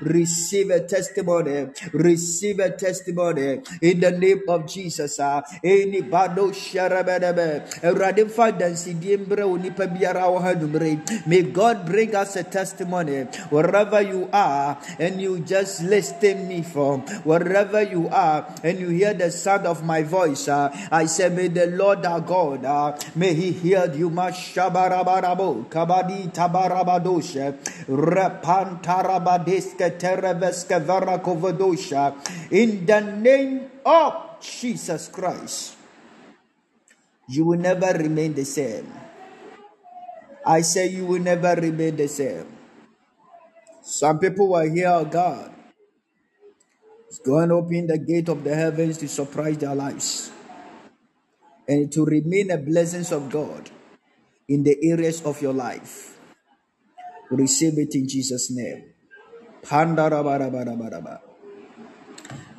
Receive 0.00 0.70
a 0.70 0.80
testimony. 0.86 1.66
Receive 1.92 2.58
a 2.60 2.70
testimony. 2.70 3.60
In 3.82 4.00
the 4.00 4.10
name 4.12 4.42
of 4.48 4.66
Jesus. 4.66 5.18
uh, 5.20 5.42
Anybody 5.64 6.40
sharabadabe. 6.52 7.62
Awurade 7.82 8.24
mfa 8.24 8.52
dansidie 8.52 9.16
mbrɛ 9.18 9.44
wo 9.48 9.56
nipa 9.56 9.86
biara 9.86 10.22
ha. 10.40 10.54
May 11.26 11.42
God 11.42 11.86
bring 11.86 12.14
us 12.14 12.36
a 12.36 12.44
testimony 12.44 13.22
wherever 13.50 14.00
you 14.02 14.28
are 14.32 14.78
and 14.98 15.20
you 15.20 15.40
just 15.40 15.82
listen 15.82 16.48
me 16.48 16.62
from 16.62 17.00
wherever 17.24 17.82
you 17.82 18.08
are 18.08 18.46
and 18.62 18.78
you 18.78 18.88
hear 18.88 19.14
the 19.14 19.30
sound 19.30 19.66
of 19.66 19.84
my 19.84 20.02
voice. 20.02 20.48
uh, 20.48 20.70
I 20.90 21.06
say, 21.06 21.28
May 21.28 21.48
the 21.48 21.66
Lord 21.66 22.04
our 22.06 22.20
God, 22.20 22.64
uh, 22.64 22.96
may 23.14 23.34
He 23.34 23.52
hear 23.52 23.92
you. 23.94 24.10
Mashabarabarabo, 24.10 25.66
kabadi 25.68 26.32
tabarabadoshe, 26.32 27.54
In 32.50 32.86
the 32.86 33.00
name 33.00 33.70
of 33.84 34.40
Jesus 34.40 35.08
Christ, 35.08 35.76
you 37.28 37.44
will 37.46 37.58
never 37.58 37.92
remain 37.98 38.34
the 38.34 38.44
same. 38.44 38.92
I 40.44 40.62
say 40.62 40.88
you 40.88 41.06
will 41.06 41.20
never 41.20 41.54
remain 41.54 41.96
the 41.96 42.08
same. 42.08 42.46
Some 43.82 44.18
people 44.18 44.48
will 44.48 44.68
hear 44.70 44.88
oh 44.88 45.04
God 45.04 45.52
is 47.10 47.18
going 47.18 47.48
to 47.50 47.56
open 47.56 47.86
the 47.86 47.98
gate 47.98 48.28
of 48.28 48.42
the 48.42 48.54
heavens 48.54 48.98
to 48.98 49.08
surprise 49.08 49.58
their 49.58 49.74
lives 49.74 50.30
and 51.68 51.92
to 51.92 52.04
remain 52.04 52.50
a 52.50 52.58
blessings 52.58 53.12
of 53.12 53.30
God 53.30 53.70
in 54.48 54.62
the 54.62 54.76
areas 54.82 55.22
of 55.22 55.40
your 55.40 55.52
life. 55.52 56.18
Receive 57.30 57.78
it 57.78 57.94
in 57.94 58.08
Jesus' 58.08 58.50
name. 58.50 58.91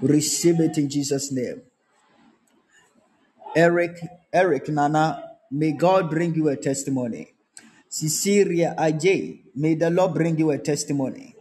Receive 0.01 0.59
it 0.59 0.77
in 0.77 0.89
Jesus' 0.89 1.31
name. 1.31 1.61
Eric, 3.55 3.97
Eric 4.33 4.69
Nana, 4.69 5.23
may 5.51 5.73
God 5.73 6.09
bring 6.09 6.33
you 6.35 6.49
a 6.49 6.55
testimony. 6.57 7.33
Cecilia 7.89 8.75
Ajay, 8.77 9.41
may 9.55 9.75
the 9.75 9.89
Lord 9.89 10.15
bring 10.15 10.37
you 10.37 10.51
a 10.51 10.57
testimony. 10.57 11.35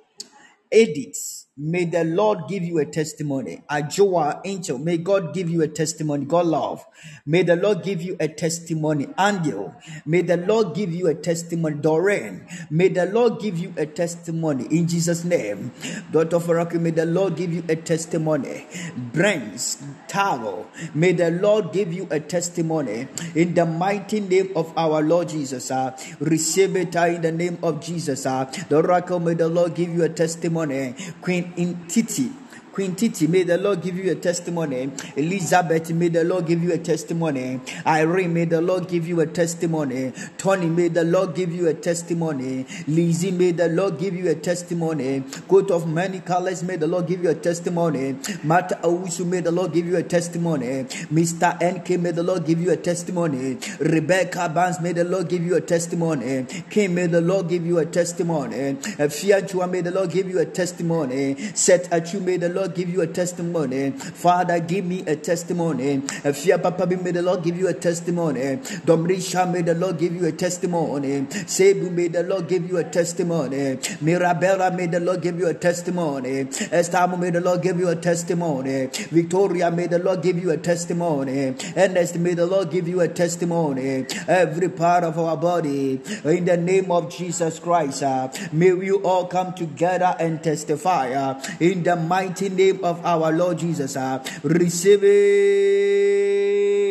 Edith, 0.71 1.42
may 1.63 1.85
the 1.85 2.03
Lord 2.03 2.49
give 2.49 2.65
you 2.65 2.79
a 2.79 2.85
testimony. 2.85 3.63
Ajoa 3.71 4.41
Angel, 4.45 4.79
may 4.79 4.97
God 4.99 5.33
give 5.33 5.49
you 5.49 5.63
a 5.63 5.69
testimony. 5.69 6.25
God 6.25 6.47
love, 6.47 6.85
may 7.25 7.45
the 7.45 7.55
Lord 7.55 7.85
give 7.85 8.03
you 8.03 8.17
a 8.19 8.27
testimony. 8.27 9.07
Angel, 9.17 9.73
may 10.05 10.23
the 10.23 10.37
Lord 10.37 10.75
give 10.75 10.93
you 10.93 11.07
a 11.07 11.15
testimony. 11.15 11.77
Doreen, 11.77 12.47
may 12.69 12.89
the 12.89 13.07
Lord 13.07 13.41
give 13.41 13.59
you 13.59 13.73
a 13.77 13.87
testimony 13.87 14.67
in 14.77 14.89
Jesus' 14.89 15.23
name. 15.23 15.71
Dr. 16.11 16.39
Faraki, 16.39 16.81
may 16.81 16.91
the 16.91 17.07
Lord 17.07 17.37
give 17.37 17.53
you 17.53 17.63
a 17.69 17.77
testimony. 17.77 18.67
Brains, 18.97 19.81
Taro, 20.09 20.67
may 20.95 21.13
the 21.13 21.31
Lord 21.31 21.73
give 21.73 21.93
you 21.93 22.09
a 22.11 22.19
testimony 22.19 23.07
in 23.37 23.55
the 23.55 23.65
mighty 23.65 24.19
name 24.19 24.51
of 24.57 24.77
our 24.77 25.01
Lord 25.01 25.29
Jesus. 25.29 25.71
Uh, 25.71 25.97
receive 26.19 26.75
it 26.75 26.97
uh, 26.97 27.07
in 27.07 27.23
the 27.23 27.31
name 27.33 27.59
of 27.63 27.81
Jesus. 27.81 28.27
Uh, 28.27 28.51
the 28.69 28.77
oracle, 28.77 29.21
may 29.21 29.35
the 29.35 29.49
Lord 29.49 29.77
give 29.77 29.95
you 29.95 30.03
a 30.03 30.09
testimony. 30.09 30.97
Queen 31.21 31.52
Intiti. 31.57 32.31
Queen 32.31 32.42
Titi, 32.75 33.27
may 33.27 33.43
the 33.43 33.59
Lord 33.59 33.83
give 33.83 33.99
you 33.99 34.11
a 34.11 34.15
testimony. 34.15 34.91
Elizabeth, 35.17 35.91
may 35.91 36.09
the 36.09 36.25
Lord 36.25 36.47
give 36.47 36.63
you 36.63 36.73
a 36.73 36.79
testimony. 36.79 37.61
Irene, 37.87 38.33
may 38.33 38.45
the 38.47 38.63
Lord 38.63 38.89
give 38.89 39.07
you 39.07 39.21
a 39.21 39.27
testimony. 39.27 40.13
Tony, 40.39 40.67
may 40.67 40.89
the 40.89 41.05
Lord 41.05 41.35
give 41.35 41.53
you 41.53 41.69
a 41.69 41.75
testimony. 41.75 42.65
Lizzie, 42.89 43.31
may 43.31 43.53
the 43.53 43.69
Lord 43.69 43.99
give 43.99 44.15
you 44.17 44.31
a 44.31 44.35
testimony. 44.35 45.23
Coat 45.49 45.71
of 45.71 45.87
many 45.87 46.21
colors, 46.21 46.63
may 46.63 46.77
the 46.77 46.87
Lord 46.87 47.07
give 47.07 47.23
you 47.23 47.29
a 47.29 47.35
testimony. 47.35 48.17
Mata 48.43 48.79
Awusu, 48.83 49.27
may 49.27 49.41
the 49.41 49.53
Lord 49.53 49.73
give 49.75 49.87
you 49.87 49.97
a 49.97 50.03
testimony. 50.03 50.85
Mr. 51.13 51.53
NK, 51.61 52.01
may 52.01 52.13
the 52.13 52.23
Lord 52.23 52.47
give 52.47 52.61
you 52.61 52.71
a 52.71 52.77
testimony. 52.77 53.59
Rebecca 53.81 54.49
Barnes, 54.49 54.81
may 54.81 54.93
the 54.93 55.05
Lord 55.05 55.29
give 55.29 55.45
you 55.45 55.57
a 55.57 55.61
testimony. 55.61 56.47
Kim, 56.71 56.95
may 56.95 57.07
the 57.07 57.21
Lord 57.21 57.49
give 57.49 57.67
you 57.67 57.79
a 57.79 57.87
testimony. 57.87 58.77
Fianchua, 58.77 59.71
may 59.71 59.83
the 59.83 59.91
Lord 59.91 60.11
give 60.11 60.29
you 60.31 60.39
a 60.39 60.47
testimony. 60.47 61.37
Set 61.55 61.91
Achu, 61.91 62.23
may 62.23 62.39
the 62.39 62.49
Lord 62.49 62.62
give 62.69 62.89
you 62.89 63.01
a 63.03 63.07
testimony. 63.07 63.91
Father, 63.91 64.61
give 64.61 64.85
me 64.85 65.01
a 65.07 65.17
testimony. 65.17 66.01
Fia 66.01 66.59
Papa, 66.59 66.87
may 66.87 67.11
the 67.11 67.23
Lord 67.23 67.43
give 67.43 67.57
you 67.57 67.69
a 67.69 67.75
testimony. 67.75 68.57
Domrisha, 68.87 69.51
may 69.51 69.63
the 69.63 69.75
Lord 69.75 69.99
give 69.99 70.15
you 70.15 70.27
a 70.27 70.33
testimony. 70.33 71.27
Sebu, 71.47 71.91
may 71.91 72.09
the 72.09 72.23
Lord 72.23 72.49
give 72.49 72.69
you 72.69 72.79
a 72.79 72.85
testimony. 72.85 73.79
Mirabella, 74.01 74.71
may 74.71 74.87
the 74.87 75.01
Lord 75.01 75.23
give 75.23 75.39
you 75.39 75.49
a 75.49 75.55
testimony. 75.55 76.45
Estamo, 76.45 77.19
may 77.19 77.31
the 77.31 77.41
Lord 77.41 77.63
give 77.63 77.79
you 77.79 77.89
a 77.89 77.97
testimony. 77.97 78.89
Victoria, 79.11 79.71
may 79.71 79.87
the 79.87 79.99
Lord 79.99 80.23
give 80.23 80.43
you 80.43 80.51
a 80.51 80.57
testimony. 80.57 81.55
Ernest, 81.77 82.19
may 82.19 82.35
the 82.35 82.47
Lord 82.47 82.71
give 82.71 82.89
you 82.89 83.01
a 83.01 83.09
testimony. 83.09 84.07
Every 84.29 84.69
part 84.69 85.05
of 85.05 85.19
our 85.19 85.37
body, 85.37 86.01
in 86.25 86.45
the 86.45 86.57
name 86.57 86.91
of 86.91 87.11
Jesus 87.11 87.59
Christ, 87.59 88.03
uh, 88.03 88.29
may 88.53 88.69
you 88.69 89.03
all 89.03 89.27
come 89.27 89.55
together 89.55 90.17
and 90.19 90.43
testify 90.43 91.13
uh, 91.13 91.43
in 91.61 91.83
the 91.83 91.97
mighty 91.97 92.49
name 92.53 92.85
of 92.85 93.05
our 93.05 93.33
Lord 93.33 93.59
Jesus. 93.59 93.97
Uh, 93.97 94.23
receive 94.43 95.01
it. 95.05 96.82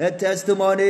A 0.00 0.10
testimony. 0.10 0.84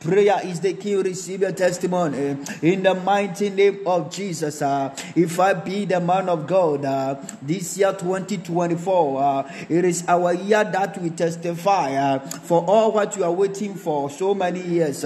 Prayer 0.00 0.40
is 0.44 0.60
the 0.60 0.74
key. 0.78 0.96
Receive 0.96 1.40
your 1.42 1.52
testimony 1.52 2.36
in 2.62 2.82
the 2.82 2.94
mighty 2.94 3.50
name 3.50 3.80
of 3.86 4.10
Jesus. 4.12 4.62
uh, 4.62 4.94
if 5.14 5.38
I 5.38 5.54
be 5.54 5.84
the 5.84 6.00
man 6.00 6.28
of 6.28 6.46
God, 6.46 6.84
uh, 6.84 7.16
this 7.40 7.78
year 7.78 7.92
2024, 7.92 9.22
uh, 9.22 9.52
it 9.68 9.84
is 9.84 10.04
our 10.08 10.32
year 10.34 10.64
that 10.64 11.00
we 11.00 11.10
testify 11.10 12.18
for 12.18 12.64
all 12.64 12.92
what 12.92 13.16
you 13.16 13.24
are 13.24 13.32
waiting 13.32 13.74
for 13.74 14.10
so 14.10 14.34
many 14.34 14.60
years. 14.60 15.04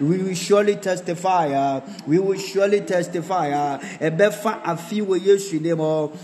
We 0.00 0.18
will 0.18 0.34
surely 0.34 0.76
testify. 0.76 1.80
We 2.06 2.18
will 2.18 2.38
surely 2.38 2.80
testify. 2.80 3.78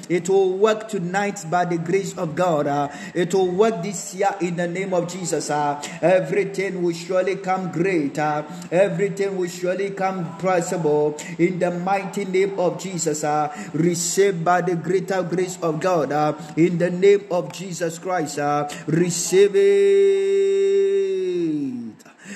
It 0.09 0.28
will 0.28 0.59
work 0.59 0.89
tonight 0.89 1.44
by 1.51 1.65
the 1.65 1.73
grace 1.78 2.16
of 2.16 2.34
God. 2.34 2.66
Uh, 2.66 2.88
it 3.14 3.32
will 3.34 3.51
work 3.51 3.82
this 3.82 4.14
year 4.14 4.34
in 4.40 4.56
the 4.56 4.66
name 4.66 4.94
of 4.94 5.09
Jesus. 5.10 5.51
Uh, 5.51 5.82
everything 6.01 6.82
will 6.82 6.94
surely 6.94 7.36
come 7.36 7.70
great. 7.72 8.18
Uh, 8.18 8.42
everything 8.70 9.36
will 9.36 9.48
surely 9.48 9.90
come 9.90 10.38
possible 10.38 11.16
in 11.38 11.59
the 11.59 11.70
mighty 11.70 12.24
name 12.24 12.59
of 12.59 12.80
Jesus. 12.80 13.24
Uh, 13.24 13.52
received 13.72 14.44
by 14.44 14.60
the 14.60 14.76
greater 14.76 15.22
grace 15.22 15.59
of 15.62 15.80
God. 15.80 16.12
Uh, 16.12 16.34
in 16.56 16.78
the 16.78 16.90
name 16.90 17.24
of 17.30 17.52
Jesus 17.52 17.98
Christ. 17.98 18.38
Uh, 18.38 18.68
receive 18.86 19.55
it. 19.55 19.64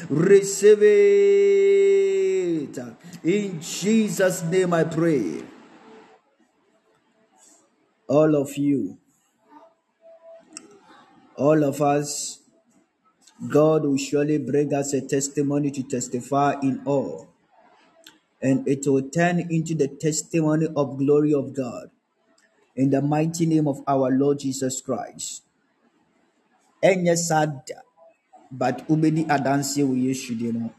Receive 0.08 0.82
it. 0.82 2.78
In 3.24 3.60
Jesus' 3.60 4.42
name 4.44 4.72
I 4.72 4.84
pray. 4.84 5.42
All 8.08 8.34
of 8.36 8.56
you, 8.56 8.96
all 11.38 11.62
of 11.62 11.80
us, 11.80 12.40
God 13.48 13.84
will 13.84 13.96
surely 13.96 14.38
bring 14.38 14.74
us 14.74 14.92
a 14.92 15.00
testimony 15.00 15.70
to 15.70 15.82
testify 15.84 16.56
in 16.60 16.82
all. 16.84 17.28
And 18.42 18.66
it 18.66 18.86
will 18.86 19.08
turn 19.08 19.40
into 19.50 19.74
the 19.74 19.86
testimony 19.86 20.66
of 20.76 20.98
glory 20.98 21.32
of 21.32 21.54
God. 21.54 21.90
In 22.74 22.90
the 22.90 23.00
mighty 23.00 23.46
name 23.46 23.68
of 23.68 23.82
our 23.86 24.10
Lord 24.10 24.40
Jesus 24.40 24.80
Christ. 24.80 25.42
Ɛnyɛ 26.82 27.16
saa 27.16 27.46
but 28.50 28.86
wobɛdi 28.88 29.26
adanseɛ 29.26 29.84
wɔ 29.84 29.96
Yesu 30.04 30.34
mu. 30.52 30.70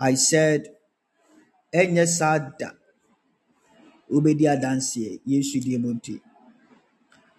I 0.00 0.14
said, 0.14 0.66
ɛnyɛ 1.72 2.06
saa 2.06 2.38
da, 2.58 2.70
wobɛdi 4.10 4.46
adanseɛ 4.50 5.20
Yesu. 5.24 6.20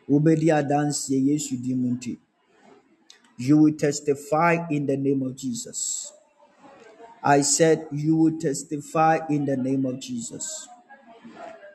Yesu. 0.09 2.17
You 3.37 3.57
will 3.57 3.73
testify 3.73 4.65
in 4.69 4.85
the 4.85 4.97
name 4.97 5.21
of 5.23 5.35
Jesus. 5.35 6.11
I 7.23 7.41
said, 7.41 7.87
You 7.91 8.15
will 8.17 8.39
testify 8.39 9.19
in 9.29 9.45
the 9.45 9.57
name 9.57 9.85
of 9.85 9.99
Jesus. 9.99 10.67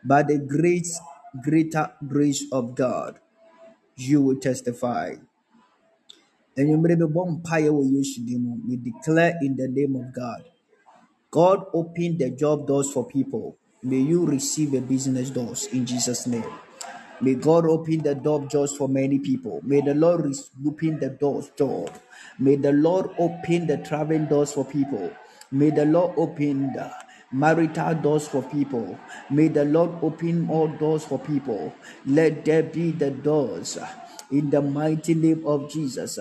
By 0.05 0.23
the 0.23 0.39
great, 0.39 0.87
greater 1.43 1.91
grace 2.07 2.45
of 2.53 2.75
God, 2.75 3.19
you 3.97 4.23
will 4.23 4.39
testify. 4.41 5.17
and 6.57 6.69
you 6.69 6.77
Anwummere 6.77 6.97
bɛbɔ 7.01 7.21
mpaeɛ 7.33 7.69
wɔ 7.77 7.83
Yesu 7.95 8.21
din 8.27 8.43
mu. 8.43 8.51
We 8.69 8.77
declare 8.77 9.35
in 9.43 9.57
the 9.57 9.69
name 9.69 9.97
of 9.97 10.13
God. 10.15 10.43
God 11.31 11.65
open 11.75 12.19
the 12.19 12.31
job 12.31 12.67
doors 12.67 12.91
for 12.93 13.07
people. 13.07 13.57
May 13.83 14.01
you 14.01 14.27
receive 14.27 14.73
the 14.73 14.81
business 14.81 15.31
doors 15.31 15.67
in 15.73 15.87
Jesus' 15.87 16.27
name. 16.27 16.45
May 17.20 17.35
God 17.35 17.66
open 17.66 18.03
the 18.03 18.15
door 18.15 18.43
of 18.43 18.49
doors 18.51 18.77
for 18.77 18.89
many 18.89 19.19
people. 19.19 19.61
May 19.65 19.81
the 19.81 19.95
Lord 19.95 20.32
open 20.66 21.01
the 21.01 21.11
doors 21.11 21.51
job. 21.59 21.90
May 22.39 22.57
the 22.57 22.73
Lord 22.73 23.11
open 23.19 23.66
the 23.66 23.78
traveling 23.78 24.27
doors 24.27 24.53
for 24.53 24.65
people. 24.65 25.11
May 25.51 25.70
the 25.70 25.85
Lord 25.86 26.15
open 26.16 26.73
the 26.73 26.93
marital 27.32 27.95
doors 27.97 28.28
for 28.28 28.43
people. 28.43 28.99
May 29.31 29.49
the 29.49 29.65
Lord 29.65 29.90
open 30.03 30.49
all 30.51 30.69
doors 30.69 31.05
for 31.05 31.19
people. 31.19 31.74
Let 32.07 32.45
there 32.45 32.62
be 32.62 32.93
the 32.93 33.11
doors 33.11 33.78
in 34.31 34.51
the 34.51 34.62
mighty 34.62 35.15
name 35.15 35.45
of 35.47 35.70
Jesus. 35.70 36.19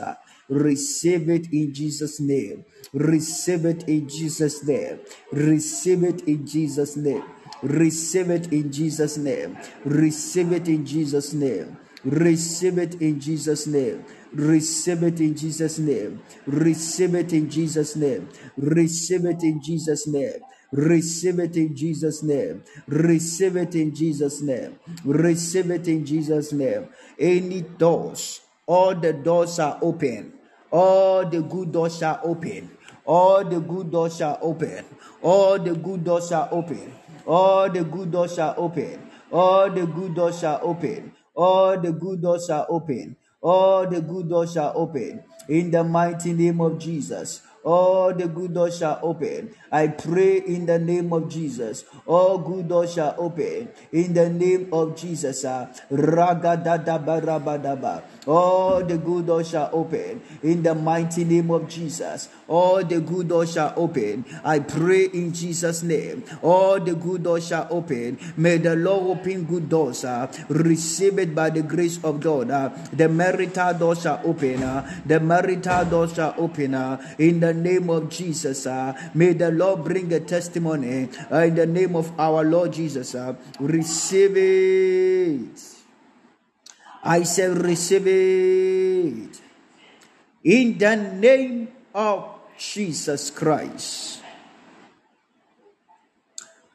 Receive 0.50 1.30
it 1.30 1.52
in 1.54 1.74
Jesus' 1.74 2.20
name. 2.20 2.66
Receive 2.94 3.66
it 3.66 3.84
in 3.88 4.08
Jesus' 4.10 4.64
name. 4.66 5.00
Receive 5.32 6.04
it 6.04 6.22
in 6.22 6.48
Jesus' 6.48 6.98
name. 6.98 7.24
Receive 7.64 8.30
it 8.30 8.54
in 8.54 8.72
Jesus' 8.72 9.18
name. 9.18 9.58
Receive 9.84 10.52
it 10.52 10.68
in 10.68 10.86
Jesus' 10.86 11.34
name. 11.34 11.78
Receive 12.04 12.78
it 12.78 13.02
in 13.02 13.20
Jesus' 13.20 13.68
name. 13.68 14.06
Receive 14.34 15.04
it 15.04 15.20
in 15.20 15.36
Jesus' 15.36 15.80
name. 15.80 16.22
Receive 16.46 17.16
it 17.16 17.34
in 17.34 17.50
Jesus' 17.50 17.96
name. 17.96 18.30
Receive 18.58 19.26
it 19.26 19.44
in 19.44 19.62
Jesus' 19.62 20.08
name. 20.08 20.42
Receive 20.72 21.40
it 21.40 21.56
in 21.58 21.76
Jesus' 21.76 22.24
name. 22.24 22.64
Receive 22.88 23.56
it 23.58 23.76
in 23.76 23.96
Jesus' 23.96 24.42
name. 24.42 24.80
Receive 25.04 25.72
it 25.72 25.88
in 25.88 26.06
Jesus' 26.06 26.52
name. 26.52 26.88
Any 27.18 27.62
doors, 27.62 28.42
all 28.66 28.94
the 28.94 29.14
doors 29.14 29.60
are 29.60 29.80
open. 29.82 30.34
All 30.70 31.26
the 31.26 31.42
good 31.42 31.72
doors 31.72 32.04
are 32.04 32.20
open. 32.24 32.70
All 33.06 33.44
the 33.46 33.62
good 33.62 33.90
doors 33.90 34.22
are 34.22 34.38
open. 34.42 34.84
All 35.22 35.58
the 35.58 35.74
good 35.74 36.04
doors 36.04 36.32
are 36.34 36.50
open. 36.52 36.94
All 37.28 37.70
the 37.70 37.84
good 37.84 38.12
doors 38.12 38.40
are 38.40 38.56
open. 38.58 39.12
All 39.32 39.70
the 39.70 39.86
good 39.86 40.16
doors 40.16 40.44
are 40.44 40.60
open. 40.64 41.12
All 41.36 41.78
the 41.80 41.92
good 41.92 42.22
doors 42.22 42.50
are 42.50 42.66
open. 42.70 43.18
All 43.42 43.86
the 43.86 44.02
good 44.02 44.30
doors 44.30 44.58
are 44.58 44.72
open. 44.76 45.24
In 45.50 45.72
the 45.72 45.84
mighty 45.84 46.34
name 46.34 46.62
of 46.62 46.80
Jesus. 46.80 47.42
All 47.64 48.14
the 48.14 48.28
good 48.28 48.54
doors 48.54 48.78
shall 48.80 48.98
open. 49.04 49.52
I 49.70 49.90
pray 49.90 50.38
in 50.40 50.66
the 50.66 50.80
name 50.80 51.12
of 51.12 51.28
Jesus. 51.28 51.84
All 52.06 52.38
good 52.38 52.70
doors 52.70 52.94
shall 52.94 53.14
open. 53.18 53.68
In 53.92 54.14
the 54.14 54.30
name 54.30 54.70
of 54.72 54.96
Jesus. 54.96 55.44
ah. 55.44 55.68
All 58.26 58.84
the 58.84 58.98
good 58.98 59.28
doors 59.28 59.50
shall 59.50 59.70
open. 59.74 60.22
In 60.44 60.64
the 60.64 60.76
mighty 60.76 61.26
name 61.26 61.52
of 61.52 61.68
Jesus. 61.68 62.30
All 62.48 62.84
the 62.84 63.02
good 63.02 63.28
doors 63.28 63.54
shall 63.54 63.74
open. 63.76 64.26
I 64.44 64.60
pray 64.60 65.06
in 65.12 65.34
Jesus' 65.34 65.84
name. 65.84 66.24
All 66.42 66.80
the 66.80 66.96
good 66.96 67.24
doors 67.24 67.48
shall 67.48 67.68
open. 67.70 68.18
May 68.38 68.58
the 68.58 68.76
Lord 68.76 69.20
open 69.20 69.44
good 69.44 69.70
doors. 69.70 70.06
ah. 70.06 70.28
Receive 70.50 71.20
it 71.20 71.36
by 71.36 71.50
the 71.50 71.62
grace 71.62 72.00
of 72.04 72.20
God. 72.20 72.52
ah. 72.52 72.70
The 72.94 73.10
marital 73.10 73.74
doors 73.74 74.02
shall 74.02 74.22
open. 74.24 74.64
ah. 74.64 74.88
The 75.06 75.20
marital 75.20 75.86
doors 75.86 76.14
shall 76.16 76.34
open. 76.38 76.74
ah. 76.76 76.98
In 77.20 77.40
the 77.40 77.54
name 77.54 77.90
of 77.90 78.10
Jesus. 78.10 78.66
ah. 78.68 78.96
May 79.14 79.34
the 79.34 79.52
Lord 79.52 79.84
bring 79.84 80.12
a 80.14 80.20
testimony. 80.20 81.10
ah, 81.32 81.44
In 81.44 81.56
the 81.56 81.68
name 81.68 81.96
of 81.96 82.12
our 82.20 82.44
Lord 82.44 82.72
Jesus. 82.74 83.16
ah. 83.16 83.36
Receive 83.60 84.38
it. 84.38 85.60
I 87.04 87.24
say, 87.24 87.48
receive 87.48 88.08
it. 88.08 89.40
In 90.44 90.78
the 90.78 90.96
name 90.96 91.68
of 91.94 92.37
Jesus 92.58 93.30
Christ. 93.30 94.22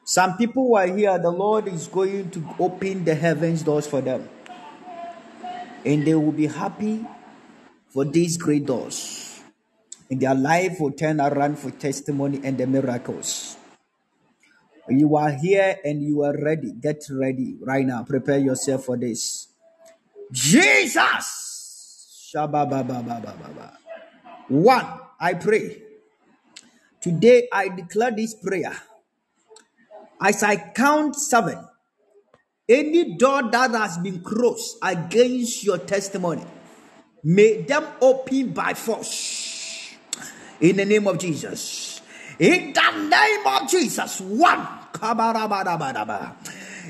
Some 0.05 0.37
people 0.37 0.69
who 0.69 0.77
are 0.77 0.87
here, 0.87 1.19
the 1.19 1.31
Lord 1.31 1.69
is 1.69 1.87
going 1.87 2.31
to 2.31 2.45
open 2.59 3.05
the 3.05 3.15
heavens 3.15 3.63
doors 3.63 3.87
for 3.87 4.01
them. 4.01 4.29
And 5.85 6.07
they 6.07 6.15
will 6.15 6.33
be 6.33 6.47
happy 6.47 7.05
for 7.89 8.05
these 8.05 8.37
great 8.37 8.67
doors. 8.67 9.41
And 10.11 10.21
their 10.21 10.35
life 10.35 10.79
will 10.81 10.93
turn 10.93 11.21
around 11.21 11.59
for 11.59 11.71
testimony 11.71 12.41
and 12.45 12.59
the 12.59 12.67
miracles. 12.67 13.57
You 14.89 15.17
are 15.17 15.31
here 15.31 15.79
and 15.85 16.03
you 16.03 16.23
are 16.25 16.37
ready. 16.37 16.73
Get 16.73 17.05
ready 17.11 17.57
right 17.61 17.87
now. 17.87 18.03
Prepare 18.03 18.39
yourself 18.39 18.85
for 18.85 18.97
this. 18.97 19.49
Jesus. 20.31 22.35
One, 24.49 24.87
I 25.23 25.35
pray. 25.35 25.78
Today 27.01 27.47
I 27.53 27.69
declare 27.69 28.11
this 28.11 28.35
prayer. 28.35 28.74
As 30.20 30.43
I 30.43 30.57
count 30.57 31.15
seven, 31.15 31.62
any 32.69 33.16
door 33.16 33.49
that 33.51 33.70
has 33.70 33.99
been 33.99 34.20
closed 34.20 34.78
against 34.82 35.62
your 35.62 35.78
testimony, 35.78 36.43
may 37.23 37.62
them 37.62 37.86
open 38.01 38.51
by 38.51 38.74
force. 38.74 39.94
In 40.61 40.77
the 40.77 40.85
name 40.85 41.07
of 41.07 41.19
Jesus. 41.19 42.01
In 42.39 42.73
the 42.73 42.90
name 43.07 43.47
of 43.47 43.70
Jesus. 43.70 44.20
One. 44.20 44.66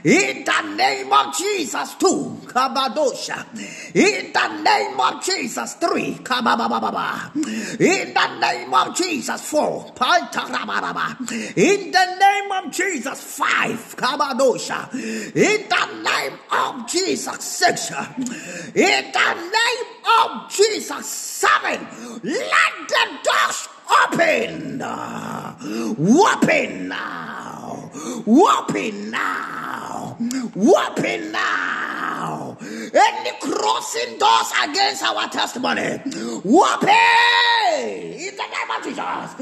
In 0.05 0.45
the 0.45 0.75
name 0.77 1.13
of 1.13 1.37
Jesus, 1.37 1.95
two. 1.95 2.39
Kabadosha. 2.47 3.47
In 3.95 4.33
the 4.33 4.63
name 4.63 4.99
of 5.01 5.25
Jesus, 5.25 5.75
three. 5.75 6.15
Kababababa. 6.15 7.35
In 7.81 8.15
the 8.15 8.39
name 8.41 8.75
of 8.75 8.97
Jesus, 8.97 9.41
four. 9.43 9.85
Pantarabadaba. 9.95 11.19
In 11.57 11.91
the 11.93 12.17
name 12.19 12.53
of 12.53 12.73
Jesus, 12.73 13.21
five. 13.23 13.97
Kabadosha. 13.97 14.93
In 14.95 15.69
the 15.69 16.03
name 16.03 16.39
of 16.51 16.89
Jesus, 16.89 17.45
six. 17.45 17.91
In 17.91 19.13
the 19.13 19.35
name 19.35 19.87
of 20.21 20.51
Jesus, 20.51 21.07
seven. 21.07 21.87
Let 22.23 22.89
the 22.89 23.19
doors 23.23 23.69
Open. 23.93 24.83
Open 26.03 26.89
now. 26.89 27.91
Open 28.27 29.11
now. 29.11 29.62
Open 30.31 31.33
now. 31.33 32.52
Any 32.95 33.31
crossing 33.41 34.19
doors 34.19 34.53
against 34.63 35.03
our 35.03 35.29
testimony. 35.29 35.83
Open. 35.83 36.91
In 38.15 38.37
the 38.37 38.47
name 38.53 38.71
of 38.71 38.83
Jesus. 38.85 39.35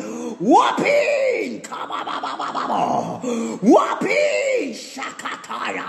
Kabababababa. 1.62 3.20
Open. 3.64 4.74
Shakataya. 4.74 5.86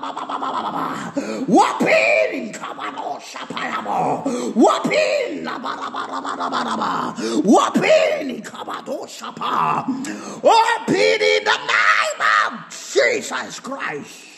Babababababa. 0.00 1.12
Open. 1.48 2.52
Kababo 2.52 3.20
shapayamo. 3.20 4.24
Babababababa. 5.44 6.90
Open. 7.44 8.42
Kabado 8.42 8.96
shapa. 9.08 9.84
Open 10.42 11.20
in 11.20 11.44
the 11.44 11.58
name 11.68 12.22
of 12.46 12.52
Jesus 12.92 13.60
Christ. 13.60 14.29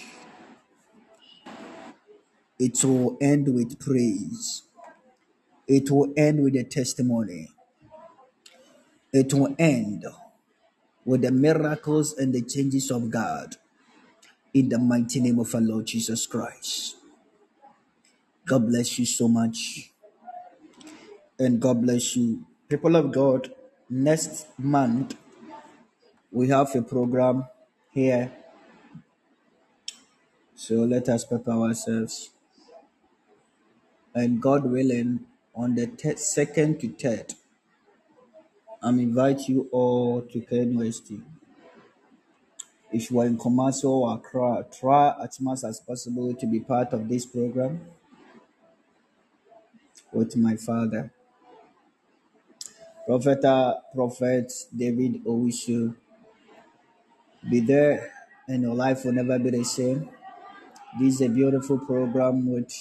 It 2.63 2.85
will 2.85 3.19
end 3.21 3.53
with 3.53 3.81
praise. 3.81 4.63
It 5.67 5.91
will 5.91 6.13
end 6.17 6.45
with 6.45 6.55
a 6.55 6.63
testimony. 6.63 7.49
It 9.13 9.35
will 9.35 9.57
end 9.59 10.07
with 11.05 11.23
the 11.23 11.33
miracles 11.33 12.17
and 12.17 12.33
the 12.33 12.43
changes 12.43 12.89
of 12.93 13.11
God 13.11 13.57
in 14.55 14.69
the 14.69 14.79
mighty 14.79 15.21
name 15.21 15.41
of 15.41 15.53
our 15.57 15.61
Lord 15.61 15.87
Jesus 15.87 16.25
Christ. 16.29 16.95
God 18.47 18.69
bless 18.69 18.97
you 18.97 19.07
so 19.07 19.27
much. 19.27 19.91
And 21.41 21.59
God 21.59 21.83
bless 21.83 22.15
you. 22.15 22.47
People 22.69 22.95
of 22.95 23.11
God, 23.11 23.51
next 23.91 24.47
month 24.57 25.17
we 26.31 26.47
have 26.47 26.73
a 26.77 26.83
program 26.83 27.47
here. 27.91 28.31
So 30.55 30.75
let 30.85 31.09
us 31.09 31.25
prepare 31.25 31.55
ourselves. 31.55 32.32
And 34.15 34.41
God 34.43 34.65
willing, 34.65 35.27
on 35.55 35.75
the 35.75 35.91
second 36.17 36.81
to 36.81 36.89
third, 36.89 37.35
I'm 38.83 38.99
invite 38.99 39.49
you 39.49 39.69
all 39.71 40.23
to 40.23 40.41
KNUST. 40.41 41.23
If 42.93 43.11
you 43.11 43.21
are 43.21 43.27
in 43.27 43.39
Kumasi 43.39 43.85
or 43.85 44.15
Accra, 44.15 44.67
try 44.71 45.15
as 45.23 45.41
much 45.41 45.65
as 45.65 45.81
possible 45.81 46.35
to 46.35 46.47
be 46.47 46.61
part 46.61 46.93
of 46.93 47.09
this 47.09 47.25
program 47.25 47.81
with 50.13 50.37
my 50.37 50.57
father. 50.57 51.11
Prophet, 53.07 53.45
uh, 53.45 53.75
Prophet 53.95 54.53
David 54.77 55.25
Owishu, 55.25 55.95
be 57.49 57.61
there 57.61 58.13
and 58.47 58.63
your 58.63 58.75
life 58.75 59.05
will 59.05 59.13
never 59.13 59.39
be 59.39 59.51
the 59.51 59.65
same. 59.65 60.09
This 61.01 61.15
is 61.15 61.21
a 61.23 61.29
beautiful 61.29 61.79
program 61.79 62.47
with 62.47 62.73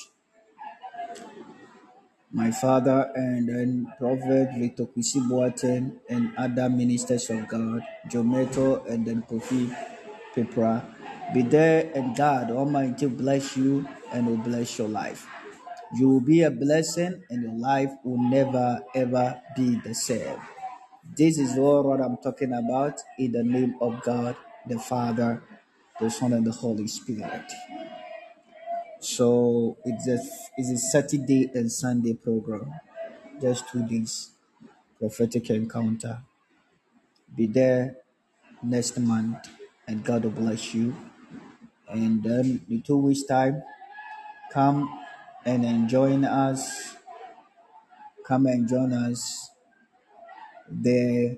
my 2.34 2.52
father 2.52 3.12
and 3.16 3.50
then 3.50 3.88
Prophet 4.00 4.50
Victor 4.58 4.86
Kwesi 4.86 5.20
Boateng 5.28 6.00
and 6.10 6.32
other 6.38 6.70
ministers 6.70 7.30
of 7.30 7.48
God, 7.48 7.84
Jometo 8.10 8.86
and 8.90 9.06
then 9.06 9.24
Kofi 9.24 9.76
Pepra. 10.36 10.84
Be 11.34 11.44
there 11.44 11.92
and 11.96 12.16
God 12.16 12.52
Almighty 12.52 13.08
bless 13.08 13.58
you 13.58 13.88
and 14.14 14.28
will 14.28 14.38
bless 14.38 14.78
your 14.78 14.90
life. 14.90 15.28
You 15.98 16.10
will 16.10 16.22
be 16.22 16.44
a 16.44 16.52
blessing 16.52 17.24
and 17.30 17.44
your 17.44 17.56
life 17.60 17.92
will 18.04 18.22
never 18.30 18.82
ever 18.96 19.42
be 19.56 19.76
the 19.84 19.94
same. 19.96 20.40
This 21.18 21.38
is 21.38 21.58
all 21.58 21.84
what 21.84 22.02
I'm 22.02 22.18
talking 22.18 22.54
about 22.54 23.00
in 23.20 23.34
the 23.34 23.44
name 23.44 23.76
of 23.82 24.02
God, 24.04 24.36
the 24.68 24.80
Father, 24.80 25.44
the 26.00 26.10
Son, 26.10 26.34
and 26.34 26.48
the 26.48 26.52
Holy 26.52 26.88
Spirit. 26.88 27.44
So 29.02 29.78
it's 29.86 30.08
a 30.08 30.20
it's 30.58 30.72
a 30.72 30.78
Saturday 30.78 31.52
and 31.56 31.72
Sunday 31.72 32.14
program, 32.14 32.74
just 33.42 33.70
two 33.70 33.88
days 33.88 34.32
prophetic 35.00 35.50
encounter. 35.52 36.24
Be 37.36 37.48
there 37.48 37.98
next 38.64 38.98
month, 39.00 39.50
and 39.88 40.04
God 40.04 40.24
will 40.24 40.32
bless 40.32 40.74
you. 40.74 40.96
And 41.90 42.24
then 42.24 42.66
in 42.70 42.82
two 42.84 42.98
weeks' 42.98 43.24
time, 43.24 43.64
come 44.54 44.90
and 45.46 45.90
join 45.90 46.26
us. 46.26 46.96
Come 48.26 48.46
and 48.48 48.68
join 48.68 48.94
us 48.94 49.50
there 50.70 51.38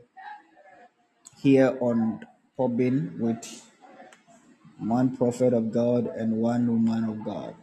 here 1.41 1.77
on 1.81 2.25
Pobin 2.57 3.19
with 3.19 3.72
one 4.79 5.15
prophet 5.15 5.53
of 5.53 5.71
God 5.71 6.07
and 6.07 6.37
one 6.37 6.67
woman 6.67 7.03
of 7.05 7.23
God. 7.23 7.55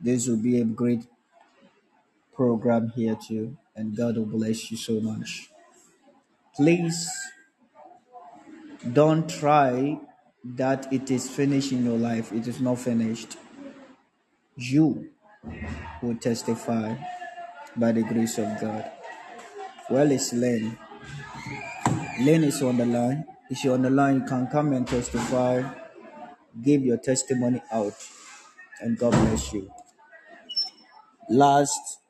This 0.00 0.28
will 0.28 0.36
be 0.36 0.60
a 0.60 0.64
great 0.64 1.06
program 2.34 2.92
here 2.94 3.16
too, 3.16 3.56
and 3.74 3.96
God 3.96 4.16
will 4.16 4.26
bless 4.26 4.70
you 4.70 4.76
so 4.76 5.00
much. 5.00 5.48
Please 6.54 7.10
don't 8.92 9.28
try 9.28 9.98
that 10.44 10.92
it 10.92 11.10
is 11.10 11.28
finished 11.28 11.72
in 11.72 11.84
your 11.84 11.98
life. 11.98 12.32
It 12.32 12.46
is 12.46 12.60
not 12.60 12.78
finished. 12.78 13.36
You 14.56 15.10
will 16.02 16.16
testify 16.16 16.94
by 17.74 17.92
the 17.92 18.02
grace 18.02 18.38
of 18.38 18.60
God. 18.60 18.90
Well, 19.90 20.10
it's 20.10 20.32
Len. 20.32 20.78
Len 22.20 22.44
is 22.44 22.62
on 22.62 22.76
the 22.76 22.86
line. 22.86 23.24
If 23.50 23.64
you're 23.64 23.74
on 23.74 23.82
the 23.82 23.90
line, 23.90 24.20
you 24.20 24.26
can 24.26 24.46
come 24.48 24.72
and 24.72 24.86
testify. 24.86 25.62
Give 26.60 26.84
your 26.84 26.98
testimony 26.98 27.62
out, 27.70 27.94
and 28.80 28.98
God 28.98 29.12
bless 29.12 29.52
you. 29.52 29.70
Last 31.28 32.00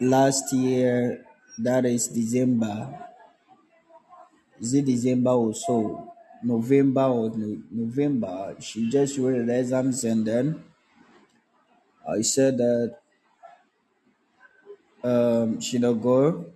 last 0.00 0.52
year, 0.54 1.26
that 1.58 1.84
is 1.84 2.08
December. 2.08 2.98
Is 4.60 4.74
it 4.74 4.84
December 4.84 5.30
or 5.30 5.54
so? 5.54 6.12
November 6.42 7.04
or 7.04 7.30
no- 7.30 7.62
November? 7.70 8.54
She 8.60 8.90
just 8.90 9.16
wrote 9.18 9.46
the 9.46 9.58
exams, 9.60 10.04
and 10.04 10.26
then 10.26 10.62
I 12.08 12.22
said 12.22 12.56
that 12.58 13.00
um, 15.02 15.60
she 15.60 15.78
not 15.78 15.94
go. 16.02 16.46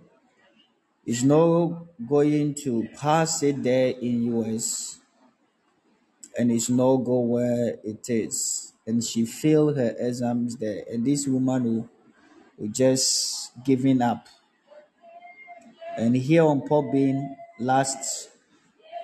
is 1.05 1.23
not 1.23 1.85
going 2.07 2.55
to 2.55 2.87
pass 2.97 3.43
it 3.43 3.61
there 3.63 3.89
in 3.89 4.23
US 4.33 5.00
and 6.37 6.51
it's 6.51 6.69
not 6.69 6.97
go 6.97 7.19
where 7.19 7.77
it 7.83 8.09
is. 8.09 8.73
And 8.85 9.03
she 9.03 9.25
failed 9.25 9.77
her 9.77 9.95
exams 9.97 10.57
there. 10.57 10.83
And 10.91 11.05
this 11.05 11.27
woman 11.27 11.63
who, 11.63 11.89
who 12.57 12.67
just 12.69 13.51
giving 13.63 14.01
up. 14.01 14.27
And 15.97 16.15
here 16.15 16.43
on 16.43 16.61
Podbean 16.61 17.35
last 17.59 18.29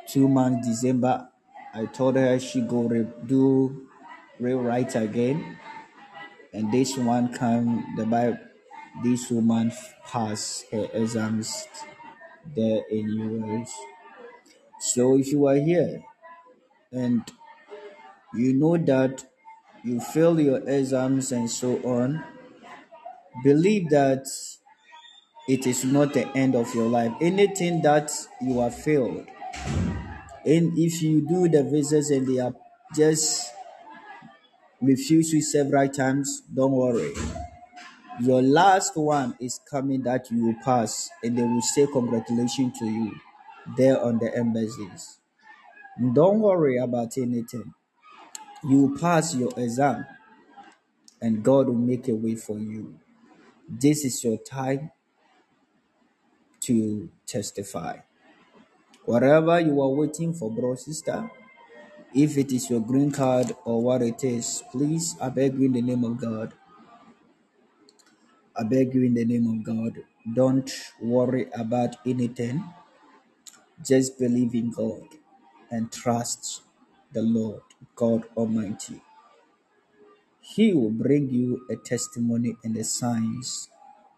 two 0.07 0.27
months, 0.27 0.67
December, 0.67 1.29
I 1.73 1.85
told 1.85 2.15
her 2.15 2.39
she 2.39 2.61
go 2.61 2.83
re- 2.83 3.07
do 3.25 3.87
rewrite 4.39 4.95
again. 4.95 5.57
And 6.53 6.71
this 6.71 6.97
one 6.97 7.33
come 7.33 7.93
the 7.97 8.05
Bible 8.05 8.39
this 9.03 9.29
woman 9.29 9.71
pass 10.07 10.65
her 10.71 10.87
exams 10.91 11.67
there 12.55 12.81
in 12.89 13.09
US. 13.09 13.71
So 14.79 15.17
if 15.17 15.27
you 15.27 15.45
are 15.47 15.55
here 15.55 16.03
and 16.97 17.31
you 18.33 18.53
know 18.53 18.77
that 18.77 19.25
you 19.83 19.99
fail 19.99 20.39
your 20.39 20.59
exams 20.67 21.31
and 21.31 21.49
so 21.49 21.77
on, 21.83 22.23
believe 23.43 23.89
that 23.89 24.25
it 25.47 25.65
is 25.65 25.83
not 25.83 26.13
the 26.13 26.27
end 26.37 26.53
of 26.55 26.73
your 26.75 26.87
life. 26.87 27.11
Anything 27.21 27.81
that 27.81 28.11
you 28.41 28.59
have 28.59 28.75
failed, 28.75 29.25
and 30.45 30.77
if 30.77 31.01
you 31.01 31.21
do 31.27 31.47
the 31.49 31.63
visits 31.63 32.09
and 32.09 32.27
they 32.27 32.39
are 32.39 32.53
just 32.95 33.51
refuse 34.81 35.31
you 35.33 35.41
several 35.41 35.87
times, 35.89 36.41
don't 36.53 36.71
worry. 36.71 37.13
Your 38.21 38.41
last 38.43 38.95
one 38.95 39.35
is 39.39 39.59
coming 39.71 40.03
that 40.03 40.29
you 40.29 40.45
will 40.45 40.55
pass, 40.63 41.09
and 41.23 41.37
they 41.37 41.43
will 41.43 41.61
say 41.63 41.87
congratulations 41.87 42.77
to 42.79 42.85
you 42.85 43.15
there 43.77 43.99
on 44.03 44.19
the 44.19 44.35
embassies. 44.35 45.19
Don't 45.99 46.41
worry 46.41 46.77
about 46.77 47.17
anything. 47.17 47.73
You 48.63 48.81
will 48.87 48.99
pass 48.99 49.35
your 49.35 49.51
exam, 49.57 50.05
and 51.21 51.43
God 51.43 51.67
will 51.67 51.75
make 51.75 52.07
a 52.09 52.15
way 52.15 52.35
for 52.35 52.59
you. 52.59 52.99
This 53.69 54.05
is 54.05 54.23
your 54.23 54.37
time 54.37 54.91
to 56.61 57.09
testify. 57.27 57.99
Whatever 59.05 59.59
you 59.59 59.81
are 59.81 59.89
waiting 59.89 60.33
for, 60.33 60.51
bro, 60.51 60.75
sister, 60.75 61.31
if 62.15 62.37
it 62.37 62.51
is 62.51 62.69
your 62.69 62.81
green 62.81 63.11
card 63.11 63.53
or 63.65 63.81
what 63.83 64.01
it 64.01 64.23
is, 64.23 64.63
please, 64.71 65.15
I 65.21 65.29
beg 65.29 65.55
you 65.55 65.65
in 65.65 65.73
the 65.73 65.81
name 65.81 66.03
of 66.03 66.19
God, 66.21 66.53
I 68.55 68.63
beg 68.63 68.93
you 68.95 69.03
in 69.03 69.15
the 69.15 69.25
name 69.25 69.47
of 69.47 69.63
God, 69.63 70.03
don't 70.33 70.71
worry 71.01 71.47
about 71.53 71.97
anything. 72.05 72.63
Just 73.83 74.19
believe 74.19 74.55
in 74.55 74.71
God 74.71 75.16
and 75.71 75.91
trust 75.91 76.61
the 77.13 77.21
Lord 77.21 77.61
God 77.95 78.23
Almighty. 78.37 79.01
He 80.41 80.73
will 80.73 80.91
bring 80.91 81.29
you 81.29 81.65
a 81.69 81.75
testimony 81.77 82.57
and 82.63 82.75
the 82.75 82.83
signs 82.83 83.69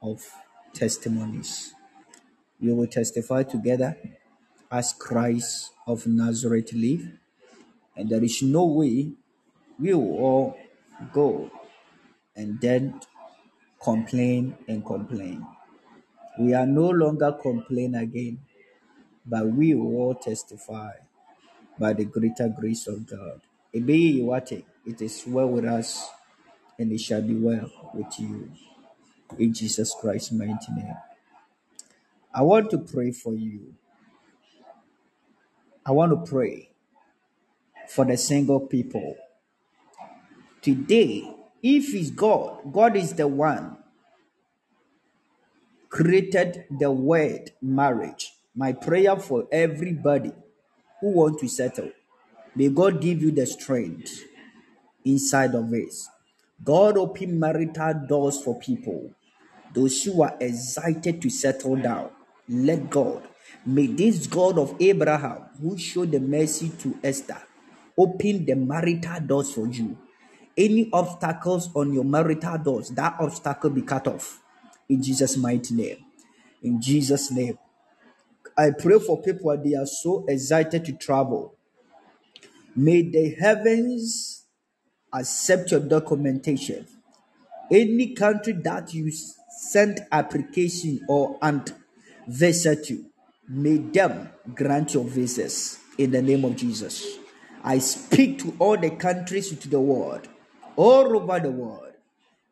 of 0.02 0.26
testimonies. 0.74 1.74
You 2.60 2.76
will 2.76 2.88
testify 2.88 3.44
together 3.44 3.98
as 4.72 4.94
Christ 4.94 5.72
of 5.88 6.08
Nazareth 6.08 6.74
live, 6.74 7.08
and 7.98 8.10
there 8.10 8.24
is 8.24 8.42
no 8.44 8.66
way 8.66 9.14
we 9.80 9.94
will 9.94 10.18
all 10.18 10.58
go 11.14 11.52
and 12.36 12.60
then 12.62 13.00
complain 13.84 14.58
and 14.68 14.86
complain. 14.86 15.46
We 16.40 16.54
are 16.54 16.68
no 16.68 16.90
longer 16.90 17.34
complain 17.34 17.96
again, 17.96 18.40
but 19.26 19.48
we 19.48 19.76
will 19.76 19.96
all 19.98 20.16
testify 20.16 20.94
by 21.80 21.93
the 21.93 22.06
greater 22.06 22.49
grace 22.49 22.88
of 22.88 23.07
God. 23.07 23.41
Ebe 23.73 24.22
Iwate, 24.22 24.64
It 24.85 25.01
is 25.01 25.23
well 25.27 25.47
with 25.47 25.65
us, 25.65 26.10
and 26.77 26.91
it 26.91 26.99
shall 26.99 27.22
be 27.22 27.35
well 27.35 27.72
with 27.93 28.19
you. 28.19 28.51
In 29.38 29.53
Jesus 29.53 29.95
Christ's 29.99 30.31
mighty 30.31 30.72
name. 30.76 30.95
I 32.34 32.41
want 32.41 32.69
to 32.72 32.80
pray 32.80 33.11
for 33.11 33.34
you. 33.34 33.73
I 35.85 35.91
want 35.91 36.11
to 36.11 36.30
pray 36.30 36.69
for 37.88 38.06
the 38.06 38.18
single 38.18 38.60
people. 38.61 39.15
Today, 40.61 41.23
if 41.64 41.93
it's 41.93 42.11
God, 42.11 42.73
God 42.73 42.95
is 42.95 43.14
the 43.14 43.27
one 43.27 43.77
created 45.89 46.65
the 46.80 46.91
word 46.91 47.51
marriage. 47.61 48.34
My 48.56 48.73
prayer 48.73 49.18
for 49.18 49.47
everybody 49.51 50.31
who 51.02 51.12
want 51.12 51.40
to 51.40 51.48
settle, 51.48 51.92
may 52.56 52.70
God 52.70 53.02
give 53.02 53.22
you 53.22 53.32
the 53.32 53.46
strength 53.46 54.24
inside 55.06 55.56
of 55.56 55.70
this. 55.70 56.10
God 56.64 56.98
open 56.98 57.40
marital 57.40 57.94
doors 58.08 58.42
for 58.42 58.60
people. 58.60 59.12
Those 59.74 60.04
who 60.04 60.24
are 60.24 60.36
excited 60.40 61.22
to 61.22 61.30
settle 61.30 61.76
down, 61.78 62.10
let 62.48 62.90
God, 62.90 63.28
may 63.66 63.88
this 63.88 64.28
God 64.28 64.58
of 64.58 64.76
Abraham, 64.80 65.46
who 65.62 65.78
showed 65.78 66.12
the 66.12 66.20
mercy 66.20 66.70
to 66.80 66.98
Esther, 67.04 67.42
open 67.98 68.46
the 68.46 68.56
marital 68.56 69.20
doors 69.22 69.54
for 69.54 69.68
you. 69.68 69.98
Any 70.58 70.90
obstacles 70.92 71.70
on 71.76 71.94
your 71.94 72.04
marital 72.04 72.58
doors, 72.58 72.90
that 72.90 73.16
obstacle 73.20 73.70
be 73.70 73.82
cut 73.84 74.08
off. 74.08 74.42
In 74.90 75.02
Jesus' 75.02 75.38
mighty 75.38 75.74
name. 75.76 75.98
In 76.62 76.82
Jesus' 76.82 77.32
name. 77.32 77.58
I 78.60 78.72
pray 78.72 78.99
for 78.99 79.22
people 79.22 79.57
they 79.57 79.76
are 79.76 79.86
so 79.86 80.26
excited 80.27 80.84
to 80.84 80.91
travel. 80.91 81.56
May 82.76 83.03
the 83.03 83.34
heavens 83.40 84.48
accept 85.14 85.72
your 85.72 85.80
documentation. 85.80 86.86
Any 87.72 88.14
country 88.15 88.52
that 88.65 88.94
you 88.94 89.14
send 89.69 90.02
application 90.11 91.06
or 91.07 91.38
and 91.41 91.73
visa 92.27 92.76
to, 92.76 93.06
may 93.48 93.77
them 93.77 94.30
grant 94.53 94.94
your 94.94 95.06
visas 95.06 95.80
in 95.98 96.11
the 96.11 96.22
name 96.22 96.44
of 96.44 96.57
Jesus. 96.57 97.18
I 97.64 97.80
speak 97.80 98.40
to 98.40 98.57
all 98.60 98.76
the 98.76 98.90
countries 98.90 99.57
to 99.57 99.69
the 99.69 99.80
world, 99.80 100.27
all 100.76 101.15
over 101.15 101.40
the 101.40 101.52
world. 101.52 101.94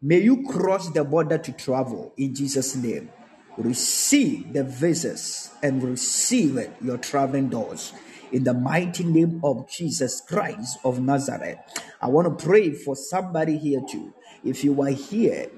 May 0.02 0.20
you 0.20 0.48
cross 0.48 0.90
the 0.90 1.04
border 1.04 1.38
to 1.38 1.52
travel 1.52 2.14
in 2.16 2.34
Jesus' 2.34 2.78
name. 2.78 3.10
Receive 3.58 4.54
the 4.54 4.64
visas 4.64 5.50
and 5.64 5.82
receive 5.82 6.58
it, 6.58 6.72
your 6.80 6.98
traveling 6.98 7.50
doors. 7.50 7.92
In 8.32 8.44
the 8.44 8.54
mighty 8.54 9.04
name 9.04 9.42
of 9.44 9.68
Jesus 9.70 10.22
Christ 10.22 10.78
of 10.84 11.00
Nazareth. 11.00 11.58
I 12.00 12.08
want 12.08 12.28
to 12.28 12.46
pray 12.46 12.72
for 12.72 12.96
somebody 12.96 13.58
here 13.58 13.82
too. 13.90 14.14
If 14.44 14.64
you 14.64 14.80
are 14.84 14.90
here 14.92 15.50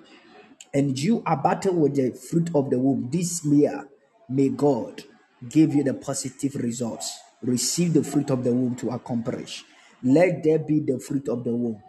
and 0.73 0.97
you 0.97 1.23
are 1.25 1.35
battling 1.35 1.81
with 1.81 1.95
the 1.95 2.11
fruit 2.11 2.49
of 2.55 2.69
the 2.69 2.79
womb 2.79 3.09
this 3.11 3.43
year, 3.43 3.89
may 4.29 4.49
God 4.49 5.03
give 5.49 5.75
you 5.75 5.83
the 5.83 5.93
positive 5.93 6.55
results. 6.55 7.19
Receive 7.41 7.93
the 7.93 8.03
fruit 8.03 8.29
of 8.29 8.43
the 8.43 8.53
womb 8.53 8.75
to 8.77 8.91
accomplish. 8.91 9.65
Let 10.03 10.43
there 10.43 10.59
be 10.59 10.79
the 10.79 10.99
fruit 10.99 11.27
of 11.27 11.43
the 11.43 11.53
womb. 11.55 11.83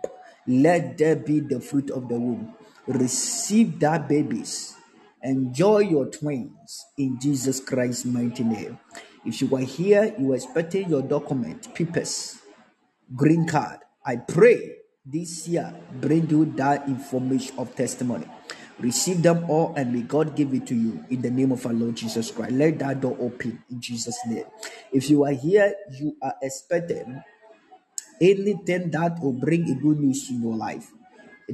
Let 0.46 0.98
there 0.98 1.16
be 1.16 1.40
the 1.40 1.60
fruit 1.60 1.90
of 1.90 2.08
the 2.08 2.18
womb. 2.18 2.54
Receive 2.86 3.78
that 3.80 4.08
babies. 4.08 4.74
Enjoy 5.22 5.80
your 5.80 6.06
twins 6.06 6.86
in 6.96 7.18
Jesus 7.20 7.60
Christ's 7.60 8.06
mighty 8.06 8.44
name. 8.44 8.78
If 9.24 9.42
you 9.42 9.54
are 9.54 9.60
here, 9.60 10.14
you 10.18 10.32
are 10.32 10.36
expecting 10.36 10.88
your 10.88 11.02
document, 11.02 11.74
papers, 11.74 12.38
green 13.14 13.46
card. 13.46 13.80
I 14.04 14.16
pray 14.16 14.76
this 15.04 15.46
year 15.46 15.74
bring 16.00 16.28
you 16.30 16.46
that 16.56 16.88
information 16.88 17.58
of 17.58 17.74
testimony. 17.76 18.26
Receive 18.78 19.22
them 19.22 19.44
all 19.50 19.74
and 19.76 19.92
may 19.92 20.02
God 20.02 20.34
give 20.34 20.54
it 20.54 20.66
to 20.68 20.74
you 20.74 21.04
in 21.10 21.20
the 21.20 21.30
name 21.30 21.52
of 21.52 21.66
our 21.66 21.72
Lord 21.72 21.96
Jesus 21.96 22.30
Christ. 22.30 22.52
Let 22.52 22.78
that 22.78 23.02
door 23.02 23.16
open 23.20 23.62
in 23.70 23.80
Jesus' 23.80 24.18
name. 24.26 24.46
If 24.90 25.10
you 25.10 25.24
are 25.24 25.32
here, 25.32 25.74
you 25.98 26.16
are 26.22 26.34
expecting 26.40 27.22
anything 28.20 28.90
that 28.92 29.20
will 29.20 29.34
bring 29.34 29.68
a 29.70 29.74
good 29.74 30.00
news 30.00 30.30
in 30.30 30.42
your 30.42 30.56
life 30.56 30.90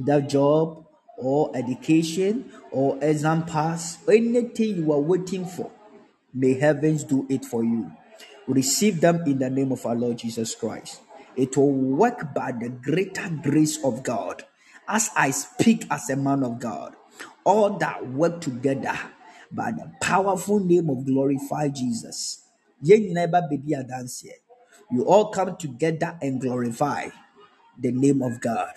that 0.05 0.29
job 0.29 0.86
or 1.17 1.51
education 1.55 2.51
or 2.71 2.97
exam 3.01 3.43
pass 3.43 3.97
anything 4.07 4.77
you 4.77 4.93
are 4.93 4.99
waiting 4.99 5.45
for 5.45 5.71
may 6.33 6.53
heavens 6.53 7.03
do 7.03 7.25
it 7.29 7.43
for 7.43 7.63
you 7.63 7.91
receive 8.47 9.01
them 9.01 9.21
in 9.25 9.39
the 9.39 9.49
name 9.49 9.71
of 9.71 9.85
our 9.85 9.95
lord 9.95 10.17
jesus 10.17 10.55
christ 10.55 11.01
it 11.35 11.57
will 11.57 11.71
work 11.73 12.33
by 12.33 12.51
the 12.51 12.69
greater 12.69 13.29
grace 13.43 13.83
of 13.83 14.03
god 14.03 14.43
as 14.87 15.09
i 15.15 15.31
speak 15.31 15.85
as 15.91 16.09
a 16.09 16.15
man 16.15 16.43
of 16.43 16.59
god 16.59 16.95
all 17.43 17.77
that 17.77 18.05
work 18.07 18.41
together 18.41 18.97
by 19.51 19.71
the 19.71 19.91
powerful 20.01 20.59
name 20.59 20.89
of 20.89 21.05
glorified 21.05 21.73
jesus. 21.75 22.43
You 24.91 25.03
all 25.05 25.31
come 25.31 25.57
together 25.57 26.17
and 26.21 26.39
glorify 26.41 27.09
the 27.79 27.91
name 27.91 28.21
of 28.21 28.41
God. 28.41 28.73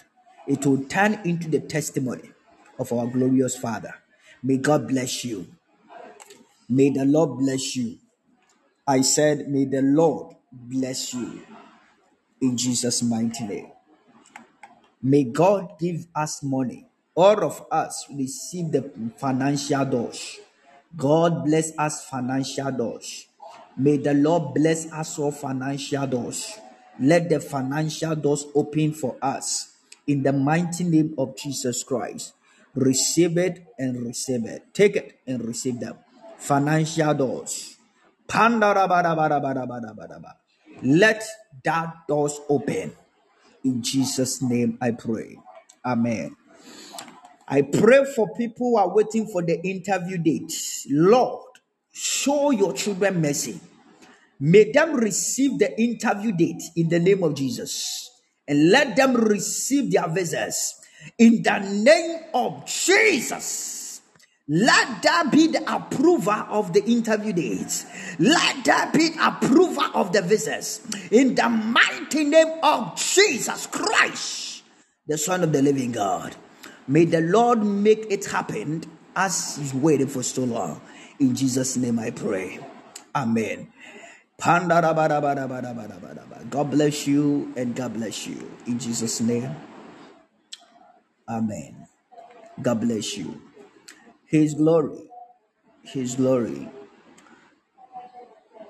It 0.51 0.66
will 0.66 0.82
turn 0.86 1.20
into 1.24 1.48
the 1.48 1.60
testimony 1.60 2.28
of 2.77 2.93
our 2.93 3.06
glorious 3.06 3.56
Father. 3.56 3.94
May 4.43 4.56
God 4.56 4.89
bless 4.89 5.24
you. 5.24 5.47
May 6.68 6.90
the 6.90 7.05
Lord 7.05 7.39
bless 7.39 7.77
you. 7.77 7.98
I 8.85 9.02
said, 9.02 9.48
May 9.48 9.66
the 9.66 9.81
Lord 9.81 10.35
bless 10.51 11.14
you 11.14 11.43
in 12.43 12.56
Jesus' 12.56 13.01
mighty 13.01 13.47
name. 13.47 13.70
May 15.01 15.22
God 15.22 15.78
give 15.78 16.09
us 16.16 16.43
money. 16.43 16.85
All 17.14 17.44
of 17.44 17.64
us 17.70 18.06
receive 18.12 18.72
the 18.72 18.90
financial 19.18 19.85
doors. 19.85 20.40
God 20.97 21.44
bless 21.44 21.70
us 21.78 22.05
financial 22.06 22.72
doors. 22.72 23.28
May 23.77 23.98
the 23.98 24.14
Lord 24.14 24.52
bless 24.55 24.90
us 24.90 25.16
all 25.16 25.31
financial 25.31 26.09
doors. 26.09 26.59
Let 26.98 27.28
the 27.28 27.39
financial 27.39 28.16
doors 28.16 28.47
open 28.52 28.94
for 28.94 29.16
us 29.22 29.70
in 30.11 30.24
the 30.24 30.32
mighty 30.32 30.82
name 30.82 31.15
of 31.16 31.37
Jesus 31.37 31.85
Christ. 31.85 32.35
Receive 32.74 33.39
it 33.39 33.65
and 33.78 34.05
receive 34.05 34.45
it. 34.45 34.74
Take 34.74 34.97
it 34.97 35.20
and 35.27 35.45
receive 35.45 35.78
them. 35.78 35.99
Financial 36.37 37.15
doors. 37.15 37.77
Let 40.82 41.23
that 41.65 41.95
doors 42.09 42.41
open. 42.49 42.93
In 43.65 43.82
Jesus' 43.82 44.43
name 44.43 44.78
I 44.81 44.91
pray. 44.93 45.39
Amen. 45.85 46.37
I 47.47 47.62
pray 47.62 48.05
for 48.05 48.35
people 48.35 48.70
who 48.70 48.77
are 48.78 48.93
waiting 48.93 49.27
for 49.27 49.43
the 49.43 49.61
interview 49.62 50.19
date. 50.19 50.53
Lord, 50.89 51.47
show 51.93 52.51
your 52.51 52.73
children 52.73 53.20
mercy. 53.20 53.61
May 54.41 54.73
them 54.73 54.95
receive 54.95 55.59
the 55.59 55.81
interview 55.81 56.32
date 56.32 56.62
in 56.74 56.89
the 56.89 56.99
name 56.99 57.23
of 57.23 57.35
Jesus. 57.35 58.10
And 58.51 58.70
let 58.70 58.97
them 58.97 59.14
receive 59.14 59.93
their 59.93 60.09
visas 60.09 60.74
in 61.18 61.43
the 61.44 61.59
name 61.60 62.18
of 62.35 62.66
Jesus. 62.66 64.01
Let 64.48 65.02
that 65.02 65.31
be 65.31 65.47
the 65.47 65.62
approval 65.72 66.44
of 66.48 66.72
the 66.72 66.85
interview 66.85 67.32
dates. 67.32 67.86
Let 68.18 68.64
that 68.64 68.93
be 68.93 69.10
approval 69.20 69.85
of 69.94 70.12
the 70.12 70.22
visas 70.22 70.81
in 71.12 71.36
the 71.36 71.48
mighty 71.48 72.24
name 72.24 72.59
of 72.64 72.97
Jesus 72.97 73.68
Christ, 73.68 74.64
the 75.06 75.16
Son 75.16 75.44
of 75.44 75.52
the 75.52 75.62
Living 75.62 75.93
God. 75.93 76.35
May 76.89 77.05
the 77.05 77.20
Lord 77.20 77.64
make 77.64 78.10
it 78.10 78.24
happen 78.24 78.82
as 79.14 79.59
He's 79.59 79.72
waiting 79.72 80.09
for 80.09 80.24
so 80.24 80.43
long. 80.43 80.81
In 81.20 81.36
Jesus' 81.36 81.77
name 81.77 82.01
I 82.01 82.10
pray. 82.10 82.59
Amen. 83.14 83.72
God 86.51 86.71
bless 86.71 87.07
you 87.07 87.53
and 87.57 87.77
God 87.77 87.95
bless 87.95 88.27
you. 88.27 88.51
In 88.67 88.79
Jesus' 88.79 89.21
name. 89.21 89.55
Amen. 91.29 91.87
God 92.61 92.81
bless 92.81 93.17
you. 93.17 93.41
His 94.27 94.55
glory, 94.55 95.11
His 95.83 96.15
glory. 96.17 96.69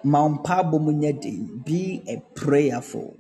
Ma 0.03 0.29
mpaebɔ 0.29 0.81
mu 0.81 0.93
nyɛ 0.93 1.21
den. 1.21 1.63
Be 1.65 2.03
a 2.09 2.17
prayerful. 2.35 3.17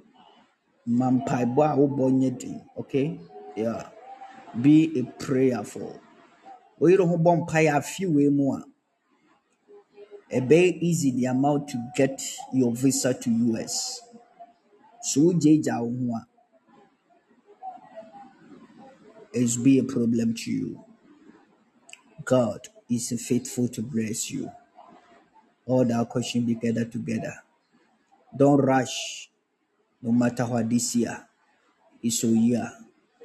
Ma 0.86 1.10
mpaebɔ 1.10 1.72
a 1.72 1.76
wobɔ. 1.76 2.62
Okay? 2.78 3.20
Yeah. 3.56 3.88
Be 4.60 4.98
a 4.98 5.04
prayerful. 5.22 6.00
Oyere 6.80 7.06
ho 7.06 7.16
bɔ 7.16 7.46
mpaeɛ 7.46 7.76
afe 7.76 8.06
wei 8.08 8.28
mu 8.28 8.54
a, 8.54 8.64
ɛbɛyɛ 10.32 10.78
easy 10.80 11.10
the 11.12 11.26
amount 11.26 11.68
to 11.68 11.78
get 11.96 12.20
your 12.52 12.72
visa 12.74 13.14
to 13.14 13.30
US. 13.30 14.00
So 15.02 15.20
wogyaagyaa 15.22 15.82
wo 15.82 16.16
a, 16.16 16.26
it's 19.32 19.56
be 19.56 19.78
a 19.78 19.84
problem 19.84 20.34
to 20.34 20.50
you. 20.50 20.84
God 22.24 22.68
is 22.90 23.12
faithful 23.26 23.68
to 23.68 23.82
bless 23.82 24.30
you. 24.30 24.50
All 25.66 25.84
that 25.84 26.08
question 26.08 26.44
be 26.44 26.54
gathered 26.54 26.92
together. 26.92 27.34
Don't 28.36 28.58
rush, 28.60 29.30
no 30.02 30.12
matter 30.12 30.44
what 30.46 30.68
this 30.68 30.94
year 30.96 31.26
is 32.02 32.22
your 32.22 32.32
year 32.34 32.72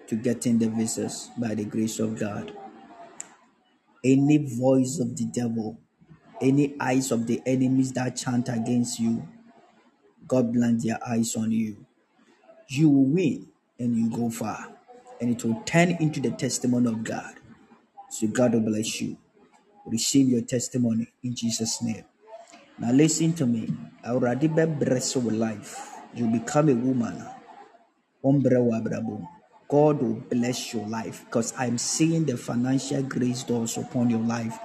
to 0.08 0.16
getting 0.16 0.60
the 0.60 0.68
visas 0.68 1.30
by 1.38 1.56
the 1.56 1.66
grace 1.66 2.00
of 2.00 2.20
God. 2.20 2.52
Any 4.04 4.38
voice 4.58 5.00
of 5.00 5.16
the 5.18 5.26
devil, 5.26 5.80
any 6.46 6.76
eyes 6.80 7.12
of 7.12 7.28
the 7.28 7.42
enemies 7.46 7.92
that 7.94 8.16
chant 8.16 8.50
against 8.50 9.00
you, 9.00 9.28
God 10.28 10.54
blind 10.54 10.82
their 10.82 11.00
eyes 11.06 11.36
on 11.36 11.52
you. 11.52 11.86
You 12.68 12.90
will 12.90 13.06
win 13.06 13.48
and 13.80 13.98
you 13.98 14.10
go 14.10 14.30
far, 14.30 14.70
and 15.20 15.32
it 15.32 15.44
will 15.44 15.62
turn 15.66 15.92
into 16.00 16.20
the 16.22 16.32
testimony 16.32 16.88
of 16.88 17.04
God. 17.04 17.34
So 18.10 18.28
God 18.28 18.54
will 18.54 18.62
bless 18.62 19.02
you. 19.02 19.18
Receive 19.86 20.30
your 20.30 20.42
testimony 20.42 21.08
in 21.24 21.36
Jesus' 21.36 21.82
name. 21.82 22.06
Now 22.80 22.92
listen 22.92 23.34
to 23.34 23.46
me. 23.46 23.70
I 24.04 24.10
already 24.12 24.48
be 24.48 24.66
blessed 24.66 25.18
with 25.18 25.36
life. 25.36 25.98
You 26.14 26.28
become 26.28 26.70
a 26.70 26.76
woman. 26.76 27.26
God 29.70 30.02
will 30.02 30.24
bless 30.30 30.74
your 30.74 30.88
life 30.88 31.26
because 31.26 31.54
I'm 31.58 31.78
seeing 31.78 32.26
the 32.26 32.38
financial 32.38 33.04
grace 33.04 33.44
doors 33.44 33.78
upon 33.78 34.10
your 34.10 34.22
life. 34.22 34.58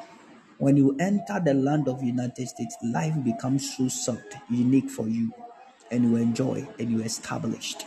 When 0.61 0.77
you 0.77 0.95
enter 1.01 1.41
the 1.43 1.55
land 1.55 1.89
of 1.89 2.03
United 2.03 2.47
States, 2.47 2.77
life 2.83 3.15
becomes 3.25 3.75
so 3.75 3.89
soft, 3.89 4.37
unique 4.51 4.91
for 4.91 5.09
you, 5.09 5.33
and 5.91 6.05
you 6.05 6.17
enjoy 6.17 6.69
and 6.79 6.91
you 6.91 7.01
established 7.01 7.87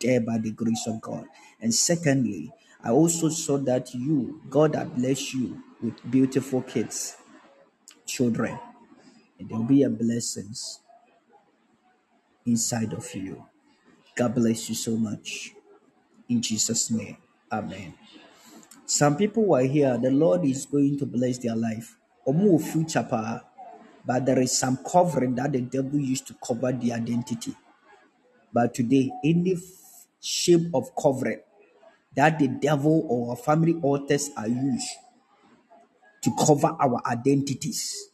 there 0.00 0.20
by 0.20 0.38
the 0.38 0.50
grace 0.50 0.88
of 0.88 1.00
God. 1.00 1.26
And 1.60 1.72
secondly, 1.72 2.52
I 2.82 2.90
also 2.90 3.28
saw 3.28 3.58
that 3.58 3.94
you, 3.94 4.42
God 4.50 4.74
has 4.74 4.88
blessed 4.88 5.34
you 5.34 5.62
with 5.80 6.10
beautiful 6.10 6.62
kids, 6.62 7.16
children, 8.06 8.58
and 9.38 9.48
there'll 9.48 9.62
be 9.62 9.84
a 9.84 9.90
blessings 9.90 10.80
inside 12.44 12.92
of 12.92 13.14
you. 13.14 13.46
God 14.16 14.34
bless 14.34 14.68
you 14.68 14.74
so 14.74 14.96
much. 14.96 15.52
In 16.28 16.42
Jesus' 16.42 16.90
name. 16.90 17.18
Amen. 17.52 17.94
Some 18.84 19.16
people 19.16 19.46
were 19.46 19.62
here, 19.62 19.96
the 19.96 20.10
Lord 20.10 20.44
is 20.44 20.66
going 20.66 20.98
to 20.98 21.06
bless 21.06 21.38
their 21.38 21.54
life. 21.54 21.96
Omo 22.30 22.60
future 22.60 23.02
paa, 23.08 23.40
but 24.06 24.26
there 24.26 24.40
is 24.40 24.56
some 24.56 24.78
covering 24.90 25.34
that 25.36 25.52
the 25.52 25.60
devil 25.60 25.98
used 26.00 26.26
to 26.28 26.34
cover 26.46 26.72
the 26.72 26.92
identity. 26.92 27.54
But 28.52 28.74
today, 28.74 29.10
any 29.24 29.56
shape 30.20 30.70
of 30.74 30.94
covering 30.96 31.40
that 32.16 32.38
the 32.38 32.48
devil 32.48 33.06
or 33.08 33.36
family 33.36 33.76
altars 33.82 34.30
are 34.36 34.48
used 34.48 34.88
to 36.22 36.30
cover 36.46 36.76
our 36.80 37.00
identities, 37.06 38.10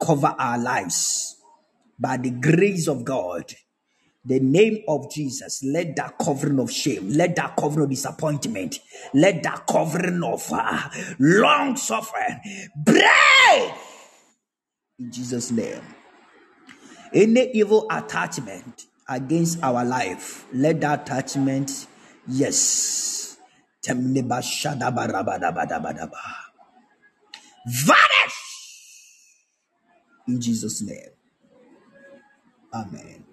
cover 0.00 0.34
our 0.38 0.58
lives, 0.58 1.36
by 1.98 2.16
the 2.16 2.30
grace 2.30 2.88
of 2.88 3.04
God, 3.04 3.52
the 4.26 4.40
name 4.40 4.82
of 4.88 5.10
Jesus, 5.12 5.62
let 5.64 5.94
that 5.96 6.18
covering 6.18 6.58
of 6.58 6.70
shame, 6.70 7.10
let 7.10 7.36
that 7.36 7.56
covering 7.56 7.84
of 7.84 7.90
disappointment, 7.90 8.80
let 9.14 9.42
that 9.44 9.66
covering 9.68 10.22
of 10.24 10.44
uh, 10.52 10.88
long 11.20 11.76
suffering 11.76 12.40
break 12.76 13.72
in 14.98 15.12
Jesus' 15.12 15.52
name. 15.52 15.80
Any 17.14 17.50
evil 17.52 17.86
attachment 17.90 18.86
against 19.08 19.62
our 19.62 19.84
life, 19.84 20.44
let 20.52 20.80
that 20.80 21.02
attachment, 21.02 21.86
yes, 22.26 23.36
vanish 27.66 28.36
in 30.26 30.40
Jesus' 30.40 30.82
name. 30.82 31.10
Amen. 32.74 33.25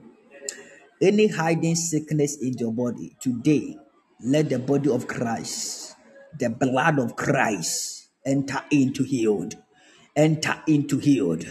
Any 1.04 1.28
hiding 1.28 1.76
sickness 1.76 2.38
in 2.42 2.54
your 2.54 2.72
body 2.72 3.18
today, 3.20 3.76
let 4.24 4.48
the 4.48 4.58
body 4.58 4.90
of 4.90 5.06
Christ, 5.06 5.98
the 6.40 6.50
blood 6.50 6.98
of 6.98 7.18
Christ, 7.18 8.08
enter 8.26 8.64
into 8.72 9.04
healed. 9.04 9.54
Enter 10.16 10.64
into 10.66 11.00
healed. 11.00 11.44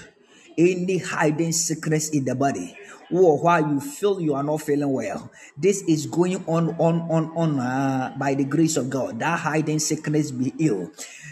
Any 0.56 0.96
hiding 0.96 1.52
sickness 1.52 2.08
in 2.08 2.24
the 2.24 2.34
body, 2.34 2.74
or 3.12 3.39
while 3.39 3.68
you 3.68 3.80
feel 3.80 4.20
you 4.20 4.34
are 4.34 4.43
not 4.43 4.62
feeling 4.62 4.93
well, 4.93 5.30
this 5.56 5.82
is 5.82 6.06
going 6.06 6.43
on, 6.47 6.70
on, 6.80 7.02
on, 7.10 7.30
on 7.36 7.60
uh, 7.60 8.14
by 8.18 8.34
the 8.34 8.44
grace 8.44 8.76
of 8.76 8.89
God. 8.89 9.18
That 9.20 9.39
hiding 9.40 9.78
sickness 9.78 10.30
be 10.30 10.55
ill. 10.59 10.90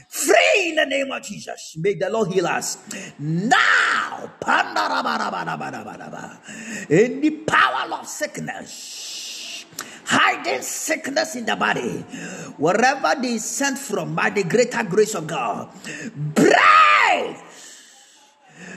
Free 0.08 0.70
in 0.70 0.76
the 0.76 0.86
name 0.86 1.10
of 1.12 1.22
Jesus. 1.22 1.76
May 1.78 1.94
the 1.94 2.10
Lord 2.10 2.32
heal 2.32 2.46
us 2.46 2.78
now. 3.18 4.30
Pandarabarabarabarabaraba. 4.40 6.90
Any 6.90 7.30
power 7.30 7.94
of 7.94 8.06
sickness, 8.06 9.64
hiding 10.04 10.62
sickness 10.62 11.36
in 11.36 11.46
the 11.46 11.54
body, 11.54 12.00
wherever 12.58 13.14
they 13.22 13.38
sent 13.38 13.78
from 13.78 14.16
by 14.16 14.30
the 14.30 14.42
greater 14.42 14.82
grace 14.82 15.14
of 15.14 15.28
God, 15.28 15.68
break, 16.34 17.36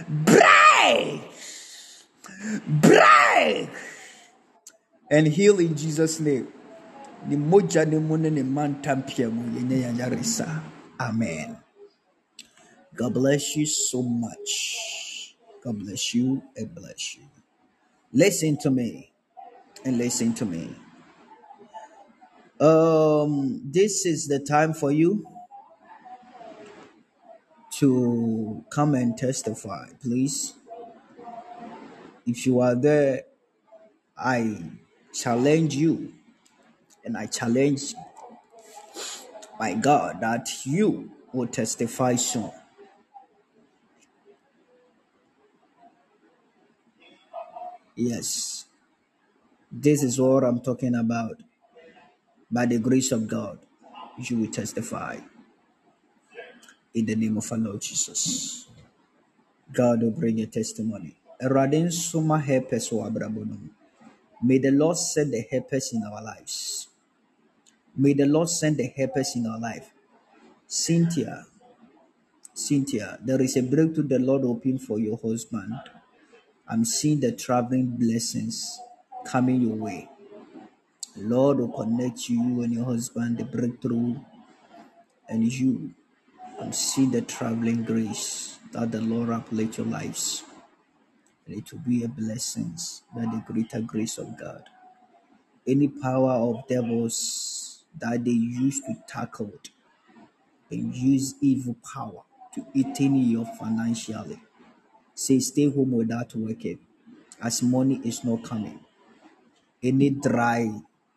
break, 0.07 1.32
break, 2.67 3.69
and 5.11 5.27
heal 5.27 5.59
in 5.59 5.75
Jesus' 5.77 6.19
name. 6.19 6.47
Amen. 10.99 11.57
God 12.95 13.13
bless 13.13 13.55
you 13.55 13.65
so 13.65 14.01
much. 14.01 15.35
God 15.63 15.79
bless 15.79 16.13
you 16.13 16.43
and 16.55 16.75
bless 16.75 17.15
you. 17.15 17.23
Listen 18.11 18.57
to 18.59 18.71
me 18.71 19.11
and 19.85 19.97
listen 19.97 20.33
to 20.35 20.45
me. 20.45 20.75
Um, 22.59 23.61
this 23.65 24.05
is 24.05 24.27
the 24.27 24.39
time 24.39 24.73
for 24.73 24.91
you 24.91 25.25
to 27.79 28.63
come 28.71 28.95
and 28.95 29.17
testify, 29.17 29.87
please. 30.01 30.53
If 32.25 32.45
you 32.45 32.59
are 32.59 32.75
there, 32.75 33.23
I 34.17 34.61
challenge 35.13 35.75
you 35.75 36.13
and 37.03 37.17
I 37.17 37.25
challenge 37.25 37.93
my 39.59 39.73
God 39.73 40.21
that 40.21 40.49
you 40.65 41.11
will 41.33 41.47
testify 41.47 42.15
soon. 42.15 42.51
Yes, 47.95 48.65
this 49.71 50.01
is 50.03 50.19
what 50.19 50.43
I'm 50.43 50.61
talking 50.61 50.95
about. 50.95 51.37
By 52.49 52.65
the 52.65 52.79
grace 52.79 53.11
of 53.11 53.27
God, 53.27 53.59
you 54.17 54.39
will 54.39 54.51
testify 54.51 55.17
in 56.93 57.05
the 57.05 57.15
name 57.15 57.37
of 57.37 57.51
our 57.51 57.57
Lord 57.57 57.81
Jesus. 57.81 58.67
God 59.71 60.01
will 60.01 60.11
bring 60.11 60.39
a 60.39 60.45
testimony. 60.45 61.15
May 64.41 64.57
the 64.57 64.71
Lord 64.71 64.97
send 64.97 65.33
the 65.33 65.41
helpers 65.51 65.93
in 65.93 66.03
our 66.03 66.23
lives. 66.23 66.87
May 67.95 68.13
the 68.13 68.25
Lord 68.25 68.49
send 68.49 68.77
the 68.77 68.87
helpers 68.87 69.35
in 69.35 69.45
our 69.45 69.59
life. 69.59 69.91
Cynthia, 70.67 71.45
Cynthia, 72.53 73.19
there 73.23 73.41
is 73.41 73.57
a 73.57 73.63
breakthrough 73.63 74.07
the 74.07 74.19
Lord 74.19 74.43
opened 74.43 74.81
for 74.81 74.99
your 74.99 75.17
husband. 75.17 75.73
I'm 76.67 76.85
seeing 76.85 77.19
the 77.19 77.31
traveling 77.31 77.97
blessings 77.97 78.79
coming 79.25 79.61
your 79.61 79.75
way. 79.75 80.09
Lord 81.15 81.59
will 81.59 81.71
connect 81.71 82.29
you 82.29 82.61
and 82.61 82.73
your 82.73 82.85
husband, 82.85 83.37
the 83.37 83.45
breakthrough, 83.45 84.15
and 85.29 85.51
you. 85.51 85.93
I'm 86.59 86.73
seeing 86.73 87.11
the 87.11 87.21
traveling 87.21 87.83
grace 87.83 88.57
that 88.71 88.91
the 88.91 89.01
Lord 89.01 89.29
let 89.51 89.77
your 89.77 89.87
lives. 89.87 90.43
And 91.47 91.57
it 91.57 91.71
will 91.71 91.79
be 91.79 92.03
a 92.03 92.07
blessing 92.07 92.77
by 93.15 93.23
the 93.23 93.43
greater 93.47 93.81
grace 93.81 94.17
of 94.17 94.37
God. 94.39 94.63
Any 95.67 95.89
power 95.89 96.31
of 96.31 96.67
devils 96.67 97.85
that 97.99 98.23
they 98.25 98.31
use 98.31 98.81
to 98.81 98.95
tackle 99.07 99.51
it, 99.53 99.69
and 100.71 100.95
use 100.95 101.35
evil 101.41 101.75
power 101.93 102.23
to 102.55 102.65
eating 102.73 103.15
you 103.15 103.45
financially. 103.59 104.41
Say, 105.15 105.39
stay 105.39 105.69
home 105.71 105.91
without 105.91 106.35
working, 106.35 106.79
as 107.41 107.63
money 107.63 108.01
is 108.03 108.23
not 108.23 108.43
coming. 108.43 108.79
Any 109.83 110.11
dry 110.11 110.71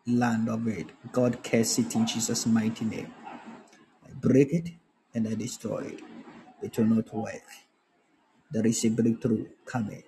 land 0.07 0.49
of 0.49 0.67
it, 0.67 0.87
God 1.11 1.43
curse 1.43 1.79
it 1.79 1.95
in 1.95 2.07
Jesus' 2.07 2.45
mighty 2.47 2.85
name. 2.85 3.13
I 4.05 4.09
break 4.15 4.53
it 4.53 4.69
and 5.15 5.27
I 5.27 5.35
destroy 5.35 5.79
it. 5.93 6.01
It 6.63 6.77
will 6.77 6.85
not 6.85 7.13
work. 7.13 7.43
There 8.51 8.67
is 8.67 8.85
a 8.85 8.89
breakthrough 8.89 9.47
coming. 9.65 10.03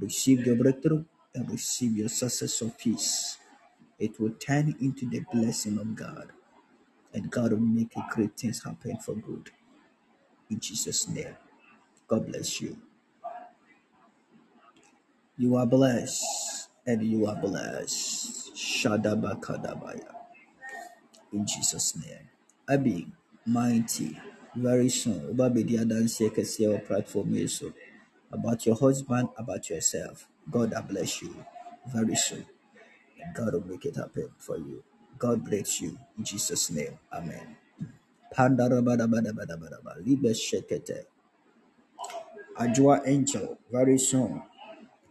Receive 0.00 0.46
your 0.46 0.56
breakthrough 0.56 1.04
and 1.34 1.50
receive 1.50 1.96
your 1.96 2.08
success 2.08 2.60
of 2.62 2.76
peace. 2.78 3.38
It 3.98 4.20
will 4.20 4.32
turn 4.32 4.74
into 4.80 5.08
the 5.08 5.24
blessing 5.32 5.78
of 5.78 5.94
God, 5.94 6.32
and 7.14 7.30
God 7.30 7.52
will 7.52 7.60
make 7.60 7.92
great 8.10 8.36
things 8.36 8.64
happen 8.64 8.98
for 8.98 9.14
good. 9.14 9.50
In 10.50 10.60
Jesus' 10.60 11.08
name. 11.08 11.36
God 12.08 12.26
bless 12.26 12.60
you. 12.60 12.76
You 15.38 15.56
are 15.56 15.66
blessed, 15.66 16.68
and 16.86 17.02
you 17.02 17.26
are 17.26 17.36
blessed. 17.36 18.54
Shadabakadabaya. 18.54 20.14
In 21.32 21.46
Jesus' 21.46 21.96
name. 21.96 22.30
Abi, 22.68 23.08
mighty, 23.46 24.18
very 24.56 24.88
soon. 24.88 25.26
Oba 25.30 25.50
bedi 25.50 25.78
adansi 25.78 26.30
kɛseɛ 26.30 26.86
platform 26.86 27.48
so. 27.48 27.72
About 28.34 28.66
your 28.66 28.76
husband, 28.76 29.28
about 29.38 29.70
yourself. 29.70 30.28
God 30.50 30.74
bless 30.88 31.22
you 31.22 31.34
very 31.86 32.16
soon. 32.16 32.44
God 33.34 33.54
will 33.54 33.66
make 33.66 33.84
it 33.86 33.96
happen 33.96 34.30
for 34.38 34.58
you. 34.58 34.82
God 35.18 35.44
bless 35.44 35.80
you. 35.80 35.98
In 36.18 36.24
Jesus' 36.24 36.70
name. 36.70 36.98
Amen. 37.12 37.56
Ajua 42.58 43.02
angel, 43.06 43.58
very 43.70 43.98
soon. 43.98 44.42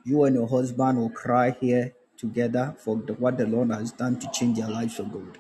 You 0.06 0.24
and 0.26 0.36
your 0.36 0.48
husband 0.48 0.98
will 1.00 1.10
cry 1.10 1.52
here 1.52 1.94
together 2.18 2.76
for 2.80 2.98
the, 2.98 3.14
what 3.14 3.38
the 3.38 3.48
Lord 3.48 3.72
has 3.72 3.94
done 3.94 4.20
to 4.20 4.30
change 4.32 4.58
their 4.60 4.70
lives 4.70 4.96
for 4.98 5.04
good. 5.04 5.40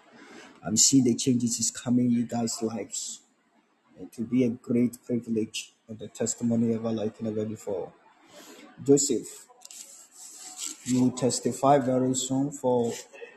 I'm 0.65 0.77
seeing 0.77 1.03
the 1.03 1.15
changes 1.15 1.59
is 1.59 1.71
coming 1.71 2.05
in 2.05 2.11
you 2.11 2.25
guys' 2.25 2.61
lives. 2.61 3.21
It 3.99 4.09
will 4.17 4.25
be 4.25 4.43
a 4.45 4.49
great 4.49 4.97
privilege 5.05 5.73
and 5.93 6.09
a 6.09 6.11
testimony 6.11 6.73
ever 6.73 6.91
like 6.91 7.21
never 7.21 7.45
before. 7.45 7.91
Joseph, 8.83 9.27
you 10.85 11.01
will 11.01 11.11
testify 11.11 11.77
very 11.77 12.15
soon 12.15 12.51
for 12.51 12.93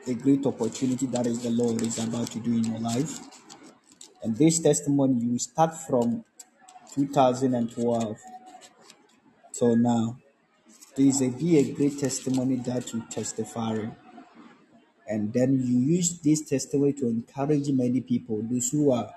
a 0.07 0.13
great 0.13 0.45
opportunity 0.45 1.05
that 1.07 1.27
is 1.27 1.43
the 1.43 1.49
Lord 1.49 1.81
is 1.81 2.03
about 2.03 2.31
to 2.31 2.39
do 2.39 2.53
in 2.53 2.63
your 2.63 2.79
life. 2.79 3.19
And 4.23 4.35
this 4.35 4.59
testimony 4.59 5.23
you 5.23 5.39
start 5.39 5.75
from 5.75 6.25
2012 6.93 8.17
till 9.53 9.75
now. 9.75 10.17
Please 10.95 11.21
uh, 11.21 11.27
be 11.27 11.59
a 11.59 11.73
great 11.73 11.99
testimony 11.99 12.55
that 12.55 12.91
you 12.93 13.03
testify. 13.09 13.85
And 15.07 15.31
then 15.31 15.59
you 15.63 15.95
use 15.95 16.19
this 16.19 16.41
testimony 16.41 16.93
to 16.93 17.07
encourage 17.07 17.69
many 17.69 18.01
people, 18.01 18.41
those 18.41 18.69
who 18.71 18.91
are 18.91 19.13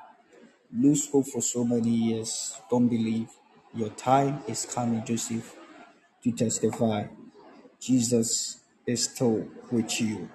lose 0.76 1.08
hope 1.10 1.26
for 1.26 1.42
so 1.42 1.64
many 1.64 1.90
years, 1.90 2.60
don't 2.70 2.88
believe. 2.88 3.28
Your 3.74 3.90
time 3.90 4.42
is 4.48 4.66
coming, 4.66 5.04
Joseph, 5.04 5.56
to 6.24 6.32
testify. 6.32 7.06
Jesus 7.80 8.60
is 8.86 9.04
still 9.04 9.48
with 9.70 10.00
you. 10.00 10.28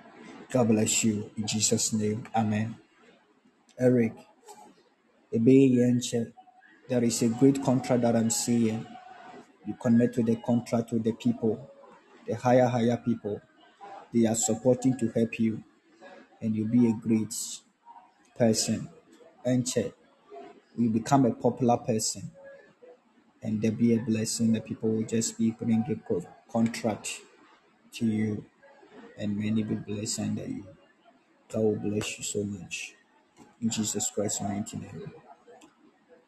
God 0.52 0.70
bless 0.70 1.04
you 1.04 1.30
in 1.38 1.48
Jesus' 1.48 1.94
name. 1.94 2.26
Amen. 2.36 2.76
Eric, 3.80 4.14
there 5.32 7.04
is 7.04 7.22
a 7.22 7.30
great 7.30 7.64
contract 7.64 8.04
that 8.04 8.16
I'm 8.16 8.30
seeing. 8.30 8.86
You 9.66 9.76
connect 9.82 10.18
with 10.18 10.28
the 10.28 10.38
contract 10.38 10.92
with 10.92 11.04
the 11.04 11.14
people, 11.14 11.70
the 12.28 12.36
higher, 12.36 12.68
higher 12.68 12.98
people. 12.98 13.42
They 14.14 14.26
are 14.28 14.36
supporting 14.36 14.98
to 15.00 15.10
help 15.10 15.40
you, 15.40 15.64
and 16.42 16.56
you'll 16.56 16.70
be 16.70 16.90
a 16.90 16.94
great 16.94 17.34
person. 18.38 18.90
Enche, 19.46 19.94
you 20.78 20.90
become 20.90 21.26
a 21.26 21.34
popular 21.34 21.78
person, 21.78 22.32
and 23.44 23.62
there 23.62 23.72
be 23.72 23.96
a 23.96 24.00
blessing. 24.00 24.54
that 24.54 24.66
people 24.66 24.90
will 24.92 25.04
just 25.04 25.38
be 25.38 25.52
putting 25.52 25.84
a 25.90 25.96
co- 26.08 26.26
contract 26.52 27.22
to 27.94 28.06
you, 28.06 28.46
and 29.18 29.38
many 29.38 29.64
be 29.64 29.76
blessed 29.76 30.20
under 30.22 30.46
you. 30.48 30.66
God 31.52 31.62
will 31.62 31.76
bless 31.78 32.18
you 32.18 32.24
so 32.24 32.44
much. 32.44 32.96
In 33.62 33.70
Jesus 33.70 34.10
Christ's 34.12 34.42
mighty 34.42 34.78
name. 34.78 35.12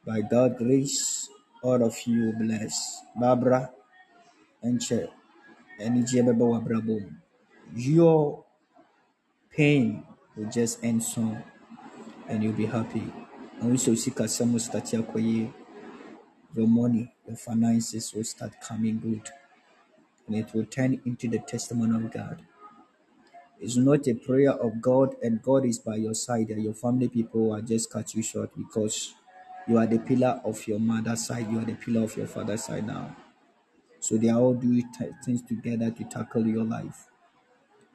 By 0.05 0.21
God's 0.21 0.57
grace, 0.57 1.29
all 1.63 1.83
of 1.83 1.95
you 2.05 2.33
bless. 2.33 3.01
Barbara, 3.15 3.71
and 4.63 4.81
Wabrabom. 6.47 7.15
Your 7.75 8.45
pain 9.51 10.03
will 10.35 10.49
just 10.49 10.83
end 10.83 11.03
soon, 11.03 11.43
and 12.27 12.43
you'll 12.43 12.53
be 12.53 12.65
happy. 12.65 13.11
And 13.59 13.71
we 13.71 13.77
shall 13.77 13.95
see 13.95 14.11
Kasamo 14.11 14.59
start. 14.59 14.93
Your 16.55 16.67
money, 16.67 17.13
your 17.27 17.35
finances 17.37 18.13
will 18.13 18.23
start 18.23 18.53
coming 18.61 18.99
good, 18.99 19.29
and 20.27 20.37
it 20.37 20.53
will 20.53 20.65
turn 20.65 20.99
into 21.05 21.27
the 21.27 21.39
testimony 21.39 21.95
of 21.95 22.11
God. 22.11 22.41
It's 23.59 23.75
not 23.75 24.07
a 24.07 24.13
prayer 24.13 24.51
of 24.51 24.81
God, 24.81 25.15
and 25.21 25.41
God 25.41 25.65
is 25.65 25.79
by 25.79 25.95
your 25.95 26.13
side, 26.13 26.49
and 26.49 26.63
your 26.63 26.73
family 26.73 27.09
people 27.09 27.51
are 27.53 27.61
just 27.61 27.91
cut 27.91 28.13
you 28.15 28.23
short 28.23 28.51
because 28.55 29.13
you 29.67 29.77
are 29.77 29.87
the 29.87 29.99
pillar 29.99 30.39
of 30.45 30.65
your 30.67 30.79
mother's 30.79 31.25
side, 31.25 31.51
you 31.51 31.59
are 31.59 31.65
the 31.65 31.73
pillar 31.73 32.03
of 32.03 32.15
your 32.15 32.27
father's 32.27 32.63
side 32.63 32.87
now. 32.87 33.15
So 33.99 34.17
they 34.17 34.29
are 34.29 34.39
all 34.39 34.53
doing 34.53 34.87
things 35.25 35.41
together 35.41 35.91
to 35.91 36.03
tackle 36.05 36.47
your 36.47 36.63
life 36.63 37.07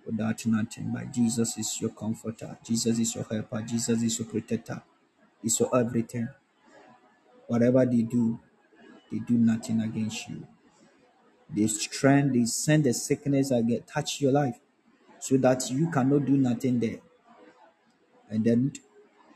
without 0.04 0.44
nothing. 0.46 0.90
But 0.92 1.12
Jesus 1.12 1.56
is 1.56 1.80
your 1.80 1.90
comforter, 1.90 2.58
Jesus 2.64 2.98
is 2.98 3.14
your 3.14 3.24
helper, 3.24 3.62
Jesus 3.62 4.02
is 4.02 4.18
your 4.18 4.28
protector, 4.28 4.82
is 5.42 5.60
your 5.60 5.74
everything. 5.76 6.28
Whatever 7.46 7.84
they 7.84 8.02
do, 8.02 8.40
they 9.10 9.18
do 9.18 9.34
nothing 9.34 9.80
against 9.80 10.28
you. 10.28 10.46
They 11.54 11.66
strength, 11.66 12.32
they 12.34 12.44
send 12.46 12.84
the 12.84 12.94
sickness 12.94 13.52
get 13.62 13.86
touch 13.86 14.20
your 14.20 14.32
life 14.32 14.58
so 15.18 15.36
that 15.36 15.70
you 15.70 15.90
cannot 15.90 16.24
do 16.24 16.36
nothing 16.36 16.80
there. 16.80 16.98
And 18.30 18.44
then 18.44 18.72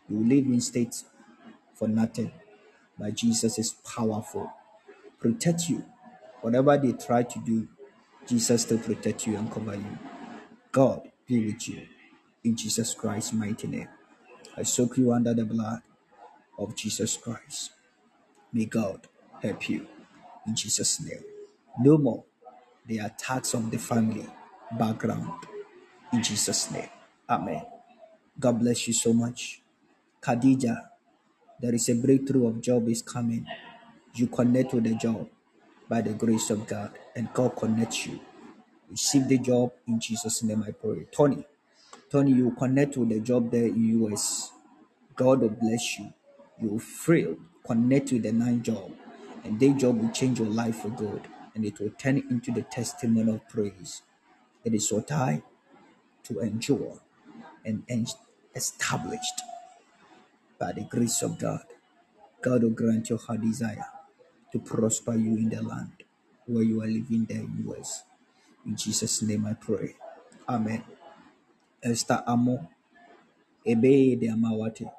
you 0.09 0.19
live 0.19 0.47
in 0.47 0.61
state 0.61 1.03
for 1.75 1.89
nothing. 1.89 2.33
But 2.99 3.15
Jesus 3.15 3.59
is 3.59 3.73
powerful. 3.73 4.51
Protect 5.21 5.69
you. 5.69 5.85
Whatever 6.41 6.79
they 6.79 6.93
try 6.93 7.23
to 7.23 7.39
do, 7.41 7.69
Jesus 8.27 8.63
still 8.63 8.79
protect 8.79 9.27
you 9.27 9.37
and 9.37 9.51
cover 9.51 9.75
you. 9.75 9.99
God 10.73 11.11
be 11.27 11.47
with 11.47 11.69
you. 11.69 11.83
In 12.45 12.57
Jesus 12.57 12.95
Christ's 12.95 13.33
mighty 13.33 13.67
name. 13.67 13.89
I 14.57 14.63
soak 14.63 14.97
you 14.97 15.13
under 15.13 15.35
the 15.35 15.45
blood 15.45 15.83
of 16.59 16.75
Jesus 16.77 17.17
Christ. 17.17 17.73
May 18.53 18.67
God 18.67 19.09
help 19.43 19.69
you. 19.69 19.87
In 20.47 20.57
Jesus' 20.57 21.01
name. 21.01 21.25
No 21.81 21.99
more 21.99 22.25
the 22.87 22.99
attacks 22.99 23.55
of 23.55 23.71
the 23.71 23.79
family 23.79 24.27
background. 24.79 25.33
In 26.13 26.23
Jesus' 26.23 26.71
name. 26.71 26.89
Amen. 27.29 27.63
God 28.39 28.61
bless 28.61 28.87
you 28.89 28.95
so 28.95 29.13
much. 29.13 29.63
Khadija, 30.23 30.77
there 31.61 31.75
is 31.75 31.89
a 31.89 31.95
breakthrough 31.95 32.49
of 32.49 32.61
job 32.61 32.89
is 32.89 33.03
coming. 33.03 33.47
You 34.15 34.29
connect 34.29 34.75
with 34.75 34.85
the 34.85 34.95
job 34.95 35.29
by 35.89 36.01
the 36.03 36.13
grace 36.13 36.51
of 36.51 36.67
God, 36.67 36.93
and 37.15 37.33
God 37.35 37.57
connects 37.57 38.07
you. 38.07 38.21
Receive 38.91 39.29
the 39.29 39.39
job 39.39 39.73
in 39.87 40.01
Jesus' 40.01 40.43
name. 40.43 40.65
I 40.67 40.73
pray. 40.73 41.07
Tony, 41.13 41.45
Tony, 42.11 42.33
you 42.33 42.53
connect 42.59 42.97
with 42.97 43.11
the 43.11 43.21
job 43.21 43.51
there 43.51 43.67
in 43.67 44.05
US. 44.05 44.53
God 45.17 45.41
will 45.41 45.51
bless 45.51 45.99
you. 45.99 46.13
You 46.61 46.71
will 46.71 46.79
free, 46.81 47.37
connect 47.67 48.13
with 48.13 48.25
the 48.25 48.33
nine 48.33 48.63
job, 48.63 48.93
and 49.45 49.61
that 49.61 49.79
job 49.79 50.01
will 50.01 50.11
change 50.11 50.41
your 50.41 50.49
life 50.49 50.79
for 50.83 50.91
good, 50.91 51.23
and 51.55 51.65
it 51.65 51.81
will 51.81 51.91
turn 51.91 52.19
into 52.31 52.53
the 52.53 52.63
testimony 52.63 53.33
of 53.33 53.49
praise. 53.49 54.03
It 54.65 54.75
is 54.75 54.91
your 54.91 55.03
time 55.03 55.43
to 56.25 56.41
endure 56.41 57.01
and 57.65 57.85
established 58.55 59.43
by 60.59 60.73
the 60.73 60.83
grace 60.83 61.23
of 61.23 61.39
God. 61.39 61.63
God 62.43 62.63
will 62.65 62.71
grant 62.71 63.11
your 63.11 63.19
heart 63.19 63.43
desire 63.43 63.87
to 64.53 64.59
prosper 64.61 65.15
you 65.17 65.37
in 65.39 65.51
the 65.51 65.63
land 65.63 65.93
where 66.47 66.65
you 66.65 66.83
are 66.83 66.87
living 66.89 67.27
there 67.29 67.41
in 67.41 67.65
US. 67.71 68.05
In 68.67 68.77
Jesus' 68.77 69.23
name 69.23 69.47
I 69.47 69.55
pray. 69.55 69.97
Amen. 70.49 70.85
Esther 71.83 72.23
Amo, 72.27 72.69
Ebe 73.67 74.17
de 74.21 74.29
Amawate. 74.29 74.91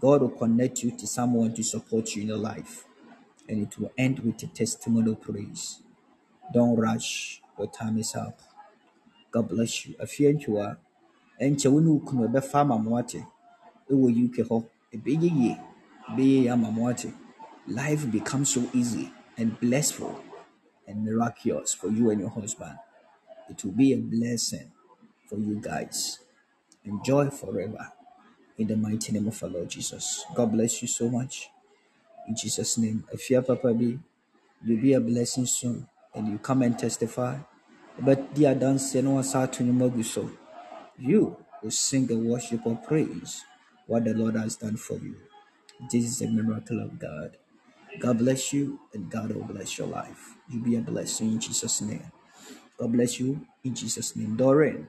God 0.00 0.22
will 0.22 0.30
connect 0.30 0.82
you 0.82 0.90
to 0.96 1.06
someone 1.06 1.54
to 1.54 1.62
support 1.62 2.14
you 2.14 2.22
in 2.22 2.28
your 2.28 2.38
life. 2.38 2.84
And 3.48 3.62
it 3.66 3.78
will 3.78 3.92
end 3.96 4.20
with 4.20 4.42
a 4.42 4.46
testimonial 4.46 5.16
praise. 5.16 5.80
Don't 6.52 6.76
rush. 6.76 7.40
Your 7.58 7.68
time 7.68 7.98
is 7.98 8.14
up. 8.14 8.40
God 9.30 9.48
bless 9.48 9.86
you. 9.86 9.94
Afei 9.98 10.32
ntwa 10.34 10.76
ɛnkyɛ 11.40 11.72
wo 11.72 11.80
ne 11.80 11.90
wo 11.90 11.98
kunu 12.00 12.28
ɛbɛfa 12.28 12.60
ama 12.60 12.78
mo 12.78 12.96
ate 12.98 13.24
ɛwɔ 13.90 14.24
UK 14.24 14.48
hɔ 14.48 14.64
ɛbɛyɛ 14.94 15.30
yie 15.40 15.58
Be 16.14 16.46
Amamwati. 16.46 17.12
Life 17.66 18.08
becomes 18.12 18.50
so 18.50 18.70
easy 18.72 19.12
and 19.36 19.58
blissful 19.58 20.20
and 20.86 21.04
miraculous 21.04 21.74
for 21.74 21.88
you 21.88 22.10
and 22.10 22.20
your 22.20 22.30
husband. 22.30 22.78
It 23.50 23.64
will 23.64 23.72
be 23.72 23.92
a 23.92 23.96
blessing 23.98 24.70
for 25.28 25.36
you 25.36 25.56
guys. 25.60 26.20
Enjoy 26.84 27.28
forever 27.30 27.92
in 28.58 28.66
the 28.68 28.76
mighty 28.76 29.12
name 29.12 29.28
of 29.28 29.42
our 29.42 29.50
Lord 29.50 29.68
Jesus. 29.68 30.24
God 30.34 30.52
bless 30.52 30.82
you 30.82 30.88
so 30.88 31.08
much. 31.08 31.50
In 32.28 32.36
Jesus' 32.36 32.78
name. 32.78 33.04
If 33.12 33.30
you 33.30 33.38
are 33.38 33.42
Papa 33.42 33.74
B, 33.74 33.98
you'll 34.64 34.80
be 34.80 34.94
a 34.94 35.00
blessing 35.00 35.46
soon 35.46 35.86
and 36.14 36.28
you 36.28 36.38
come 36.38 36.62
and 36.62 36.78
testify. 36.78 37.38
But 37.98 38.34
dear 38.34 38.54
dance 38.54 38.94
no 38.96 39.12
one 39.12 39.24
to 39.48 39.64
you 39.64 40.38
you 40.98 41.36
will 41.62 41.70
sing 41.70 42.10
a 42.12 42.16
worship 42.16 42.66
of 42.66 42.84
praise 42.86 43.44
what 43.86 44.04
the 44.04 44.14
Lord 44.14 44.36
has 44.36 44.56
done 44.56 44.76
for 44.76 44.94
you. 44.94 45.16
This 45.92 46.04
is 46.04 46.22
a 46.22 46.28
miracle 46.28 46.80
of 46.80 46.98
God. 46.98 47.36
God 48.00 48.18
bless 48.18 48.52
you 48.52 48.80
and 48.94 49.10
God 49.10 49.32
will 49.32 49.44
bless 49.44 49.78
your 49.78 49.88
life. 49.88 50.34
You'll 50.50 50.64
be 50.64 50.76
a 50.76 50.80
blessing 50.80 51.32
in 51.32 51.40
Jesus' 51.40 51.80
name. 51.82 52.12
God 52.78 52.92
bless 52.92 53.20
you 53.20 53.46
in 53.64 53.74
Jesus' 53.74 54.16
name. 54.16 54.36
Doreen, 54.36 54.88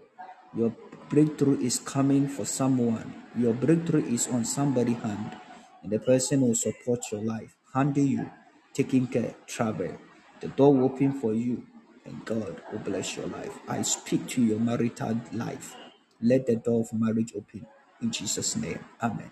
your 0.55 0.73
breakthrough 1.09 1.59
is 1.59 1.79
coming 1.79 2.27
for 2.27 2.45
someone. 2.45 3.13
Your 3.37 3.53
breakthrough 3.53 4.05
is 4.05 4.27
on 4.27 4.45
somebody's 4.45 4.97
hand, 4.99 5.37
and 5.83 5.91
the 5.91 5.99
person 5.99 6.41
will 6.41 6.55
support 6.55 7.01
your 7.11 7.21
life, 7.21 7.55
handle 7.73 8.03
you, 8.03 8.29
taking 8.73 9.07
care, 9.07 9.35
travel. 9.47 9.97
The 10.41 10.49
door 10.49 10.73
will 10.75 10.85
open 10.85 11.13
for 11.19 11.33
you, 11.33 11.65
and 12.05 12.25
God 12.25 12.61
will 12.71 12.79
bless 12.79 13.17
your 13.17 13.27
life. 13.27 13.53
I 13.67 13.81
speak 13.83 14.27
to 14.29 14.41
your 14.43 14.59
marital 14.59 15.21
life. 15.33 15.75
Let 16.21 16.47
the 16.47 16.57
door 16.57 16.81
of 16.81 16.93
marriage 16.93 17.33
open 17.35 17.65
in 18.01 18.11
Jesus' 18.11 18.55
name. 18.55 18.79
Amen. 19.01 19.31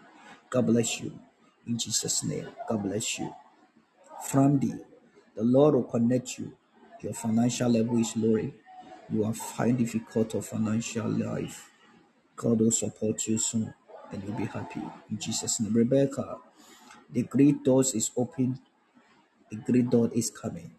God 0.49 0.67
bless 0.67 1.01
you 1.01 1.11
in 1.67 1.77
Jesus' 1.77 2.23
name. 2.23 2.47
God 2.69 2.83
bless 2.83 3.19
you 3.19 3.33
from 4.23 4.59
thee. 4.59 4.75
The 5.35 5.43
Lord 5.43 5.75
will 5.75 5.83
connect 5.83 6.39
you. 6.39 6.53
Your 7.01 7.13
financial 7.13 7.69
level 7.69 7.99
is 7.99 8.15
lowering. 8.17 8.53
You 9.11 9.25
are 9.25 9.33
finding 9.33 9.85
difficult 9.85 10.33
of 10.35 10.45
financial 10.45 11.09
life. 11.09 11.71
God 12.35 12.59
will 12.61 12.71
support 12.71 13.27
you 13.27 13.37
soon 13.37 13.73
and 14.11 14.23
you'll 14.23 14.37
be 14.37 14.45
happy. 14.45 14.81
In 15.11 15.19
Jesus' 15.19 15.59
name. 15.59 15.73
Rebecca, 15.73 16.37
the 17.11 17.23
great 17.23 17.63
doors 17.63 17.93
is 17.95 18.11
open. 18.17 18.59
The 19.51 19.57
great 19.57 19.89
door 19.89 20.09
is 20.13 20.29
coming. 20.31 20.71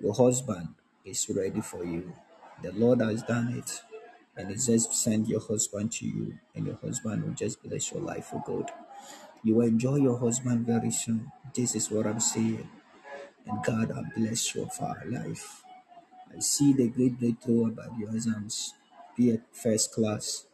Your 0.00 0.14
husband 0.14 0.68
is 1.04 1.28
ready 1.34 1.60
for 1.60 1.84
you. 1.84 2.12
The 2.62 2.72
Lord 2.72 3.00
has 3.00 3.22
done 3.22 3.54
it. 3.58 3.82
And 4.36 4.50
He 4.50 4.56
just 4.56 4.94
send 4.94 5.28
your 5.28 5.40
husband 5.40 5.92
to 5.92 6.06
you, 6.06 6.38
and 6.54 6.66
your 6.66 6.76
husband 6.76 7.24
will 7.24 7.34
just 7.34 7.62
bless 7.62 7.92
your 7.92 8.02
life 8.02 8.26
for 8.26 8.42
good. 8.46 8.66
You 9.44 9.56
will 9.56 9.66
enjoy 9.66 9.96
your 9.96 10.18
husband 10.18 10.66
very 10.66 10.90
soon. 10.90 11.32
This 11.54 11.74
is 11.74 11.90
what 11.90 12.06
I'm 12.06 12.20
saying. 12.20 12.68
And 13.46 13.64
God 13.64 13.88
will 13.88 14.04
bless 14.16 14.54
your 14.54 14.68
life. 15.06 15.64
I 16.36 16.40
see 16.40 16.72
the 16.72 16.88
great 16.88 17.18
breakthrough 17.18 17.68
about 17.68 17.98
your 17.98 18.10
exams. 18.10 18.74
Be 19.16 19.32
at 19.32 19.42
first 19.54 19.92
class, 19.92 20.46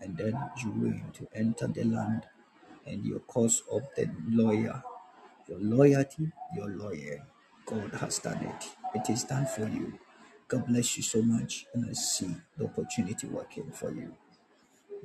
and 0.00 0.16
then 0.16 0.38
you 0.62 0.70
will 0.72 1.00
to 1.14 1.28
enter 1.34 1.66
the 1.68 1.84
land 1.84 2.26
and 2.86 3.04
your 3.06 3.20
cause 3.20 3.62
of 3.70 3.82
the 3.96 4.10
lawyer. 4.30 4.82
Your 5.48 5.60
loyalty, 5.60 6.32
your 6.56 6.68
lawyer. 6.70 7.26
God 7.66 7.92
has 8.00 8.18
done 8.20 8.44
it. 8.44 8.70
It 8.94 9.10
is 9.10 9.24
done 9.24 9.46
for 9.46 9.68
you. 9.68 9.98
God 10.48 10.66
bless 10.66 10.96
you 10.96 11.02
so 11.02 11.22
much, 11.22 11.66
and 11.74 11.86
I 11.90 11.94
see 11.94 12.34
the 12.58 12.66
opportunity 12.66 13.28
working 13.28 13.70
for 13.72 13.92
you. 13.92 14.14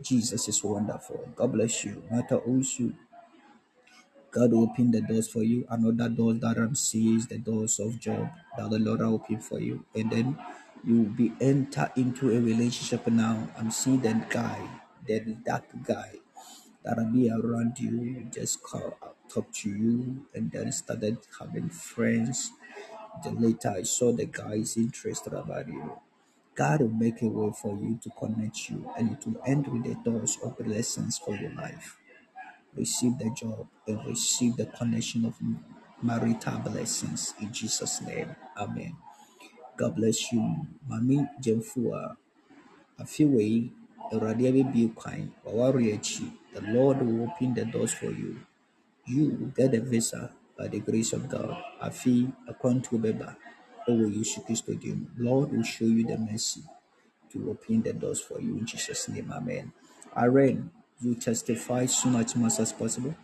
Jesus 0.02 0.48
is 0.48 0.64
wonderful. 0.64 1.30
God 1.36 1.53
bless 1.53 1.86
you. 1.86 2.03
Mata 2.11 2.42
Usu. 2.48 2.94
God 4.31 4.51
will 4.51 4.64
open 4.64 4.91
the 4.91 5.01
doors 5.01 5.27
for 5.30 5.43
you. 5.43 5.65
Another 5.69 6.09
doors 6.09 6.39
that 6.41 6.57
I'm 6.57 6.75
seeing 6.75 7.17
is 7.17 7.27
the 7.27 7.38
doors 7.38 7.80
of 7.80 7.99
job 7.99 8.30
that 8.57 8.69
the 8.69 8.80
Lord 8.80 8.99
will 9.01 9.15
open 9.15 9.39
for 9.39 9.59
you. 9.59 9.85
And 9.95 10.11
then 10.11 10.38
you 10.83 11.03
will 11.03 11.11
be 11.11 11.33
enter 11.41 11.91
into 11.95 12.30
a 12.31 12.39
relationship 12.39 13.07
now. 13.07 13.47
I'm 13.57 13.72
seeing 13.72 14.01
that 14.01 14.30
guy, 14.30 14.69
that 15.07 15.45
that 15.45 15.83
guy 15.83 16.14
that'll 16.83 17.06
be 17.06 17.30
around 17.31 17.80
you, 17.80 18.27
just 18.33 18.61
call 18.64 18.97
talk 19.30 19.51
to 19.53 19.69
you, 19.69 20.25
and 20.33 20.51
then 20.51 20.72
started 20.72 21.17
having 21.39 21.69
friends. 21.69 22.51
Then 23.23 23.41
later 23.41 23.73
I 23.77 23.83
saw 23.83 24.11
the 24.11 24.25
guy 24.25 24.53
is 24.56 24.77
interested 24.77 25.33
about 25.33 25.67
you. 25.67 25.99
God 26.56 26.81
will 26.81 26.89
make 26.89 27.22
a 27.22 27.27
way 27.27 27.51
for 27.61 27.75
you 27.77 27.99
to 28.03 28.09
connect 28.11 28.69
you, 28.69 28.91
and 28.97 29.17
will 29.25 29.41
end 29.45 29.67
with 29.67 29.83
the 29.83 29.95
doors 30.09 30.38
of 30.43 30.57
blessings 30.57 31.17
for 31.17 31.35
your 31.35 31.53
life 31.53 31.97
receive 32.77 33.17
the 33.19 33.31
job 33.35 33.67
and 33.88 34.06
receive 34.07 34.57
the 34.57 34.67
connection 34.67 35.25
of 35.25 35.35
marital 36.03 36.59
blessings 36.59 37.33
in 37.41 37.51
Jesus' 37.53 38.01
name. 38.01 38.35
Amen. 38.57 38.95
God 39.77 39.95
bless 39.95 40.31
you. 40.33 40.67
Mami 40.89 41.27
Jemfua, 41.41 42.15
Afiwei, 42.99 43.72
Awurade 44.11 44.47
abɛbue 44.49 44.95
kwan, 44.95 45.31
waware 45.45 45.93
akyi. 45.95 46.31
The 46.53 46.61
Lord 46.61 47.01
will 47.01 47.23
open 47.30 47.53
the 47.56 47.65
doors 47.65 47.93
for 47.93 48.11
you. 48.11 48.39
You 49.06 49.31
will 49.39 49.47
get 49.56 49.73
a 49.75 49.81
visa 49.81 50.31
by 50.57 50.67
the 50.69 50.80
grace 50.80 51.14
of 51.14 51.30
God. 51.30 51.57
Afi 51.81 52.31
bɛba 52.47 53.35
ɛwɔ 53.89 54.15
Yesu 54.15 54.41
Kristo 54.45 54.80
din 54.80 54.99
mu. 55.01 55.07
Lord 55.25 55.51
will 55.53 55.64
show 55.64 55.85
you 55.85 56.06
the 56.06 56.17
mercy 56.17 56.64
to 57.31 57.51
open 57.51 57.81
the 57.83 57.93
doors 57.93 58.22
for 58.22 58.41
you 58.41 58.57
in 58.57 58.65
Jesus' 58.65 59.09
name. 59.09 59.31
Amen. 59.31 59.73
Irene, 60.17 60.72
you 61.01 61.16
testify 61.16 61.85
soon 61.85 62.16
as 62.16 62.35
much 62.35 62.59
as 62.59 62.74
possible. 62.74 63.16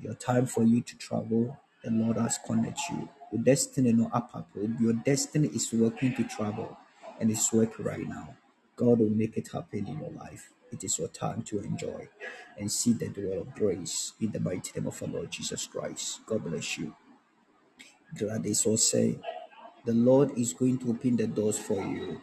Your 0.00 0.14
time 0.14 0.46
for 0.46 0.62
you 0.64 0.80
to 0.82 0.98
travel, 0.98 1.58
the 1.84 1.90
Lord 1.90 2.16
has 2.18 2.38
connected 2.46 2.82
you. 2.90 3.08
Your 3.32 3.42
destiny 3.42 3.92
no 3.92 4.10
up. 4.12 4.32
Your 4.80 4.94
destiny 4.94 5.48
is 5.48 5.72
working 5.72 6.14
to 6.16 6.24
travel 6.24 6.76
and 7.20 7.30
it's 7.30 7.52
working 7.52 7.84
right 7.84 8.06
now. 8.08 8.34
God 8.76 8.98
will 9.00 9.10
make 9.10 9.36
it 9.36 9.50
happen 9.52 9.86
in 9.86 9.98
your 9.98 10.10
life. 10.12 10.50
It 10.72 10.84
is 10.84 10.98
your 10.98 11.08
time 11.08 11.42
to 11.42 11.60
enjoy 11.60 12.08
and 12.58 12.70
see 12.70 12.92
the 12.94 13.08
door 13.08 13.40
of 13.40 13.54
grace 13.54 14.12
in 14.20 14.32
the 14.32 14.40
mighty 14.40 14.72
name 14.78 14.88
of 14.88 15.02
our 15.02 15.08
Lord 15.08 15.30
Jesus 15.30 15.66
Christ. 15.66 16.20
God 16.26 16.44
bless 16.44 16.78
you. 16.78 16.94
Gladys 18.18 18.64
will 18.64 18.76
say, 18.78 19.18
the 19.84 19.94
Lord 19.94 20.38
is 20.38 20.52
going 20.52 20.78
to 20.78 20.90
open 20.90 21.16
the 21.16 21.26
doors 21.26 21.58
for 21.58 21.82
you. 21.84 22.20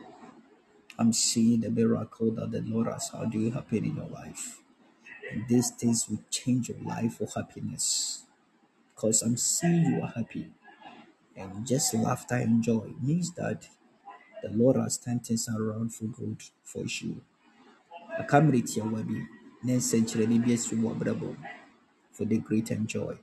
I'm 1.00 1.14
seeing 1.14 1.62
the 1.62 1.70
miracle 1.70 2.32
that 2.32 2.52
the 2.52 2.62
Lord 2.62 2.88
has 2.88 3.10
had 3.10 3.34
you 3.34 3.52
happen 3.52 3.86
in 3.86 3.96
your 3.96 4.08
life. 4.08 4.62
And 5.32 5.48
these 5.48 5.72
things 5.72 6.10
will 6.10 6.24
change 6.30 6.70
your 6.70 6.80
life 6.80 7.18
for 7.18 7.28
happiness. 7.36 8.24
Because 8.96 9.22
I'm 9.22 9.38
seeing 9.38 9.86
you 9.86 10.02
are 10.02 10.14
happy. 10.16 10.52
And 11.36 11.68
just 11.68 11.94
laughter 11.94 12.36
and 12.36 12.64
joy 12.64 12.94
means 13.02 13.34
that 13.34 13.68
the 14.44 14.50
Lord 14.50 14.78
has 14.78 14.98
turned 14.98 15.26
things 15.26 15.48
around 15.50 15.94
for 15.94 16.06
good 16.06 16.42
for 16.64 16.84
you. 16.86 17.22
Read 18.32 18.76
your 18.76 18.88
wabi. 18.88 19.28
Then 19.64 19.82
century 19.82 20.26
be 20.28 20.58
for 20.58 22.26
the 22.26 22.38
great 22.40 22.72
and 22.72 22.88
joy. 22.88 23.18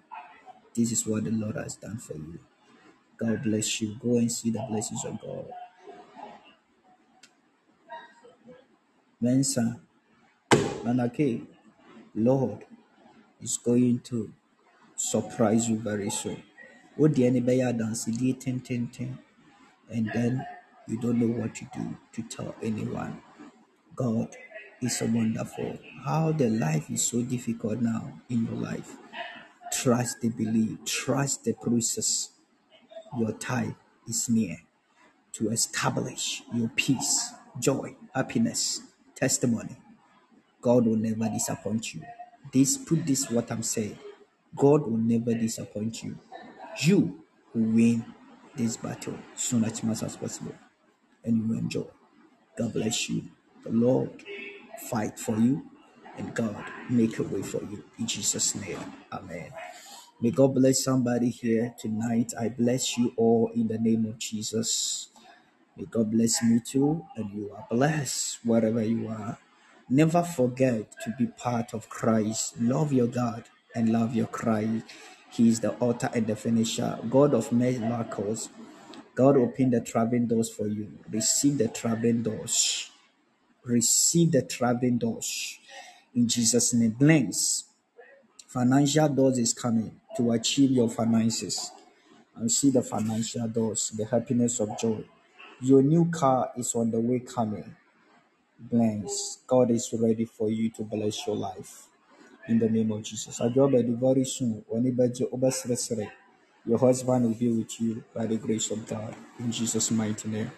This 0.75 0.93
is 0.93 1.07
what 1.07 1.25
the 1.25 1.31
Lord 1.31 1.57
has 1.57 1.77
done 1.77 1.99
for 1.99 2.15
you. 2.15 2.39
God 3.17 3.43
bless 3.45 3.81
you. 3.81 3.97
Go 4.01 4.19
and 4.19 4.31
see 4.31 4.51
the 4.51 4.65
blessings 4.69 5.05
of 5.05 5.21
God. 5.21 5.47
Mensa, 9.25 9.81
Manake, 10.85 11.47
Lord 12.15 12.67
is 13.41 13.57
going 13.57 14.01
to 14.01 14.31
surprise 14.97 15.67
you 15.67 15.79
very 15.79 16.11
soon. 16.11 16.43
What 16.97 17.15
the 17.15 17.27
enemy 17.27 17.61
dance, 17.73 18.05
ten 18.05 18.61
ten 18.61 18.89
ten, 18.89 19.19
and 19.91 20.11
then 20.13 20.47
you 20.87 21.01
don't 21.01 21.19
know 21.19 21.41
what 21.41 21.55
to 21.55 21.65
do 21.75 21.97
to 22.13 22.23
tell 22.29 22.55
anyone. 22.63 23.23
God 23.97 24.29
is 24.83 24.99
so 24.99 25.07
wonderful. 25.07 25.79
How 26.05 26.33
the 26.33 26.51
life 26.51 26.91
is 26.91 27.03
so 27.03 27.23
difficult 27.23 27.81
now 27.81 28.21
in 28.29 28.45
your 28.45 28.57
life. 28.61 28.95
Trust 29.73 30.21
the 30.21 30.29
belief, 30.29 30.85
trust 30.85 31.45
the 31.45 31.55
process. 31.55 32.29
Your 33.19 33.33
time 33.33 33.77
is 34.07 34.29
near 34.29 34.59
to 35.33 35.51
establish 35.51 36.43
your 36.55 36.69
peace, 36.77 37.33
joy, 37.59 37.97
happiness, 38.15 38.83
testimony. 39.15 39.77
God 40.61 40.87
will 40.87 40.97
never 40.97 41.29
disappoint 41.29 41.95
you. 41.95 42.03
This 42.53 42.77
put 42.77 43.07
this 43.07 43.31
what 43.31 43.51
I'm 43.51 43.63
saying. 43.63 43.99
God 44.57 44.83
will 44.83 44.99
never 44.99 45.35
disappoint 45.35 46.03
you. 46.03 46.19
You 46.83 47.23
will 47.55 47.73
win 47.73 48.05
this 48.57 48.77
battle 48.77 49.19
soon 49.35 49.65
as 49.65 49.83
much 49.83 50.03
as 50.03 50.17
possible, 50.17 50.55
and 51.25 51.37
you 51.37 51.49
will 51.49 51.59
enjoy. 51.59 51.87
God 52.57 52.73
bless 52.73 53.09
you. 53.11 53.23
The 53.65 53.71
Lord 53.71 54.11
fight 54.91 55.19
for 55.19 55.37
you, 55.37 55.65
and 56.17 56.35
God 56.35 56.65
make 56.91 57.19
a 57.19 57.23
way 57.25 57.43
for 57.43 57.63
you 57.63 57.85
in 57.99 58.07
Jesus' 58.07 58.55
name. 58.55 58.79
Amen. 59.13 59.51
May 60.21 60.31
God 60.31 60.55
bless 60.55 60.85
somebody 60.85 61.31
here 61.31 61.75
tonight. 61.79 62.33
I 62.41 62.49
bless 62.49 62.97
you 62.97 63.13
all 63.17 63.51
in 63.55 63.69
the 63.69 63.79
name 63.79 64.07
of 64.07 64.19
Jesus. 64.19 65.09
May 65.77 65.87
God 65.87 66.11
bless 66.11 66.43
me 66.43 66.61
too, 66.61 67.05
and 67.17 67.31
you 67.33 67.53
are 67.57 67.67
blessed 67.71 68.39
wherever 68.45 68.83
you 68.83 69.09
are. 69.09 69.39
Never 69.89 70.23
forget 70.23 70.95
to 71.05 71.15
be 71.19 71.27
part 71.27 71.75
of 71.75 71.89
Christ. 71.89 72.61
Love 72.61 72.93
your 72.93 73.09
God 73.09 73.45
and 73.75 73.91
love 73.91 74.15
your 74.15 74.29
Christ. 74.29 74.85
He 75.31 75.49
is 75.49 75.61
the 75.61 75.75
author 75.81 76.11
and 76.15 76.27
the 76.27 76.37
finisher, 76.37 76.99
God 77.11 77.35
of 77.35 77.53
miracles. 77.53 78.51
God 79.15 79.37
open 79.37 79.71
the 79.71 79.81
traveling 79.81 80.27
doors 80.29 80.51
for 80.51 80.69
you. 80.69 80.93
Receive 81.11 81.59
the 81.59 81.69
traveling 81.69 82.23
doors. 82.23 82.91
Receive 83.65 84.33
the 84.33 84.43
traveling 84.43 84.99
doors. 84.99 85.59
In 86.15 86.29
Jesus' 86.29 86.75
name. 86.75 86.93
Blinks. 86.93 87.65
Financial 88.47 89.09
doors 89.09 89.39
is 89.39 89.53
coming 89.53 90.01
to 90.17 90.33
achieve 90.33 90.71
your 90.71 90.89
finances. 90.89 91.73
And 92.37 92.51
see 92.51 92.71
the 92.71 92.83
financial 92.83 93.49
doors, 93.49 93.93
the 93.97 94.07
happiness 94.07 94.61
of 94.61 94.79
joy. 94.79 95.05
Your 95.61 95.83
new 95.83 96.11
car 96.11 96.51
is 96.57 96.75
on 96.75 96.91
the 96.91 97.01
way 97.01 97.21
coming. 97.21 97.75
Blinks. 98.59 99.39
God 99.47 99.71
is 99.71 99.91
ready 99.99 100.25
for 100.27 100.51
you 100.51 100.71
to 100.71 100.83
bless 100.85 101.27
your 101.27 101.37
life. 101.37 101.87
In 102.49 102.59
the 102.59 102.69
name 102.69 102.93
of 102.93 103.03
Jesus. 103.03 103.41
It 103.41 103.55
very 104.01 104.25
soon. 104.25 104.65
When 104.69 104.85
your 106.67 106.79
husband 106.79 107.25
will 107.27 107.35
be 107.35 107.51
with 107.53 107.81
you 107.81 108.05
by 108.15 108.27
the 108.27 108.37
grace 108.37 108.71
of 108.71 108.87
God. 108.87 109.15
In 109.41 109.53
Jesus' 109.53 109.91
mighty 109.91 110.29
name. 110.29 110.51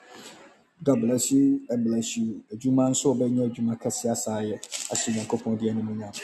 God 0.82 1.00
bless 1.00 1.32
you 1.32 1.62
and 1.70 1.84
bless 1.84 2.16
you. 2.16 2.42
Adwuma 2.52 2.90
nso 2.90 3.10
a 3.10 3.14
ɔbɛnyɛ 3.14 3.50
adwuma 3.50 3.76
kɛse 3.80 4.10
asa 4.10 4.30
ayɛ 4.32 4.60
ahyɛ 4.92 5.14
Nyankopɔn 5.14 5.58
de 5.58 5.70
animuonyam. 5.70 6.14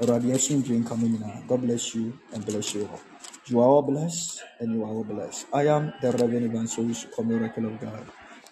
Awurade 0.00 0.32
asomdwe 0.34 0.78
nka 0.82 0.96
mo 0.96 1.06
nyinaa. 1.06 1.46
God 1.46 1.62
bless 1.62 1.94
you 1.94 2.12
and 2.34 2.44
bless 2.44 2.74
you 2.74 2.88
all. 2.88 3.00
You 3.46 3.60
are 3.60 3.68
all 3.68 3.82
blessed 3.82 4.42
and 4.58 4.74
you 4.74 4.82
are 4.84 4.88
all 4.90 5.04
blessed. 5.04 5.46
I 5.54 5.68
am 5.68 5.92
the 6.02 6.10
Reverend 6.12 6.46
Evangelist 6.46 7.06
Miracle 7.24 7.66
of 7.66 7.80
God. 7.80 8.04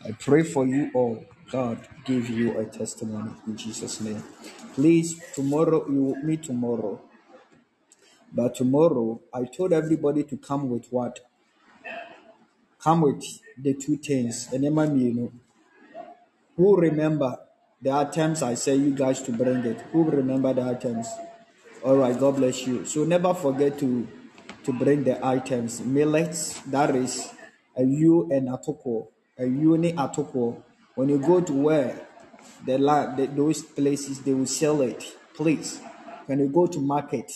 I 0.05 0.13
pray 0.13 0.43
for 0.43 0.67
you 0.67 0.91
all. 0.95 1.25
God 1.51 1.79
give 2.05 2.29
you 2.31 2.59
a 2.59 2.65
testimony 2.67 3.33
in 3.47 3.57
Jesus' 3.57 4.01
name. 4.01 4.23
Please, 4.75 5.21
tomorrow 5.35 5.87
you 5.89 6.03
will 6.05 6.17
meet 6.17 6.45
tomorrow. 6.45 7.01
But 8.33 8.55
tomorrow, 8.57 9.21
I 9.33 9.45
told 9.45 9.73
everybody 9.73 10.25
to 10.25 10.37
come 10.37 10.69
with 10.71 10.87
what? 10.91 11.21
Come 12.81 13.03
with 13.03 13.25
the 13.57 13.75
two 13.75 13.97
things. 13.97 14.53
And 14.53 14.65
then, 14.65 15.01
you 15.01 15.15
know, 15.15 15.33
who 16.57 16.77
remember 16.77 17.37
the 17.81 17.93
items 17.93 18.43
I 18.43 18.55
say 18.55 18.77
you 18.77 18.91
guys 18.93 19.23
to 19.23 19.33
bring 19.33 19.65
it? 19.65 19.81
Who 19.93 20.05
remember 20.05 20.53
the 20.55 20.63
items? 20.63 21.09
All 21.85 21.97
right, 21.97 22.19
God 22.19 22.37
bless 22.37 22.67
you. 22.67 22.85
So 22.85 23.05
never 23.05 23.35
forget 23.35 23.79
to 23.81 24.07
to 24.65 24.73
bring 24.73 25.05
the 25.05 25.25
items. 25.25 25.81
Millets, 25.81 26.61
that 26.63 26.95
is 26.97 27.33
a 27.77 27.85
you 27.85 28.29
and 28.31 28.49
atoko, 28.49 29.09
a 29.39 29.45
uni 29.47 29.93
atoko. 29.93 30.63
When 30.95 31.09
you 31.09 31.19
go 31.19 31.41
to 31.41 31.53
where 31.53 32.09
the, 32.65 32.79
la- 32.79 33.15
those 33.15 33.63
places 33.63 34.21
they 34.23 34.35
will 34.35 34.47
sell 34.47 34.83
it. 34.83 35.05
Please, 35.37 35.81
when 36.27 36.41
you 36.41 36.49
go 36.49 36.67
to 36.67 36.81
market 36.81 37.31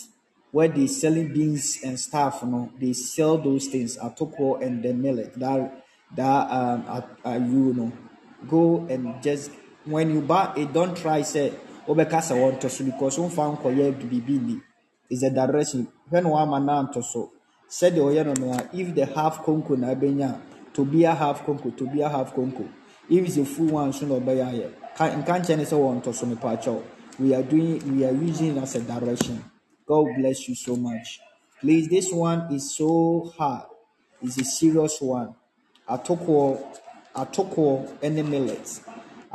where 0.51 0.67
they 0.67 0.85
selling 0.87 1.33
beans 1.33 1.79
and 1.83 1.99
stuff, 1.99 2.39
you 2.43 2.49
know, 2.49 2.71
they 2.79 2.93
sell 2.93 3.37
those 3.37 3.67
things 3.67 3.97
atoko 3.97 4.61
and 4.61 4.83
the 4.83 4.93
millet. 4.93 5.33
That 5.39 5.83
that 6.15 6.51
um 6.51 6.85
at, 6.87 7.09
uh, 7.25 7.39
you 7.39 7.73
know, 7.73 7.91
go 8.47 8.85
and 8.89 9.21
just 9.23 9.51
when 9.85 10.11
you 10.11 10.21
buy 10.21 10.53
it, 10.55 10.71
don't 10.73 10.95
try 10.95 11.21
say 11.23 11.53
obeka 11.87 12.21
sa 12.21 12.35
want 12.35 12.61
to 12.61 12.69
so 12.69 12.83
because 12.85 13.17
one 13.19 13.29
found 13.29 13.57
koye 13.59 13.91
bibi 13.91 14.61
is 15.09 15.21
the 15.21 15.29
direction 15.29 15.87
when 16.09 16.27
one 16.27 16.65
man 16.65 16.91
to 16.93 17.01
so 17.03 17.31
said 17.67 17.95
the 17.95 17.99
oyeno 18.01 18.37
no 18.39 18.53
a, 18.53 18.69
if 18.73 18.93
they 18.95 19.03
have 19.05 19.39
konko 19.43 19.77
na 19.77 19.93
benya 19.95 20.39
to 20.73 20.85
be 20.85 21.03
a 21.03 21.13
half 21.13 21.45
konko 21.45 21.75
to 21.77 21.87
be 21.87 22.01
a 22.01 22.09
half 22.09 22.33
konko 22.33 22.67
if 23.09 23.25
it's 23.25 23.37
a 23.37 23.45
full 23.45 23.67
one 23.67 23.93
so 23.93 24.05
no 24.05 24.19
be 24.19 24.41
aye 24.41 24.69
can 24.95 25.23
can 25.23 25.43
change 25.43 25.67
say 25.67 25.75
want 25.75 26.03
to 26.03 26.13
so 26.13 26.25
me 26.25 26.35
pacho 26.35 26.83
we 27.19 27.33
are 27.35 27.43
doing 27.43 27.95
we 27.95 28.05
are 28.05 28.11
using 28.11 28.57
it 28.57 28.61
as 28.63 28.75
a 28.75 28.81
direction. 28.81 29.43
God 29.87 30.05
bless 30.17 30.47
you 30.47 30.55
so 30.55 30.75
much. 30.75 31.19
Please 31.59 31.87
this 31.87 32.11
one 32.11 32.53
is 32.53 32.75
so 32.75 33.31
hard. 33.37 33.65
It's 34.21 34.37
a 34.39 34.43
serious 34.43 34.99
one. 35.01 35.35
Atokoɔ 35.87 36.79
atokoɔ 37.15 38.11
ne 38.11 38.21
millet. 38.23 38.81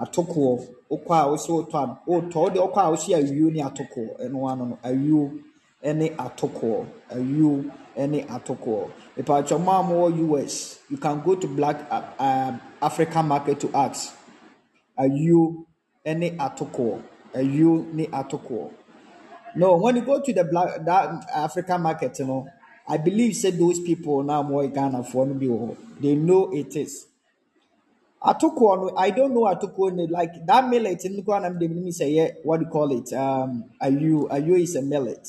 Atokoɔ 0.00 0.67
wokɔ 0.91 1.10
a 1.10 1.28
wosi 1.28 1.49
wotɔ 1.50 1.75
a 1.75 2.10
wotɔ 2.10 2.34
wode 2.34 2.55
wokɔ 2.57 2.76
a 2.76 2.91
wosi 2.91 3.15
awio 3.15 3.52
ne 3.52 3.62
atokoɔ 3.62 4.20
ɛno 4.20 4.50
ano 4.50 4.65
no 4.65 4.78
awio 4.83 5.41
ne 5.84 6.08
atokoɔ 6.10 6.86
awio 7.12 7.70
ne 8.07 8.23
atokoɔ 8.25 8.91
ipatwa 9.18 9.59
mo 9.59 9.73
a 9.73 9.83
mowɔ 9.83 10.44
us 10.44 10.78
you 10.91 10.97
can 10.97 11.20
go 11.20 11.35
to 11.35 11.47
black 11.49 11.86
uh, 11.91 12.52
african 12.83 13.27
market 13.27 13.59
to 13.60 13.70
ask 13.75 14.15
awio 14.99 15.65
ne 16.05 16.31
atokoɔ 16.31 17.01
awio 17.35 17.86
ne 17.93 18.07
atokoɔ 18.07 18.70
no, 19.57 19.77
when 19.77 19.97
you 19.97 20.02
go 20.02 20.20
to 20.20 20.33
the 20.33 20.44
black 20.44 20.85
that 20.85 21.27
African 21.35 21.83
market, 21.83 22.18
you 22.18 22.27
know, 22.27 22.49
I 22.86 22.97
believe 22.99 23.35
said 23.35 23.59
those 23.59 23.81
people 23.81 24.23
now 24.23 24.43
more 24.43 24.67
Ghana 24.68 25.02
for 25.05 25.27
no 25.27 25.35
hɔ. 25.35 25.77
they 26.01 26.15
know 26.15 26.51
it 26.52 26.77
is. 26.77 27.07
Atoko, 28.23 28.77
no, 28.91 28.97
I 28.97 29.10
don't 29.10 29.33
know 29.35 29.43
Atoko 29.43 29.93
no, 29.94 30.05
like 30.05 30.47
that 30.47 30.68
millet 30.68 31.05
in 31.05 31.23
Kwanam 31.25 31.59
they 31.59 31.68
me 31.68 31.91
say 31.93 32.10
yeah, 32.10 32.28
what 32.43 32.59
do 32.60 32.67
you 32.67 32.70
call 32.70 32.91
it? 32.93 33.12
Um 33.12 33.65
Ayu 33.83 34.28
Ayu 34.31 34.60
is 34.60 34.77
a 34.77 34.83
millet. 34.83 35.27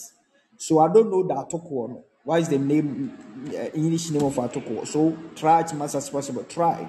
So 0.57 0.79
I 0.79 0.91
don't 0.91 1.09
know 1.11 1.23
the 1.27 1.33
Atoko. 1.35 1.89
no. 1.89 2.03
What 2.29 2.41
is 2.41 2.49
the 2.49 2.59
name 2.59 3.11
uh, 3.47 3.71
English 3.73 4.11
name 4.11 4.21
of 4.21 4.35
Atoko? 4.35 4.85
So 4.85 5.17
try 5.35 5.63
as 5.63 5.73
much 5.73 5.95
as 5.95 6.11
possible. 6.11 6.43
Try. 6.43 6.87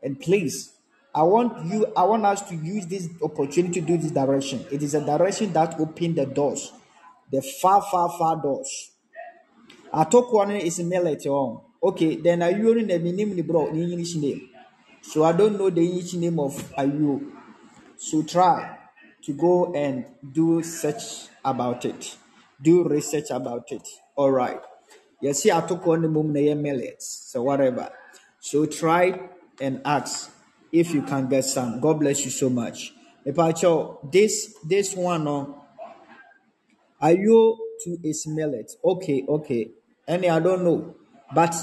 And 0.00 0.20
please, 0.20 0.70
I 1.12 1.24
want 1.24 1.66
you, 1.66 1.92
I 1.96 2.04
want 2.04 2.24
us 2.24 2.42
to 2.48 2.54
use 2.54 2.86
this 2.86 3.08
opportunity 3.20 3.80
to 3.80 3.86
do 3.88 3.98
this 3.98 4.12
direction. 4.12 4.64
It 4.70 4.84
is 4.84 4.94
a 4.94 5.04
direction 5.04 5.52
that 5.54 5.80
open 5.80 6.14
the 6.14 6.26
doors, 6.26 6.72
the 7.32 7.42
far, 7.42 7.82
far, 7.90 8.08
far 8.16 8.40
doors. 8.40 8.92
Atoko 9.92 10.46
no 10.46 10.54
is 10.54 10.78
millet 10.78 11.26
on. 11.26 11.60
Okay, 11.82 12.14
then 12.14 12.38
Ayu 12.38 12.62
no 12.76 12.94
na 12.94 13.02
minim 13.02 13.34
ni 13.34 13.42
bro 13.42 13.72
ni 13.72 13.82
English 13.82 14.14
name. 14.14 14.48
So 15.02 15.24
I 15.24 15.32
don't 15.32 15.58
know 15.58 15.70
the 15.70 15.84
English 15.84 16.14
name 16.14 16.38
of 16.38 16.54
Ayu. 16.78 17.32
So 17.96 18.22
try 18.22 18.78
to 19.24 19.32
go 19.32 19.74
and 19.74 20.04
do 20.32 20.62
search 20.62 21.26
about 21.44 21.84
it. 21.84 22.16
Do 22.62 22.84
research 22.84 23.30
about 23.30 23.72
it. 23.72 23.82
All 24.14 24.30
right. 24.30 24.60
You 25.20 25.34
see, 25.34 25.50
I 25.50 25.60
took 25.66 25.86
on 25.86 26.02
the 26.02 26.08
mum 26.08 26.32
na 26.32 26.54
millets, 26.54 27.30
so 27.32 27.42
whatever. 27.42 27.90
So 28.40 28.66
try 28.66 29.18
and 29.60 29.80
ask 29.84 30.30
if 30.70 30.94
you 30.94 31.02
can 31.02 31.28
get 31.28 31.44
some. 31.44 31.80
God 31.80 32.00
bless 32.00 32.24
you 32.24 32.30
so 32.30 32.48
much. 32.48 32.92
Epacho, 33.26 34.10
this 34.12 34.54
this 34.64 34.94
one, 34.94 35.24
no, 35.24 35.64
are 37.00 37.12
you 37.12 37.58
to 37.84 37.98
a 38.04 38.30
millet? 38.30 38.70
Okay, 38.84 39.24
okay. 39.28 39.70
Any 40.06 40.30
I 40.30 40.38
don't 40.38 40.62
know, 40.64 40.94
but 41.34 41.54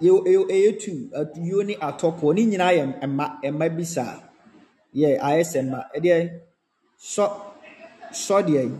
you 0.00 0.22
you 0.28 0.52
you 0.52 0.78
too. 0.78 1.10
Uh, 1.16 1.24
you 1.36 1.64
ni 1.64 1.76
atoko 1.76 2.34
ni 2.34 2.46
nyina 2.46 2.72
yɛ 2.72 3.00
mma 3.08 3.40
mma 3.42 3.76
bi 3.76 3.82
saa. 3.84 4.20
Yeah, 4.92 5.16
ayɛ 5.24 5.42
sɛ 5.42 5.64
mma. 5.64 5.84
Ɛdeɛ 5.96 6.40
sɔ 7.00 7.24
sɔ 8.12 8.42
deɛ 8.46 8.78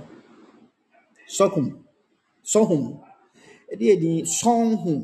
sɔkum 1.29 1.79
sɔhum 2.45 3.08
ɛdeɛ 3.73 3.95
din 4.03 4.19
sɔnhum 4.39 5.01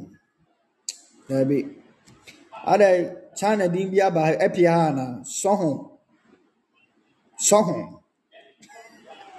daabi 1.28 1.58
ada 2.72 2.88
china 3.38 3.64
din 3.68 3.90
bi 3.90 3.98
aba 4.06 4.20
ha 4.26 4.32
ɛpia 4.46 4.70
ha 4.76 4.86
ana 4.90 5.06
sɔhum 5.40 5.76
sɔhum 7.48 7.80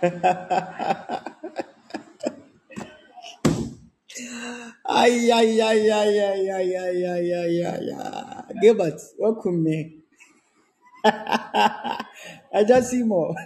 ay 4.86 5.32
ay 5.32 5.62
ay 5.62 5.82
ay 5.92 6.14
ay 6.22 6.42
ay 6.58 6.72
ay 6.78 7.00
ay 7.06 7.30
ay 7.34 7.56
ay 7.66 7.88
ay. 7.98 8.54
Gilbert 8.62 9.02
welcome 9.18 9.64
me? 9.64 9.98
I 12.54 12.64
just 12.68 12.92
see 12.92 13.04
more. 13.04 13.34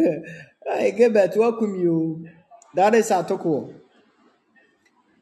Hey 0.67 0.91
Gilbert 0.91 1.35
welcome 1.35 1.75
you 1.79 2.27
that 2.75 2.93
is 2.93 3.09
Atoko 3.09 3.73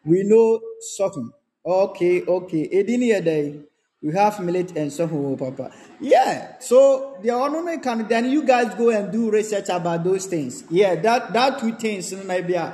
We 0.08 0.24
know 0.24 0.60
Sokun. 0.98 1.30
Okay, 1.66 2.24
okay. 2.24 2.70
Edini 2.70 3.24
day. 3.24 3.60
We 4.02 4.14
have 4.14 4.40
millet 4.40 4.78
and 4.78 4.90
Sokun, 4.90 5.38
Papa. 5.38 5.72
Yeah. 6.00 6.60
So 6.60 7.18
the 7.22 7.32
only 7.32 7.80
can 7.80 8.08
then 8.08 8.30
you 8.30 8.44
guys 8.46 8.74
go 8.76 8.90
and 8.90 9.12
do 9.12 9.30
research 9.30 9.70
about 9.70 10.04
those 10.04 10.28
things. 10.28 10.64
Yeah, 10.70 10.96
that 10.96 11.34
that 11.34 11.60
two 11.60 11.74
things 11.74 12.14
maybe 12.14 12.56
uh 12.56 12.72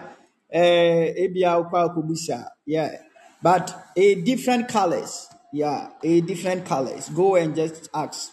ukwa 0.54 1.96
kubisa. 1.96 2.50
Yeah. 2.66 2.98
But 3.42 3.76
a 3.96 4.16
different 4.22 4.68
colors. 4.68 5.28
Yeah, 5.52 5.90
a 6.04 6.22
different 6.22 6.66
colors. 6.66 7.10
Go 7.10 7.36
and 7.36 7.56
just 7.56 7.90
ask. 7.94 8.32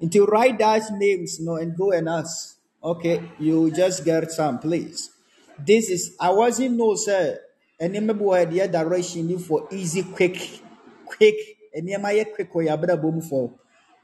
Until 0.00 0.26
write 0.26 0.58
those 0.58 0.90
names, 0.92 1.38
you 1.38 1.46
know, 1.46 1.56
and 1.56 1.76
go 1.76 1.92
and 1.92 2.08
ask. 2.08 2.56
Okay, 2.82 3.22
you 3.38 3.70
just 3.70 4.04
get 4.04 4.30
some, 4.30 4.58
please. 4.58 5.10
This 5.58 5.88
is 5.88 6.16
I 6.20 6.30
wasn't 6.30 6.76
know, 6.76 6.94
sir. 6.94 7.38
And 7.80 7.92
remember 7.92 8.24
why 8.24 8.44
the 8.44 8.68
direction 8.68 9.28
you 9.28 9.38
for 9.38 9.66
easy, 9.70 10.02
quick, 10.02 10.38
quick, 11.04 11.34
near 11.74 11.98
my 11.98 12.24
quick 12.34 12.54
way 12.54 12.74
boom 12.76 13.20
for 13.20 13.52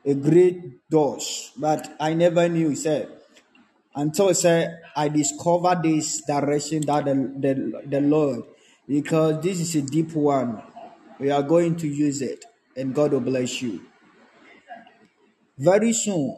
a 0.04 0.14
great 0.14 0.88
doors. 0.90 1.52
But 1.56 1.94
I 2.00 2.14
never 2.14 2.48
knew, 2.48 2.74
sir. 2.74 3.08
Until 3.94 4.34
sir, 4.34 4.80
I 4.96 5.08
discovered 5.08 5.82
this 5.82 6.22
direction 6.22 6.82
that 6.86 7.04
the, 7.04 7.14
the, 7.14 7.82
the 7.86 8.00
Lord 8.00 8.44
because 8.88 9.42
this 9.42 9.60
is 9.60 9.74
a 9.76 9.82
deep 9.82 10.12
one. 10.14 10.62
We 11.18 11.30
are 11.30 11.42
going 11.42 11.76
to 11.76 11.88
use 11.88 12.22
it, 12.22 12.44
and 12.76 12.94
God 12.94 13.12
will 13.12 13.20
bless 13.20 13.60
you. 13.60 13.82
Very 15.58 15.92
soon, 15.92 16.34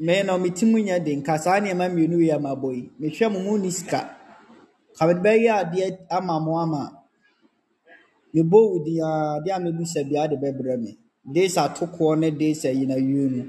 me 0.00 0.22
na 0.22 0.38
meti 0.38 0.64
mu 0.64 0.78
nya 0.78 0.98
den 0.98 1.22
ka 1.22 1.36
saa 1.36 1.60
nneɛma 1.60 1.88
mmienu 1.88 2.18
yi 2.18 2.30
a 2.30 2.38
mabɔ 2.38 2.74
yi 2.74 2.90
mehwɛ 2.98 3.32
mo 3.32 3.38
mu 3.40 3.58
ni 3.58 3.70
sika 3.70 4.16
ka 4.96 5.06
mede 5.06 5.20
bɛyɛ 5.24 5.50
adeɛ 5.62 5.86
ama 6.10 6.40
mo 6.40 6.58
ama. 6.58 6.82
Mebɔ 8.34 8.58
wo 8.70 8.78
din 8.84 9.02
a 9.02 9.38
adeɛ 9.38 9.50
a 9.56 9.60
mebisa 9.60 10.00
biara 10.08 10.28
de 10.28 10.36
bɛbrɛ 10.36 10.80
me. 10.80 10.98
Days 11.32 11.56
atokoɔ 11.56 12.18
ne 12.18 12.30
days 12.30 12.62
ayinawie 12.64 13.28
mu. 13.30 13.42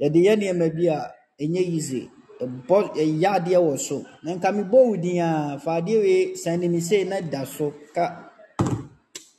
Yɛde 0.00 0.18
yɛ 0.26 0.32
nneɛma 0.36 0.66
bi 0.76 0.86
a 0.86 1.10
ɛnyɛ 1.40 1.60
easy 1.76 2.10
ɛbɔ 2.40 2.94
ɛyɛ 2.94 3.28
adeɛ 3.36 3.58
wɔ 3.58 3.78
so. 3.78 4.04
Na 4.22 4.34
nka 4.34 4.52
mebɔ 4.52 4.78
wo 4.88 4.96
din 4.96 5.20
a 5.20 5.58
fa 5.58 5.80
adeɛ 5.80 6.00
wei 6.02 6.32
sɛne 6.34 6.70
me 6.70 6.80
sei 6.80 7.04
na 7.04 7.20
da 7.20 7.44
so. 7.44 7.72
Ka 7.94 8.30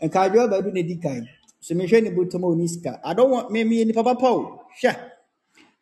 nka 0.01 0.19
adwoa 0.29 0.49
baadu 0.49 0.71
na 0.73 0.81
di 0.81 0.95
kan 0.97 1.27
so 1.59 1.75
mehwɛ 1.75 2.03
ne 2.03 2.09
bɔtɔm 2.09 2.43
a 2.43 2.47
ɔni 2.47 2.67
sika. 2.69 2.99
I 3.03 3.13
don't 3.13 3.29
want 3.31 3.51
me 3.51 3.63
meyɛ 3.63 3.85
nipa 3.87 4.03
papa 4.03 4.27
o 4.27 4.59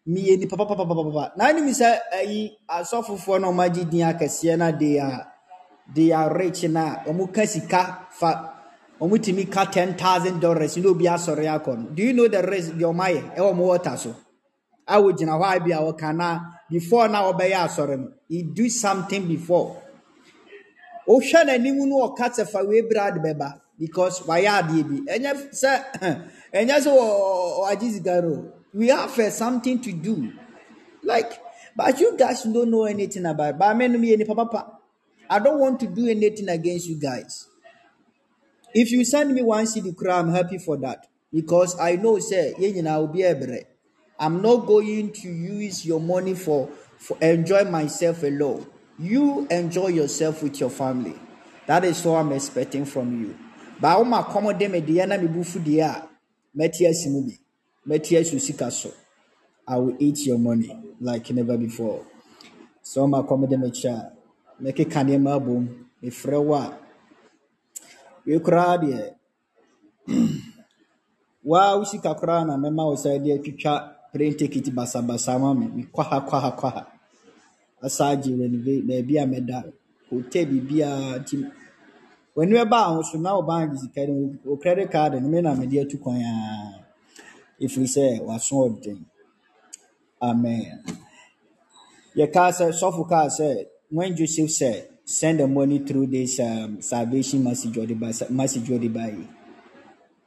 meyɛ 0.07 0.37
nipa 0.39 0.55
papapapapa 0.57 1.31
na 1.37 1.45
anim 1.47 1.67
sɛ 1.73 1.99
ayi 2.19 2.51
asɔfofoɔ 2.67 3.41
na 3.41 3.47
ɔmagye 3.51 3.89
din 3.89 4.05
akɛseɛ 4.07 4.57
na 4.57 4.71
they 4.71 4.99
are 4.99 5.27
they 5.93 6.11
are 6.11 6.33
rich 6.37 6.63
na 6.63 7.03
ɔmo 7.05 7.31
ka 7.33 7.45
sika 7.45 8.07
fa 8.11 8.53
ɔmo 9.01 9.17
tumi 9.19 9.45
ka 9.51 9.65
ten 9.65 9.95
thousand 9.97 10.39
dollars 10.39 10.77
na 10.77 10.89
obi 10.89 11.05
asɔre 11.05 11.45
akɔ 11.45 11.77
no. 11.77 11.89
Do 11.93 12.03
you 12.03 12.13
know 12.13 12.27
the 12.27 12.41
rest 12.41 12.71
deɛ 12.71 12.87
ɔmo 12.93 13.03
ayɛ 13.03 13.35
ɛwɔ 13.35 13.51
ɔmo 13.53 13.63
wɔta 13.77 13.97
so? 13.97 14.15
A 14.87 14.95
wogyina 15.01 15.35
hɔ 15.37 15.43
a 15.43 15.77
a 15.77 15.93
wɔka 15.93 16.15
na 16.15 16.39
before 16.69 17.07
na 17.09 17.23
ɔbɛyɛ 17.31 17.67
asɔre 17.67 17.97
no 17.99 18.07
he 18.29 18.43
do 18.43 18.69
something 18.69 19.27
before. 19.27 19.81
Wohwɛ 21.07 21.43
n'anim 21.45 21.75
no 21.87 22.07
ɔka 22.07 22.31
sɛ 22.33 22.47
fa 22.47 22.63
wei 22.63 22.81
bra 22.81 23.11
de 23.11 23.19
bɛba 23.19 23.59
because 23.77 24.21
wayɛ 24.21 24.61
adeɛ 24.61 24.83
bi. 24.87 25.13
Ɛnyɛ 25.13 25.51
sɛ 25.51 25.83
ɛnyɛ 26.53 26.79
sɛ 26.79 26.89
wɔ- 26.95 27.59
wagye 27.67 27.91
sika 27.91 28.21
no 28.21 28.53
we 28.73 28.87
have 28.87 29.17
uh, 29.19 29.29
something 29.29 29.79
to 29.81 29.91
do 29.91 30.31
like 31.03 31.41
but 31.75 31.99
you 31.99 32.17
guys 32.17 32.43
don't 32.43 32.71
know 32.71 32.85
anything 32.85 33.25
about 33.25 33.49
it. 33.55 33.57
but 33.59 33.75
me 33.75 33.87
no 33.87 33.97
me 33.97 34.23
papa 34.25 34.77
i 35.29 35.39
don't 35.39 35.59
want 35.59 35.79
to 35.79 35.87
do 35.87 36.07
anything 36.07 36.49
against 36.49 36.87
you 36.87 36.99
guys 36.99 37.47
if 38.73 38.91
you 38.91 39.03
send 39.05 39.33
me 39.33 39.41
one 39.41 39.65
CD 39.65 39.91
cry, 39.93 40.19
I'm 40.19 40.29
happy 40.29 40.57
for 40.59 40.77
that. 40.77 41.07
Because 41.33 41.79
I 41.79 41.95
know 41.95 42.19
say 42.19 42.53
will 42.59 43.07
be 43.07 43.23
able. 43.23 43.57
I'm 44.19 44.41
not 44.41 44.65
going 44.67 45.11
to 45.13 45.27
use 45.27 45.85
your 45.85 45.99
money 45.99 46.33
for 46.35 46.69
for 46.97 47.17
enjoy 47.21 47.63
myself 47.65 48.23
alone. 48.23 48.65
You 48.99 49.47
enjoy 49.51 49.87
yourself 49.87 50.41
with 50.43 50.59
your 50.59 50.69
family. 50.69 51.15
That 51.67 51.83
is 51.85 52.03
what 52.05 52.17
I'm 52.19 52.31
expecting 52.31 52.85
from 52.85 53.19
you. 53.21 53.37
But 53.79 53.99
I'm 53.99 54.13
accommodate 54.13 54.71
na 55.07 55.17
me 55.17 55.27
bufu 55.27 55.59
deɛ 55.59 55.83
a 55.83 56.07
mɛte 56.55 56.87
asi 56.89 57.09
mu 57.09 57.21
bi. 57.25 57.37
Mɛte 57.88 58.33
wo 58.33 58.40
sika 58.40 58.72
so. 58.72 58.91
I 59.67 59.77
will 59.77 59.95
eat 59.99 60.25
your 60.25 60.38
money 60.40 60.72
like 61.01 61.30
never 61.32 61.57
before. 61.57 62.06
So 62.82 63.03
I'm 63.03 63.14
accommodate 63.14 63.59
me 63.59 63.69
kyɛ 63.69 63.91
a 63.93 64.11
mɛkeka 64.64 65.03
nneɛma 65.03 65.40
abom. 65.40 65.67
Mefrɛ 66.03 66.43
wo 66.43 66.56
a 66.56 66.77
wei 68.25 68.40
koraa 68.40 68.77
deɛ 68.77 69.14
waa 71.43 71.77
wo 71.77 71.83
sika 71.83 72.14
koraa 72.16 72.45
na 72.45 72.57
mɛma 72.57 72.83
wo 72.90 72.95
sɛ 72.95 73.24
de 73.24 73.32
atwitwa 73.33 73.93
ticket 74.38 74.74
basabasa 74.74 75.40
ma 75.40 75.53
me 75.53 75.67
mekwaha 75.67 76.22
kwaha 76.27 76.51
kwaha 76.59 76.85
asa 77.82 78.07
agye 78.07 78.35
renove 78.35 78.82
baabi 78.88 79.17
a 79.19 79.25
mɛda 79.25 79.64
hotel 80.09 80.45
biribiaa 80.45 81.19
nti 81.19 81.35
w'ani 82.35 82.53
bɛba 82.57 82.77
a 82.85 82.93
ho 82.93 83.01
so 83.03 83.17
na 83.17 83.35
wo 83.35 83.41
bank 83.41 83.77
sika 83.77 84.07
no 84.07 84.33
wo 84.45 84.57
credit 84.57 84.91
card 84.91 85.14
no 85.22 85.27
me 85.30 85.41
na 85.41 85.56
mede 85.56 85.82
atu 85.82 85.98
kwan 85.98 86.22
a 86.22 86.76
ɛfiri 87.63 87.87
sɛ 87.95 88.05
waso 88.27 88.55
ɔden 88.69 88.99
amen. 90.21 90.83
Yɛkaa 92.15 92.49
sɛ 92.57 92.65
sɔfo 92.79 93.07
kaa 93.09 93.27
sɛ 93.29 93.65
when 93.89 94.15
joseph 94.15 94.51
said 94.51 94.89
send 95.05 95.39
the 95.39 95.47
money 95.47 95.79
through 95.79 96.07
this 96.07 96.39
um, 96.39 96.81
salvation 96.81 97.43
message 97.43 97.77
or 97.77 97.85
the 97.85 97.95
message 98.29 98.69
or 98.69 98.77
the 98.77 98.89
buy 98.89 99.15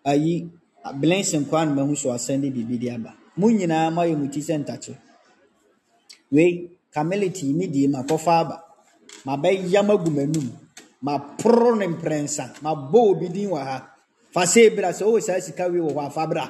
ayi 0.07 0.50
blessing 0.94 1.44
kwa 1.44 1.65
na 1.67 1.75
mahu 1.75 1.94
so 1.97 2.09
asɛnde 2.10 2.50
biribi 2.50 2.78
de 2.81 2.91
aba 2.91 3.15
mo 3.36 3.49
nyinaa 3.49 3.91
moayɛ 3.92 4.17
mo 4.17 4.26
ti 4.28 4.41
sɛ 4.41 4.65
ntakye 4.65 4.97
wei 6.33 6.70
kamiliti 6.94 7.52
mi 7.55 7.67
die 7.67 7.89
ma 7.89 8.02
kɔfa 8.02 8.41
aba 8.41 8.65
mabɛyam 9.26 9.91
agu 9.91 10.10
m'anum 10.10 10.49
maporo 11.02 11.76
ne 11.76 11.86
mprɛnsa 11.86 12.60
mabɔ 12.62 12.99
obi 13.10 13.28
din 13.28 13.50
wɔ 13.50 13.59
ha. 13.62 13.86
Fa 14.33 14.42
sɛ 14.47 14.75
bra 14.75 14.91
sɛ 14.92 15.05
wowɔ 15.05 15.20
saa 15.20 15.41
sika 15.41 15.68
wei 15.68 15.81
wɔ 15.81 15.92
hɔ 15.92 16.07
afa 16.07 16.26
bra 16.26 16.44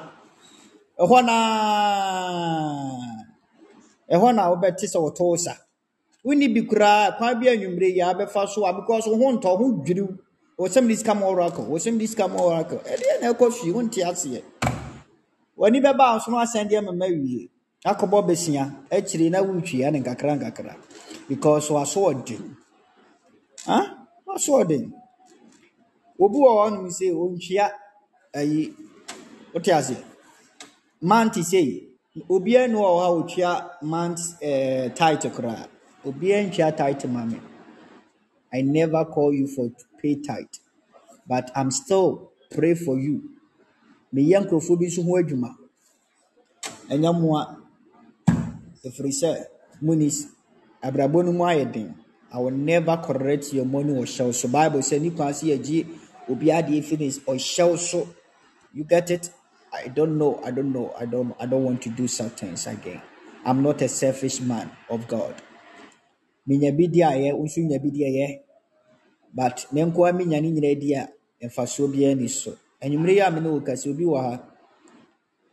ɛhɔ 1.01 1.17
naa 1.25 2.91
ɛhɔ 4.13 4.27
na 4.35 4.43
wobɛte 4.51 4.85
sɛ 4.87 4.99
wɔtɔ 4.99 5.23
wo 5.23 5.35
sa. 5.37 5.53
Wonni 6.23 6.47
bi 6.53 6.61
koraa 6.67 7.17
kwan 7.17 7.39
bi 7.39 7.47
anwummerɛ 7.49 7.87
yi 7.95 8.01
a 8.01 8.13
bɛfa 8.13 8.47
so 8.47 8.65
a 8.65 8.73
because 8.73 9.05
ho 9.05 9.15
ntɔ 9.15 9.57
ho 9.57 9.71
dwiriw. 9.83 10.09
Wɔsɛm 10.59 10.87
de 10.87 10.95
sika 10.95 11.15
ma 11.15 11.25
oracle 11.25 11.65
wɔsɛm 11.65 11.97
de 11.97 12.05
sika 12.07 12.27
ma 12.27 12.39
oracle. 12.41 12.77
Ɛdeɛ 12.79 13.21
na 13.21 13.33
ɛkɔ 13.33 13.51
fie? 13.53 13.71
Wonte 13.71 13.97
aseɛ. 14.03 14.43
W'ani 15.57 15.81
bɛba 15.81 16.15
a 16.17 16.19
so 16.19 16.31
no 16.31 16.37
asɛn 16.37 16.69
deɛ 16.69 16.83
mama 16.85 17.07
wie. 17.07 17.49
Akɔbɔ 17.85 18.27
bɛsia 18.27 18.71
akyiri 18.91 19.31
na 19.31 19.41
wotwia 19.41 19.91
ne 19.91 19.99
nkakra 20.01 20.37
nkakra. 20.39 20.75
Because 21.27 21.69
waso 21.71 22.11
ɔden 22.13 22.55
waso 24.27 24.51
ɔden 24.63 24.91
obi 26.19 26.37
wɔ 26.37 26.51
hɔnom 26.69 26.87
sɛ 26.91 27.11
ɔntwia 27.11 27.71
ayi. 28.35 28.73
Wote 29.53 29.65
aseɛ. 29.71 30.10
Mante 31.01 31.43
sei 31.43 31.87
obiara 32.29 32.67
nu 32.67 32.77
wɔ 32.79 32.89
hɔ 32.97 33.01
a 33.05 33.09
ɔtwia 33.19 33.51
mant 33.81 34.19
eh, 34.41 34.89
tight 34.93 35.21
koraa 35.35 35.67
obiara 36.05 36.43
ntwia 36.47 36.75
tight 36.77 37.05
ma 37.05 37.23
I 38.53 38.61
never 38.61 39.05
call 39.05 39.33
you 39.33 39.47
for 39.47 39.69
to 39.69 39.85
pay 40.01 40.15
tithe, 40.15 40.59
but 41.25 41.49
I'm 41.55 41.71
still 41.71 42.31
pray 42.51 42.75
for 42.75 42.99
you. 42.99 43.31
Meyɛ 44.13 44.43
nkurɔfoɔ 44.43 44.77
bi 44.79 44.85
nso 44.87 45.03
ho 45.05 45.11
adwuma. 45.15 45.55
Ɛnyɛ 46.89 47.11
mmoa. 47.15 47.57
Ɛfiri 48.85 49.11
sɛ, 49.21 49.45
muni 49.81 50.09
abrabɔ 50.83 51.25
no 51.25 51.31
mu. 51.31 51.45
I 52.33 52.39
will 52.39 52.51
never 52.51 52.97
correct 52.97 53.53
your 53.53 53.65
money 53.65 53.93
or 53.97 54.05
shell 54.05 54.33
so. 54.33 54.47
Bible 54.49 54.79
sɛ 54.79 55.15
kwan 55.15 55.31
sɛ 55.33 55.57
yɛgye 55.57 55.87
obi 56.29 56.47
adeɛ 56.47 56.83
fi 56.83 56.97
ne 56.97 57.07
ɔhyɛw 57.09 57.77
so. 57.77 58.07
You 58.73 58.83
get 58.83 59.11
it? 59.11 59.29
I 59.73 59.87
don't 59.87 60.17
know. 60.17 60.39
I 60.43 60.51
don't 60.51 60.71
know. 60.73 60.93
I 60.99 61.05
don't. 61.05 61.35
I 61.39 61.45
don't 61.45 61.63
want 61.63 61.81
to 61.83 61.89
do 61.89 62.07
such 62.07 62.33
things 62.43 62.67
again. 62.67 63.01
I'm 63.45 63.63
not 63.63 63.81
a 63.81 63.87
selfish 63.87 64.41
man 64.41 64.71
of 64.89 65.07
God. 65.07 65.35
Minya 66.47 66.71
bi 66.75 66.87
di 66.87 66.99
ayɛ, 67.01 67.33
wo 67.37 67.45
nso 67.45 67.61
nya 67.61 67.79
bi 67.79 67.89
ɛyɛ. 67.89 68.39
but 69.33 69.65
me 69.71 69.81
nko 69.83 70.05
ara 70.07 70.17
menya 70.17 70.41
ne 70.41 70.51
nyinaa 70.51 70.75
di 70.79 70.93
a 70.95 71.07
mfasoɔ 71.41 71.87
biara 71.91 72.15
ni 72.15 72.27
so 72.29 72.51
anwummerɛ 72.81 73.13
yi 73.15 73.19
a 73.21 73.31
me 73.31 73.39
ne 73.39 73.49
wo 73.49 73.59
kasa 73.61 73.89
obi 73.89 74.03
wɔ 74.05 74.17
ha 74.21 74.43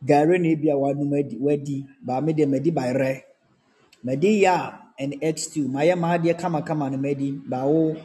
gare 0.05 0.37
na 0.37 0.47
ebi 0.49 0.69
a 0.69 0.75
wanom 0.77 1.13
adi 1.19 1.37
wadi 1.37 1.85
baa 2.01 2.21
me 2.21 2.33
deɛ 2.33 2.47
madi 2.49 2.71
bayerɛ 2.71 3.21
madi 4.03 4.41
yam 4.43 4.73
and 4.99 5.15
egg 5.21 5.37
stew 5.37 5.67
mayɛ 5.67 5.95
m'adeɛ 5.95 6.33
kamakama 6.39 6.91
no 6.91 6.97
madi 6.97 7.31
baa 7.31 7.65
wo 7.65 7.95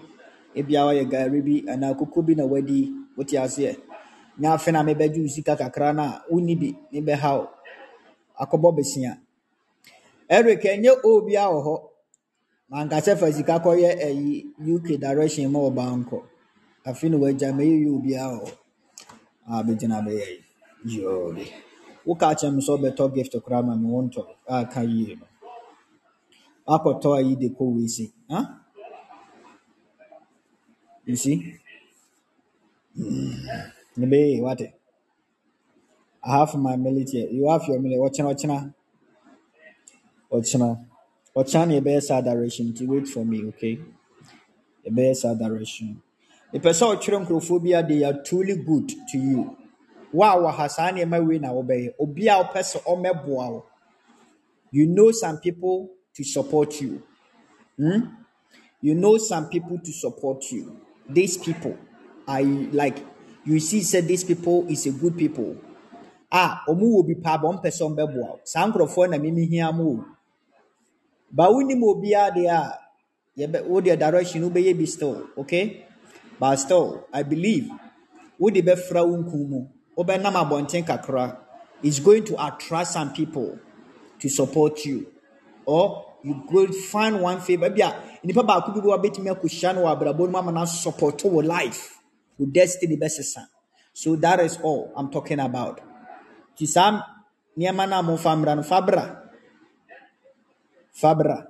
ebi 0.55 0.75
a 0.76 0.83
wayɛ 0.86 1.10
gare 1.10 1.43
bi 1.43 1.65
anaa 1.68 1.94
koko 1.99 2.23
bi 2.23 2.34
na 2.34 2.44
wadi 2.47 2.93
wote 3.17 3.34
aseɛ 3.36 3.76
nya 4.38 4.54
afe 4.54 4.70
na 4.72 4.82
mebɛgye 4.82 5.20
wo 5.22 5.28
sika 5.28 5.56
kakra 5.56 5.92
no 5.94 6.02
a 6.02 6.22
wonni 6.30 6.54
bi 6.60 6.68
ne 6.92 7.00
bɛha 7.00 7.30
wo 7.38 7.44
akɔbɔ 8.42 8.68
besia. 8.76 9.12
Eric 10.28 10.62
ɛnyɛ 10.62 10.92
obi 11.04 11.36
a 11.36 11.44
wɔ 11.52 11.60
hɔ. 11.66 11.76
Mankasɛ 12.70 13.16
fa 13.20 13.32
sika 13.32 13.58
kɔyɛ 13.64 13.90
ɛyi 14.06 14.46
uk 14.74 14.86
direction 14.98 15.50
ma 15.52 15.58
ɔba 15.58 15.84
nkɔ 16.00 16.18
afe 16.88 17.04
ne 17.08 17.16
wagya 17.16 17.48
mɛyɛ 17.52 17.76
yɛ 17.84 17.90
obiara 17.96 18.36
wɔ 18.40 18.44
hɔ. 18.44 18.52
A 19.46 19.62
bɛgyina 19.62 19.98
bɛyɛ 20.06 20.26
yi 20.84 21.00
woka 22.06 22.34
kyerɛ 22.38 22.54
me 22.54 22.60
sɛ 22.60 22.70
wobɛtɔ 22.76 23.14
gift 23.14 23.34
koraa 23.44 23.62
ma 23.64 23.74
me 23.76 23.86
wontɔ 23.88 24.22
a 24.48 24.82
yie 24.84 25.14
no. 25.16 25.26
Akɔtɔ 26.66 27.08
ayi 27.18 27.36
de 27.36 27.48
kɔ 27.48 27.64
wei 27.74 27.86
se 27.88 28.12
ha? 28.30 28.60
You 31.06 31.16
see? 31.16 31.60
Ne 32.96 33.83
Nebe, 33.97 34.40
what? 34.40 34.60
I 36.23 36.39
have 36.39 36.55
my 36.55 36.76
millet. 36.76 37.12
You 37.12 37.50
have 37.50 37.64
your 37.68 37.78
millet. 37.81 38.00
Watching, 38.00 38.24
watching, 38.24 38.74
watching. 40.31 40.86
Watching 41.34 41.68
the 41.68 41.81
best 41.81 42.08
direction. 42.08 42.73
To 42.74 42.84
wait 42.86 43.08
for 43.08 43.24
me, 43.24 43.44
okay? 43.48 43.78
The 44.84 44.90
best 44.90 45.23
direction. 45.23 46.00
The 46.52 46.60
person 46.60 46.89
with 46.90 47.00
children 47.00 47.86
they 47.89 48.05
are 48.05 48.23
truly 48.23 48.56
good 48.56 48.89
to 49.10 49.18
you. 49.18 49.56
Wow, 50.12 50.48
Hassan, 50.56 50.98
you 50.98 51.06
may 51.06 51.18
win 51.20 51.44
our 51.44 51.58
obey. 51.58 51.90
Obia, 52.00 52.48
person, 52.52 52.81
or 52.84 52.97
meboa. 52.97 53.64
You 54.70 54.86
know 54.86 55.10
some 55.10 55.39
people 55.39 55.90
to 56.14 56.23
support 56.23 56.81
you. 56.81 57.02
Hmm? 57.76 58.06
You 58.81 58.94
know 58.94 59.18
some 59.18 59.48
people 59.48 59.78
to 59.78 59.92
support 59.92 60.44
you. 60.52 60.81
These 61.08 61.39
people 61.39 61.76
are 62.28 62.42
like 62.42 62.98
you 63.44 63.60
see 63.60 63.82
said 63.82 64.08
these 64.08 64.24
people 64.24 64.66
is 64.68 64.86
a 64.86 64.90
good 64.90 65.16
people. 65.16 65.56
Ah 66.32 66.64
omu 66.68 66.97
will 66.97 67.02
be 67.02 67.14
pa 67.14 67.36
bon 67.39 67.58
person 67.58 67.94
be 67.94 68.02
bɛboa 68.02 68.40
saa 68.44 68.66
nkorɔfoɔ 68.66 69.10
na 69.10 69.18
mimi 69.18 69.47
hia 69.47 69.73
mo 69.73 69.84
o. 69.84 70.05
Ba 71.31 71.44
wunim 71.50 71.82
obiara 71.82 72.34
deɛ 72.34 72.48
a 72.50 72.78
yɛbɛ 73.39 73.66
wo 73.68 73.81
deɛ 73.81 73.98
direction 73.98 74.42
wo 74.42 74.50
bɛyɛ 74.50 74.76
bi 74.78 74.84
still 74.84 75.28
okay? 75.36 75.84
But 76.40 76.56
still 76.56 77.06
i 77.12 77.23
believe 77.23 77.70
wo 78.39 78.50
de 78.50 78.62
bɛfra 78.62 79.06
wo 79.06 79.16
nkun 79.16 79.48
mu 79.48 79.66
wo 79.94 80.05
bɛnam 80.05 80.34
abɔnten 80.34 80.84
kakra 80.84 81.36
is 81.82 82.00
going 82.00 82.24
to 82.24 82.34
attract 82.44 82.89
some 82.89 83.12
people 83.12 83.58
to 84.18 84.28
support 84.28 84.84
you. 84.86 85.06
Or 85.66 86.05
you 86.23 86.42
go 86.50 86.66
find 86.73 87.20
one 87.20 87.40
favour 87.40 87.68
bi 87.70 87.86
a 87.86 87.92
nipa 88.24 88.42
baako 88.42 88.73
bi 88.74 88.81
wɔ 88.81 88.98
abɛtumi 88.98 89.31
akɔhyia 89.31 89.74
no 89.74 89.82
wɔ 89.82 89.92
abrabɔ 90.00 90.18
no 90.18 90.31
mu 90.32 90.39
ama 90.39 90.52
na 90.52 90.64
support 90.64 91.23
wo 91.24 91.40
life. 91.40 92.00
wo 92.38 92.46
destiny 92.46 92.96
bɛsesa 92.96 93.46
so 93.92 94.16
that 94.16 94.40
is 94.40 94.58
all 94.62 94.92
i'm 94.96 95.08
talking 95.10 95.38
about. 95.40 95.80
Ti 96.56 96.66
saa 96.66 97.00
nneɛma 97.56 97.88
no 97.88 97.98
a 97.98 98.02
momfa 98.02 98.36
mmra 98.36 98.56
no 98.56 98.62
fabra. 98.62 99.30
Fabra. 100.92 101.46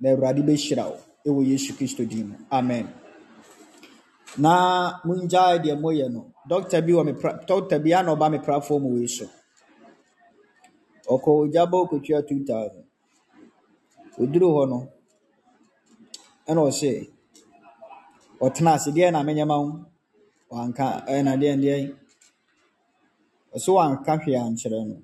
Na 0.00 0.10
awurade 0.10 0.42
bɛhyira 0.42 0.84
wo 0.88 0.98
ɛwɔ 1.26 1.46
yesu 1.48 1.72
kristo 1.74 2.04
din 2.08 2.28
mu 2.28 2.36
amen. 2.50 2.88
Na 4.38 5.00
mongyae 5.04 5.58
deɛ 5.62 5.76
moyɛ 5.80 6.10
no. 6.12 6.32
Dɔkta 6.48 6.80
bi 6.86 6.92
wɔ 6.92 7.04
me 7.04 7.12
dɔkta 7.12 7.82
bi 7.82 7.92
a 7.92 8.02
na 8.02 8.14
ɔba 8.14 8.30
me 8.30 8.38
platform 8.38 8.84
wei 8.92 9.06
so 9.06 9.26
ɔkɔ 11.08 11.30
ogyaba 11.42 11.76
ɔkɔtua 11.84 12.20
2000 12.28 12.84
ɔduru 14.18 14.48
hɔ 14.56 14.68
no 14.68 14.78
ɛna 16.48 16.60
ɔse 16.68 16.90
ɔtena 18.40 18.74
ase 18.74 18.90
deɛ 18.96 19.12
na 19.12 19.22
menyɛma 19.22 19.54
ho 19.54 19.66
wanka 20.50 20.86
ɛna 21.14 21.32
deɛ 21.40 21.54
deɛ 21.62 21.76
ɔso 23.54 23.70
wanka 23.78 24.12
hwee 24.22 24.36
ankyerɛ 24.36 24.80
no. 24.88 24.96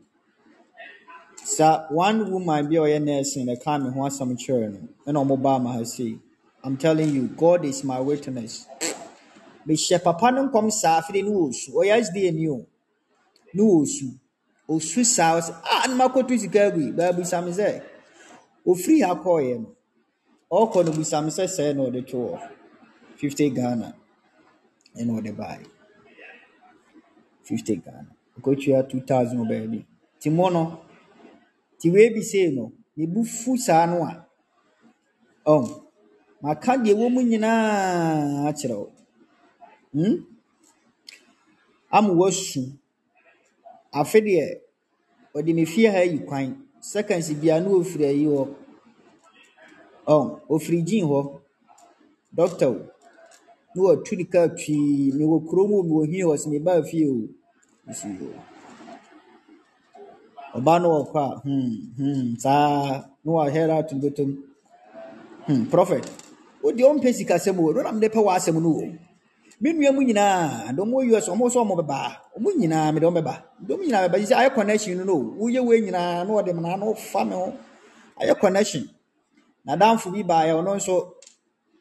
Sa 1.45 1.87
one 1.91 2.31
woman 2.31 2.69
bi 2.69 2.77
a 2.77 2.81
ɔyɛ 2.81 3.03
nursing 3.05 3.47
na 3.47 3.55
kaa 3.57 3.79
me 3.79 3.91
ho 3.91 4.01
asɛm 4.09 4.37
kyerɛ 4.39 4.69
no 4.73 4.89
ɛna 5.07 5.19
ɔmo 5.25 5.43
baa 5.43 5.59
ma 5.59 5.73
ha 5.73 5.85
sei 5.85 6.19
i'm 6.65 6.77
telling 6.77 7.11
you 7.13 7.27
god 7.29 7.65
is 7.65 7.83
my 7.85 8.01
witness. 8.01 8.67
Mehyɛ 9.67 10.03
papa 10.03 10.31
no 10.31 10.49
nkɔm 10.49 10.71
saa 10.71 11.01
afei 11.01 11.23
ne 11.25 11.31
wɔ 11.31 11.53
su 11.55 11.73
ɔyɛ 11.73 12.05
sda 12.05 12.31
ni 12.33 12.49
o. 12.49 12.65
Ne 13.55 13.63
wɔ 13.63 13.87
su 13.87 14.07
osu 14.69 15.05
saa 15.05 15.39
ɔsɛ 15.41 15.53
ah 15.65 15.87
ne 15.89 15.95
ma 15.95 16.07
kɔtu 16.09 16.39
sika 16.39 16.61
agui 16.71 16.93
baabi 16.97 17.25
sam 17.27 17.47
sɛ 17.47 17.83
ofiri 18.67 19.01
ha 19.03 19.15
kɔɔyɛ 19.15 19.59
no 19.61 19.75
ɔkɔ 20.53 20.85
no 20.85 20.93
busam 20.93 21.27
sɛ 21.27 21.45
sɛɛ 21.47 21.75
na 21.77 21.83
ɔde 21.83 22.07
to 22.07 22.17
wɔ 22.17 22.41
fifty 23.17 23.51
ghana. 23.51 23.95
ɛna 24.99 25.13
ɔde 25.19 25.31
baeɛ 25.39 25.65
fifty 27.47 27.75
ghana 27.85 28.11
ɔkɔtua 28.37 28.89
two 28.89 29.01
thousand 29.01 29.39
oh, 29.41 29.45
wɔ 29.45 29.49
baabi 29.51 29.81
Ti 30.23 30.31
mo 30.31 30.49
no 30.51 30.63
te 31.81 31.91
wei 31.91 32.09
bi 32.15 32.21
sei 32.23 32.51
no 32.57 32.65
ne 32.97 33.05
bu 33.13 33.21
fu 33.25 33.51
saa 33.57 33.87
no 33.91 33.97
a. 34.11 34.13
Um, 35.53 35.65
Ɔn 35.65 35.83
maka 36.43 36.73
deɛ 36.85 36.93
wɔ 36.99 37.07
mu 37.15 37.21
nyinaa 37.23 38.47
akyerɛ 38.49 38.77
wo. 38.81 38.87
Hmm? 39.95 40.15
ama 41.97 42.11
wasu 42.21 42.63
afe 44.01 44.19
deɛ 44.27 44.45
ɔde 45.37 45.51
me 45.57 45.65
fie 45.73 45.87
ha 45.93 46.01
yi 46.11 46.19
kwan. 46.29 46.49
Seconds 46.81 47.29
bia 47.41 47.61
na 47.61 47.69
ɔfiri 47.79 48.05
ayi 48.13 48.25
hɔ. 48.33 48.43
Um, 50.07 50.27
Ɔn 50.31 50.41
ɔfiri 50.55 50.81
gyin 50.89 51.05
hɔ. 51.11 51.41
Doctor 52.35 52.71
mewɔ 53.75 53.91
tunika 54.05 54.49
twi 54.59 54.77
mewɔ 55.17 55.37
kurom 55.49 55.71
mewɔ 55.89 56.03
hwi 56.11 56.21
wɔ 56.29 56.35
sɛ 56.43 56.49
mebaa 56.53 56.83
fie 56.89 57.07
o 57.09 57.17
ɛsi 57.91 58.09
ɔbaa 60.57 60.79
no 60.83 60.89
wɔ 60.95 61.01
hɔ 61.13 61.19
a 61.25 61.41
hmm 61.45 61.71
hmm 61.99 62.35
saa 62.37 63.05
na 63.25 63.31
wahɛra 63.33 63.75
atombotom 63.81 64.31
hmm 65.47 65.63
prɔfɛt 65.71 66.05
wodi 66.63 66.83
ɔmpɛ 66.83 67.09
sikasɛm 67.17 67.59
o 67.61 67.73
ɛno 67.73 67.83
na 67.83 67.93
mede 67.93 68.09
pɛ 68.13 68.21
wɔ 68.27 68.31
asɛm 68.37 68.61
no 68.63 68.71
o 68.81 68.85
me 69.61 69.73
nua 69.73 69.93
mu 69.95 70.03
nyinaa 70.03 70.73
dɔm 70.77 70.91
wɔ 70.93 71.17
us 71.17 71.29
ɔmo 71.29 71.45
sɛ 71.49 71.59
ɔmo 71.65 71.75
bɛba 71.81 71.99
ɔmo 72.37 72.49
nyinaa 72.61 72.93
mede 72.93 73.05
ɔmo 73.09 73.17
bɛba 73.21 73.35
dɔm 73.67 73.81
nyinaa 73.85 74.03
bɛba 74.09 74.17
sisi 74.21 74.35
ayɛ 74.35 74.55
connection 74.55 74.99
no 74.99 75.05
no 75.05 75.17
woyɛ 75.41 75.61
wei 75.67 75.81
nyinaa 75.81 76.25
na 76.27 76.31
ɔde 76.33 76.53
mu 76.55 76.61
na 76.61 76.77
na 76.77 76.85
me 76.85 77.35
ho 77.35 77.53
ayɛ 78.21 78.35
connection 78.41 78.85
na 79.65 79.77
danfo 79.77 80.11
bi 80.13 80.23
baayɛ 80.23 80.53
ɔno 80.61 80.77
nso 80.77 81.15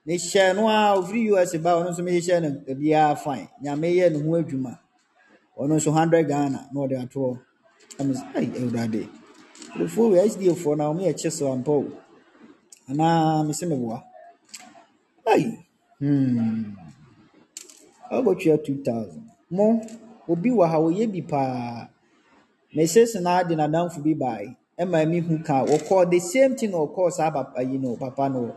mehyɛ 0.06 0.56
no 0.56 0.68
a 0.68 0.96
ofiri 0.98 1.32
us 1.42 1.54
ba 1.64 1.72
ɔno 1.78 1.90
nso 1.92 2.02
mehyɛ 2.04 2.42
no 2.42 2.50
biara 2.76 3.16
fine. 3.18 3.48
Nyame 3.64 3.88
yɛ 3.98 4.12
ne 4.12 4.18
ho 4.20 4.32
adwuma. 4.40 4.80
Ɔno 5.58 5.76
nso 5.78 5.92
hundred 5.92 6.28
ghana 6.28 6.70
na 6.74 6.80
ɔde 6.82 6.96
ato 7.04 7.20
hɔ. 7.20 7.40
Ɛwurade 8.00 9.08
kurofoɔ 9.74 10.12
wei 10.12 10.28
hda 10.30 10.54
foɔ 10.62 10.78
na 10.78 10.84
ɔmo 10.92 11.02
yɛ 11.08 11.14
kye 11.20 11.30
so 11.30 11.52
ampa 11.52 11.72
o. 11.72 11.92
Anaa 12.90 13.44
mesi 13.46 13.66
me 13.68 13.76
boa 13.76 14.04
ayi 15.28 15.58
hmm. 16.00 16.74
Ɔbɛtwea 18.12 18.64
two 18.66 18.82
thousand. 18.84 19.30
Mo 19.52 19.82
obi 20.28 20.50
wɔ 20.50 20.68
ha 20.68 20.78
ɔyɛ 20.78 21.12
bi 21.14 21.22
paa. 21.22 21.88
Mesi 22.76 23.06
si 23.08 23.20
na 23.20 23.38
adi 23.40 23.56
na 23.56 23.68
danfo 23.68 24.02
bi 24.04 24.14
baa 24.14 24.40
ɛma 24.80 25.08
mi 25.08 25.20
hu 25.20 25.38
kaa 25.44 25.64
wɔkɔɔ 25.64 26.10
the 26.10 26.20
same 26.20 26.56
thing 26.56 26.72
na 26.72 27.10
saa 27.12 27.30
papa 27.30 27.62
yi 27.62 27.78
no 27.78 27.96
papa 27.96 28.28
no. 28.30 28.56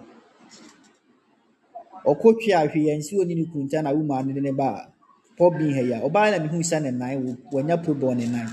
ɔkɔtwea 2.06 2.56
ahweeɛnsi 2.64 3.12
wɔ 3.16 3.26
ne 3.26 3.34
ne 3.34 3.44
kunta 3.52 3.82
na 3.82 3.90
womaa 3.92 4.22
ne 4.26 4.40
ne 4.40 4.52
ba. 4.52 4.68
A 4.68 4.90
pɔbin 5.38 5.72
ha 5.74 5.80
yi 5.80 5.92
ɔbaa 6.06 6.30
na 6.30 6.38
mehu 6.38 6.62
sa 6.64 6.78
ne 6.80 6.90
nan 6.90 7.38
wɔanya 7.52 7.76
probɔ 7.84 8.16
ne 8.16 8.26
nan 8.26 8.48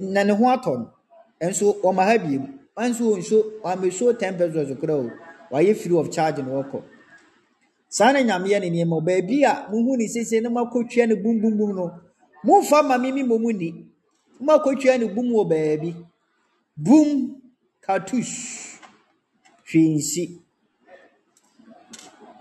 na 0.00 0.24
ne 0.24 0.32
ho 0.32 0.44
atɔ 0.44 0.78
no 0.78 0.90
nso 1.40 1.76
ɔma 1.82 2.02
ha 2.04 2.18
biem 2.18 2.44
nso 2.76 3.16
nso 3.16 3.36
ɔamesuo 3.62 4.18
ten 4.18 4.36
pesos 4.36 4.76
kora 4.80 4.96
o 4.96 5.10
wayɛ 5.52 5.74
free 5.76 5.96
of 5.96 6.10
charge 6.10 6.38
na 6.38 6.50
ɔkɔ 6.62 6.82
saa 7.88 8.12
na 8.12 8.20
nyameɛ 8.22 8.60
ne 8.60 8.70
nneɛma 8.70 9.00
baabi 9.04 9.44
a 9.44 9.68
mohu 9.70 9.96
ne 9.96 10.06
sese 10.08 10.40
na 10.42 10.48
moakɔtwea 10.50 11.08
no 11.08 11.16
bumbumbum 11.16 11.74
no. 11.76 12.00
Momfa 12.44 12.82
ma 12.82 12.98
me 12.98 13.10
memmɔ 13.12 13.40
mu 13.40 13.52
ni 13.52 13.86
moakɔtwea 14.42 14.98
no 15.00 15.08
bum 15.14 15.28
wɔ 15.30 15.48
baabi 15.48 15.94
bum 16.76 17.40
cartouche. 17.80 18.80
Hwee 19.68 19.94
nsi 19.96 20.40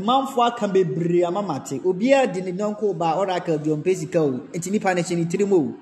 mmanfoɔ 0.00 0.46
aka 0.46 0.68
bebree 0.68 1.24
ama 1.24 1.42
mate. 1.42 1.80
Obiara 1.84 2.26
de 2.32 2.40
ne 2.40 2.52
nɔnko 2.52 2.96
ba 2.96 3.16
ɔraka 3.16 3.58
deɛ 3.58 3.76
ɔmpɛ 3.76 3.96
sika 3.96 4.22
o. 4.22 4.30
Nti 4.54 4.70
nipa 4.70 4.94
no 4.94 5.02
hyɛ 5.02 5.16
ne 5.16 5.24
tirim 5.24 5.52
o. 5.52 5.74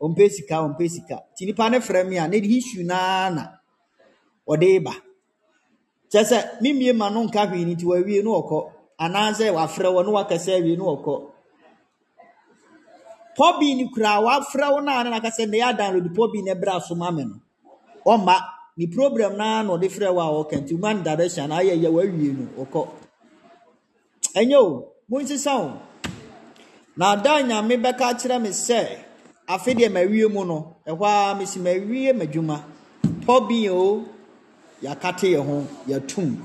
Ɔmpɛ 0.00 0.30
sika 0.30 0.54
ɔmpɛ 0.54 0.88
sika. 0.90 1.22
Nti 1.34 1.46
nipa 1.46 1.70
no 1.70 1.78
frɛ 1.78 2.08
me 2.08 2.18
a 2.18 2.28
ne 2.28 2.40
de 2.40 2.56
issue 2.58 2.82
naa 2.84 3.30
na 3.30 3.46
ɔde 4.48 4.82
ba 4.84 4.92
kyerɛ 6.12 6.24
sɛ 6.30 6.38
memie 6.60 6.92
ma 6.92 7.08
no 7.10 7.24
nka 7.24 7.46
hwee 7.48 7.64
no 7.64 7.72
nti 7.74 7.84
wawie 7.84 8.22
no 8.22 8.30
ɔkɔ 8.40 8.58
anaasɛ 9.00 9.50
wafrɛ 9.56 9.88
wɔ 9.94 10.04
ne 10.04 10.10
wakasa 10.12 10.52
awie 10.58 10.76
no 10.76 10.84
ɔkɔ 10.96 11.14
pɔbi 13.36 13.76
no 13.78 13.88
kura 13.94 14.20
wafrɛ 14.20 14.72
wo 14.72 14.80
no 14.80 14.92
a 14.92 15.04
na 15.04 15.10
naka 15.10 15.28
sɛ 15.28 15.48
ne 15.48 15.58
yɛ 15.58 15.72
adownload 15.72 16.08
pɔbi 16.14 16.44
no 16.44 16.52
ɛbrɛ 16.54 16.76
aso 16.76 16.94
ma 16.94 17.10
me 17.10 17.24
no. 17.24 17.36
Ɔma 18.06 18.36
ne 18.76 18.86
program 18.88 19.36
naa 19.36 19.62
na 19.62 19.70
ɔde 19.72 19.88
frɛ 19.88 20.12
wo 20.14 20.20
a 20.20 20.44
ɔka 20.44 20.60
nti 20.62 20.78
man 20.78 21.02
direction 21.02 21.48
na 21.48 21.58
ayɛ 21.60 21.74
yɛ 21.82 21.88
wawie 21.90 22.32
no 22.36 22.64
ɔkɔ 22.64 22.88
ɛnyɛ 24.38 24.56
o 24.56 24.92
monsesa 25.10 25.52
o 25.64 25.72
na 26.96 27.12
ada 27.12 27.32
nyame 27.42 27.74
bɛka 27.84 28.06
kyerɛ 28.20 28.36
me 28.42 28.48
sɛ 28.66 28.78
afe 29.48 29.74
deɛ 29.74 29.88
mawie 29.92 30.26
mu 30.34 30.44
no 30.44 30.76
ɛhɔ 30.86 31.04
a 31.04 31.34
mesi 31.38 31.58
mawie 31.60 32.12
m'adwuma 32.12 32.56
pɔbi 33.26 33.68
o 33.70 34.04
yɛakate 34.82 35.26
yɛ 35.34 35.40
ho 35.46 35.56
yɛatum 35.88 36.36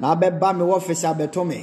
na 0.00 0.14
abɛba 0.14 0.48
me 0.56 0.64
wɔfise 0.64 1.04
abɛtɔ 1.12 1.46
me 1.46 1.58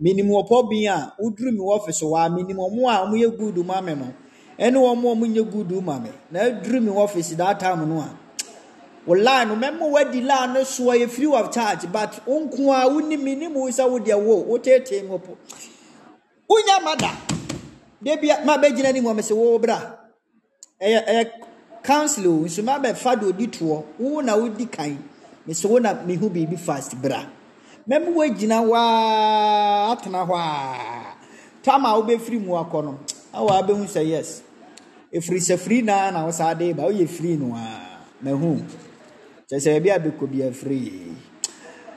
menim 0.00 0.28
wɔpɔ 0.28 0.68
bi 0.70 0.86
a 0.86 1.12
woduru 1.20 1.50
me 1.52 1.60
wɔfise 1.60 2.02
hɔ 2.02 2.26
a 2.26 2.30
menim 2.30 2.56
ɔmo 2.58 2.88
a 2.88 3.04
ɔmo 3.06 3.14
yɛ 3.22 3.38
good 3.38 3.66
ma 3.66 3.80
me 3.80 3.94
no 3.94 4.06
ɛne 4.58 4.76
ɔmo 4.76 5.04
a 5.10 5.14
ɔmo 5.14 5.26
nyɛ 5.34 5.50
good 5.52 5.84
ma 5.84 5.98
me 5.98 6.10
na 6.30 6.40
aduru 6.40 6.80
me 6.82 6.90
wɔfise 6.92 7.36
that 7.36 7.58
time 7.60 7.88
no 7.88 8.00
a 8.00 8.23
wo 9.06 9.14
line 9.14 9.48
no 9.48 9.56
mɛma 9.56 9.90
wadi 9.90 10.20
line 10.20 10.52
no 10.54 10.60
soɔ 10.60 10.98
yɛ 11.00 11.08
free 11.10 11.32
of 11.32 11.50
charge 11.52 11.90
but 11.92 12.20
wo 12.26 12.40
nko 12.46 12.72
a 12.72 12.88
wonim 12.90 13.20
menim 13.22 13.52
wo 13.52 13.68
sɛ 13.68 13.84
wodeɛ 13.88 14.18
wo 14.24 14.44
wotetee 14.44 15.02
me 15.02 15.08
wɔpɔ 15.18 15.36
wonya 16.48 16.82
ma 16.84 16.94
da 16.96 17.10
da 18.04 18.16
bia 18.16 18.44
ma 18.44 18.56
bɛgyina 18.58 18.88
anim 18.88 19.06
a 19.06 19.14
mesɛ 19.14 19.34
wo 19.36 19.58
bra. 19.58 19.78
Ɛyɛ 20.80 21.06
ɛyɛ 21.08 21.30
council 21.82 22.26
o 22.26 22.44
nso 22.44 22.62
ma 22.62 22.78
bɛfa 22.78 23.20
de 23.20 23.26
odi 23.26 23.46
toɔ 23.46 23.84
wo 23.98 24.20
na 24.20 24.36
wodi 24.36 24.66
kan 24.70 24.98
mesɛ 25.48 25.68
wo 25.68 25.78
na 25.78 25.94
mehu 25.94 26.28
biribi 26.30 26.58
fast 26.58 26.94
bra. 27.00 27.24
Mɛma 27.88 28.08
woagyina 28.14 28.60
waa 28.68 29.94
atena 29.96 30.26
hɔ 30.26 30.34
a 30.36 31.16
tam 31.62 31.84
a 31.86 31.88
wobɛfiri 31.96 32.40
mu 32.44 32.52
akɔ 32.52 32.84
no. 32.84 32.98
Awa 33.32 33.62
wobɛhu 33.62 33.84
sɛ 33.86 34.06
yes. 34.06 34.42
Ɛfiri 35.12 35.40
sɛ 35.40 35.56
firi 35.58 35.82
naa 35.84 36.10
na 36.10 36.24
wo 36.26 36.30
saa 36.30 36.52
de 36.54 36.72
ba 36.72 36.82
woyɛ 36.82 37.08
firi 37.08 37.38
no 37.38 37.54
a 37.54 38.00
mahu 38.22 38.60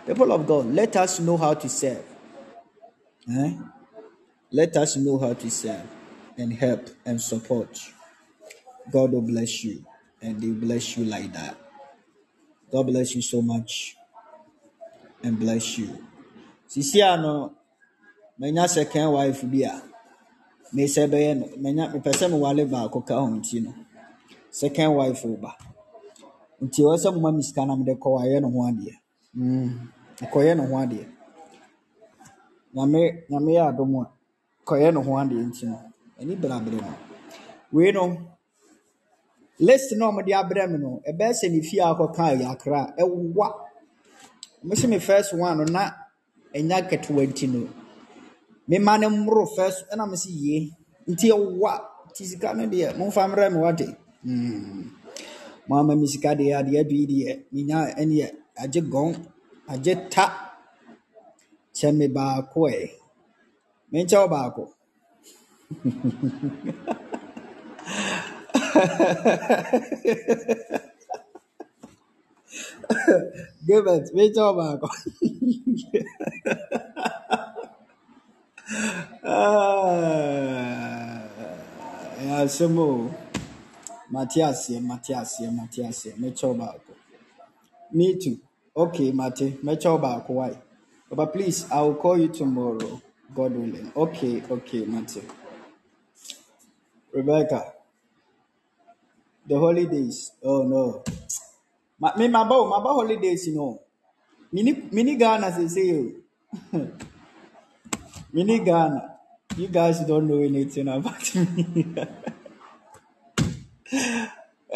people 0.06 0.32
of 0.32 0.48
god 0.48 0.66
let 0.68 0.96
us 0.96 1.20
know 1.20 1.38
how 1.38 1.54
to 1.54 1.68
serve. 1.68 2.04
Eh? 3.30 3.54
let 4.52 4.76
us 4.78 4.96
know 4.96 5.18
how 5.20 5.34
to 5.34 5.52
serve 5.52 5.84
and 6.38 6.54
help 6.54 6.90
and 7.06 7.20
support. 7.22 7.78
God 8.92 9.12
will 9.12 9.22
bless 9.22 9.64
you 9.64 9.86
and 10.22 10.40
they 10.40 10.50
bless 10.52 10.98
you 10.98 11.04
like 11.06 11.34
that. 11.34 11.58
God 12.72 12.84
bless 12.88 13.16
you 13.16 13.22
so 13.22 13.42
much 13.42 13.98
and 15.24 15.38
bless 15.38 15.78
you. 15.78 15.98
Sisi 16.68 17.02
ano 17.04 17.52
manya 18.40 18.68
second 18.68 19.12
wife 19.12 19.44
bi 19.44 19.64
a 19.68 19.82
mesɛ 20.74 21.08
bɛyɛ 21.12 21.36
no 21.40 21.48
manya 21.58 21.92
mepɛ 21.92 22.12
sɛ 22.16 22.30
mewale 22.32 22.64
baako 22.70 23.06
ka 23.06 23.20
ho 23.20 23.28
nti 23.28 23.64
no. 23.64 23.74
Second 24.52 24.94
wife 24.96 25.24
ba 25.42 25.56
nti 26.64 26.80
ɛwɔ 26.84 26.96
sɛ 27.02 27.10
moma 27.14 27.32
me 27.36 27.42
sika 27.48 27.62
na 27.66 27.74
mede 27.80 27.94
kɔ 28.04 28.10
ayɛ 28.24 28.38
ne 28.42 28.48
ho 28.54 28.60
adeɛ. 28.70 28.94
Mm, 29.36 29.70
kɔyɛ 30.34 30.52
ne 30.58 30.64
ho 30.70 30.74
adeɛ. 30.84 31.06
Nyame 32.76 33.02
nyame 33.30 33.52
yɛ 33.58 33.64
adom 33.70 33.92
a 34.02 34.04
kɔyɛ 34.68 34.94
ne 34.94 35.00
ho 35.06 35.12
adeɛ 35.22 35.42
nti 35.50 35.64
no 35.70 35.78
ani 36.20 36.36
brabere 36.36 36.80
no 36.82 36.94
wei 37.72 37.92
no 37.92 38.04
list 39.60 39.92
na 39.98 40.06
ɔmode 40.10 40.32
abrɛ 40.42 40.64
me 40.72 40.78
no 40.78 41.02
ɛbɛyɛ 41.10 41.34
sɛ 41.40 41.52
ne 41.52 41.62
fie 41.62 41.80
akɔka 41.82 42.24
ayakra 42.32 42.94
a 42.98 43.02
ɛwa 43.04 43.48
mese 44.64 44.86
me 44.88 45.00
first 45.00 45.34
one 45.34 45.58
no 45.58 45.64
na 45.66 45.92
ɛnya 46.56 46.88
ketewa 46.90 47.24
nti 47.28 47.48
no 47.54 47.68
mema 48.68 48.98
ne 49.00 49.08
mmoro 49.08 49.46
first 49.56 49.86
ɛna 49.92 50.10
mese 50.10 50.28
yie. 50.30 50.72
Nti 51.08 51.28
ɛwa 51.32 51.72
nti 52.10 52.24
sika 52.26 52.54
no 52.54 52.64
deɛ 52.68 52.96
momfa 52.98 53.22
mmerɛ 53.28 53.54
me 53.54 53.60
wate. 53.60 53.88
Mm. 54.26 54.97
Moama 55.68 55.94
me 56.00 56.06
sika 56.12 56.32
deɛ 56.40 56.52
adeɛ 56.60 56.78
adu 56.82 56.96
deɛ 57.12 57.32
menya 57.54 57.78
ɛneɛ 58.02 58.26
agye 58.62 58.82
gɔn 58.92 59.10
agye 59.74 59.94
ta. 60.14 60.26
Kyɛ 61.78 61.90
me 61.98 62.06
baako 62.16 62.62
ɛ 62.78 62.80
menkyɛ 63.92 64.18
wo 64.22 64.28
baako 64.34 64.64
Gilbert, 73.66 74.06
menkyɛ 74.16 74.42
wo 74.48 74.54
baako 74.60 74.88
Ah, 79.24 81.22
o 82.44 82.46
mate 84.12 84.42
aseɛ 84.50 84.80
mate 84.82 85.14
aseɛ 85.14 86.58
baako 86.58 86.94
me 87.92 88.16
too. 88.20 88.38
Okay 88.76 89.12
mate 89.12 89.58
wo 89.86 89.98
baako 89.98 90.30
why? 90.30 90.52
But 91.10 91.34
please 91.34 91.66
i 91.72 91.82
will 91.82 91.96
call 91.96 92.18
you 92.18 92.28
tomorrow 92.28 93.02
god 93.36 93.54
willing. 93.54 93.92
Okay 93.96 94.44
okay 94.50 94.86
mate 94.86 95.24
rebecca 97.14 97.74
the 99.48 99.58
holidays 99.58 100.32
oh 100.44 100.64
no. 100.64 101.04
Me 102.18 102.28
maba 102.28 102.56
o 102.56 102.66
maba 102.70 102.94
holidays 102.94 103.48
no 103.50 103.80
mini 104.52 104.84
mini 104.92 105.16
ghana 105.16 105.48
sesei 105.52 105.94
o 105.94 106.78
oh. 106.78 106.88
mini 108.34 108.60
ghana. 108.60 109.14
You 109.58 109.68
guys 109.70 110.02
don't 110.02 110.28
know 110.28 110.38
anything 110.40 110.88
about 110.88 111.34
me 111.36 111.86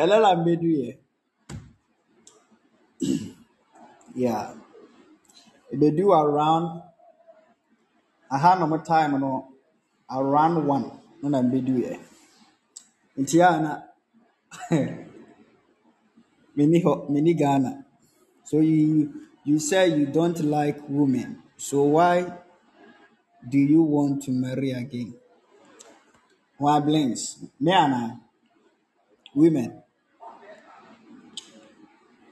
ɛlɛ 0.02 0.16
la 0.24 0.30
mbedu 0.40 0.70
yɛ 0.82 0.90
yeah. 4.16 4.54
Ebedu 5.74 6.06
around 6.14 6.82
aha 8.34 8.56
nom 8.60 8.74
time 8.84 9.20
no 9.20 9.48
around 10.10 10.56
one 10.68 10.86
no 11.22 11.28
na 11.30 11.40
mbedu 11.48 11.74
yɛ 11.86 11.94
nti 13.22 13.38
a 13.48 13.62
na 13.64 13.72
mini 16.56 16.78
hɔ 16.86 16.94
mini 17.14 17.34
ghana. 17.42 17.72
So 18.44 18.60
you 18.60 19.14
you 19.46 19.60
say 19.60 19.88
you 19.98 20.06
don't 20.08 20.40
like 20.44 20.80
women. 20.90 21.30
So 21.58 21.84
why 21.84 22.16
do 23.50 23.58
you 23.58 23.82
want 23.82 24.24
to 24.24 24.32
marry 24.32 24.72
again? 24.72 25.14
Why 26.58 26.80
blinks 26.80 27.24
me 27.60 27.72
ana 27.72 28.20
women. 29.36 29.82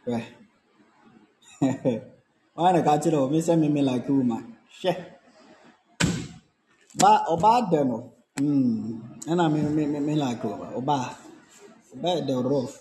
Well, 0.05 0.23
why 2.55 2.71
na 2.71 2.81
ka 2.83 2.97
kyerɛ 3.01 3.17
wo 3.19 3.27
me 3.29 3.39
sɛ 3.41 3.59
me 3.59 3.67
me 3.69 3.81
like 3.81 4.07
woman. 4.09 4.43
Hwɛ 4.81 4.93
ba 6.99 7.11
ɔbaa 7.33 7.69
dɛ 7.71 7.79
no 7.87 7.97
mm 8.39 9.23
ɛna 9.29 9.45
me 9.53 9.59
me 9.75 9.83
me 9.85 9.99
me 9.99 10.13
like 10.15 10.41
ɔbaa 10.43 10.71
ɔbaa 10.79 11.05
ɔbaa 11.93 12.13
yɛ 12.17 12.21
dɛ 12.27 12.35
rough. 12.49 12.75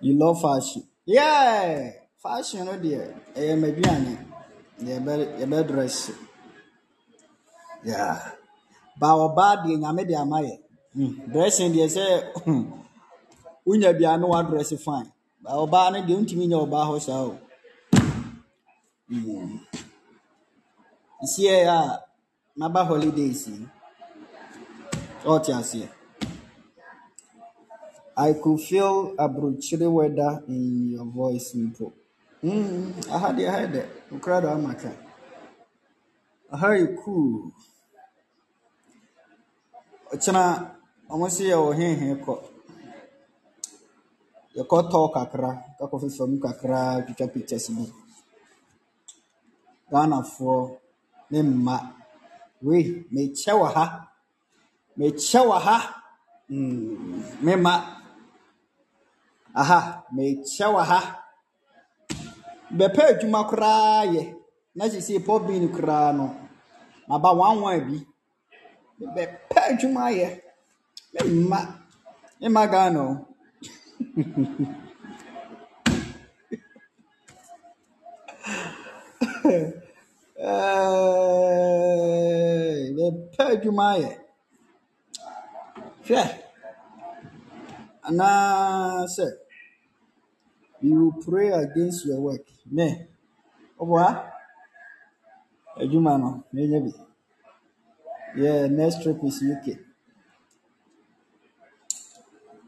You 0.00 0.12
love 0.18 0.40
fashion. 0.42 0.82
Yeah! 1.06 1.90
Fashion 2.22 2.64
no 2.66 2.72
deɛ 2.72 3.00
ɛyɛ 3.36 3.54
m'aduane 3.60 4.12
yɛbɛ 4.82 5.12
yɛbɛ 5.40 5.58
dress. 5.68 6.10
Yeah. 7.84 8.18
Ba 9.00 9.08
ɔbaa 9.26 9.64
deɛ 9.64 9.78
nyame 9.80 10.02
de 10.06 10.14
ama 10.14 10.38
yɛ 10.42 10.54
mm 10.58 10.63
dressing 11.32 11.72
deɛ 11.74 11.86
sɛ 11.88 12.04
wonya 13.66 13.92
bia 13.98 14.16
no 14.16 14.28
wadress 14.28 14.72
fine 14.84 15.10
ba 15.42 15.50
ɔbaa 15.62 15.92
no 15.92 15.98
deɛ 16.06 16.14
wontumi 16.16 16.46
nya 16.48 16.56
ɔbaa 16.58 16.86
hɔ 16.88 17.00
saa 17.00 17.22
o 17.22 17.38
Mm. 19.10 19.60
sie 21.26 21.48
a 21.50 22.00
maba 22.56 22.84
holidays 22.84 23.46
yi 23.48 23.66
ɔte 25.24 25.52
aseɛ 25.52 25.88
I 28.16 28.32
could 28.34 28.60
feel 28.60 29.12
abrokyire 29.18 29.90
weather 29.92 30.42
in 30.46 30.90
your 30.92 31.04
voice 31.04 31.52
mpo. 31.54 31.92
Mm, 32.44 32.92
aha 33.10 33.32
deɛ 33.32 33.48
aha 33.48 33.58
yɛ 33.58 33.72
dɛ, 33.72 33.82
okura 34.12 34.40
do 34.40 34.48
ama 34.48 34.74
ka. 34.74 34.90
Aha 36.52 36.68
yɛ 36.78 36.96
cool. 37.04 37.50
Ɔkyena 40.12 40.73
ɔmo 41.14 41.26
se 41.34 41.42
yɛwɔ 41.50 41.70
hehe 41.78 42.08
kɔ. 42.24 42.34
Yɛkɔtɔ 44.56 44.98
kakra, 45.14 45.50
kakɔ 45.78 45.96
fefa 46.02 46.24
mu 46.30 46.36
kakra, 46.44 46.78
twitwa 47.04 47.26
pictures 47.32 47.66
bi. 47.76 47.84
Ghanafoɔ 49.90 50.58
ne 51.30 51.38
mma. 51.42 51.76
Wei, 52.62 53.06
mekyɛ 53.12 53.52
wɔ 53.60 53.66
ha. 53.76 53.84
Mekyɛ 54.98 55.40
wɔ 55.48 55.56
ha. 55.66 55.76
Me 57.44 57.52
mma. 57.56 57.74
Aha, 59.54 59.78
mekyɛ 60.14 60.66
wɔ 60.74 60.82
ha. 60.90 61.00
Bɛpɛ 62.78 63.02
adwuma 63.10 63.40
koraa 63.48 64.04
yɛ. 64.14 64.22
Na 64.74 64.84
sisi 64.88 65.20
pɔ 65.20 65.46
bin 65.46 65.68
koraa 65.68 66.12
no. 66.12 66.26
Maba 67.08 67.30
one 67.32 67.80
bi. 67.86 67.98
Bɛpɛ 69.14 69.58
adwuma 69.70 70.10
yɛ. 70.10 70.43
Me 71.14 71.20
mma. 71.30 71.58
Me 72.40 72.46
mma 72.48 72.62
Ghana 72.72 73.00
o. 73.08 73.12
Ɛɛɛ, 80.48 81.74
Bɛpɛ 82.96 83.42
adwuma 83.52 83.86
yɛ. 84.02 84.10
Hwɛ. 86.06 86.22
Anaasɛ 88.06 89.26
you 90.82 91.14
pray 91.24 91.48
against 91.48 92.04
your 92.06 92.20
work. 92.20 92.46
Me. 92.70 93.06
Ɔboa. 93.80 94.30
Adwuma 95.80 96.18
no, 96.20 96.44
menya 96.52 96.80
bi. 96.84 96.92
Yeah, 98.36 98.66
next 98.66 99.02
trip 99.02 99.22
is 99.24 99.42
UK. 99.42 99.78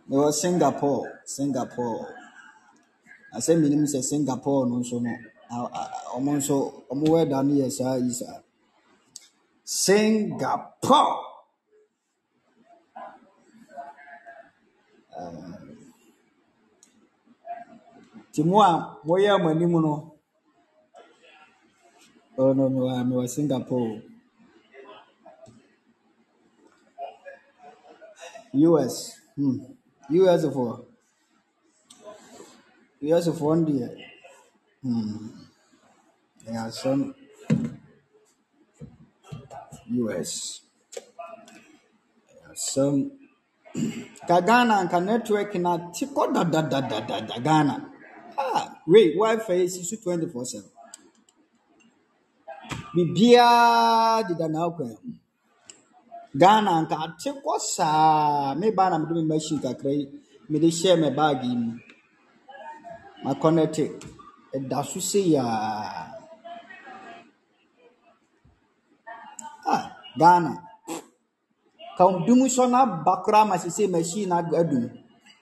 Mewɔ 0.08 0.28
Singapore, 0.40 1.04
Singapore. 1.34 2.06
Asɛ 3.36 3.52
menim 3.60 3.84
sɛ 3.92 4.00
Singapore 4.10 4.66
no 4.68 4.76
nso 4.80 4.96
no, 5.04 5.10
ɔmo 6.16 6.30
nso 6.38 6.56
ɔmo 6.92 7.04
weather 7.12 7.42
no 7.42 7.52
yɛ 7.60 7.68
saa 7.78 7.94
yi 7.96 8.10
saa. 8.20 8.38
Singapore. 9.64 11.22
Nti 18.30 18.40
mo 18.48 18.60
a 18.62 19.00
moyɛ 19.06 19.42
mo 19.42 19.48
anim 19.50 19.72
no, 19.82 19.94
oh 22.38 22.52
no, 22.52 22.64
mewɔ 22.70 22.92
mewɔ 23.08 23.28
Singapore. 23.28 24.02
US, 28.54 29.12
hmm. 29.36 29.75
US 30.10 30.42
foɔ, 30.54 30.72
US 33.02 33.26
foɔ 33.38 33.52
no 33.58 33.64
deɛ, 33.68 33.88
hmm, 34.82 35.28
ɛyɛ 36.46 36.60
asɛm. 36.68 37.00
US, 40.02 40.32
ɛyɛ 42.30 42.46
asɛm. 42.52 42.94
Ka 44.28 44.36
Ghana 44.40 44.74
nka 44.84 44.98
network 45.04 45.52
na 45.64 45.72
te 45.94 46.04
kɔ 46.14 46.22
dadadadada 46.34 47.36
Ghana. 47.46 47.74
Ah, 48.38 48.80
wei, 48.86 49.14
Wi-Fi 49.16 49.54
yi 49.60 49.68
si 49.68 49.82
so 49.84 49.96
24/7. 49.96 50.64
Biribiara 52.94 54.22
deda 54.28 54.46
n'akwan 54.54 54.90
mu. 55.04 55.12
Ghana 56.34 56.72
nka 56.82 56.96
ate 57.04 57.30
kɔ 57.44 57.54
saa. 57.74 58.54
Me 58.60 58.66
ba 58.76 58.84
na 58.90 58.96
mede 58.98 59.14
me 59.14 59.22
machine 59.32 59.60
kakra 59.64 59.90
yi 59.98 60.04
mede 60.50 60.68
hyɛɛ 60.78 60.96
me 61.02 61.08
bag 61.18 61.38
yi 61.44 61.54
mu. 61.56 61.72
Ma 63.24 63.32
connect. 63.42 63.78
Ɛda 64.56 64.80
so 64.90 65.00
seyaa. 65.00 66.12
Ah, 69.66 69.84
Ghana. 70.18 70.52
Ka 71.96 72.04
wo 72.08 72.24
dum 72.26 72.40
sɔ 72.48 72.70
na 72.70 72.78
aba 72.84 73.22
koraa 73.24 73.46
ma 73.48 73.56
sese 73.58 73.88
machine 73.90 74.28
no 74.30 74.36
ad- 74.38 74.54
adum. 74.60 74.84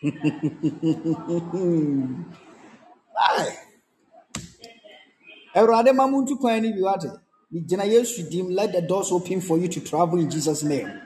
Ai. 3.17 3.49
Awurade 5.57 5.93
ma 5.95 6.07
mo 6.07 6.21
ntu 6.23 6.35
kwan 6.41 6.63
no 6.63 6.69
bi 6.77 6.83
wate. 6.83 7.09
Gyina 7.55 7.85
Yesu 7.85 8.29
dim. 8.29 8.51
Let 8.51 8.73
the 8.73 8.83
doors 8.83 9.13
open 9.13 9.41
for 9.41 9.57
you 9.59 9.69
to 9.69 9.81
travel 9.81 10.19
in 10.19 10.29
Jesus' 10.31 10.63
name. 10.65 11.01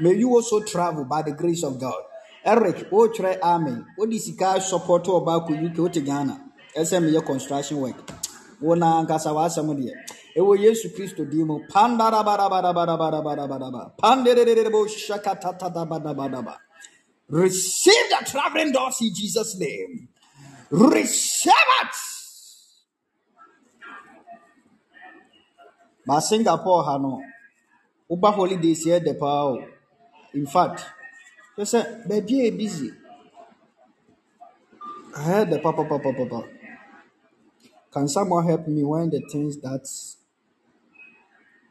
May 0.00 0.14
you 0.14 0.30
also 0.30 0.62
travel 0.62 1.04
by 1.04 1.22
the 1.22 1.32
grace 1.32 1.62
of 1.62 1.78
God. 1.80 2.02
Eric, 2.44 2.88
oh, 2.92 3.08
wotwerɛ 3.08 3.38
amen. 3.42 3.86
Wode 3.96 4.18
sika 4.20 4.60
support 4.60 5.04
ɔbaa 5.04 5.46
kɔ 5.46 5.70
UK, 5.70 5.78
wote 5.78 6.04
Ghana. 6.04 6.40
Ɛsɛ 6.76 7.00
meyɛ 7.02 7.24
construction 7.24 7.78
work. 7.80 7.96
Wo 8.60 8.74
na 8.74 9.00
ankasa 9.02 9.32
w'asɛm 9.32 9.74
deɛ. 9.76 9.92
Ɛwɔ 10.36 10.58
Yesu 10.58 10.88
Kristo 10.94 11.24
din 11.28 11.46
mu. 11.46 11.60
Pandarabarabarabarabarabarabaraba. 11.68 13.92
Panderererebo 13.98 14.86
shakatatabadabadaba. 14.86 16.56
Receive 17.28 18.08
the 18.10 18.24
traveling 18.30 18.70
doors 18.72 19.00
in 19.00 19.12
Jesus' 19.14 19.56
name. 19.58 20.08
Receive 20.70 21.52
it. 21.82 22.15
Ba 26.06 26.20
Singapore 26.20 26.84
ha 26.84 26.98
no, 26.98 27.20
woba 28.08 28.30
holidays 28.32 28.84
dɛ 28.86 29.12
paa 29.18 29.44
o. 29.50 29.58
In 30.34 30.46
fact, 30.46 30.78
hwɛ 31.56 31.64
sɛ 31.72 31.78
a 32.10 32.20
yɛ 32.20 32.56
busy. 32.58 32.90
Ɛyɛ 35.14 35.40
dɛ 35.50 35.56
papapapapa. 35.62 36.40
Can 37.90 38.06
someone 38.08 38.46
help 38.46 38.68
me 38.68 38.84
when 38.84 39.10
the 39.10 39.20
things 39.32 39.56
that 39.58 39.84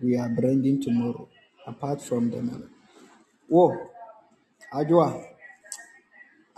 we 0.02 0.18
are 0.18 0.28
bringing 0.30 0.82
tomorrow, 0.82 1.30
apart 1.68 2.02
from 2.02 2.30
the 2.32 2.42
money? 2.42 2.66
Whoa, 3.48 3.72
adwoa, 4.74 5.24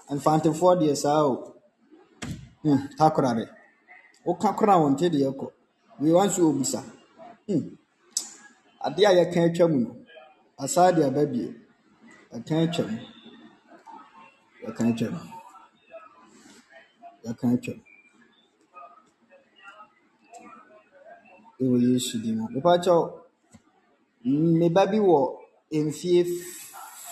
mfantefoɔ 0.09 0.79
deɛ 0.81 0.95
saa 0.97 1.23
o. 1.25 1.53
Hmm, 2.63 2.87
takorare. 2.97 3.45
Woka 4.25 4.49
koraa 4.57 4.79
wɔn 4.81 4.93
nte 4.95 5.11
deɛ 5.13 5.29
kɔ. 5.35 5.51
Wei 5.99 6.11
wanso 6.11 6.41
obisa. 6.49 6.96
Hmm, 7.49 7.63
adeɛ 8.85 9.03
a 9.09 9.17
yɛka 9.17 9.39
atwa 9.47 9.65
mu 9.71 9.79
no, 9.83 9.91
asaa 10.63 10.91
de 10.95 11.01
aba 11.07 11.21
bio. 11.31 11.49
Yɛka 12.31 12.53
atwa 12.63 12.83
mu. 12.91 12.99
Yɛka 14.63 14.83
atwa 14.89 15.07
mu. 15.15 15.21
Yɛka 17.25 17.45
atwa 17.53 17.73
mu. 17.77 17.83
Ɛwɔ 21.61 21.75
Yesu 21.87 22.15
din 22.23 22.35
mu. 22.37 22.45
Mepa 22.53 22.71
kyɛw, 22.83 23.01
me 24.59 24.67
ba 24.75 24.83
bi 24.91 24.97
wɔ 25.09 25.19
mfeɛ 25.87 26.21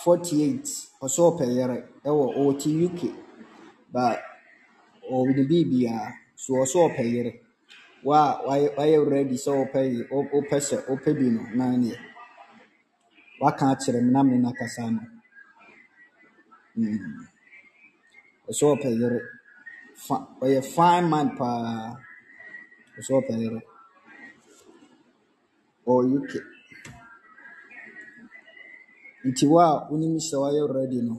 48, 0.04 0.68
ɔsɛ 1.04 1.22
ɔpɛ 1.30 1.46
yere. 1.58 1.78
Ɛwɔ, 2.08 2.24
ɔte 2.42 2.68
UK. 2.88 3.00
But 3.94 4.20
ɔwɔ 5.14 5.28
ne 5.36 5.44
biribiara. 5.50 6.12
So 6.36 6.54
ɔsɛ 6.64 6.78
ɔpɛ 6.88 7.04
yere. 7.14 7.32
Wo 8.06 8.14
a 8.14 8.38
wayɛ 8.48 8.68
wayɛ 8.78 8.98
ready 9.12 9.36
sɛ 9.44 9.52
wopɛ 9.60 9.80
wopɛ 10.34 10.58
sɛ 10.68 10.76
wopɛ 10.88 11.10
bi 11.18 11.26
no, 11.36 11.42
na 11.58 11.66
neɛ. 11.82 11.98
Waka 13.42 13.66
akyerɛ 13.74 14.00
me 14.06 14.12
na 14.12 14.22
me 14.24 14.36
ne 14.38 14.42
no 14.44 14.50
akasa 14.50 14.92
no. 14.92 15.02
ɛsɛ 18.50 18.50
Ɔsɛ 18.50 18.64
ɔpɛ 18.74 18.90
yere. 19.00 19.20
Ɔyɛ 20.44 20.62
fine 20.74 21.10
man 21.10 21.36
paa. 21.36 21.98
ɛsɛ 22.98 23.12
wɔpɛ 23.18 23.34
yere. 23.42 23.60
Ɔwɔ 25.88 26.02
UK. 26.18 26.32
Nti 29.28 29.46
wo 29.50 29.58
a 29.60 29.88
wonim 29.90 30.16
sɛ 30.22 30.36
wayɛ 30.44 30.62
ready 30.76 31.02
no, 31.02 31.16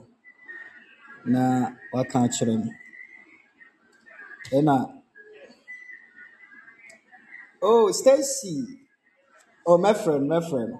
na 1.25 1.41
waka 1.91 2.17
akyerɛ 2.25 2.55
me. 2.63 2.71
Ɛna, 4.55 4.96
oh, 7.61 7.91
Stacy. 7.91 8.63
Oh, 9.65 9.77
mɛfrɛ 9.77 10.19
no, 10.21 10.27
mɛfrɛ 10.39 10.69
no. 10.69 10.79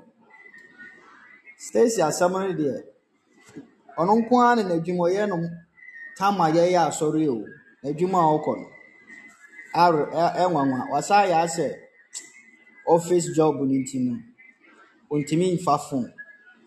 Stacy 1.57 2.01
asɛm 2.01 2.31
no 2.31 2.53
deɛ, 2.53 2.83
ɔno 3.99 4.13
nko 4.19 4.33
ara 4.41 4.55
ne 4.55 4.63
n'adwuma 4.63 5.03
ɔyɛ 5.09 5.27
no 5.27 5.37
tam 6.17 6.39
a 6.41 6.45
yɛyɛ 6.55 6.87
asɔre 6.87 7.27
o. 7.27 7.43
N'adwuma 7.83 8.19
a 8.23 8.29
ɔkɔ 8.37 8.53
no. 8.61 8.67
Are, 9.73 10.05
ɛnwanwa. 10.41 10.89
Wasan 10.91 11.27
yɛ 11.31 11.35
asɛ 11.45 11.75
office 12.87 13.27
job 13.35 13.55
no 13.55 13.65
nti 13.65 13.97
no, 14.05 14.17
ontumi 15.11 15.57
mfa 15.59 15.77
phone. 15.89 16.13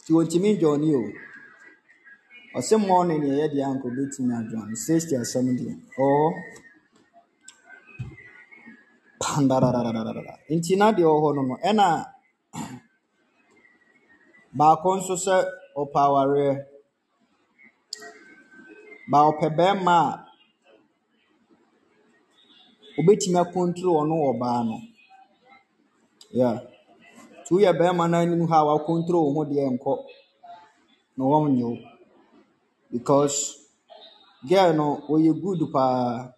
Nti 0.03 0.11
ontumi 0.13 0.61
join 0.61 0.83
o. 0.95 1.13
Ɔsɛ 2.59 2.87
morning 2.87 3.23
yɛ 3.23 3.35
yɛ 3.41 3.47
deɛ 3.55 3.65
anka 3.65 3.87
obetumi 3.89 4.33
ajoin. 4.39 4.77
Stacy 4.77 5.15
asɛm 5.17 5.47
deɛ, 5.57 5.73
ɔwɔ 5.97 6.17
hɔ. 6.21 6.43
Nti 10.57 10.73
na 10.81 10.87
deɛ 10.97 11.07
ɔwɔ 11.15 11.19
hɔ 11.23 11.29
no 11.37 11.43
no, 11.49 11.55
ɛna 11.69 11.87
baako 14.59 14.89
nso 14.99 15.15
sɛ 15.25 15.37
ɔpɛ 15.81 15.99
awareɛ. 16.07 16.51
Ba 19.11 19.19
ɔpɛ 19.31 19.47
bɛrima 19.59 19.97
a 20.09 20.19
obetumi 22.99 23.39
akontrol 23.43 23.97
ɔno 24.03 24.15
ɔbaa 24.31 24.59
no. 24.69 24.77
Yeah. 26.39 26.57
Nti 27.41 27.51
woyɛ 27.55 27.71
bɛrima 27.79 28.05
no 28.11 28.17
anim 28.19 28.43
ha 28.51 28.59
a 28.63 28.67
wakontrol 28.69 29.25
wo 29.27 29.33
ho 29.37 29.43
deɛ 29.51 29.67
nkɔ 29.75 29.93
na 31.17 31.23
wɔnnye 31.31 31.65
wo. 31.71 31.77
Because 32.93 33.37
girl 34.49 34.71
no 34.79 34.87
ɔyɛ 35.13 35.33
good 35.43 35.61
paa. 35.73 36.35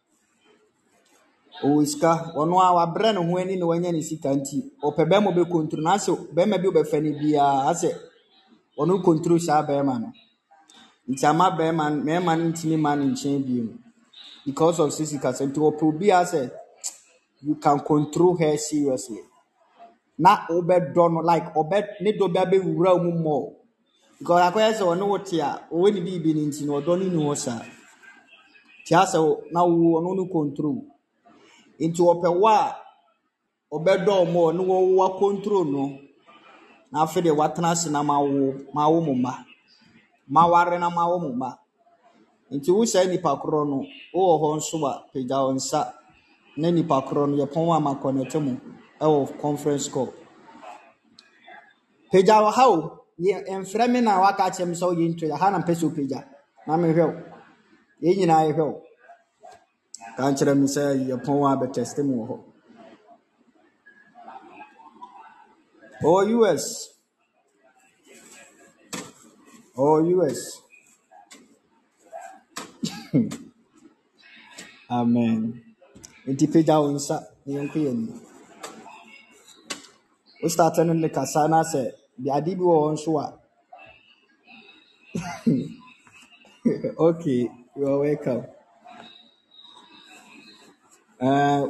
Ɔwɔ 1.62 1.86
sika. 1.86 2.32
Ɔno 2.36 2.58
ara 2.60 2.74
wabrɛ 2.74 3.12
ne 3.14 3.20
ho 3.26 3.36
ani 3.38 3.56
na 3.56 3.66
wanya 3.66 3.92
ne 3.92 4.02
sika 4.02 4.28
nti 4.34 4.72
ɔpɛ 4.82 5.02
bɛrima 5.08 5.28
a 5.28 5.32
ɔbɛkontrol 5.32 5.82
no. 5.82 5.90
Na 5.90 5.96
sɛ 5.96 6.12
bɛrima 6.34 6.58
bi 6.60 6.68
a 6.68 6.70
ɔbɛfa 6.72 7.02
no 7.02 7.18
biara 7.18 7.70
asɛ 7.70 7.90
ɔno 8.78 9.02
control 9.04 9.38
saa 9.40 9.62
bɛrima 9.62 10.00
no. 10.00 10.12
Nti 11.08 11.24
ama 11.24 11.50
bɛrima 11.50 11.90
no 11.90 12.02
mmarima 12.02 12.36
no 12.38 12.50
ntumi 12.50 12.76
mma 12.76 12.96
ne 12.98 13.04
nkyɛn 13.12 13.44
bio 13.46 13.68
because 14.44 14.80
of 14.80 14.90
sɛ 14.90 15.04
sikasɛm. 15.06 15.50
Nti 15.52 15.58
ɔpɛ 15.60 15.82
obi 15.88 16.10
a 16.10 16.22
sɛ 16.24 16.50
you 17.42 17.54
can 17.56 17.78
control 17.80 18.36
her 18.36 18.56
seriously. 18.56 19.20
Na 20.18 20.46
wobɛdɔ 20.48 21.12
no 21.12 21.20
like 21.20 21.54
ɔbɛ 21.54 21.86
ne 22.00 22.12
dɔ 22.12 22.28
bɛbɛwura 22.34 22.96
wo 22.98 23.02
mu 23.04 23.12
more. 23.12 23.52
Because 24.18 24.52
akɔyɛ 24.52 24.72
sɛ 24.74 24.82
ɔne 24.82 25.08
wo 25.08 25.18
te 25.18 25.38
a 25.40 25.60
ɔwɔ 25.70 25.94
ne 25.94 26.00
biribi 26.00 26.34
no 26.34 26.40
nti 26.48 26.64
no 26.66 26.80
ɔdɔ 26.80 26.98
no 26.98 27.04
nni 27.04 27.24
hɔ 27.24 27.36
saa. 27.36 27.62
Nti 28.84 28.94
asɛ 28.94 29.18
na 29.52 29.64
wo 29.64 30.00
ɔno 30.00 30.16
no 30.16 30.26
control. 30.26 30.91
Nti 31.80 32.00
ɔpɛ 32.02 32.28
wo 32.40 32.46
a 32.48 32.76
ɔbɛdɔ 33.72 34.12
wo 34.18 34.24
more 34.32 34.52
ne 34.52 34.60
wo 34.64 34.78
wo 34.96 35.18
control 35.18 35.64
no. 35.64 35.98
Na 36.92 37.04
afei 37.04 37.22
deɛ 37.22 37.36
watena 37.36 37.70
ase 37.72 37.88
na 37.90 38.02
mawo 38.02 38.54
mawo 38.74 39.00
mo 39.04 39.14
mma. 39.14 39.44
Maware 40.30 40.78
na 40.78 40.90
mawo 40.90 41.18
mo 41.20 41.28
mma. 41.32 41.58
Nti 42.52 42.70
wo 42.74 42.84
saa 42.84 43.04
nipa 43.04 43.36
korɔ 43.36 43.66
no, 43.68 43.86
wowɔ 44.14 44.40
hɔ 44.40 44.56
nso 44.56 44.76
a, 44.86 45.04
pagya 45.12 45.38
wo 45.44 45.52
nsa 45.54 45.92
na 46.56 46.70
nipa 46.70 47.00
korɔ 47.02 47.28
no 47.30 47.36
yɛpɔn 47.44 47.66
wo 47.66 47.72
ama 47.72 47.94
connect 47.96 48.34
mo 48.36 48.56
ɛwɔ 49.00 49.40
conference 49.40 49.88
call. 49.88 50.12
pagya 52.12 52.34
wɔ 52.44 52.52
ha 52.52 52.68
o 52.68 52.98
Yɛ- 53.20 53.46
ɛmfrɛ 53.48 53.90
me 53.92 54.00
na 54.00 54.20
waka 54.20 54.42
akyerɛ 54.44 54.68
me 54.68 54.74
sɛ 54.74 54.84
woyɛ 54.88 55.06
intro 55.06 55.36
ha 55.36 55.50
na 55.50 55.58
mpɛ 55.60 55.72
sɛ 55.74 55.84
wopagya 55.88 56.24
na 56.66 56.76
mehwɛ 56.76 57.04
wo 57.06 57.14
yɛn 58.02 58.16
nyinaa 58.18 58.44
yɛhwɛ 58.52 58.64
wo 58.66 58.82
ka 60.16 60.22
nkyerɛ 60.30 60.52
me 60.60 60.66
sɛ 60.74 60.82
yɛpɔn 61.08 61.38
a 61.50 61.60
bɛtɛste 61.60 62.00
mu 62.08 62.14
wɔ 62.20 62.24
hɔ. 62.30 62.36
Ɔwɔ 66.04 66.20
us 66.52 66.66
ɔwɔ 69.76 70.14
us 70.28 70.40
amen. 74.90 75.40
Nti 76.30 76.44
pagya 76.52 76.76
wo 76.82 76.88
nsa 76.96 77.16
na 77.44 77.50
yɛnkɔ 77.56 77.78
yɛ 77.84 77.90
anim 77.92 78.20
wo 80.40 80.48
start 80.48 80.76
no 80.86 80.92
ne 80.92 81.08
kasa 81.08 81.48
na 81.48 81.58
sɛ 81.72 81.82
de 82.22 82.28
ade 82.36 82.50
bi 82.58 82.64
wɔ 82.70 82.76
hɔ 82.82 82.88
nso 82.94 83.10
a. 83.24 83.26
Okay 87.06 87.50
you 87.76 87.86
are 87.88 87.98
welcome 87.98 88.44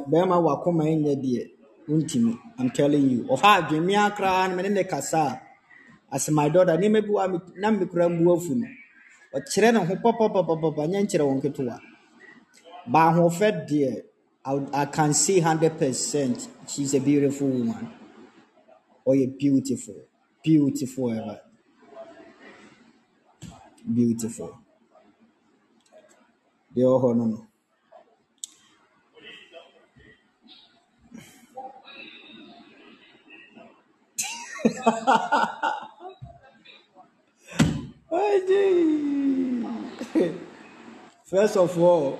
bɛrima 0.09 0.37
wakoma 0.45 0.85
nyɛ 0.85 1.15
deɛ 1.23 1.51
wontimi. 1.89 2.37
I'm 2.59 2.71
telling 2.71 3.09
you. 3.09 3.23
Ɔha 3.25 3.49
adwemmea 3.67 4.15
koraa 4.15 4.49
no 4.49 4.55
mene 4.55 4.69
ne 4.73 4.83
kasa 4.85 5.19
a 6.11 6.15
as 6.15 6.29
my 6.31 6.49
daughter 6.49 6.77
nneɛma 6.77 7.01
bi 7.07 7.23
a 7.23 7.27
me- 7.29 7.39
na 7.57 7.71
mekora 7.71 8.09
mbu 8.09 8.33
afu 8.37 8.55
no 8.55 8.67
ɔkyerɛ 9.35 9.73
ne 9.73 9.79
ho 9.85 9.95
pɔpɔpɔpɔpɔ 9.95 10.87
nyɛ 10.89 11.03
nkyerɛ 11.05 11.25
wo 11.27 11.35
nketewa 11.41 11.79
baahoɔfɛ 12.91 13.67
deɛ 13.69 14.03
I, 14.45 14.85
can 14.87 15.13
say 15.13 15.39
100% 15.41 16.49
she's 16.67 16.93
a 16.95 16.99
beautiful 16.99 17.47
woman. 17.47 17.89
A 19.07 19.27
beautiful 19.27 19.95
beautiful 20.43 21.11
ever 21.11 21.41
beautiful. 23.93 24.59
Deɛ 26.75 26.83
ɔwɔ 26.85 27.01
hɔ 27.03 27.17
no 27.17 27.25
no 27.25 27.47
first 41.29 41.57
of 41.57 41.77
all 41.77 42.19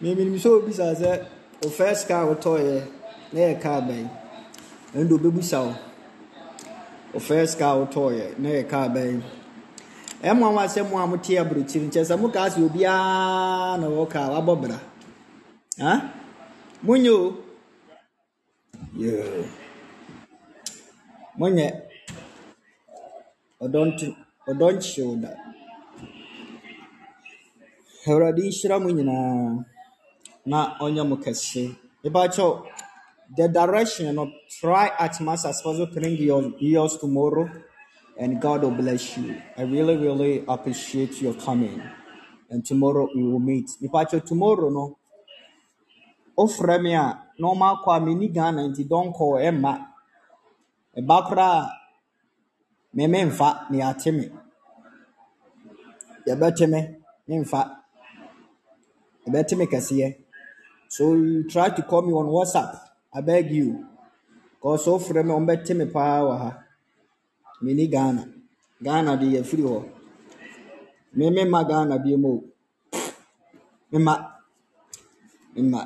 memenim 0.00 0.38
sɛ 0.38 0.48
obisa 0.58 0.94
sɛ 0.94 1.26
wo 1.62 1.68
first 1.70 2.08
car 2.08 2.24
wotɔɔyɛ 2.26 2.82
na 3.32 3.40
yɛ 3.40 3.60
car 3.60 3.82
bɛn 3.82 4.08
ɛnde 4.94 5.12
obɛbusa 5.18 5.58
wo 5.66 5.74
wo 7.12 7.20
first 7.20 7.58
car 7.58 7.76
wotɔɔyɛ 7.76 8.38
na 8.38 8.48
yɛ 8.48 8.68
car 8.68 8.88
bɛn 8.88 9.22
ɛmoa 10.22 10.52
mo 10.54 10.58
asɛ 10.60 10.82
mo 10.88 10.98
a 10.98 11.06
mote 11.06 11.38
aburokyiri 11.38 11.86
nkyɛ 11.88 12.04
sɛ 12.08 12.16
mokaa 12.16 12.48
sɛ 12.48 12.62
obiaa 12.68 13.76
na 13.80 13.86
wɔ 13.86 14.08
car 14.08 14.30
wabɔ 14.30 14.60
bra. 14.62 14.78
Ha 15.78 16.00
monyɛ 16.84 17.10
o 17.10 17.34
Yeah. 18.96 19.57
Monyɛ 21.38 21.66
ɔdɔnto 23.64 24.06
ɔdɔnkyew 24.50 25.10
da 25.22 25.30
awurade 28.06 28.42
nhyira 28.42 28.76
mo 28.82 28.88
nyinaa 28.90 29.64
na 30.50 30.58
ɔnyɛ 30.84 31.02
mo 31.08 31.16
kɛse 31.24 31.62
mebakyɛw 32.02 32.50
the 33.36 33.46
direction 33.48 34.14
no 34.14 34.24
try 34.60 34.86
as 34.98 35.20
much 35.20 35.44
as 35.44 35.60
possible 35.62 35.86
bring 35.94 36.16
your 36.16 36.42
yours 36.58 36.96
tomorrow 36.98 37.46
and 38.18 38.40
god 38.40 38.62
will 38.62 38.70
bless 38.72 39.16
you. 39.16 39.36
I 39.56 39.62
really 39.62 39.96
really 39.96 40.44
appreciate 40.48 41.20
your 41.22 41.34
coming. 41.34 41.80
And 42.50 42.64
tomorrow 42.64 43.08
we 43.14 43.22
will 43.22 43.38
meet. 43.38 43.68
Mebakyɛw 43.82 44.24
tomorrow 44.26 44.70
no 44.70 44.96
wofrɛ 46.36 46.82
me 46.82 46.94
a 46.94 47.18
na 47.38 47.48
ɔma 47.48 47.76
akɔ 47.76 47.96
a 47.96 48.00
menni 48.00 48.28
ghana 48.32 48.62
ɛba 50.98 51.16
koraa 51.26 51.58
a 51.64 51.70
me 52.96 53.04
memfa 53.12 53.48
ne 53.70 53.76
yɛate 53.82 54.08
me 54.18 54.24
yɛbɛte 56.26 56.64
me 56.72 56.80
memfa. 57.28 57.60
Yɛbɛte 59.24 59.52
me 59.58 59.64
kɛseɛ 59.72 60.08
so 60.94 61.02
you 61.14 61.44
try 61.52 61.68
to 61.76 61.82
call 61.82 62.02
me 62.02 62.12
on 62.14 62.26
whatsapp. 62.26 62.70
I 63.12 63.20
beg 63.20 63.50
you. 63.50 63.86
Cause 64.62 64.86
wofrɛ 64.86 65.20
me 65.26 65.32
ɔmbɛte 65.38 65.72
me 65.76 65.84
paa 65.94 66.20
wɔ 66.26 66.34
ha 66.42 66.50
menni 67.62 67.86
ghana 67.94 68.22
ghana 68.82 69.16
de 69.20 69.26
yɛfiri 69.34 69.64
hɔ 69.70 69.80
me 71.16 71.24
memma 71.30 71.60
ghana 71.68 71.98
bio 71.98 72.16
mu 72.16 72.28
o 72.36 72.44
memma 73.92 74.14
memma 75.54 75.80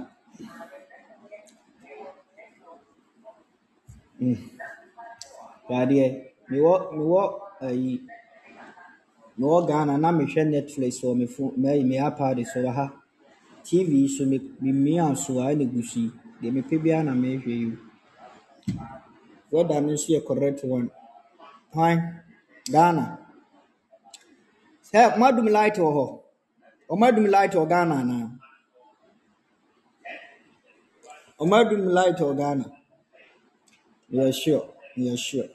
yadeɛ 5.70 6.06
mewɔ 6.50 6.74
mewɔ 6.96 7.22
ayi 7.66 7.92
mewɔ 9.38 9.66
ghana 9.68 9.94
na 9.98 10.08
mehwɛ 10.12 10.42
netflix 10.52 11.02
wɔ 11.02 11.16
me 11.16 11.26
phone 11.26 11.52
me 11.56 11.82
me 11.84 11.96
ipad 11.98 12.44
so 12.46 12.60
wɔ 12.60 12.72
ha. 12.74 12.86
Tv 13.64 14.08
so 14.08 14.24
me 14.26 14.38
memia 14.60 15.16
so 15.16 15.38
a 15.40 15.54
ɛna 15.54 15.64
gu 15.72 15.82
so 15.82 16.00
yi 16.00 16.10
deɛ 16.40 16.50
mepɛ 16.52 16.82
biara 16.82 17.04
na 17.04 17.12
mehwɛ 17.14 17.46
yi 17.46 17.78
weather 19.50 19.80
no 19.80 19.92
nso 19.92 20.08
yɛ 20.14 20.26
correct 20.26 20.64
one. 20.64 20.90
Hwan 21.72 22.22
ghana. 22.70 23.18
Sɛ 24.82 25.16
moadum 25.18 25.48
light 25.48 25.76
wɔ 25.76 25.90
hɔ. 25.96 26.06
Ɔmoadum 26.90 27.26
light 27.30 27.52
wɔ 27.52 27.68
ghana 27.68 27.94
anaa 28.02 28.30
ɔmoadum 31.40 31.82
light 31.96 32.18
wɔ 32.18 32.36
ghana. 32.36 32.64
Yɛ 34.12 34.32
sure 34.34 34.71
yɛ 34.96 35.16
sure 35.18 35.48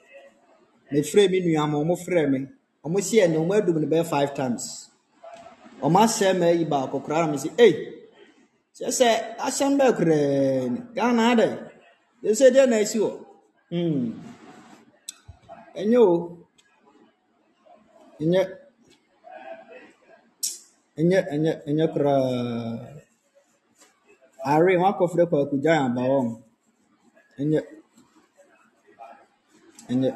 mefrɛ 0.90 1.28
me 1.30 1.40
nua 1.40 1.66
ma 1.70 1.78
ɔmo 1.78 1.94
frɛ 1.96 2.30
me. 2.30 2.38
Ɔmo 2.84 2.98
si 3.02 3.16
ɛne 3.20 3.36
ɔmo 3.36 3.52
adum 3.58 3.76
no 3.80 3.86
bɛyɛ 3.86 4.06
five 4.06 4.34
times. 4.34 4.90
Ɔmo 5.82 5.98
asɛ 6.04 6.38
ma 6.38 6.46
ayi 6.46 6.64
baako 6.64 7.00
koraa 7.04 7.26
na 7.26 7.32
me 7.32 7.36
sɛ 7.38 7.50
ei 7.58 7.72
kyerɛ 8.74 8.90
sɛ 8.98 9.08
asɛm 9.46 9.72
bɛɛ 9.78 9.90
koraa 9.98 10.68
ni 10.72 10.78
ghana 10.94 11.22
adɛ? 11.32 11.46
Yɛ 12.22 12.30
sɛ 12.40 12.46
deɛ 12.54 12.66
na 12.68 12.76
asi 12.76 12.98
hɔ 12.98 13.10
hmm. 13.70 14.12
Ɛnyɛ 15.80 15.98
o. 15.98 16.38
Ɛnyɛ. 18.20 18.40
Ɛnyɛ 20.98 21.18
ɛnyɛ 21.32 21.52
ɛnyɛ 21.68 21.84
koraa. 21.92 22.98
Are 24.44 24.64
wakɔfrɛ 24.82 25.24
kwaku 25.30 25.56
gyan 25.62 25.84
aba 25.90 26.02
hɔ 26.10 26.18
ɛnyɛ 27.38 27.60
ɛnyɛ 29.90 30.10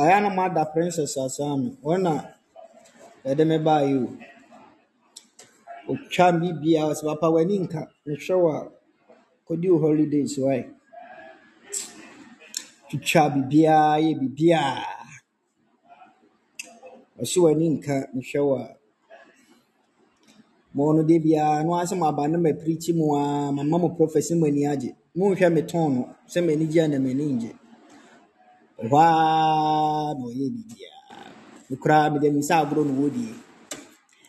ayɛ 0.00 0.16
na 0.22 0.28
mada 0.38 0.62
princess 0.72 1.14
asaa 1.24 1.54
me 1.62 1.70
wɔn 1.84 2.00
na 2.06 2.12
yɛde 3.24 3.42
me 3.50 3.56
baa 3.66 3.82
yi 3.88 3.94
o 4.04 4.08
otwa 5.92 6.26
me 6.40 6.48
bia 6.60 6.80
ɔsɛ 6.90 7.04
papa 7.10 7.26
w'ani 7.34 7.54
nka 7.64 7.80
mehwɛ 8.06 8.34
wo 8.42 8.48
a 8.58 8.60
kɔdi 9.46 9.66
wo 9.72 9.78
holidays 9.84 10.34
wae 10.44 10.62
twitwa 12.88 13.22
biribiaa 13.32 14.00
yɛ 14.04 14.10
biribiaa 14.20 14.72
ɔse 17.22 17.36
w'ani 17.44 17.66
nka 17.76 17.94
mehwɛ 18.14 18.40
wo 18.48 18.54
a 18.62 18.66
mo 20.74 20.92
no 20.92 21.02
de 21.02 21.18
biara 21.24 21.62
no 21.64 21.72
asɛ 21.82 21.94
mo 21.98 22.06
aba 22.10 22.22
no 22.28 22.38
ma 22.38 22.50
pirikyi 22.60 22.92
mu 22.98 23.06
a 23.20 23.52
mama 23.56 23.76
mo 23.82 23.88
prɔfɛsi 23.96 24.32
mo 24.38 24.46
ani 24.46 24.62
agye. 24.72 24.90
Monhwɛ 25.16 25.46
me 25.54 25.62
tɔn 25.70 25.88
no 25.94 26.02
sɛ 26.32 26.38
m'ani 26.46 26.66
gye 26.72 26.80
a 26.84 26.88
na 26.88 26.98
m'ani 26.98 27.24
ngye. 27.36 27.50
Ɛhɔ 28.82 28.98
a 28.98 30.14
na 30.18 30.24
ɔyɛ 30.28 30.46
biribiaa 30.54 30.90
me 31.70 31.76
koraa 31.82 32.10
mede 32.12 32.32
me 32.34 32.38
nsa 32.40 32.54
agorɔ 32.62 32.82
no 32.88 32.92
wɔdie 33.00 33.34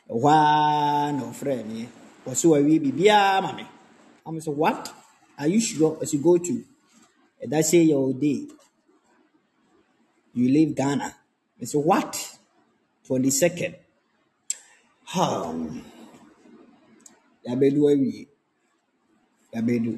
ɛhɔ 0.10 0.28
a 0.30 1.12
na 1.18 1.24
ɔfrɛ 1.32 1.66
me. 1.68 1.90
Ɔse 2.28 2.46
wawie 2.52 2.80
biribiaa 2.84 3.42
ma 3.42 3.52
me. 3.54 3.64
I'm 4.26 4.40
so 4.42 4.52
what? 4.52 4.92
Are 5.38 5.48
you 5.48 5.60
sure 5.60 5.98
as 6.02 6.14
you 6.14 6.20
go 6.20 6.38
to? 6.38 6.64
That 7.48 7.66
say 7.66 7.84
your 7.84 8.14
day. 8.14 8.48
You 10.34 10.50
leave 10.50 10.76
Ghana. 10.76 11.14
I 11.62 11.66
said 11.66 11.82
what? 11.86 12.38
22nd 13.08 13.76
um, 15.16 15.84
yabedu 17.46 17.80
wewie 17.86 18.24
yabedu 19.54 19.94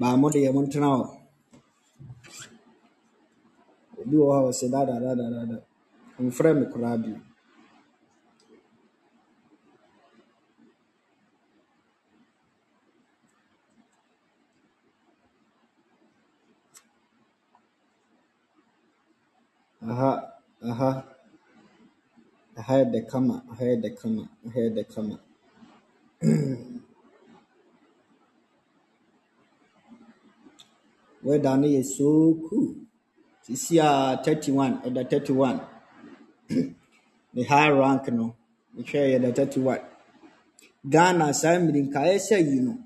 baamodeɛ 0.00 0.50
montena 0.54 0.88
hɔ 0.96 1.02
obi 4.00 4.16
wɔ 4.22 4.28
hɔ 4.36 4.38
a 4.40 4.48
ɔsɛ 4.50 4.66
dadadadadada 4.72 5.56
mfrɛ 6.26 6.50
me 6.58 6.64
koraa 6.72 6.96
bio 7.02 7.18
aha 19.90 20.10
aha. 20.70 20.90
Aha 22.58 22.74
yɛ 22.80 22.84
dɛ 22.92 23.00
kama 23.10 23.34
aha 23.52 23.64
yɛ 23.70 23.76
dɛ 23.82 23.90
kama 24.00 24.22
aha 24.46 24.58
yɛ 24.64 24.70
dɛ 24.76 24.82
kama. 24.94 25.16
Weather 31.22 31.56
no 31.56 31.66
is 31.66 31.96
so 31.96 32.36
cool. 32.48 32.74
Sisi 33.42 33.78
a 33.80 34.20
31, 34.22 34.82
ɛda 34.82 35.08
31. 35.08 35.60
the 37.34 37.42
high 37.44 37.70
rank 37.70 38.08
no, 38.08 38.36
mehwɛ 38.76 39.12
yɛ 39.12 39.22
da 39.22 39.32
31. 39.32 39.80
Ghana 40.88 41.32
saa 41.32 41.58
mmiri 41.58 41.82
nkaeɛ 41.88 42.16
sɛ 42.18 42.38
yi 42.46 42.60
no, 42.60 42.78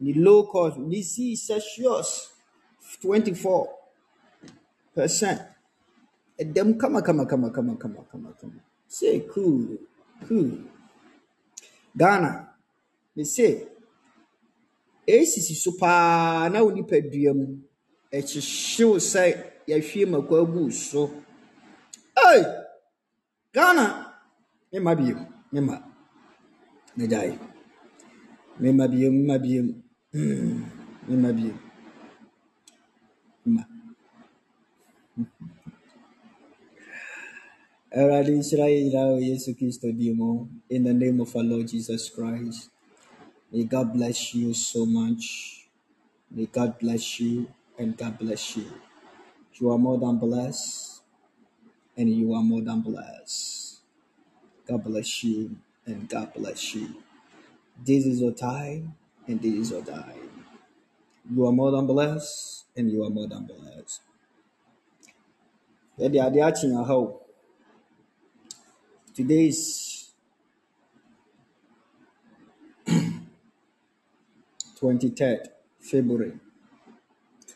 ne 0.00 0.12
low 0.14 0.42
cost, 0.44 0.78
ne 0.78 1.02
si 1.02 1.36
Celsius 1.36 2.30
24 3.00 3.68
percent. 4.94 5.40
Ɛdam 6.38 6.78
kama 6.80 7.00
kama 7.02 7.26
kama 7.26 7.50
kama 7.50 7.76
kama 7.76 8.02
kama 8.10 8.32
kama. 8.40 8.60
Say 8.88 9.20
cool, 9.32 9.78
cool. 10.26 10.50
Ghana, 11.96 12.48
me 13.16 13.24
say, 13.24 13.66
esisi 15.06 15.54
so 15.54 15.72
paa 15.72 16.48
na 16.48 16.62
wo 16.62 16.70
nipadua 16.70 17.34
mu 17.34 17.46
ɛhyehyew 18.16 18.92
sɛ 19.10 19.24
yɛahwie 19.68 20.04
mako 20.12 20.34
agu 20.42 20.70
so. 20.72 21.02
Hey! 22.16 22.42
Ghana, 23.54 23.86
mema 24.72 24.92
biom, 24.98 25.20
mema. 25.52 25.74
Megyae. 26.96 27.38
Mema 28.60 28.84
biom, 28.92 29.14
mema 29.14 29.38
biom. 29.44 29.68
Hmm, 30.12 30.64
Mema 31.08 31.30
biom. 31.32 31.58
In 37.92 38.06
the 40.84 40.94
name 40.94 41.20
of 41.20 41.34
our 41.34 41.42
Lord 41.42 41.66
Jesus 41.66 42.08
Christ. 42.08 42.70
May 43.50 43.64
God 43.64 43.92
bless 43.92 44.32
you 44.32 44.54
so 44.54 44.86
much. 44.86 45.66
May 46.30 46.46
God 46.46 46.78
bless 46.78 47.18
you 47.18 47.48
and 47.76 47.96
God 47.96 48.16
bless 48.16 48.56
you. 48.56 48.66
You 49.54 49.72
are 49.72 49.78
more 49.78 49.98
than 49.98 50.18
blessed 50.18 51.02
and 51.96 52.08
you 52.08 52.32
are 52.32 52.42
more 52.42 52.60
than 52.60 52.80
blessed. 52.80 53.80
God 54.68 54.84
bless 54.84 55.24
you 55.24 55.56
and 55.84 56.08
God 56.08 56.32
bless 56.32 56.76
you. 56.76 56.94
This 57.84 58.06
is 58.06 58.20
your 58.20 58.34
time 58.34 58.94
and 59.26 59.42
this 59.42 59.52
is 59.54 59.70
your 59.72 59.82
time. 59.82 60.44
You 61.28 61.44
are 61.44 61.52
more 61.52 61.72
than 61.72 61.88
blessed 61.88 62.66
and 62.76 62.88
you 62.88 63.02
are 63.02 63.10
more 63.10 63.26
than 63.26 63.46
blessed. 63.46 64.00
Ade 65.98 66.14
akye 66.14 66.40
yɛn 66.40 66.86
ha 66.86 66.94
o. 66.94 67.19
Today 69.12 69.48
is 69.48 70.12
23rd 74.80 75.48
February. 75.80 76.38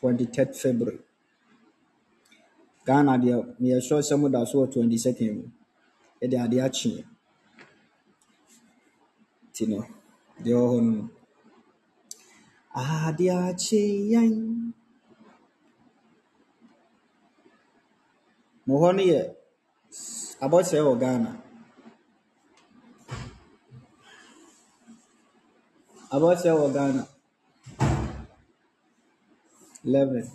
23rd 0.01 0.55
February. 0.55 0.99
Ghana 2.85 3.17
deɛ 3.17 3.35
meyɛ 3.59 3.79
sure 3.81 4.01
sɛ 4.01 4.15
moda 4.19 4.45
so 4.45 4.57
wɔ 4.59 4.67
22nd 4.73 5.31
mu. 5.35 5.43
Yɛde 6.21 6.37
ade 6.43 6.57
akye 6.65 6.89
yɛn. 6.97 7.07
Nti 9.49 9.63
no, 9.69 9.79
deɛ 10.43 10.53
ɛwɔ 10.59 10.67
hɔ 10.71 10.79
no. 10.83 11.09
Ade 12.75 13.25
akye 13.31 13.81
yɛn. 14.11 14.33
Na 18.67 18.73
hɔ 18.81 18.89
no 18.95 19.03
yɛ 19.11 19.21
abɔsɛe 20.43 20.79
wɔ 20.87 20.99
Ghana. 20.99 21.44
Abɔsɛe 26.15 26.51
wɔ 26.59 26.67
Ghana. 26.75 27.03
11. 29.83 30.31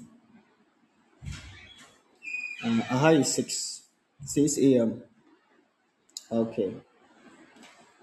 Uh, 2.63 2.83
aha 2.95 3.09
is 3.13 3.33
6. 3.35 3.83
6 4.27 4.59
a.m. 4.59 5.03
Okay. 6.31 6.71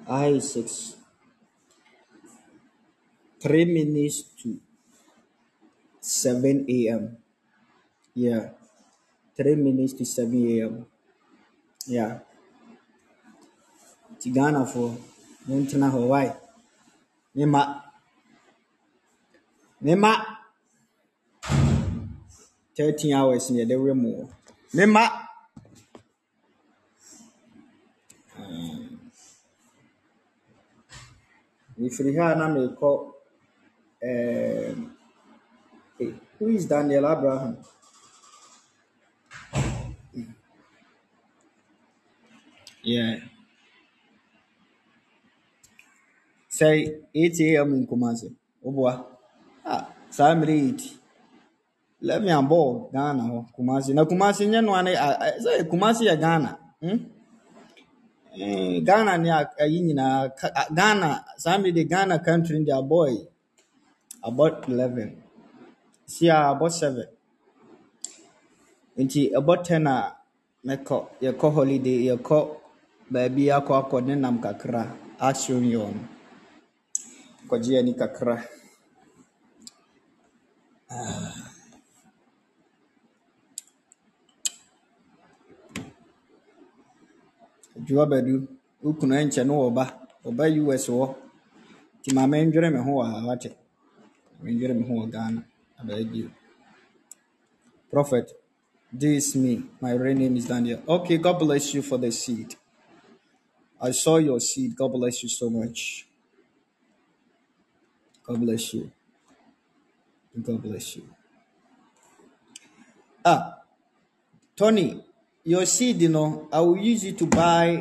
Aha 0.08 0.26
is 0.38 0.52
6. 0.54 0.96
3 3.42 3.66
minutes 3.66 4.24
to 4.42 4.60
7 6.02 6.66
a.m. 6.68 7.18
Yeah. 8.16 8.50
3 9.38 9.56
minutes 9.56 9.94
to 9.94 10.04
7 10.06 10.34
a.m. 10.34 10.86
Yeah. 11.86 12.20
Nti 14.16 14.34
Ghanafoɔ, 14.34 14.98
montena 15.48 15.92
hɔ. 15.94 16.08
Why? 16.10 16.47
Mema. 17.38 17.84
Mema. 19.82 20.12
13 22.76 23.14
hours 23.14 23.46
na 23.50 23.58
yɛde 23.60 23.76
wɛ 23.84 23.92
mu 24.02 24.10
wɔ. 24.18 24.24
Mema. 24.76 25.04
Mefiri 31.80 32.12
ha 32.18 32.26
a 32.32 32.36
na 32.40 32.46
merekɔ 32.54 32.90
um, 34.10 34.98
eh, 36.00 36.14
is 36.56 36.66
Daniel 36.66 37.06
Abraham? 37.06 37.56
Yeah. 42.84 43.37
Say 46.58 47.02
8 47.14 47.40
a.m. 47.42 47.74
in 47.74 47.86
Kumasi. 47.88 48.34
Oboa. 48.66 49.06
Ah, 49.66 49.86
saa 50.10 50.36
mmere 50.36 50.56
yi 50.58 50.72
ti. 50.80 50.90
On 52.38 52.48
board 52.48 52.92
Ghana 52.94 53.24
hɔ 53.32 53.40
Kumasi. 53.56 53.94
Na 53.94 54.04
Kumasi 54.10 54.44
nyɛ 54.52 54.62
no 54.66 54.72
ane 54.80 54.94
a- 55.06 55.20
sɛ 55.44 55.52
Kumasi 55.72 56.04
yɛ 56.10 56.16
Ghana. 56.24 56.52
Hmm? 56.82 56.98
Eh, 58.42 58.80
Ghana 58.88 59.14
ne 59.24 59.30
ayi 59.64 59.78
nyinaa 59.88 60.20
Ghana 60.78 61.10
saa 61.38 61.58
mmere 61.58 61.74
de 61.76 61.84
Ghana 61.84 62.16
country 62.28 62.64
de 62.66 62.72
abɔ 62.72 63.00
yi 63.14 63.20
about 64.24 64.68
11. 64.68 65.10
Si 66.06 66.28
a 66.30 66.38
abɔ 66.56 66.68
7. 66.72 67.06
Nti 68.98 69.22
ɛbɔ 69.38 69.54
10 69.66 69.86
a 69.88 70.16
mɛkɔ 70.66 70.98
yɛkɔ 71.22 71.48
holiday 71.56 72.00
yɛkɔ 72.10 72.38
baabi 73.12 73.44
akɔ 73.58 73.74
akɔ 73.82 74.06
ne 74.08 74.16
nam 74.16 74.42
kakra 74.42 74.84
action 75.20 75.64
kɔgye 77.50 77.80
ani 77.80 77.94
kakra. 78.00 78.36
Adwuma 87.78 88.06
badu 88.12 88.48
wo 88.84 88.92
kunu 89.00 89.16
no 89.46 89.54
wɔ 89.64 89.70
ba 89.78 89.86
ɔba 90.28 90.46
US 90.62 90.86
hɔ 90.94 91.06
nti 92.00 92.10
ma 92.16 92.24
mɛndwere 92.32 92.70
me 92.74 92.80
ho 92.86 92.92
wɔ 93.00 93.04
ha 93.12 93.28
wate 93.28 93.50
mɛndwere 94.44 94.74
me 94.78 94.84
ho 94.88 94.94
wɔ 95.00 95.06
Ghana 95.14 95.42
abaabi 95.80 96.22
Prophet 97.92 98.28
this 98.94 99.30
is 99.30 99.36
me. 99.36 99.64
My 99.82 99.92
real 99.94 100.16
name 100.18 100.38
is 100.38 100.48
Daniel. 100.48 100.82
Okay 100.88 101.18
God 101.18 101.40
bless 101.40 101.74
you 101.74 101.82
for 101.82 101.98
the 101.98 102.12
seed. 102.12 102.56
I 103.82 103.92
saw 103.92 104.18
your 104.18 104.40
seed. 104.40 104.76
God 104.76 104.90
bless 104.94 105.24
you 105.24 105.30
so 105.30 105.50
much 105.50 106.08
God 108.28 108.42
bless 108.42 108.74
you. 108.74 108.92
God 110.44 110.62
bless 110.62 110.96
you. 110.98 111.04
Ah 113.24 113.58
Tony 114.56 115.02
your 115.46 115.66
seed 115.66 116.02
you 116.02 116.10
know 116.10 116.50
I 116.52 116.60
will 116.60 116.78
use 116.78 117.06
it 117.06 117.18
to 117.20 117.26
buy 117.26 117.78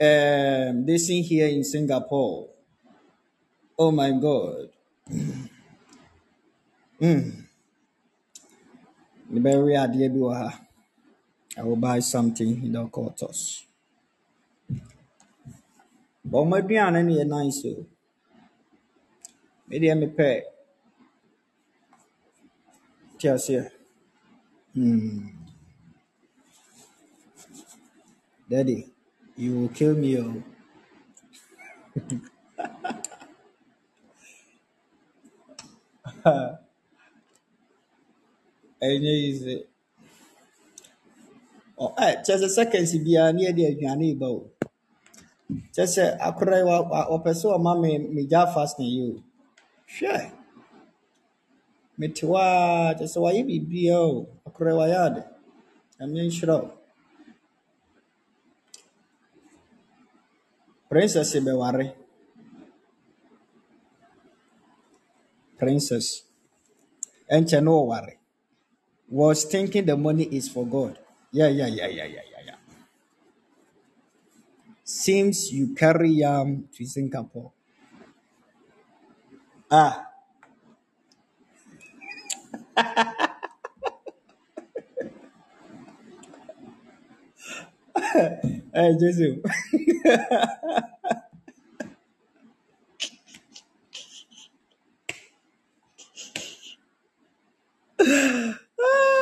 um 0.00 0.84
this 0.86 1.06
thing 1.06 1.22
here 1.22 1.46
in 1.46 1.62
Singapore. 1.62 2.48
Oh 3.78 3.92
my 3.92 4.10
God. 4.10 4.68
Wɔ 9.30 10.34
ha 10.34 10.60
I 11.56 11.62
will 11.62 11.76
buy 11.76 12.00
something 12.00 12.64
in 12.64 12.72
the 12.72 12.84
quarters. 12.86 13.64
But 16.24 16.38
ɔmo 16.42 16.56
aduane 16.60 17.04
no 17.04 17.12
yɛ 17.14 17.26
nice 17.26 17.64
o 17.66 17.86
me 19.70 19.76
deɛ 19.82 19.94
mepɛ 20.02 20.28
te 23.20 23.28
aseɛ. 23.36 23.62
Hmm. 24.74 25.28
daddy 28.50 28.86
you 29.36 29.52
will 29.60 29.70
kill 29.70 29.94
me 29.96 30.18
o 30.18 30.42
ɛnyɛ 38.82 39.12
easy. 39.28 39.56
Ɔ- 41.84 41.94
ɛ, 42.04 42.06
kyerɛ 42.24 42.38
sɛ 42.42 42.48
seconds 42.56 42.92
biara 43.04 43.32
ne 43.34 43.42
yɛde 43.46 43.62
aduane 43.70 44.06
reba 44.12 44.28
o 44.38 44.50
kyerɛ 45.74 45.88
sɛ 45.94 46.04
akora 46.26 46.58
yi 46.60 46.64
wa- 46.70 46.88
wa- 46.90 47.08
ɔpɛ 47.16 47.30
sɛ 47.40 47.46
ɔma 47.58 47.72
me 47.82 47.90
megya 48.14 48.42
fasting 48.54 48.86
yi 48.96 49.02
o 49.10 49.14
hwɛ 49.94 50.14
mete 51.98 52.22
hɔ 52.26 52.34
a 52.36 52.48
kyerɛ 52.98 53.06
sɛ 53.12 53.18
wayɛ 53.24 53.40
biribiaa 53.48 54.00
o 54.08 54.26
yi 54.44 54.74
wayɛ 54.80 54.98
ade 55.06 55.22
nyame 55.98 56.30
princess 60.90 61.30
bɛware 61.46 61.94
princess. 65.60 66.22
Ɛnkyɛ 67.30 67.60
was 69.08 69.44
thinking 69.44 69.84
the 69.86 69.96
money 69.96 70.24
is 70.24 70.48
for 70.48 70.66
god. 70.66 70.98
Yeah 71.32 71.48
yeah 71.48 71.66
yeah 71.66 71.86
yeah 71.86 72.06
yeah 72.06 72.22
yeah 72.32 72.42
yeah. 72.46 72.56
Seems 74.82 75.52
you 75.52 75.74
carry 75.74 76.10
yam 76.10 76.68
to 76.74 76.84
singapore 76.86 77.52
ah 79.70 80.06
hey 88.74 88.92
joseph 89.00 89.38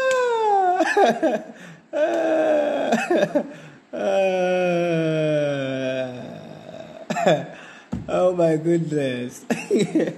oh 8.08 8.34
my 8.36 8.56
goodness. 8.56 9.44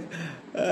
oh 0.55 0.63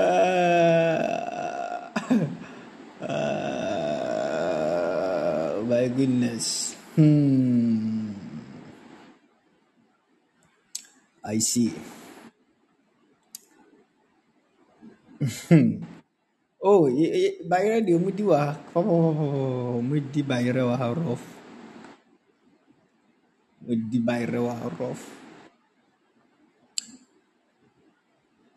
my 5.67 5.87
goodness. 5.89 6.75
Hmm. 6.95 8.13
I 11.25 11.39
see. 11.39 11.73
Oh, 16.63 16.89
y- 16.91 17.13
y- 17.13 17.37
bayerɛ 17.49 17.79
deɛ 17.85 17.95
ɔmudi 17.99 18.23
wɔ 18.29 18.35
ha. 18.37 18.51
Ɔmudi 18.75 20.21
bayerɛ 20.29 20.61
wɔ 20.69 20.75
ha 20.81 20.87
rough. 20.93 21.25
Ɔmudi 23.63 23.99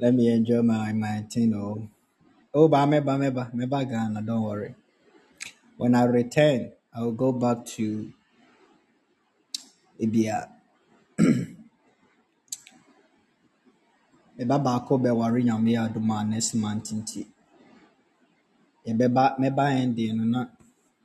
Let 0.00 0.14
me 0.14 0.28
enjoy 0.32 0.62
my 0.62 0.92
my 0.92 1.22
thing. 1.30 1.54
Oh, 1.54 1.88
oh, 2.54 2.68
but 2.68 2.86
meba 2.86 3.18
meba 3.18 3.52
meba 3.54 3.88
Ghana. 3.88 4.22
Don't 4.22 4.42
worry. 4.42 4.74
When 5.76 5.94
I 5.94 6.04
return, 6.04 6.72
I 6.94 7.02
will 7.02 7.12
go 7.12 7.32
back 7.32 7.66
to 7.76 8.12
Ibia. 10.00 10.48
Meba 14.38 14.56
baako 14.64 14.92
bɛware 15.02 15.40
nyame 15.46 15.72
adom 15.84 16.08
a 16.16 16.24
next 16.30 16.52
month 16.62 16.88
nti. 16.98 17.20
Yɛbɛba 18.86 19.24
mɛba 19.40 19.64
ending 19.82 20.16
no 20.16 20.24
na 20.34 20.40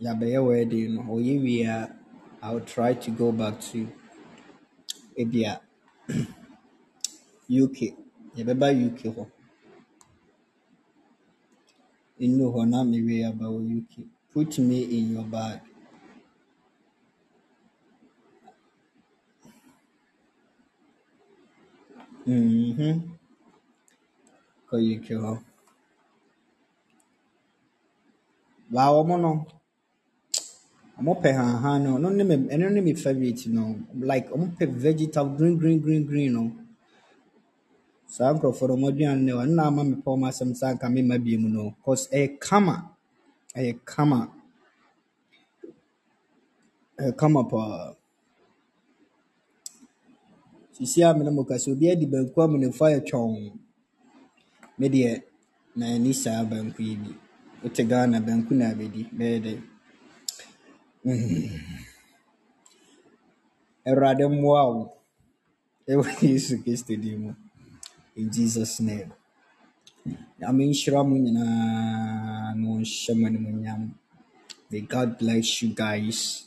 yɛabɛyɛ 0.03 0.40
wedding 0.48 0.90
no. 0.95 1.02
Ɔyɛ 1.16 1.34
wie 1.44 1.64
a, 1.64 1.90
I 2.44 2.53
will 2.53 2.62
try 2.74 2.94
to 2.94 3.12
go 3.12 3.32
back 3.32 3.60
to 3.62 3.88
Ibia, 5.22 5.60
UK. 7.64 7.78
Yɛbɛba 8.38 8.68
UK 8.88 9.00
hɔ. 9.16 9.24
Nnu 12.20 12.45
hɔ 12.53 12.62
na 12.70 12.84
mewie 12.84 13.26
aba 13.30 13.45
wɔ 13.45 13.60
UK. 13.80 14.06
Put 14.34 14.60
me 14.60 14.84
in 14.98 15.14
your 15.14 15.24
bag. 15.26 15.60
Mhm. 22.28 23.18
Kɔ 24.74 24.80
UK 24.95 25.08
hɔ. 25.24 25.34
Baa 28.74 28.90
wɔn 28.95 29.22
no, 29.22 29.32
wɔn 30.98 31.82
no. 31.84 31.92
Ɛno 31.98 32.10
ne 32.18 32.24
me 32.30 32.35
ɛno 32.53 32.68
ne 32.74 32.82
me 32.82 32.93
no. 33.56 33.64
Like 34.10 34.27
wɔn 34.32 34.58
pɛ 34.58 34.66
vegetable 34.84 35.35
green 35.38 35.58
green 35.60 35.80
green 35.80 36.03
green 36.10 36.34
no. 36.34 36.43
Saa 38.08 38.34
nkurɔfoɔ 38.34 38.68
no 38.69 38.76
wɔn 38.82 38.90
aduane 38.92 39.22
no 39.26 39.38
ɛno 39.43 39.53
na 39.58 39.64
ama 39.68 39.84
mepɛ 39.84 40.10
wɔn 40.10 40.27
asɛm 40.30 40.52
sɛ 40.60 40.66
anka 40.72 40.88
memma 40.90 41.18
bio 41.24 41.38
no. 41.40 41.76
Cause 41.85 42.08
ɛyɛ 42.08 42.40
kama. 42.40 42.76
Ɛyɛ 43.56 43.80
kama. 43.85 44.19
Ɛyɛ 47.00 47.16
kama 47.16 47.43
paa. 47.43 47.93
Sisi 50.74 51.03
a 51.08 51.14
me 51.16 51.24
ne 51.26 51.30
mo 51.30 51.43
kasa 51.43 51.69
obi 51.69 51.92
adi 51.92 52.08
banku 52.08 52.42
a 52.42 52.48
menefo 52.48 52.85
ayɛ 52.90 53.06
twɔnn. 53.08 53.62
Me 54.80 54.88
deɛ 54.93 55.11
manni 55.77 56.11
saa 56.24 56.42
banku 56.50 56.82
yi 56.88 56.95
bi. 57.02 57.11
Wote 57.61 57.82
Ghana 57.90 58.18
banku 58.27 58.52
na 58.60 58.66
abɛdi 58.72 59.02
bɛyɛ 59.18 59.38
dɛ. 59.45 59.53
Hmm. 61.03 61.60
Awurade 63.88 64.26
mmoa 64.34 64.64
wo. 64.74 64.82
Ɛwɔ 65.90 66.03
Yesu 66.32 66.53
Kristo 66.64 66.93
din 67.03 67.18
mu. 67.22 67.32
In 68.16 68.27
Jesus 68.35 68.80
name. 68.80 69.11
Nyame 70.40 70.64
nhyira 70.69 71.00
mo 71.08 71.16
nyinaa 71.24 72.56
na 72.60 72.66
ɔnhyɛ 72.76 73.11
mo 73.19 73.27
animuonyam. 73.27 73.82
May 74.69 74.82
God 74.82 75.18
bless 75.19 75.61
you 75.61 75.69
guys 75.69 76.45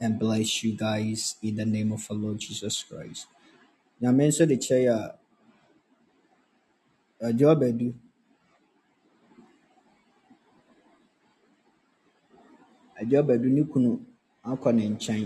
and 0.00 0.18
bless 0.18 0.62
you 0.64 0.76
guys 0.76 1.36
in 1.42 1.56
the 1.56 1.64
name 1.64 1.92
of 1.92 2.06
our 2.10 2.16
Lord 2.16 2.38
Jesus 2.38 2.82
Christ. 2.82 3.26
Nyame 4.02 4.28
nso 4.28 4.46
de 4.46 4.56
kyerɛ 4.56 4.84
yɛ 4.88 5.21
Agye 7.26 7.44
Ɔbɛdu. 7.52 7.88
Agye 12.98 13.16
Ɔbɛdu 13.22 13.48
ne 13.54 13.62
kunu 13.70 13.90
akɔ 14.48 14.68
ne 14.76 14.82
nkyɛn. 14.92 15.24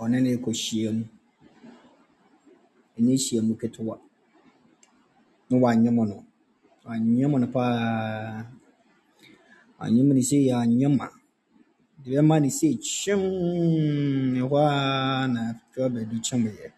Ɔne 0.00 0.16
no 0.22 0.28
rekɔhyia 0.34 0.90
mu. 0.96 1.04
Ɛnyɛ 2.96 3.14
hyiamu 3.24 3.54
ketewa. 3.60 3.94
Na 5.48 5.56
wanyem 5.62 5.98
no. 6.10 6.16
Wanyem 6.86 7.32
no 7.40 7.46
paa. 7.46 8.44
Wanyem 9.78 10.08
no 10.14 10.20
sei 10.28 10.50
anyem 10.50 10.96
a. 11.00 11.08
De 12.02 12.10
bɛma 12.14 12.36
no 12.42 12.48
sei 12.48 12.74
kyem. 12.76 13.22
Ɛhɔ 14.42 14.56
ara 14.58 15.28
na 15.28 15.40
Agye 15.50 15.80
Ɔbɛdu 15.86 16.16
kyemeeɛ. 16.26 16.72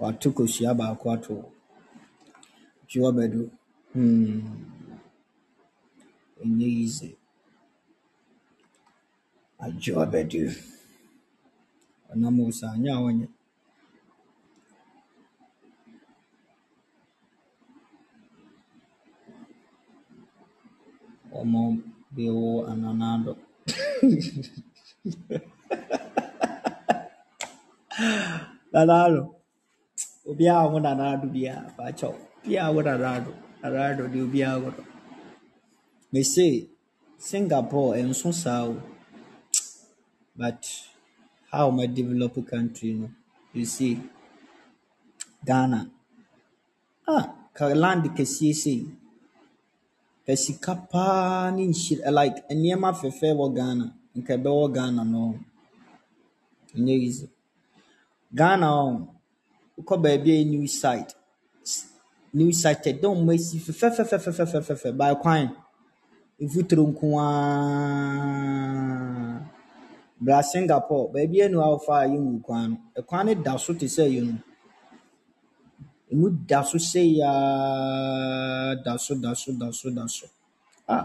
Wato 0.00 0.28
kosua 0.36 0.74
baako 0.78 1.06
ato. 1.14 1.34
Agye 2.92 3.00
Ɔbɛdu. 3.08 3.42
Hmm. 3.92 4.40
Ɛnyɛ 6.40 6.66
easy. 6.82 7.10
Agye 9.64 9.92
Ɔbɛdu. 10.02 10.40
Ɔnam 12.10 12.36
wo 12.38 12.50
so 12.58 12.66
a 12.66 12.70
ɛnyɛ 12.76 12.90
a 12.92 13.00
ɔnyɛ. 13.06 13.26
Ɔmo 21.38 21.60
bi 22.14 22.24
wɔ 22.36 22.50
ananado. 22.70 23.32
Nanado. 28.72 29.22
Obiara 30.28 30.64
wɔ 30.72 30.78
nanado 30.84 31.26
biara. 31.34 31.68
Baakyɛw. 31.78 32.12
Obiara 32.12 32.31
Piagot 32.42 32.86
Arado, 32.86 33.32
Arado 33.62 34.08
di 34.08 34.18
Piagot. 34.26 34.74
Me 36.12 36.22
say 36.24 36.66
Singapore 37.16 37.94
and 37.94 38.16
so 38.16 38.32
so, 38.32 38.82
but 40.36 40.66
how 41.52 41.70
my 41.70 41.86
developed 41.86 42.44
country, 42.50 42.88
you, 42.90 43.10
you 43.52 43.64
see, 43.64 44.00
Ghana. 45.46 45.88
Ah, 47.06 47.32
Kaland 47.54 48.10
kɛseɛ 48.16 48.54
sei, 48.54 48.86
ɛsika 50.26 50.88
paa 50.90 51.50
ne 51.50 51.66
nhyira 51.68 52.10
like 52.10 52.36
nneɛma 52.50 52.90
fɛfɛɛ 53.00 53.36
wɔ 53.38 53.54
Ghana. 53.56 53.86
Nka 54.16 54.34
ɛbɛwɔ 54.38 54.74
Ghana 54.74 55.04
no. 55.04 55.38
Ɛnyɛ 56.74 57.28
Ghana 58.34 58.66
um, 58.84 59.08
ɔ 59.78 59.84
wokɔ 59.84 60.02
baabi 60.02 60.40
a 60.40 60.44
new 60.44 60.66
side 60.66 61.12
new 62.34 62.50
site 62.52 62.86
ɛdɛ 62.92 63.06
ɔmo 63.14 63.30
asi 63.34 63.56
fɛfɛfɛfɛfɛfɛfɛ 63.58 64.88
by 64.98 65.14
kwan 65.22 65.46
mfuturo 66.40 66.84
nko 66.90 67.06
bra 70.24 70.38
singapore 70.42 71.10
baabi 71.12 71.42
anu 71.44 71.60
a 71.60 71.66
wofa 71.72 71.94
a 72.02 72.06
yɛnwu 72.12 72.42
kwan 72.42 72.70
no 72.70 72.76
ɛkwan 72.98 73.24
no 73.26 73.34
da 73.42 73.56
so 73.58 73.72
te 73.74 73.86
sɛ 73.86 74.04
yɛ 74.14 74.20
no 74.26 74.34
emu 76.12 76.30
da 76.48 76.62
so 76.62 76.78
sɛ 76.78 77.00
yaa 77.18 78.74
da 78.84 78.96
so 78.98 79.14
da 79.14 79.32
so 79.34 79.52
da 79.52 79.70
so 79.70 79.90
da 79.90 80.06
so 80.06 80.26
ah 80.88 81.04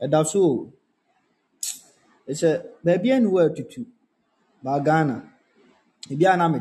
ɛda 0.00 0.24
so 0.26 0.38
o 0.42 0.72
ɛsɛ 2.30 2.48
baabi 2.84 3.12
anu 3.12 3.38
a 3.38 3.48
atutu 3.48 3.84
ba 4.62 4.78
ghana. 4.80 5.32
Ebi 6.10 6.26
a 6.26 6.36
na 6.36 6.48
no 6.48 6.58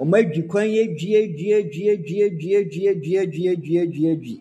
ɔmo 0.00 0.14
adwi 0.20 0.42
kwan 0.50 0.66
yi 0.72 0.78
adwi 0.84 1.10
adwi 1.20 1.48
adwi 1.58 1.84
adwi 1.92 2.16
adwi 2.26 2.50
adwi 2.60 2.82
adwi 2.90 3.12
adwi 3.22 3.44
adwi 3.52 3.74
adwi 3.82 4.04
adwi 4.12 4.34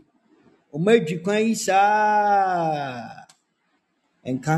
ɔmo 0.76 0.90
adwi 0.96 1.16
kwan 1.24 1.40
yi 1.46 1.54
saa 1.56 3.26
nka 4.34 4.54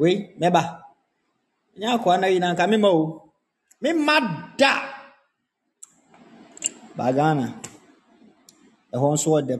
wei 0.00 0.16
mɛba 0.40 0.62
nyɛ 1.78 1.86
akɔa 1.94 2.14
na 2.20 2.26
yi 2.32 2.38
na 2.40 2.48
nka 2.52 2.64
mema 2.70 2.88
o 3.00 3.02
mema 3.82 4.14
da 4.58 4.72
ba 6.96 7.06
ghana 7.16 7.46
ɛhɔ 8.94 9.06
nso 9.14 9.28
ɔdɛ 9.38 9.54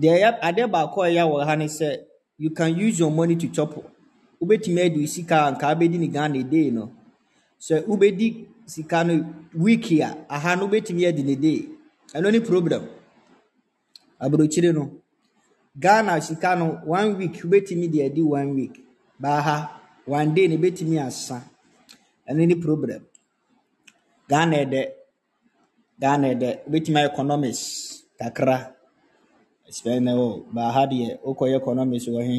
deɛ 0.00 0.38
adeɛ 0.46 0.66
baako 0.72 1.02
a 1.02 1.08
ɛyɛ 1.08 1.22
wɔ 1.30 1.44
ha 1.46 1.54
ne 1.56 1.66
sɛ 1.66 1.88
you 2.38 2.50
can 2.50 2.74
use 2.76 2.98
your 2.98 3.10
money 3.10 3.36
to 3.36 3.48
chop. 3.48 3.72
Wobɛtumi 4.40 4.80
adi 4.84 5.06
sika 5.06 5.46
a 5.46 5.52
nka 5.52 5.66
wobɛdi 5.74 5.98
ne 5.98 6.08
ghana 6.08 6.42
day 6.42 6.70
no. 6.70 6.90
Sɛ 7.60 7.84
wobɛdi 7.86 8.46
sika 8.66 9.04
no 9.04 9.24
week 9.54 9.92
a 10.00 10.26
aha 10.28 10.56
no 10.56 10.66
wobɛtumi 10.66 11.06
adi 11.08 11.22
ne 11.22 11.36
day. 11.36 11.68
Ɛno 12.14 12.32
ne 12.32 12.40
problem. 12.40 12.88
Aburokyire 14.20 14.74
no 14.74 14.90
ghana 15.78 16.20
sika 16.20 16.56
no 16.56 16.80
one 16.84 17.16
week 17.18 17.34
wobɛtumi 17.34 17.90
de 17.92 18.04
adi 18.06 18.22
one 18.22 18.54
week. 18.56 18.82
Baaha 19.22 19.68
one 20.06 20.34
day 20.34 20.48
no 20.48 20.56
wobɛtumi 20.56 20.98
asa. 21.06 21.44
Ɛno 22.28 22.46
ne 22.46 22.54
problem. 22.56 23.06
Ghana 24.28 24.56
ɛdɛ 24.64 24.82
ghana 26.00 26.28
ɛdɛ 26.34 26.64
wobɛtumi 26.66 27.06
economics 27.08 28.02
kakra 28.18 28.71
sɛn 29.76 30.00
na 30.04 30.12
wɔ 30.20 30.28
baaha 30.54 30.82
deɛ 30.90 31.08
wokɔyɛ 31.26 31.56
economics 31.62 32.06
wɔ 32.14 32.20
he 32.28 32.38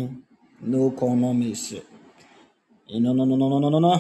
no 0.72 0.78
economics 0.92 1.74
no 3.04 3.14
no 3.14 3.26
no 3.26 3.36
no 3.36 3.60
no 3.60 3.70
no 3.70 3.80
no 3.80 3.94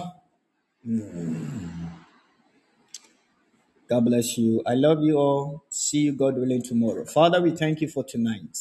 God 3.89 4.05
bless 4.05 4.37
you. 4.37 4.61
I 4.65 4.75
love 4.75 5.03
you 5.03 5.17
all. 5.17 5.63
See 5.69 5.99
you, 5.99 6.13
God 6.13 6.35
willing, 6.37 6.63
tomorrow. 6.63 7.05
Father, 7.05 7.41
we 7.41 7.51
thank 7.51 7.81
you 7.81 7.87
for 7.89 8.03
tonight. 8.03 8.57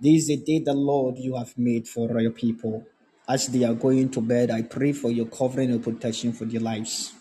This 0.00 0.22
is 0.22 0.26
the 0.28 0.36
day 0.38 0.60
the 0.60 0.72
Lord 0.74 1.18
you 1.18 1.36
have 1.36 1.56
made 1.58 1.86
for 1.86 2.20
your 2.20 2.30
people. 2.30 2.86
As 3.28 3.48
they 3.48 3.64
are 3.64 3.74
going 3.74 4.10
to 4.10 4.20
bed, 4.22 4.50
I 4.50 4.62
pray 4.62 4.92
for 4.92 5.10
your 5.10 5.26
covering 5.26 5.70
and 5.70 5.84
protection 5.84 6.32
for 6.32 6.46
their 6.46 6.60
lives. 6.60 7.12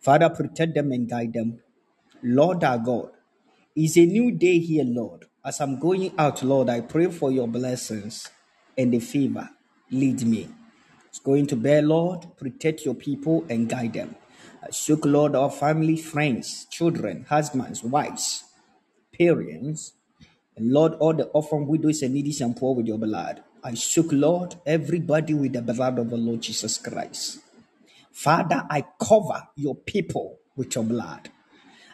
Father, 0.00 0.28
protect 0.30 0.74
them 0.74 0.92
and 0.92 1.08
guide 1.08 1.32
them. 1.32 1.60
Lord 2.22 2.64
our 2.64 2.78
God, 2.78 3.10
it's 3.76 3.96
a 3.96 4.04
new 4.04 4.32
day 4.32 4.58
here, 4.58 4.84
Lord. 4.84 5.27
As 5.48 5.62
I'm 5.62 5.78
going 5.78 6.12
out, 6.18 6.42
Lord, 6.42 6.68
I 6.68 6.82
pray 6.82 7.06
for 7.06 7.32
your 7.32 7.48
blessings 7.48 8.28
and 8.76 8.92
the 8.92 8.98
favor. 8.98 9.48
Lead 9.90 10.26
me. 10.26 10.46
It's 11.06 11.20
going 11.20 11.46
to 11.46 11.56
bear, 11.56 11.80
Lord, 11.80 12.26
protect 12.36 12.84
your 12.84 12.94
people 12.94 13.46
and 13.48 13.66
guide 13.66 13.94
them. 13.94 14.14
I 14.62 14.72
soak, 14.72 15.06
Lord, 15.06 15.34
our 15.34 15.50
family, 15.50 15.96
friends, 15.96 16.66
children, 16.70 17.24
husbands, 17.30 17.82
wives, 17.82 18.44
parents, 19.18 19.94
and 20.54 20.70
Lord, 20.70 20.92
all 21.00 21.14
the 21.14 21.24
orphan 21.28 21.66
widows 21.66 22.02
and 22.02 22.12
needy 22.12 22.36
and 22.44 22.54
poor 22.54 22.74
with 22.74 22.86
your 22.86 22.98
blood. 22.98 23.42
I 23.64 23.72
soak, 23.72 24.12
Lord, 24.12 24.56
everybody 24.66 25.32
with 25.32 25.54
the 25.54 25.62
blood 25.62 25.98
of 25.98 26.10
the 26.10 26.18
Lord 26.18 26.42
Jesus 26.42 26.76
Christ. 26.76 27.38
Father, 28.12 28.66
I 28.68 28.84
cover 29.00 29.48
your 29.56 29.76
people 29.76 30.40
with 30.56 30.74
your 30.74 30.84
blood. 30.84 31.30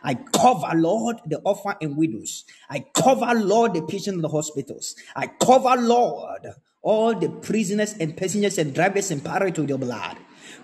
I 0.05 0.15
cover, 0.15 0.71
Lord, 0.77 1.21
the 1.27 1.39
orphan 1.39 1.75
and 1.81 1.97
widows. 1.97 2.45
I 2.69 2.81
cover, 2.95 3.35
Lord, 3.35 3.73
the 3.73 3.83
patients 3.83 4.17
in 4.17 4.21
the 4.21 4.29
hospitals. 4.29 4.95
I 5.17 5.27
cover, 5.27 5.81
Lord, 5.81 6.47
all 6.83 7.15
the 7.15 7.31
prisoners 7.31 7.95
and 7.99 8.15
passengers 8.15 8.59
and 8.59 8.75
drivers 8.75 9.11
and 9.11 9.25
pirates 9.25 9.59
with 9.59 9.71
your 9.71 9.79
blood. 9.79 10.19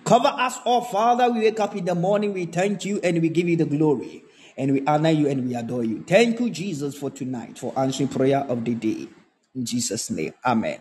Cover 0.04 0.28
us 0.28 0.58
all, 0.66 0.82
Father. 0.82 1.30
We 1.30 1.40
wake 1.40 1.58
up 1.58 1.74
in 1.74 1.86
the 1.86 1.94
morning, 1.94 2.34
we 2.34 2.44
thank 2.44 2.84
you 2.84 3.00
and 3.02 3.20
we 3.22 3.30
give 3.30 3.48
you 3.48 3.56
the 3.56 3.64
glory. 3.64 4.24
And 4.58 4.72
we 4.72 4.84
honor 4.86 5.10
you 5.10 5.26
and 5.26 5.48
we 5.48 5.54
adore 5.54 5.84
you. 5.84 6.04
Thank 6.06 6.38
you, 6.38 6.50
Jesus, 6.50 6.94
for 6.94 7.08
tonight, 7.08 7.58
for 7.58 7.72
answering 7.78 8.10
prayer 8.10 8.40
of 8.40 8.62
the 8.62 8.74
day. 8.74 9.08
In 9.54 9.64
Jesus' 9.64 10.10
name, 10.10 10.34
Amen. 10.44 10.80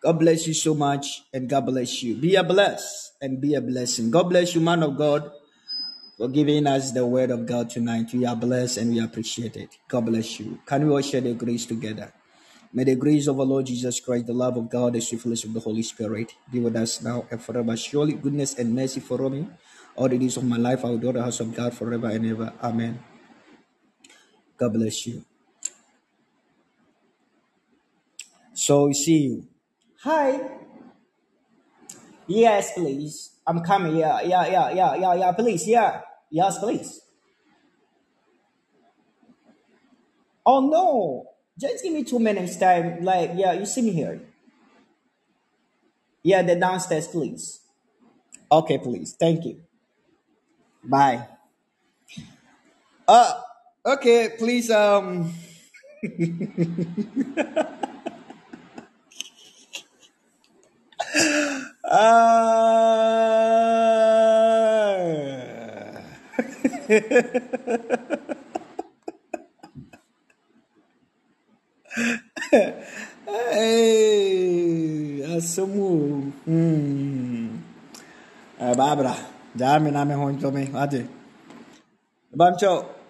God 0.00 0.18
bless 0.18 0.46
you 0.46 0.54
so 0.54 0.74
much 0.74 1.24
and 1.34 1.48
God 1.48 1.66
bless 1.66 2.02
you. 2.02 2.14
Be 2.14 2.36
a 2.36 2.44
bless 2.44 3.12
and 3.20 3.40
be 3.40 3.54
a 3.54 3.60
blessing. 3.60 4.10
God 4.10 4.30
bless 4.30 4.54
you, 4.54 4.60
man 4.60 4.82
of 4.82 4.96
God, 4.96 5.30
for 6.20 6.28
giving 6.28 6.66
us 6.66 6.92
the 6.92 7.06
word 7.06 7.30
of 7.30 7.46
God 7.46 7.70
tonight. 7.70 8.12
We 8.12 8.26
are 8.26 8.36
blessed 8.36 8.76
and 8.76 8.90
we 8.92 9.00
appreciate 9.00 9.56
it. 9.56 9.78
God 9.88 10.04
bless 10.04 10.38
you. 10.38 10.60
Can 10.66 10.86
we 10.86 10.92
all 10.92 11.00
share 11.00 11.22
the 11.22 11.32
grace 11.32 11.64
together? 11.64 12.12
May 12.74 12.84
the 12.84 12.94
grace 12.94 13.26
of 13.26 13.40
our 13.40 13.46
Lord 13.46 13.64
Jesus 13.64 14.00
Christ, 14.00 14.26
the 14.26 14.34
love 14.34 14.58
of 14.58 14.68
God, 14.68 14.92
the 14.92 15.00
sweet 15.00 15.22
fellowship 15.22 15.48
of 15.48 15.54
the 15.54 15.60
Holy 15.60 15.82
Spirit 15.82 16.34
be 16.52 16.60
with 16.60 16.76
us 16.76 17.00
now 17.00 17.24
and 17.30 17.40
forever. 17.40 17.74
Surely 17.74 18.12
goodness 18.12 18.52
and 18.58 18.74
mercy 18.74 19.00
follow 19.00 19.30
me. 19.30 19.48
All 19.96 20.10
the 20.10 20.18
days 20.18 20.36
of 20.36 20.44
my 20.44 20.58
life, 20.58 20.84
I 20.84 20.90
will 20.90 20.98
do 20.98 21.10
the 21.10 21.22
house 21.22 21.40
of 21.40 21.56
God 21.56 21.72
forever 21.72 22.08
and 22.08 22.26
ever. 22.26 22.52
Amen. 22.62 23.02
God 24.58 24.74
bless 24.74 25.06
you. 25.06 25.24
So 28.52 28.88
we 28.88 28.92
see 28.92 29.18
you. 29.20 29.48
Hi. 30.04 30.38
Yes, 32.26 32.74
please. 32.74 33.30
I'm 33.46 33.62
coming. 33.64 33.96
Yeah, 33.96 34.20
yeah, 34.20 34.46
yeah, 34.46 34.70
yeah, 34.70 34.94
yeah, 34.96 35.14
yeah. 35.14 35.32
Please, 35.32 35.66
yeah. 35.66 36.02
Yes, 36.30 36.58
please. 36.58 37.00
Oh 40.44 40.60
no. 40.60 41.26
Just 41.58 41.82
give 41.84 41.92
me 41.92 42.04
two 42.04 42.18
minutes 42.18 42.56
time. 42.56 43.02
Like, 43.02 43.32
yeah, 43.34 43.52
you 43.52 43.66
see 43.66 43.82
me 43.82 43.92
here. 43.92 44.20
Yeah, 46.22 46.42
the 46.42 46.56
downstairs, 46.56 47.08
please. 47.08 47.60
Okay, 48.50 48.78
please. 48.78 49.14
Thank 49.18 49.44
you. 49.44 49.62
Bye. 50.84 51.26
Uh 53.06 53.40
okay, 53.84 54.30
please 54.38 54.70
um 54.70 55.32
uh 61.84 63.39
hey, 73.52 75.22
assumo. 75.36 76.32
Hum. 76.48 77.60
É, 78.58 78.74
Bárbara, 78.74 79.14
já 79.54 79.78
me 79.78 79.92
nome 79.92 80.14
ruim 80.14 80.36
também. 80.36 80.68
Ade. 80.74 81.08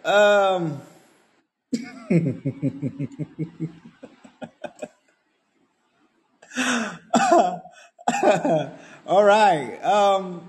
Um. 0.04 0.76
All 9.06 9.24
right. 9.24 9.78
Um, 9.82 10.48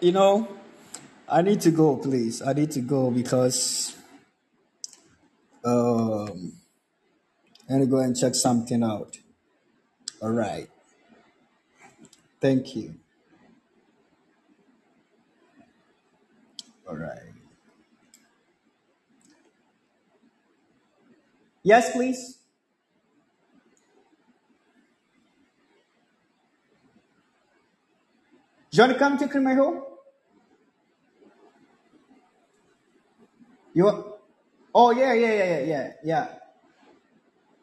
you 0.00 0.12
know, 0.12 0.46
I 1.30 1.42
need 1.42 1.60
to 1.62 1.70
go, 1.70 1.96
please. 1.96 2.42
I 2.42 2.52
need 2.52 2.72
to 2.72 2.80
go 2.80 3.10
because 3.10 3.96
um, 5.64 6.54
I 7.68 7.74
need 7.74 7.84
to 7.84 7.86
go 7.86 7.98
and 7.98 8.16
check 8.16 8.34
something 8.34 8.82
out. 8.82 9.18
All 10.20 10.30
right. 10.32 10.68
Thank 12.40 12.74
you. 12.74 12.96
All 16.88 16.96
right. 16.96 17.32
Yes, 21.62 21.92
please. 21.92 22.38
You 28.72 28.82
want 28.82 28.92
to 28.92 28.98
come 28.98 29.18
to 29.18 29.40
my 29.40 29.54
You. 33.74 34.14
Oh 34.74 34.90
yeah, 34.90 35.14
yeah, 35.14 35.32
yeah, 35.32 35.44
yeah, 35.44 35.60
yeah, 35.60 35.92
yeah. 36.04 36.26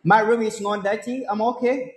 My 0.03 0.19
room 0.21 0.41
is 0.41 0.61
not 0.61 0.83
dirty. 0.83 1.25
I'm 1.29 1.41
okay. 1.41 1.93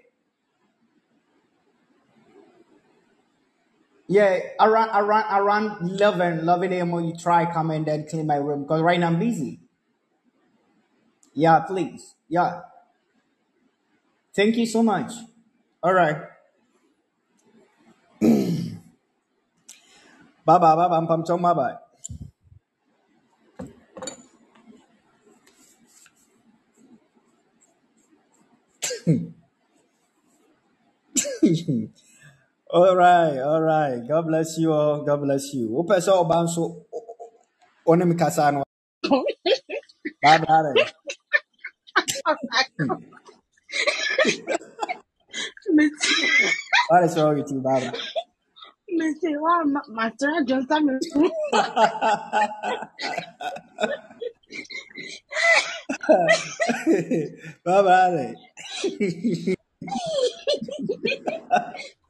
Yeah, 4.09 4.41
around 4.59 4.91
around 4.91 5.27
around 5.31 5.91
11, 5.91 6.41
11 6.41 6.73
a.m. 6.73 6.91
You 7.05 7.15
try 7.17 7.51
come 7.53 7.71
and 7.71 7.87
then 7.87 8.07
clean 8.11 8.27
my 8.27 8.37
room 8.37 8.63
because 8.63 8.83
right 8.83 8.99
now 8.99 9.07
I'm 9.07 9.21
busy. 9.21 9.61
Yeah, 11.35 11.61
please. 11.61 12.15
Yeah. 12.29 12.63
Thank 14.35 14.57
you 14.57 14.67
so 14.67 14.83
much. 14.83 15.13
All 15.83 15.95
right. 15.95 16.17
bye 18.21 18.77
bye 20.59 20.59
bye 20.59 20.89
bye. 20.89 21.07
Bye 21.07 21.55
bye. 21.55 21.75
all 32.71 32.97
right, 32.97 33.39
all 33.41 33.61
right. 33.63 34.01
God 34.09 34.27
bless 34.27 34.59
you 34.59 34.73
all. 34.73 35.03
God 35.05 35.21
bless 35.23 35.55
you. 35.55 35.69
Wo 35.71 35.83
pɛ 35.85 35.97
sɛ 36.01 36.13
ɔba 36.23 36.45
nso 36.45 36.87
me 38.09 38.15
kasa 38.15 38.53
no. 38.53 38.63
Bye. 40.23 40.39
What 46.89 47.05
is 47.05 47.17
wrong 47.17 47.37
with 47.39 47.51
you, 47.53 47.61
Baba? 47.61 47.93
mete, 48.99 49.31
wa 49.45 49.55
ma 49.97 50.07
tra 50.19 50.33
jonta 50.49 50.77
me. 50.85 50.95
bye 57.65 57.83
bye. 57.83 58.35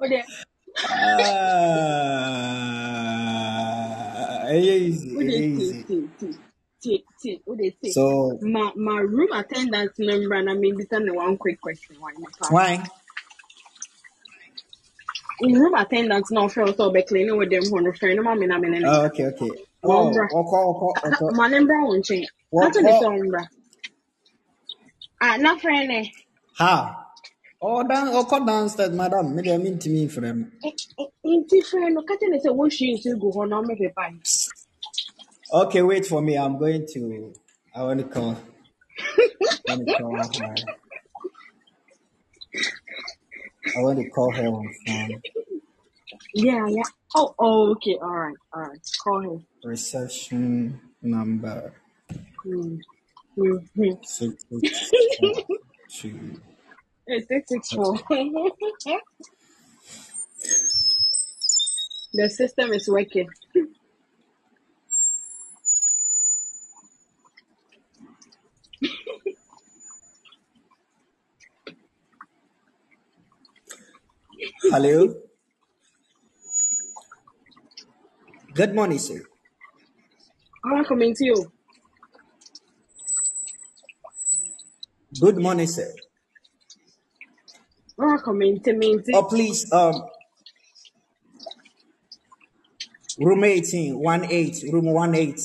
O 0.00 0.06
de, 0.08 0.22
Ah, 0.88 1.20
eh, 4.48 4.58
eh, 4.58 4.78
easy, 4.88 5.16
o 5.16 5.22
de 5.22 5.42
ti 5.56 5.64
easy. 5.64 5.86
O 7.46 7.54
de 7.56 7.70
ti. 7.82 7.92
So 7.92 8.38
Ma 8.42 8.72
ma 8.76 8.98
room 9.00 9.32
attendant 9.32 9.92
member 9.98 10.42
na 10.42 10.54
me 10.54 10.72
bisa 10.72 11.00
me 11.04 11.10
one 11.12 11.36
quick 11.38 11.60
question 11.60 11.96
why 12.00 12.12
why? 12.50 12.82
Room 15.42 15.74
attendant 15.74 16.26
na 16.30 16.42
offer 16.44 16.72
so 16.76 16.90
be 16.92 17.02
cleaning 17.02 17.36
with 17.38 17.50
them 17.50 17.64
hono 17.64 17.92
friend 17.98 18.16
no 18.16 18.22
ma 18.22 18.34
me 18.34 18.46
na 18.46 18.58
me 18.58 18.68
ne. 18.70 18.80
Oh, 18.86 19.06
okay, 19.06 19.26
okay. 19.26 19.50
Wa 19.84 19.96
Oh, 19.96 20.06
mbra. 20.06 20.28
Ah, 22.52 22.68
eh. 26.00 26.10
Oh, 27.62 27.82
downstairs, 28.46 28.90
madam. 28.92 29.34
Me, 29.36 29.52
I 29.52 29.58
mean 29.58 29.78
to 29.78 29.90
me 29.90 30.08
for 30.08 30.20
them. 30.22 30.52
Inti 31.26 31.62
friend 31.64 31.94
no 31.94 32.02
kata 32.02 32.26
ne 32.28 32.38
say 32.40 32.50
wo 32.50 32.68
shi 32.68 32.94
nti 32.96 33.18
go 33.20 33.30
ho 33.32 33.44
na 33.46 33.62
me 33.62 33.74
pe 33.80 33.88
pa. 33.96 34.10
Okay, 35.52 35.82
wait 35.82 36.06
for 36.06 36.22
me. 36.22 36.36
I'm 36.38 36.58
going 36.58 36.86
to. 36.94 37.34
I 37.74 37.82
want 37.84 38.00
to 38.00 38.06
call. 38.06 38.36
I 39.68 39.72
want 39.72 39.88
to 39.88 39.94
call 39.96 40.16
her. 40.40 40.56
I 43.76 43.80
want 43.82 43.98
to 44.00 44.10
call 44.10 44.32
her 44.32 44.46
on 44.46 44.68
phone. 44.86 45.22
Yeah, 46.34 46.66
yeah. 46.68 46.90
Oh, 47.16 47.34
oh, 47.38 47.70
okay. 47.72 47.98
All 48.02 48.10
right, 48.16 48.36
all 48.54 48.62
right. 48.62 48.80
Call 49.04 49.20
him. 49.20 49.46
Reception 49.64 50.80
number 51.02 51.74
Mm. 52.46 52.78
Six 54.04 54.44
six 54.50 55.10
four 55.18 55.42
two. 55.88 56.40
It's 57.06 57.28
six 57.28 57.48
six 57.50 57.72
four. 57.72 57.96
the 62.14 62.30
system 62.30 62.72
is 62.72 62.88
working. 62.88 63.28
Hello. 74.70 75.14
Good 78.54 78.74
morning, 78.74 78.98
sir. 78.98 79.22
I'm 80.64 80.84
coming 80.84 81.14
to 81.14 81.24
you. 81.24 81.52
Good 85.20 85.38
morning, 85.38 85.68
sir. 85.68 85.88
I'm 88.00 88.18
coming 88.18 88.60
to 88.62 88.72
me. 88.72 88.98
Oh, 89.14 89.24
please, 89.24 89.72
um, 89.72 89.94
room 93.18 93.44
18, 93.44 93.98
1 93.98 94.24
8, 94.24 94.64
room 94.72 94.86
1 94.86 95.14
8. 95.14 95.40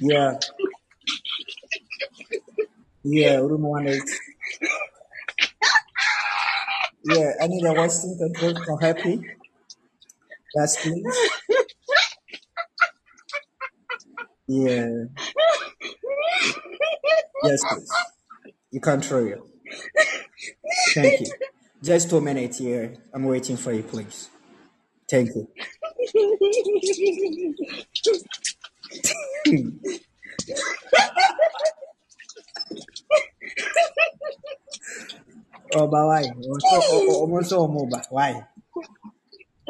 Yeah, 0.00 0.38
yeah, 3.04 3.36
room 3.36 3.62
1 3.62 3.86
8. 3.88 4.02
Yeah, 7.04 7.32
I 7.42 7.46
need 7.48 7.64
a 7.64 7.72
Western 7.72 8.18
control 8.18 8.78
help 8.78 9.04
me. 9.06 9.26
Yes, 10.56 10.82
please. 10.82 11.31
Yeah, 14.48 14.86
yes, 17.42 17.64
please. 17.64 17.92
You 18.70 18.80
control 18.80 19.26
it. 19.28 19.40
Thank 20.94 21.20
you. 21.20 21.26
Just 21.82 22.10
two 22.10 22.20
minutes 22.20 22.58
here. 22.58 22.94
I'm 23.14 23.24
waiting 23.24 23.56
for 23.56 23.72
you, 23.72 23.82
please. 23.82 24.30
Thank 25.10 25.30
you. 25.34 25.48
Oh, 35.74 35.86
but 35.88 36.06
why? 36.06 36.24
Almost 36.24 37.50
so 37.50 37.68
mobile. 37.68 38.00
Why? 38.10 38.44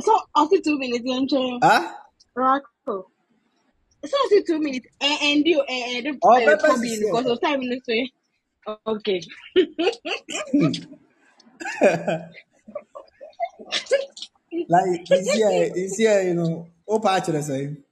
so 0.00 0.18
after 0.36 0.58
two 0.60 0.78
minutes, 0.78 1.02
you 1.04 1.26
know, 1.26 1.60
Huh? 1.62 1.92
Rocco. 2.34 2.66
So 4.06 4.16
after 4.24 4.42
two 4.46 4.58
minutes, 4.60 4.86
eh, 5.00 5.06
eh, 5.06 5.18
and, 5.22 5.38
and 5.38 5.46
you 5.46 5.60
eh, 5.68 5.98
and 5.98 6.06
and 6.08 6.18
Oh, 6.22 6.34
uh, 6.36 6.56
Kobe 6.58 6.86
is 6.88 7.00
because 7.00 7.26
of 7.26 7.40
time 7.40 7.60
this 7.68 7.82
way. 7.88 8.12
Okay. 8.86 9.22
Hmm. 10.52 10.72
Like, 14.68 15.02
it's 15.10 15.32
here, 15.32 15.72
it's 15.74 15.96
here, 15.98 16.22
you 16.22 16.34
know. 16.34 16.68
Oh, 16.88 16.96
of 16.96 17.26
the 17.26 17.42
same. 17.42 17.84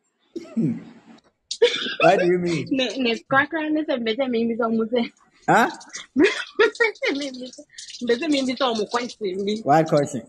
What 2.01 2.21
do 2.21 2.27
you 2.27 2.39
mean? 2.39 2.69
Ne 2.71 2.89
ne 2.99 3.19
cracker 3.31 3.71
ne 3.71 3.85
se 3.85 3.97
mbese 3.97 4.29
mi 4.31 4.45
mbisa 4.45 4.67
omu 4.67 4.87
se. 4.91 5.13
Huh? 5.49 5.71
Mbese 6.17 7.13
mi 7.19 7.31
mbisa 7.31 7.63
mbese 8.03 8.29
mi 8.29 8.43
mbisa 8.43 8.67
omu 8.69 8.87
question 8.87 9.45
bi. 9.45 9.61
What 9.65 9.89
question? 9.89 10.23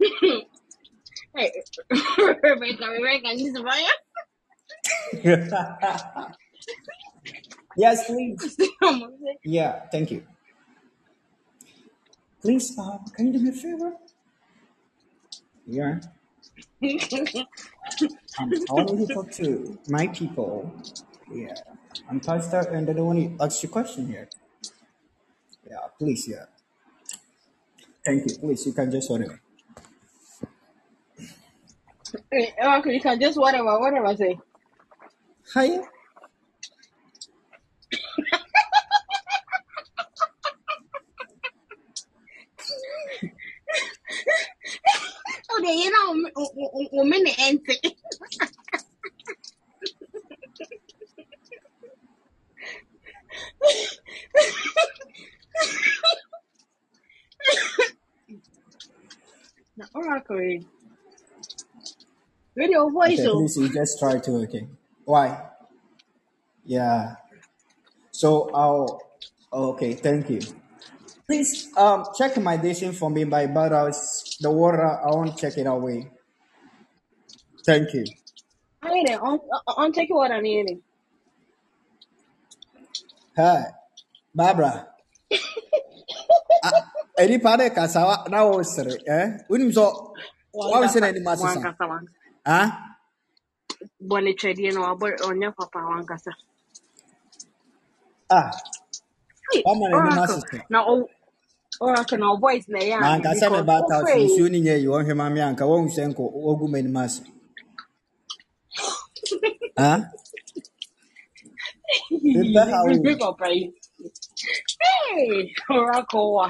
Hey, 1.36 1.50
Rebecca, 1.90 2.86
Rebecca, 2.90 3.30
she's 3.38 3.58
fire. 3.58 3.96
yes, 7.76 8.06
please. 8.06 8.58
Yeah, 9.44 9.80
thank 9.90 10.10
you. 10.10 10.24
Please, 12.40 12.78
um, 12.78 13.04
can 13.14 13.26
you 13.28 13.32
do 13.34 13.38
me 13.40 13.50
a 13.50 13.52
favor? 13.52 13.92
Yeah. 15.66 16.00
Um, 18.40 18.50
I 18.68 18.72
want 18.72 18.90
you 18.98 19.06
to 19.06 19.14
talk 19.14 19.30
to 19.32 19.78
my 19.88 20.08
people. 20.08 20.72
Yeah. 21.32 21.54
I'm 22.10 22.18
Pastor, 22.18 22.60
and 22.72 22.90
I 22.90 22.92
don't 22.92 23.06
want 23.06 23.38
to 23.38 23.44
ask 23.44 23.62
you 23.62 23.68
a 23.68 23.72
question 23.72 24.08
here. 24.08 24.28
Yeah, 25.70 25.76
please, 25.98 26.26
yeah. 26.26 26.46
Thank 28.04 28.28
you. 28.28 28.36
Please, 28.38 28.66
you 28.66 28.72
can 28.72 28.90
just 28.90 29.08
whatever. 29.08 29.40
Okay, 32.32 32.94
you 32.94 33.00
can 33.00 33.20
just 33.20 33.38
whatever, 33.38 33.78
whatever 33.78 34.16
say. 34.16 34.36
Hi. 35.52 35.68
Okay, 45.56 45.74
you 45.74 45.90
know, 45.90 46.10
um, 46.10 46.26
um, 46.36 46.46
um, 46.58 46.88
women 46.92 47.24
ente. 47.38 47.78
Na 59.76 59.86
oracle. 59.94 60.64
Radio 62.56 62.88
voice 62.90 63.18
Okay, 63.20 63.28
oh. 63.28 63.38
please, 63.38 63.56
you 63.56 63.68
just 63.72 63.98
try 63.98 64.18
to, 64.18 64.30
okay. 64.44 64.66
Why? 65.04 65.50
Yeah. 66.64 67.16
So 68.10 68.50
I'll. 68.54 69.00
Okay, 69.52 69.94
thank 69.94 70.30
you. 70.30 70.40
Please 71.26 71.70
um 71.76 72.04
check 72.18 72.36
my 72.38 72.56
dishing 72.56 72.92
for 72.92 73.08
me 73.08 73.24
by 73.24 73.46
but 73.46 73.72
I 73.72 73.84
was 73.84 74.36
the 74.40 74.50
water 74.50 74.82
I 74.84 75.06
won't 75.08 75.36
check 75.38 75.56
it 75.56 75.66
away. 75.66 76.10
Thank 77.64 77.94
you. 77.94 78.04
Ayene, 78.82 79.16
on 79.22 79.38
on 79.78 79.92
take 79.92 80.10
what 80.10 80.30
I 80.30 80.40
need. 80.40 80.82
Hi, 83.36 83.72
Barbara. 84.34 84.88
Any 87.18 87.38
part 87.38 87.60
of 87.60 87.72
Kasawa 87.72 88.28
now 88.28 88.60
sir, 88.62 88.90
eh? 89.06 89.38
Unim 89.48 89.72
so 89.72 90.12
what 90.50 90.82
was 90.82 90.96
in 90.96 91.04
any 91.04 91.20
masses? 91.20 91.44
Wankasa 91.56 91.86
wankasa. 91.88 92.08
Huh? 92.46 92.70
Bɔne 94.02 94.32
twɛdeɛ 94.40 94.74
no 94.74 94.82
wabɔ 94.86 95.06
ɔnyɛ 95.28 95.56
papa 95.56 95.78
wankasa. 95.90 96.32
Ah, 98.30 98.50
Hey, 99.52 99.64
one 99.64 99.80
man 99.80 99.94
any 99.94 100.10
Oracle. 100.10 100.10
masses. 100.10 100.44
Na 100.70 100.84
o 100.86 101.08
Oracle 101.80 102.18
na 102.18 102.32
o 102.32 102.38
voice 102.38 102.66
na 102.68 102.80
ɛyɛ 102.80 102.96
Na 102.98 103.06
ade 103.06 103.18
ankasa 103.18 103.50
me 103.52 103.60
because 103.60 103.68
ba 103.68 103.82
ta 103.88 103.96
wofrɛ 104.02 104.14
nsuo 104.24 104.50
ni 104.50 104.60
nyɛ 104.62 104.76
yi 104.82 104.88
wɔhwɛ 104.88 105.14
ma 105.16 105.28
me 105.30 105.40
anka 105.42 105.64
wɔn 105.70 105.88
sɛ 105.96 106.02
nko 106.10 106.24
ogu 106.50 106.66
m'anim 106.68 106.96
ase. 107.04 107.22
Huh? 109.78 110.00
Mepɛ 112.34 112.62
ha 112.70 112.80
o. 112.92 112.94
papa 113.20 113.48
yi. 113.54 113.72
Hey, 114.80 115.52
Oracle 115.70 116.34
wa. 116.34 116.48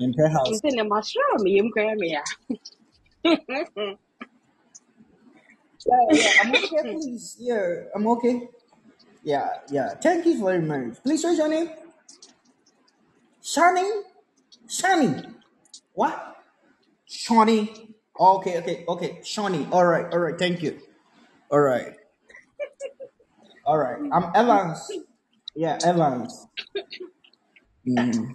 Mempɛ 0.00 0.24
ha 0.34 0.40
o. 0.50 0.52
Nti 0.52 0.68
ne 0.72 0.82
ma 0.84 1.00
sure 1.02 1.38
me 1.42 1.50
yam 1.56 1.70
kora 1.74 1.94
me 1.96 2.08
ya. 2.12 2.22
Yeah, 5.86 5.96
yeah, 6.12 6.30
I'm 6.42 6.52
okay, 6.52 6.76
please. 6.92 7.36
Yeah, 7.40 7.68
I'm 7.94 8.06
okay. 8.08 8.48
Yeah, 9.24 9.48
yeah. 9.70 9.94
Thank 9.94 10.26
you 10.26 10.42
very 10.44 10.62
much. 10.62 11.02
Please, 11.02 11.24
what's 11.24 11.38
your 11.38 11.48
name? 11.48 11.70
Shani? 13.42 14.02
Shani? 14.68 15.34
What? 15.94 16.36
Shawnee. 17.08 17.94
Okay, 18.18 18.58
okay, 18.58 18.84
okay. 18.88 19.20
Shawnee. 19.24 19.68
All 19.72 19.84
right, 19.86 20.06
all 20.12 20.18
right. 20.20 20.38
Thank 20.38 20.62
you. 20.62 20.80
All 21.50 21.60
right, 21.60 21.94
all 23.64 23.78
right. 23.78 23.98
I'm 24.12 24.30
Evans. 24.34 24.90
Yeah, 25.54 25.78
Evans. 25.84 26.46
Mm. 27.88 28.32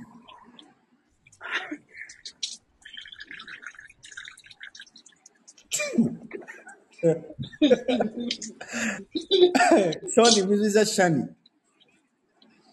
Shawnee, 10.13 10.43
Mrs. 10.43 10.75
Shani. 10.95 11.35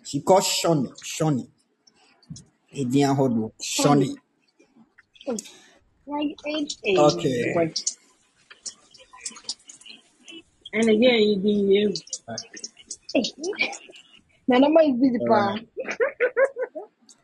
She 0.04 0.20
called 0.20 0.44
Shawnee. 0.44 0.92
Shawnee. 1.02 1.48
Edin 2.72 3.08
ahodoɔ. 3.08 3.52
Shawnee. 3.60 4.16
Like, 6.06 6.36
Okay. 6.98 7.54
And 10.72 10.88
again, 10.90 11.20
you 11.22 11.36
did 11.36 11.60
you. 11.72 11.94
Na 14.48 14.58
number 14.58 14.80
is 14.82 14.96
busy 15.00 15.18
All 15.20 15.28
pa. 15.28 15.58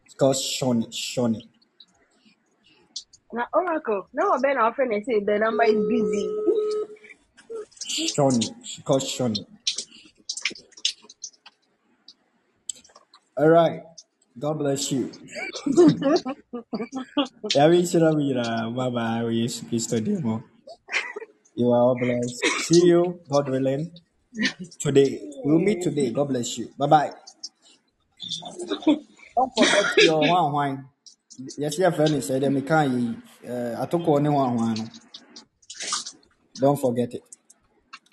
It's 0.07 0.15
called 0.15 0.37
Shawnee. 0.37 0.91
Shawnee. 0.91 1.49
Na 3.35 3.45
Oracle. 3.53 4.07
No 4.15 4.39
been 4.41 4.59
offering 4.59 4.95
and 4.95 5.05
say 5.05 5.19
the 5.21 5.39
number 5.39 5.65
is 5.65 5.83
busy. 5.89 6.27
Shawnee. 8.15 8.55
She 8.65 8.83
called 8.83 9.03
Shawnee. 9.03 9.47
All 13.37 13.49
right. 13.49 13.83
God 14.39 14.59
bless 14.59 14.93
you. 14.93 15.11
Yàrá 17.57 17.75
ìṣúra 17.83 18.11
mi 18.17 18.25
yìí 18.31 18.75
bye 18.77 18.91
bye. 18.91 19.31
Yesu 19.41 19.61
Kristo 19.69 19.97
di 20.05 20.13
mu. 20.25 20.41
You 21.57 21.71
are 21.73 21.83
all 21.83 21.95
blessed. 21.99 22.43
See 22.67 22.87
you, 22.87 23.21
God 23.31 23.49
willing, 23.49 23.91
today. 24.81 25.21
We'll 25.45 25.61
meet 25.61 25.83
today. 25.83 26.11
God 26.11 26.29
bless 26.29 26.59
you. 26.59 26.67
Bye 26.79 26.87
bye. 26.87 27.13
Don't 29.37 29.53
forget 29.55 29.87
your 29.99 30.23
Yes, 31.59 31.79
your 31.79 31.93
friend 31.93 32.23
said 32.25 32.43
them 32.43 32.63
can 32.63 33.23
uh 33.49 33.77
I 33.83 33.87
took 33.87 34.07
only 34.09 34.31
one 34.31 34.57
wine. 34.57 34.91
Don't 36.61 36.81
forget 36.81 37.15
it. 37.15 37.25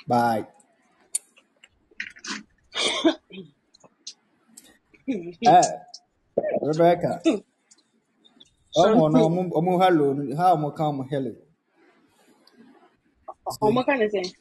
Bye. 0.08 0.48
Eh, 5.48 5.67
Rebecca. 6.61 7.24
Oh 8.75 9.08
no, 9.09 9.25
omu 9.27 9.51
omu 9.53 9.80
hello. 9.82 10.16
How 10.38 10.56
omu 10.56 10.75
come 10.75 11.06
hello? 11.11 11.35
Oh, 13.61 13.72
what 13.72 13.85
kind 13.88 14.03
of 14.03 14.11
thing? 14.11 14.32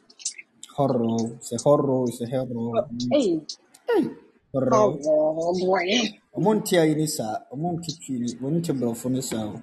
Horror. 0.76 1.34
It's 1.36 1.52
a 1.52 1.58
horror. 1.58 2.06
It's 2.08 2.20
a 2.22 2.26
horror. 2.28 2.84
Hey. 3.10 3.40
Horror. 4.52 4.98
Oh, 5.02 5.54
boy. 5.58 6.19
Ɔmo 6.36 6.50
nte 6.56 6.74
ayi 6.82 6.94
ne 7.00 7.06
saa, 7.16 7.34
ɔmo 7.52 7.66
nte 7.74 7.90
twi 8.00 8.14
ne, 8.20 8.26
wɔn 8.40 8.54
nte 8.58 8.70
borɔfo 8.78 9.06
ne 9.14 9.20
saa 9.30 9.44
o. 9.52 9.56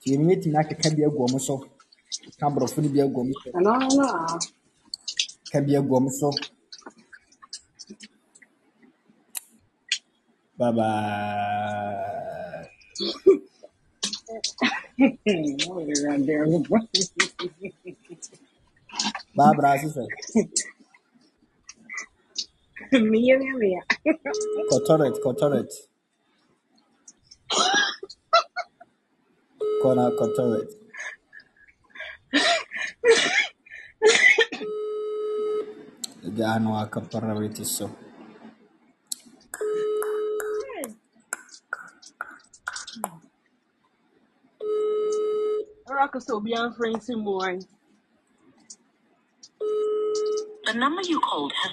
Tie 0.00 0.16
ne 0.18 0.24
metumi 0.28 0.56
akeka 0.60 0.88
bi 0.96 1.02
agu 1.06 1.18
ɔmo 1.26 1.38
so, 1.46 1.54
ka 2.38 2.46
borɔfo 2.54 2.78
no 2.82 2.88
bi 2.94 3.00
agu 3.04 3.18
ɔmo 3.22 3.34
so, 3.42 3.48
no. 3.64 3.72
ka 5.50 5.58
bi 5.66 5.72
agu 5.78 5.92
ɔmo 5.98 6.10
so. 6.20 6.28
Bye. 10.58 10.72
Barbara 19.36 19.68
asesɛ, 19.74 20.04
Mia, 22.92 23.38
mia, 23.38 23.54
mia. 23.62 23.82
kɔ 24.70 24.76
toilet, 24.86 25.16
kɔ 25.24 25.30
toilet. 25.40 25.72
Kɔ 29.82 29.90
na 29.96 30.04
kɔ 30.18 30.26
toilet. 30.36 30.70
Gyaa 36.36 36.58
no 36.62 36.70
akapara 36.82 37.34
so. 37.66 37.90
Oracle 45.88 46.20
still 46.20 46.40
be 46.40 46.54
on 46.56 46.74
friends 46.74 47.06
some 47.06 47.20
more. 47.24 47.58
The 50.66 50.74
number 50.74 51.02
you 51.02 51.20
called 51.20 51.52
has 51.62 51.72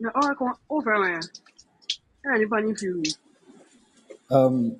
Na 0.00 0.10
Oracle 0.14 0.52
over 0.70 0.98
man. 0.98 1.22
Anybody 2.34 2.68
me? 2.68 3.14
Um, 4.30 4.76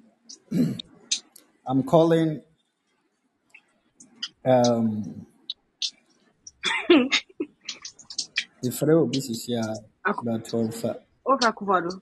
I'm 1.67 1.83
calling 1.85 2.43
um 4.45 5.27
efrɛ 8.65 8.95
obi 9.03 9.21
sisi 9.21 9.55
a 9.57 9.65
but 10.23 10.45
wɔmfa. 10.53 10.93
Over 11.27 11.53
Kuvado. 11.53 12.01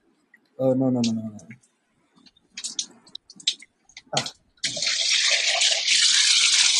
Oh 0.58 0.74
no 0.74 0.90
no 0.90 1.00
no 1.02 1.12
no 1.12 1.22
no. 1.22 1.38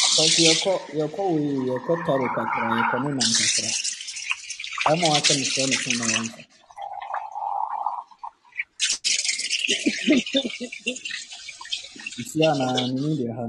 Because 0.02 0.36
yɛkɔ 0.47 0.75
yɛkɔ 0.99 1.23
wei 1.34 1.50
yɛkɔ 1.68 1.92
tɔro 2.07 2.26
kakra 2.36 2.67
yɛkɔ 2.78 2.97
ne 3.02 3.10
nam 3.18 3.33
kakra. 3.39 3.70
Ɛma 4.91 5.07
waka 5.12 5.33
ne 5.34 5.44
frɛ 5.52 5.62
ne 5.68 5.76
so 5.83 5.91
na 5.99 6.05
wɔmfa. 6.12 6.42
A 12.49 12.55
na 12.58 12.67
menim 12.75 13.15
deɛ 13.18 13.33
ha 13.36 13.44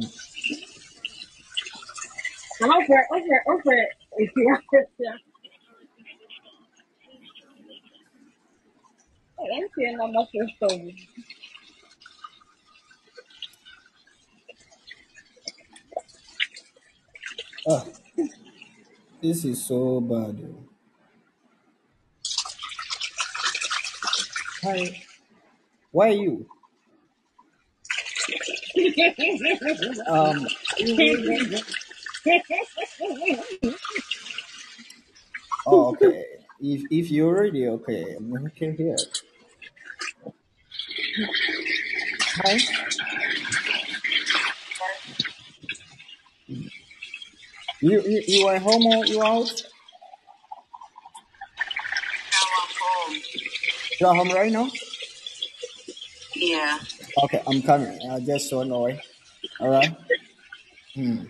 over, 2.62 3.02
over, 3.16 3.44
over. 3.48 3.78
Yeah. 4.20 5.18
I'm 9.40 9.68
seeing. 9.76 10.00
Ah, 17.70 17.86
this 19.22 19.46
is 19.46 19.66
so 19.66 20.02
bad. 20.02 20.38
Hi, 24.64 25.04
are 26.10 26.12
you? 26.12 26.46
Um, 30.08 30.48
oh, 35.66 35.90
okay. 35.92 36.26
If 36.62 36.82
if 36.92 37.12
you're 37.12 37.34
ready, 37.34 37.68
okay, 37.68 38.16
I'm 38.18 38.34
okay 38.48 38.76
here. 38.76 38.98
Hi. 42.44 42.58
You 47.82 48.02
you 48.02 48.24
you 48.28 48.48
are 48.48 48.60
home 48.60 48.86
or 48.88 49.06
you 49.06 49.24
out? 49.24 49.69
You 54.00 54.08
are 54.08 54.16
home 54.16 54.32
right 54.32 54.52
now? 54.52 54.70
Yeah. 56.36 56.80
Okay, 57.24 57.42
I'm 57.48 57.62
coming. 57.62 58.00
I 58.10 58.20
just 58.22 58.50
so 58.50 58.62
annoyed. 58.62 59.00
All 59.60 59.70
right. 59.70 59.94
Hmm. 60.96 61.24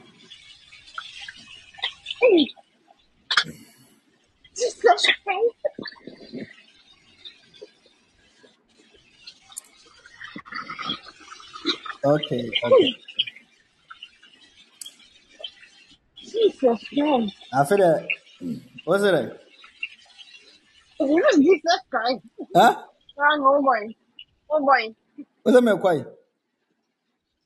Jesus 4.56 4.82
Christ. 4.82 5.12
Okay. 12.06 12.52
Okay. 12.64 12.96
Jesus 16.18 16.86
Christ. 16.94 17.36
I 17.54 17.66
feel 17.66 17.78
that. 17.78 18.08
What's 18.86 19.04
it? 19.04 19.12
Like? 19.12 19.40
What 21.00 21.34
is 21.34 21.40
Jesus 21.40 21.82
Christ? 21.90 22.22
Huh? 22.56 22.76
Wrong, 23.18 23.42
oh 23.44 23.62
boy. 23.62 23.96
Oh 24.50 24.60
boy. 24.66 24.96
What's 25.44 25.58
it? 25.58 25.64
Me 25.64 25.78
quiet. 25.78 26.08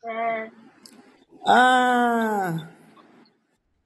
Eh, 0.10 0.50
Ah. 1.48 2.70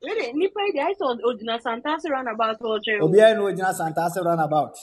really, 0.03 0.33
nipa 0.33 0.59
yi 0.65 0.73
deɛ 0.73 0.83
ayɛ 0.85 0.95
sɛ 0.99 1.05
ɔd- 1.11 1.23
ogyina 1.27 1.55
Santase 1.61 2.09
roundabout 2.11 2.59
hɔ 2.59 2.79
ɔtwɛn 2.79 3.01
wo. 3.01 3.07
Obiara 3.09 3.35
no 3.37 3.51
gyina 3.51 3.73
Santase 3.73 4.19
runabout. 4.25 4.75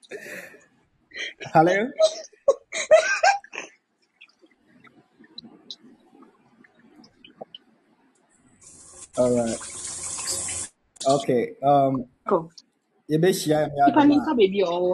Hello. 1.54 1.88
All 9.20 9.36
right. 9.36 9.60
Okay. 11.06 11.52
Um. 11.62 12.08
Oracle. 12.24 12.52
Yɛbɛhyia 13.10 13.68
me 13.68 13.76
Nipa 13.84 14.04
ne 14.06 14.14
adom 14.14 14.20
nka 14.20 14.32
baabi 14.38 14.60
a 14.62 14.66
ɔwɔ. 14.76 14.92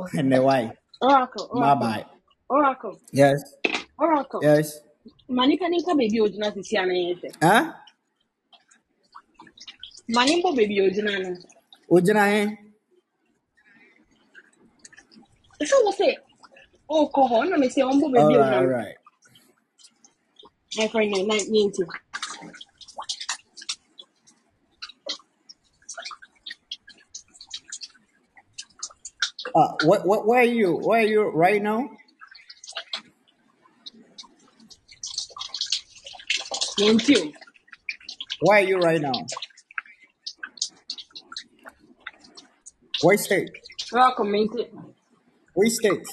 a. 0.51 0.73
Oracle. 1.01 1.47
Bye 1.61 1.75
bye. 1.75 2.05
Oracle. 2.51 3.01
Yes. 3.13 3.41
Oracle. 3.99 4.41
Yes. 4.43 4.81
Ma 5.29 5.47
nipa 5.47 5.69
ne 5.69 5.79
nka 5.79 5.93
baabi 5.95 6.19
a 6.19 6.23
ogyina 6.27 6.51
sisi 6.55 6.75
a 6.75 6.87
na. 6.87 6.95
Huh? 7.47 7.73
Ma 10.09 10.25
ne 10.25 10.43
mbɔ 10.43 10.51
baabi 10.59 10.77
a 10.81 10.91
ogyina 10.91 11.13
no. 11.23 11.31
Wogyina 11.89 12.25
he? 12.33 12.43
Ɛsɛ 15.63 15.77
wɔ 15.87 15.93
sɛ 16.01 16.09
ɔrekɔ 16.91 17.23
hɔ 17.31 17.37
ɛna 17.45 17.57
mɛ 17.63 17.67
sɛ 17.75 17.81
ɔmbɔ 17.91 18.07
baabi 18.15 18.35
All 18.35 18.41
right. 18.43 18.53
All 18.55 18.59
ogyina 18.59 18.63
no. 18.63 18.69
right. 18.75 18.97
My 20.77 20.89
friend 20.89 21.11
na 21.13 21.23
na 21.23 21.35
Uh, 29.57 29.69
what, 29.85 30.07
what, 30.07 30.27
where 30.27 30.41
are 30.41 30.45
you? 30.45 30.75
Where 30.75 31.01
are 31.01 31.07
you 31.07 31.31
right 31.31 31.63
now? 31.63 31.89
Nti 36.79 37.17
o. 37.19 37.33
Where 38.41 38.59
are 38.59 38.65
you 38.69 38.79
right 38.79 39.01
now? 39.01 39.27
What 43.03 43.19
state? 43.21 43.51
Mɛ 44.33 44.39
nti. 44.47 44.63
Which 45.55 45.73
state? 45.75 46.07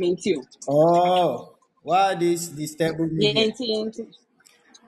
Mɛ 0.00 0.08
nti. 0.14 0.32
Oh, 0.68 1.56
why 1.82 2.14
this 2.16 2.48
disturbing 2.48 3.16
me 3.16 3.28
Nye 3.34 3.34
here? 3.34 3.48
nti 3.50 3.64
nye 3.68 3.84
nti. 3.86 4.02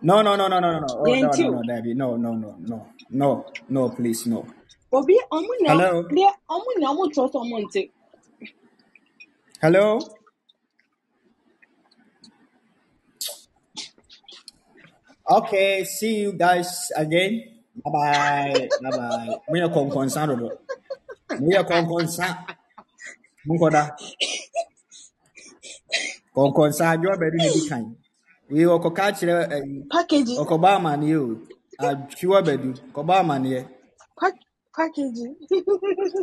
No, 0.02 0.22
no, 0.22 0.36
no, 0.36 0.48
no, 0.48 0.60
no, 0.60 0.72
no, 0.72 0.80
no. 0.80 0.86
Oh, 1.00 1.14
no, 1.16 1.34
no, 1.36 1.48
no, 1.50 1.62
Debbie. 1.62 1.94
No, 1.94 2.16
no, 2.16 2.32
no, 2.34 2.56
no, 2.60 2.86
no, 3.10 3.46
no, 3.68 3.90
please, 3.90 4.26
no. 4.26 4.46
Obi 4.92 5.16
na 5.62 5.72
Hello? 5.72 6.02
deɛ 6.14 6.28
ɔmo 6.54 6.70
na 6.80 6.86
ɔmo 6.92 7.04
trɔ 7.14 7.24
sɛ 7.32 7.40
nti. 7.64 7.82
Hello? 9.60 9.98
Okay, 15.30 15.84
see 15.84 16.20
you 16.20 16.32
guys 16.32 16.90
again. 16.96 17.62
Bye 17.84 17.90
bye. 17.92 18.68
Bye 18.82 18.90
bye. 18.90 19.34
We 19.48 19.60
are 19.60 19.68
konkonsa 19.68 20.26
dodo. 20.26 20.58
We 21.40 21.56
are 21.56 21.64
konkonsa. 21.64 22.46
Munkoda. 23.46 23.92
Konkonsa 26.34 26.90
adwo 26.96 27.16
bedu 27.20 27.38
ne 27.40 27.50
di 27.50 27.62
kan. 27.68 27.96
We 28.50 28.66
okoka 28.66 29.12
kire 29.12 29.32
eh 29.56 29.84
Package. 29.90 30.36
okoba 30.40 30.76
amane 30.76 31.16
o. 31.16 31.40
Adwo 31.78 32.42
bedu. 32.46 32.70
Koba 32.94 33.20
amane. 33.20 33.68
Pa 34.16 34.28
package. 34.76 35.26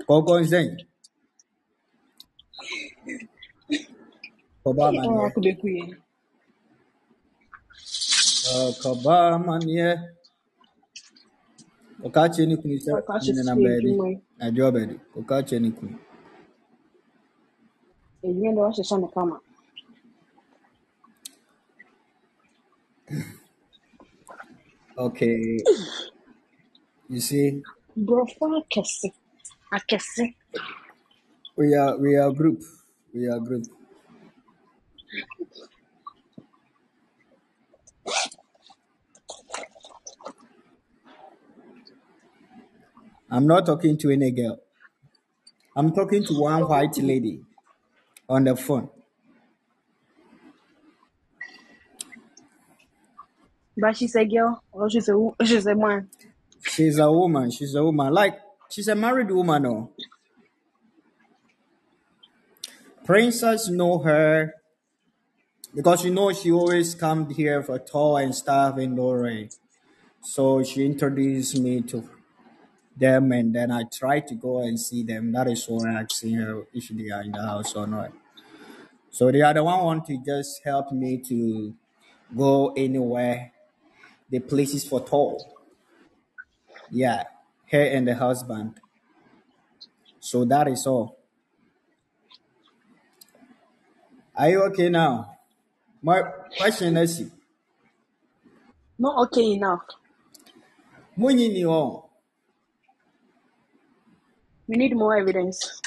Konkonsa. 0.07 0.59
Koba 4.63 4.83
Hey, 4.83 4.95
amane. 4.95 5.07
Oracle 5.07 5.41
beku 5.45 5.67
yɛ. 5.77 5.85
Koba 8.81 9.15
amane. 9.35 9.99
Oka 12.05 12.29
kire 12.33 12.47
ne 12.47 12.55
kunu 12.57 12.77
sɛ 12.85 12.93
Oracle 12.93 13.15
ne 13.23 13.31
ahyɛ 13.33 13.43
na 13.45 13.55
sukuu 13.55 13.63
baabi. 13.63 13.91
adwuma 13.91 14.05
yi. 14.11 14.17
Adwo 14.45 14.67
bedu. 14.75 14.95
Oka 15.19 15.43
kire 15.47 15.59
ne 15.61 15.71
kunu. 15.71 15.97
Edwuma 18.25 18.51
deɛ 18.55 18.63
ɔhyehyɛ 18.69 18.97
no 19.01 19.07
kama. 19.15 19.37
Okay. 24.97 25.57
You 27.09 27.19
see, 27.19 27.61
Borɔfo 27.97 28.45
akɛse. 28.59 29.07
Akɛse. 29.73 30.33
we 31.57 31.75
are 31.75 31.97
we 31.97 32.15
are 32.15 32.31
group. 32.31 32.61
We 33.13 33.27
are 33.27 33.39
group. 33.39 33.65
I'm 43.29 43.45
not 43.47 43.65
talking 43.65 43.97
to 43.97 44.09
any 44.11 44.31
girl. 44.31 44.59
I'm 45.75 45.91
talking 45.93 46.23
to 46.23 46.39
one 46.39 46.67
white 46.69 46.97
lady 46.99 47.41
on 48.29 48.45
the 48.45 48.55
phone. 48.55 48.89
But 53.77 53.97
she's 53.97 54.15
a 54.15 54.25
girl 54.25 54.63
or 54.71 54.89
she's 54.89 55.09
a 55.09 55.31
she's 55.43 55.65
a 55.65 55.75
man. 55.75 56.09
She's 56.61 56.97
a 56.97 57.11
woman. 57.11 57.51
She's 57.51 57.75
a 57.75 57.83
woman. 57.83 58.13
Like 58.13 58.39
she's 58.69 58.87
a 58.87 58.95
married 58.95 59.31
woman. 59.31 59.65
Oh, 59.65 59.91
princess 63.05 63.69
know 63.69 63.99
her 63.99 64.55
because 65.75 66.05
you 66.05 66.11
know 66.11 66.31
she 66.31 66.51
always 66.51 66.95
come 66.95 67.29
here 67.29 67.61
for 67.61 67.77
tour 67.79 68.21
and 68.21 68.33
stuff 68.33 68.77
in 68.77 68.95
Lorraine. 68.95 69.49
So 70.21 70.63
she 70.63 70.85
introduced 70.85 71.59
me 71.59 71.81
to 71.81 72.09
them, 72.97 73.31
and 73.31 73.53
then 73.53 73.71
I 73.71 73.83
try 73.83 74.21
to 74.21 74.35
go 74.35 74.61
and 74.61 74.79
see 74.79 75.03
them. 75.03 75.31
That 75.33 75.47
is 75.49 75.65
why 75.67 75.91
I 75.91 76.01
asked 76.01 76.23
her 76.23 76.63
if 76.73 76.87
they 76.89 77.09
are 77.11 77.21
in 77.21 77.31
the 77.31 77.43
house 77.43 77.75
or 77.75 77.85
not. 77.85 78.11
So 79.11 79.31
the 79.31 79.43
other 79.43 79.63
one 79.63 79.83
want 79.83 80.05
to 80.07 80.17
just 80.25 80.63
help 80.63 80.91
me 80.91 81.17
to 81.27 81.75
go 82.35 82.73
anywhere, 82.75 83.51
the 84.29 84.39
places 84.39 84.87
for 84.87 85.01
tour. 85.01 85.37
Yeah, 86.91 87.23
her 87.71 87.81
and 87.83 88.07
the 88.07 88.15
husband. 88.15 88.75
So 90.19 90.45
that 90.45 90.67
is 90.67 90.85
all. 90.87 91.17
Are 94.35 94.49
you 94.49 94.63
okay 94.63 94.89
now? 94.89 95.37
My 96.01 96.21
question 96.57 96.97
is, 96.97 97.31
Not 98.97 99.27
okay 99.27 99.53
enough. 99.53 99.81
Munyi 101.17 101.49
ni 101.51 101.65
on 101.65 102.01
We 104.67 104.77
need 104.77 104.95
more 104.95 105.15
evidence 105.15 105.81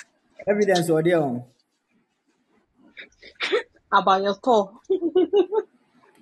evidence 0.47 0.89
or 0.89 1.00
on 1.00 1.44
about 3.92 4.23
your 4.23 4.36
tour. 4.42 4.81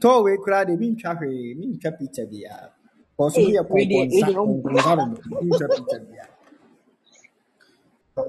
tour 0.00 0.22
we 0.24 0.38
crowd 0.38 0.68
me 0.80 0.90
ntwa 0.90 1.14
hwee 1.14 1.54
me 1.54 1.66
ntwa 1.66 1.92
picture 1.92 2.26
bia. 2.26 2.70
Because 3.16 3.38
Hey, 3.38 3.46
we 3.46 3.58
are 3.58 3.64
we 3.72 3.86
dey- 3.86 4.08
we 4.12 4.22
dey 4.24 4.34
on- 4.36 4.60
concerned. 4.62 5.18
Picture, 5.40 5.68
picture, 5.70 6.06
yeah. 6.14 6.26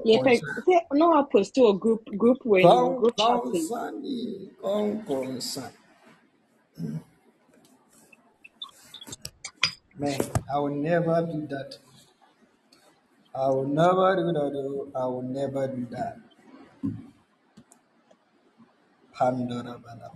Yeah, 0.04 0.18
fact, 0.24 0.44
say, 0.66 0.80
no, 0.92 1.14
I 1.14 1.24
post 1.32 1.54
to 1.56 1.68
a 1.68 1.78
group 1.78 2.04
group 2.16 2.38
Con, 2.62 2.96
group 2.96 3.16
chat. 3.16 3.42
thing. 3.52 3.72
concern, 3.72 4.02
con, 4.62 5.04
concern. 5.04 5.72
Mm. 6.80 7.00
Man, 9.98 10.20
I 10.52 10.58
will 10.60 10.74
never 10.76 11.22
do 11.32 11.46
that. 11.48 11.78
I 13.34 13.48
will 13.50 13.66
never 13.66 14.16
do 14.16 14.32
that. 14.32 14.54
oh. 14.56 14.88
I 14.96 15.06
will 15.06 15.22
never 15.22 15.68
do 15.68 15.86
that. 15.90 16.18
Pandora, 19.14 19.78
bada, 19.84 20.08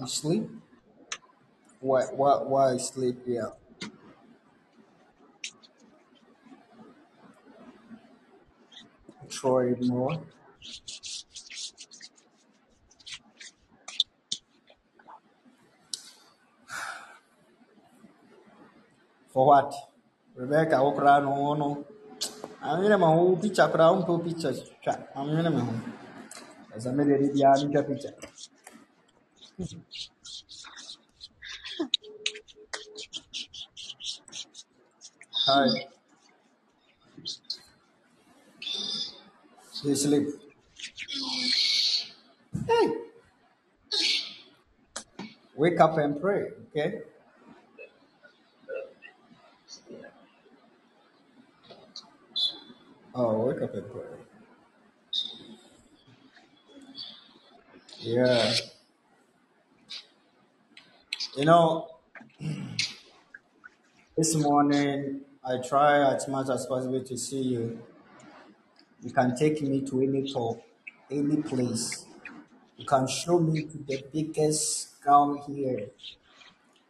You 0.00 0.06
sleep? 0.06 0.50
Why, 1.80 2.04
why, 2.04 2.42
why 2.42 2.76
sleep? 2.76 3.20
Yeah. 3.26 3.50
Troy 9.28 9.74
more. 9.80 10.20
For 19.32 19.46
what? 19.46 19.74
Rebecca, 20.34 20.80
okra 20.80 21.20
no 21.20 21.54
no. 21.54 21.84
I'm 22.62 22.82
in 22.84 23.00
my 23.00 23.06
whole 23.06 23.36
picture, 23.36 23.68
crown 23.68 24.04
po 24.04 24.18
picture. 24.18 24.54
I'm 25.14 25.28
in 25.28 25.52
my 25.52 25.60
home. 25.60 25.92
As 26.74 26.86
I'm 26.86 27.00
in 27.00 27.08
picture. 27.84 28.14
Hi. 29.58 29.66
You 39.84 39.94
sleep. 39.94 40.28
Hey. 42.66 42.94
Wake 45.56 45.80
up 45.80 45.96
and 45.96 46.20
pray, 46.20 46.50
okay? 46.68 47.00
Oh, 53.14 53.46
wake 53.46 53.62
up 53.62 53.74
and 53.74 53.90
pray. 53.90 54.02
Yeah. 58.00 58.54
You 61.36 61.44
know, 61.44 61.86
this 64.16 64.34
morning 64.36 65.20
I 65.44 65.58
try 65.58 66.14
as 66.14 66.26
much 66.28 66.48
as 66.48 66.64
possible 66.64 67.02
to 67.04 67.16
see 67.18 67.42
you. 67.42 67.78
You 69.02 69.10
can 69.10 69.36
take 69.36 69.60
me 69.60 69.82
to 69.82 70.00
any 70.00 70.32
talk, 70.32 70.62
any 71.10 71.42
place. 71.42 72.06
You 72.78 72.86
can 72.86 73.06
show 73.06 73.38
me 73.38 73.64
to 73.64 73.78
the 73.78 74.02
biggest 74.10 74.98
ground 75.02 75.40
here 75.46 75.88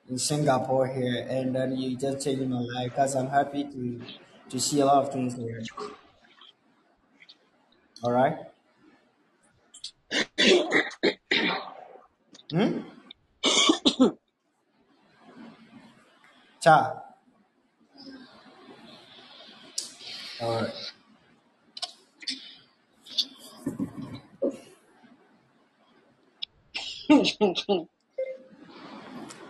in 0.08 0.16
Singapore 0.16 0.86
here, 0.86 1.26
and 1.28 1.54
then 1.54 1.76
you 1.76 1.96
just 1.96 2.24
change 2.24 2.40
my 2.42 2.60
life 2.60 2.90
because 2.90 3.16
I'm 3.16 3.28
happy 3.28 3.64
to 3.64 4.00
to 4.50 4.60
see 4.60 4.78
a 4.78 4.86
lot 4.86 5.04
of 5.04 5.12
things 5.12 5.34
here. 5.34 5.60
All 8.04 8.12
right. 8.12 8.38
Hmm. 12.52 12.95
Cha. 16.66 16.98
All 20.42 20.62
right. 20.62 20.74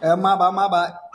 Eh, 0.02 0.16
maba, 0.16 0.52
maba. 0.52 1.05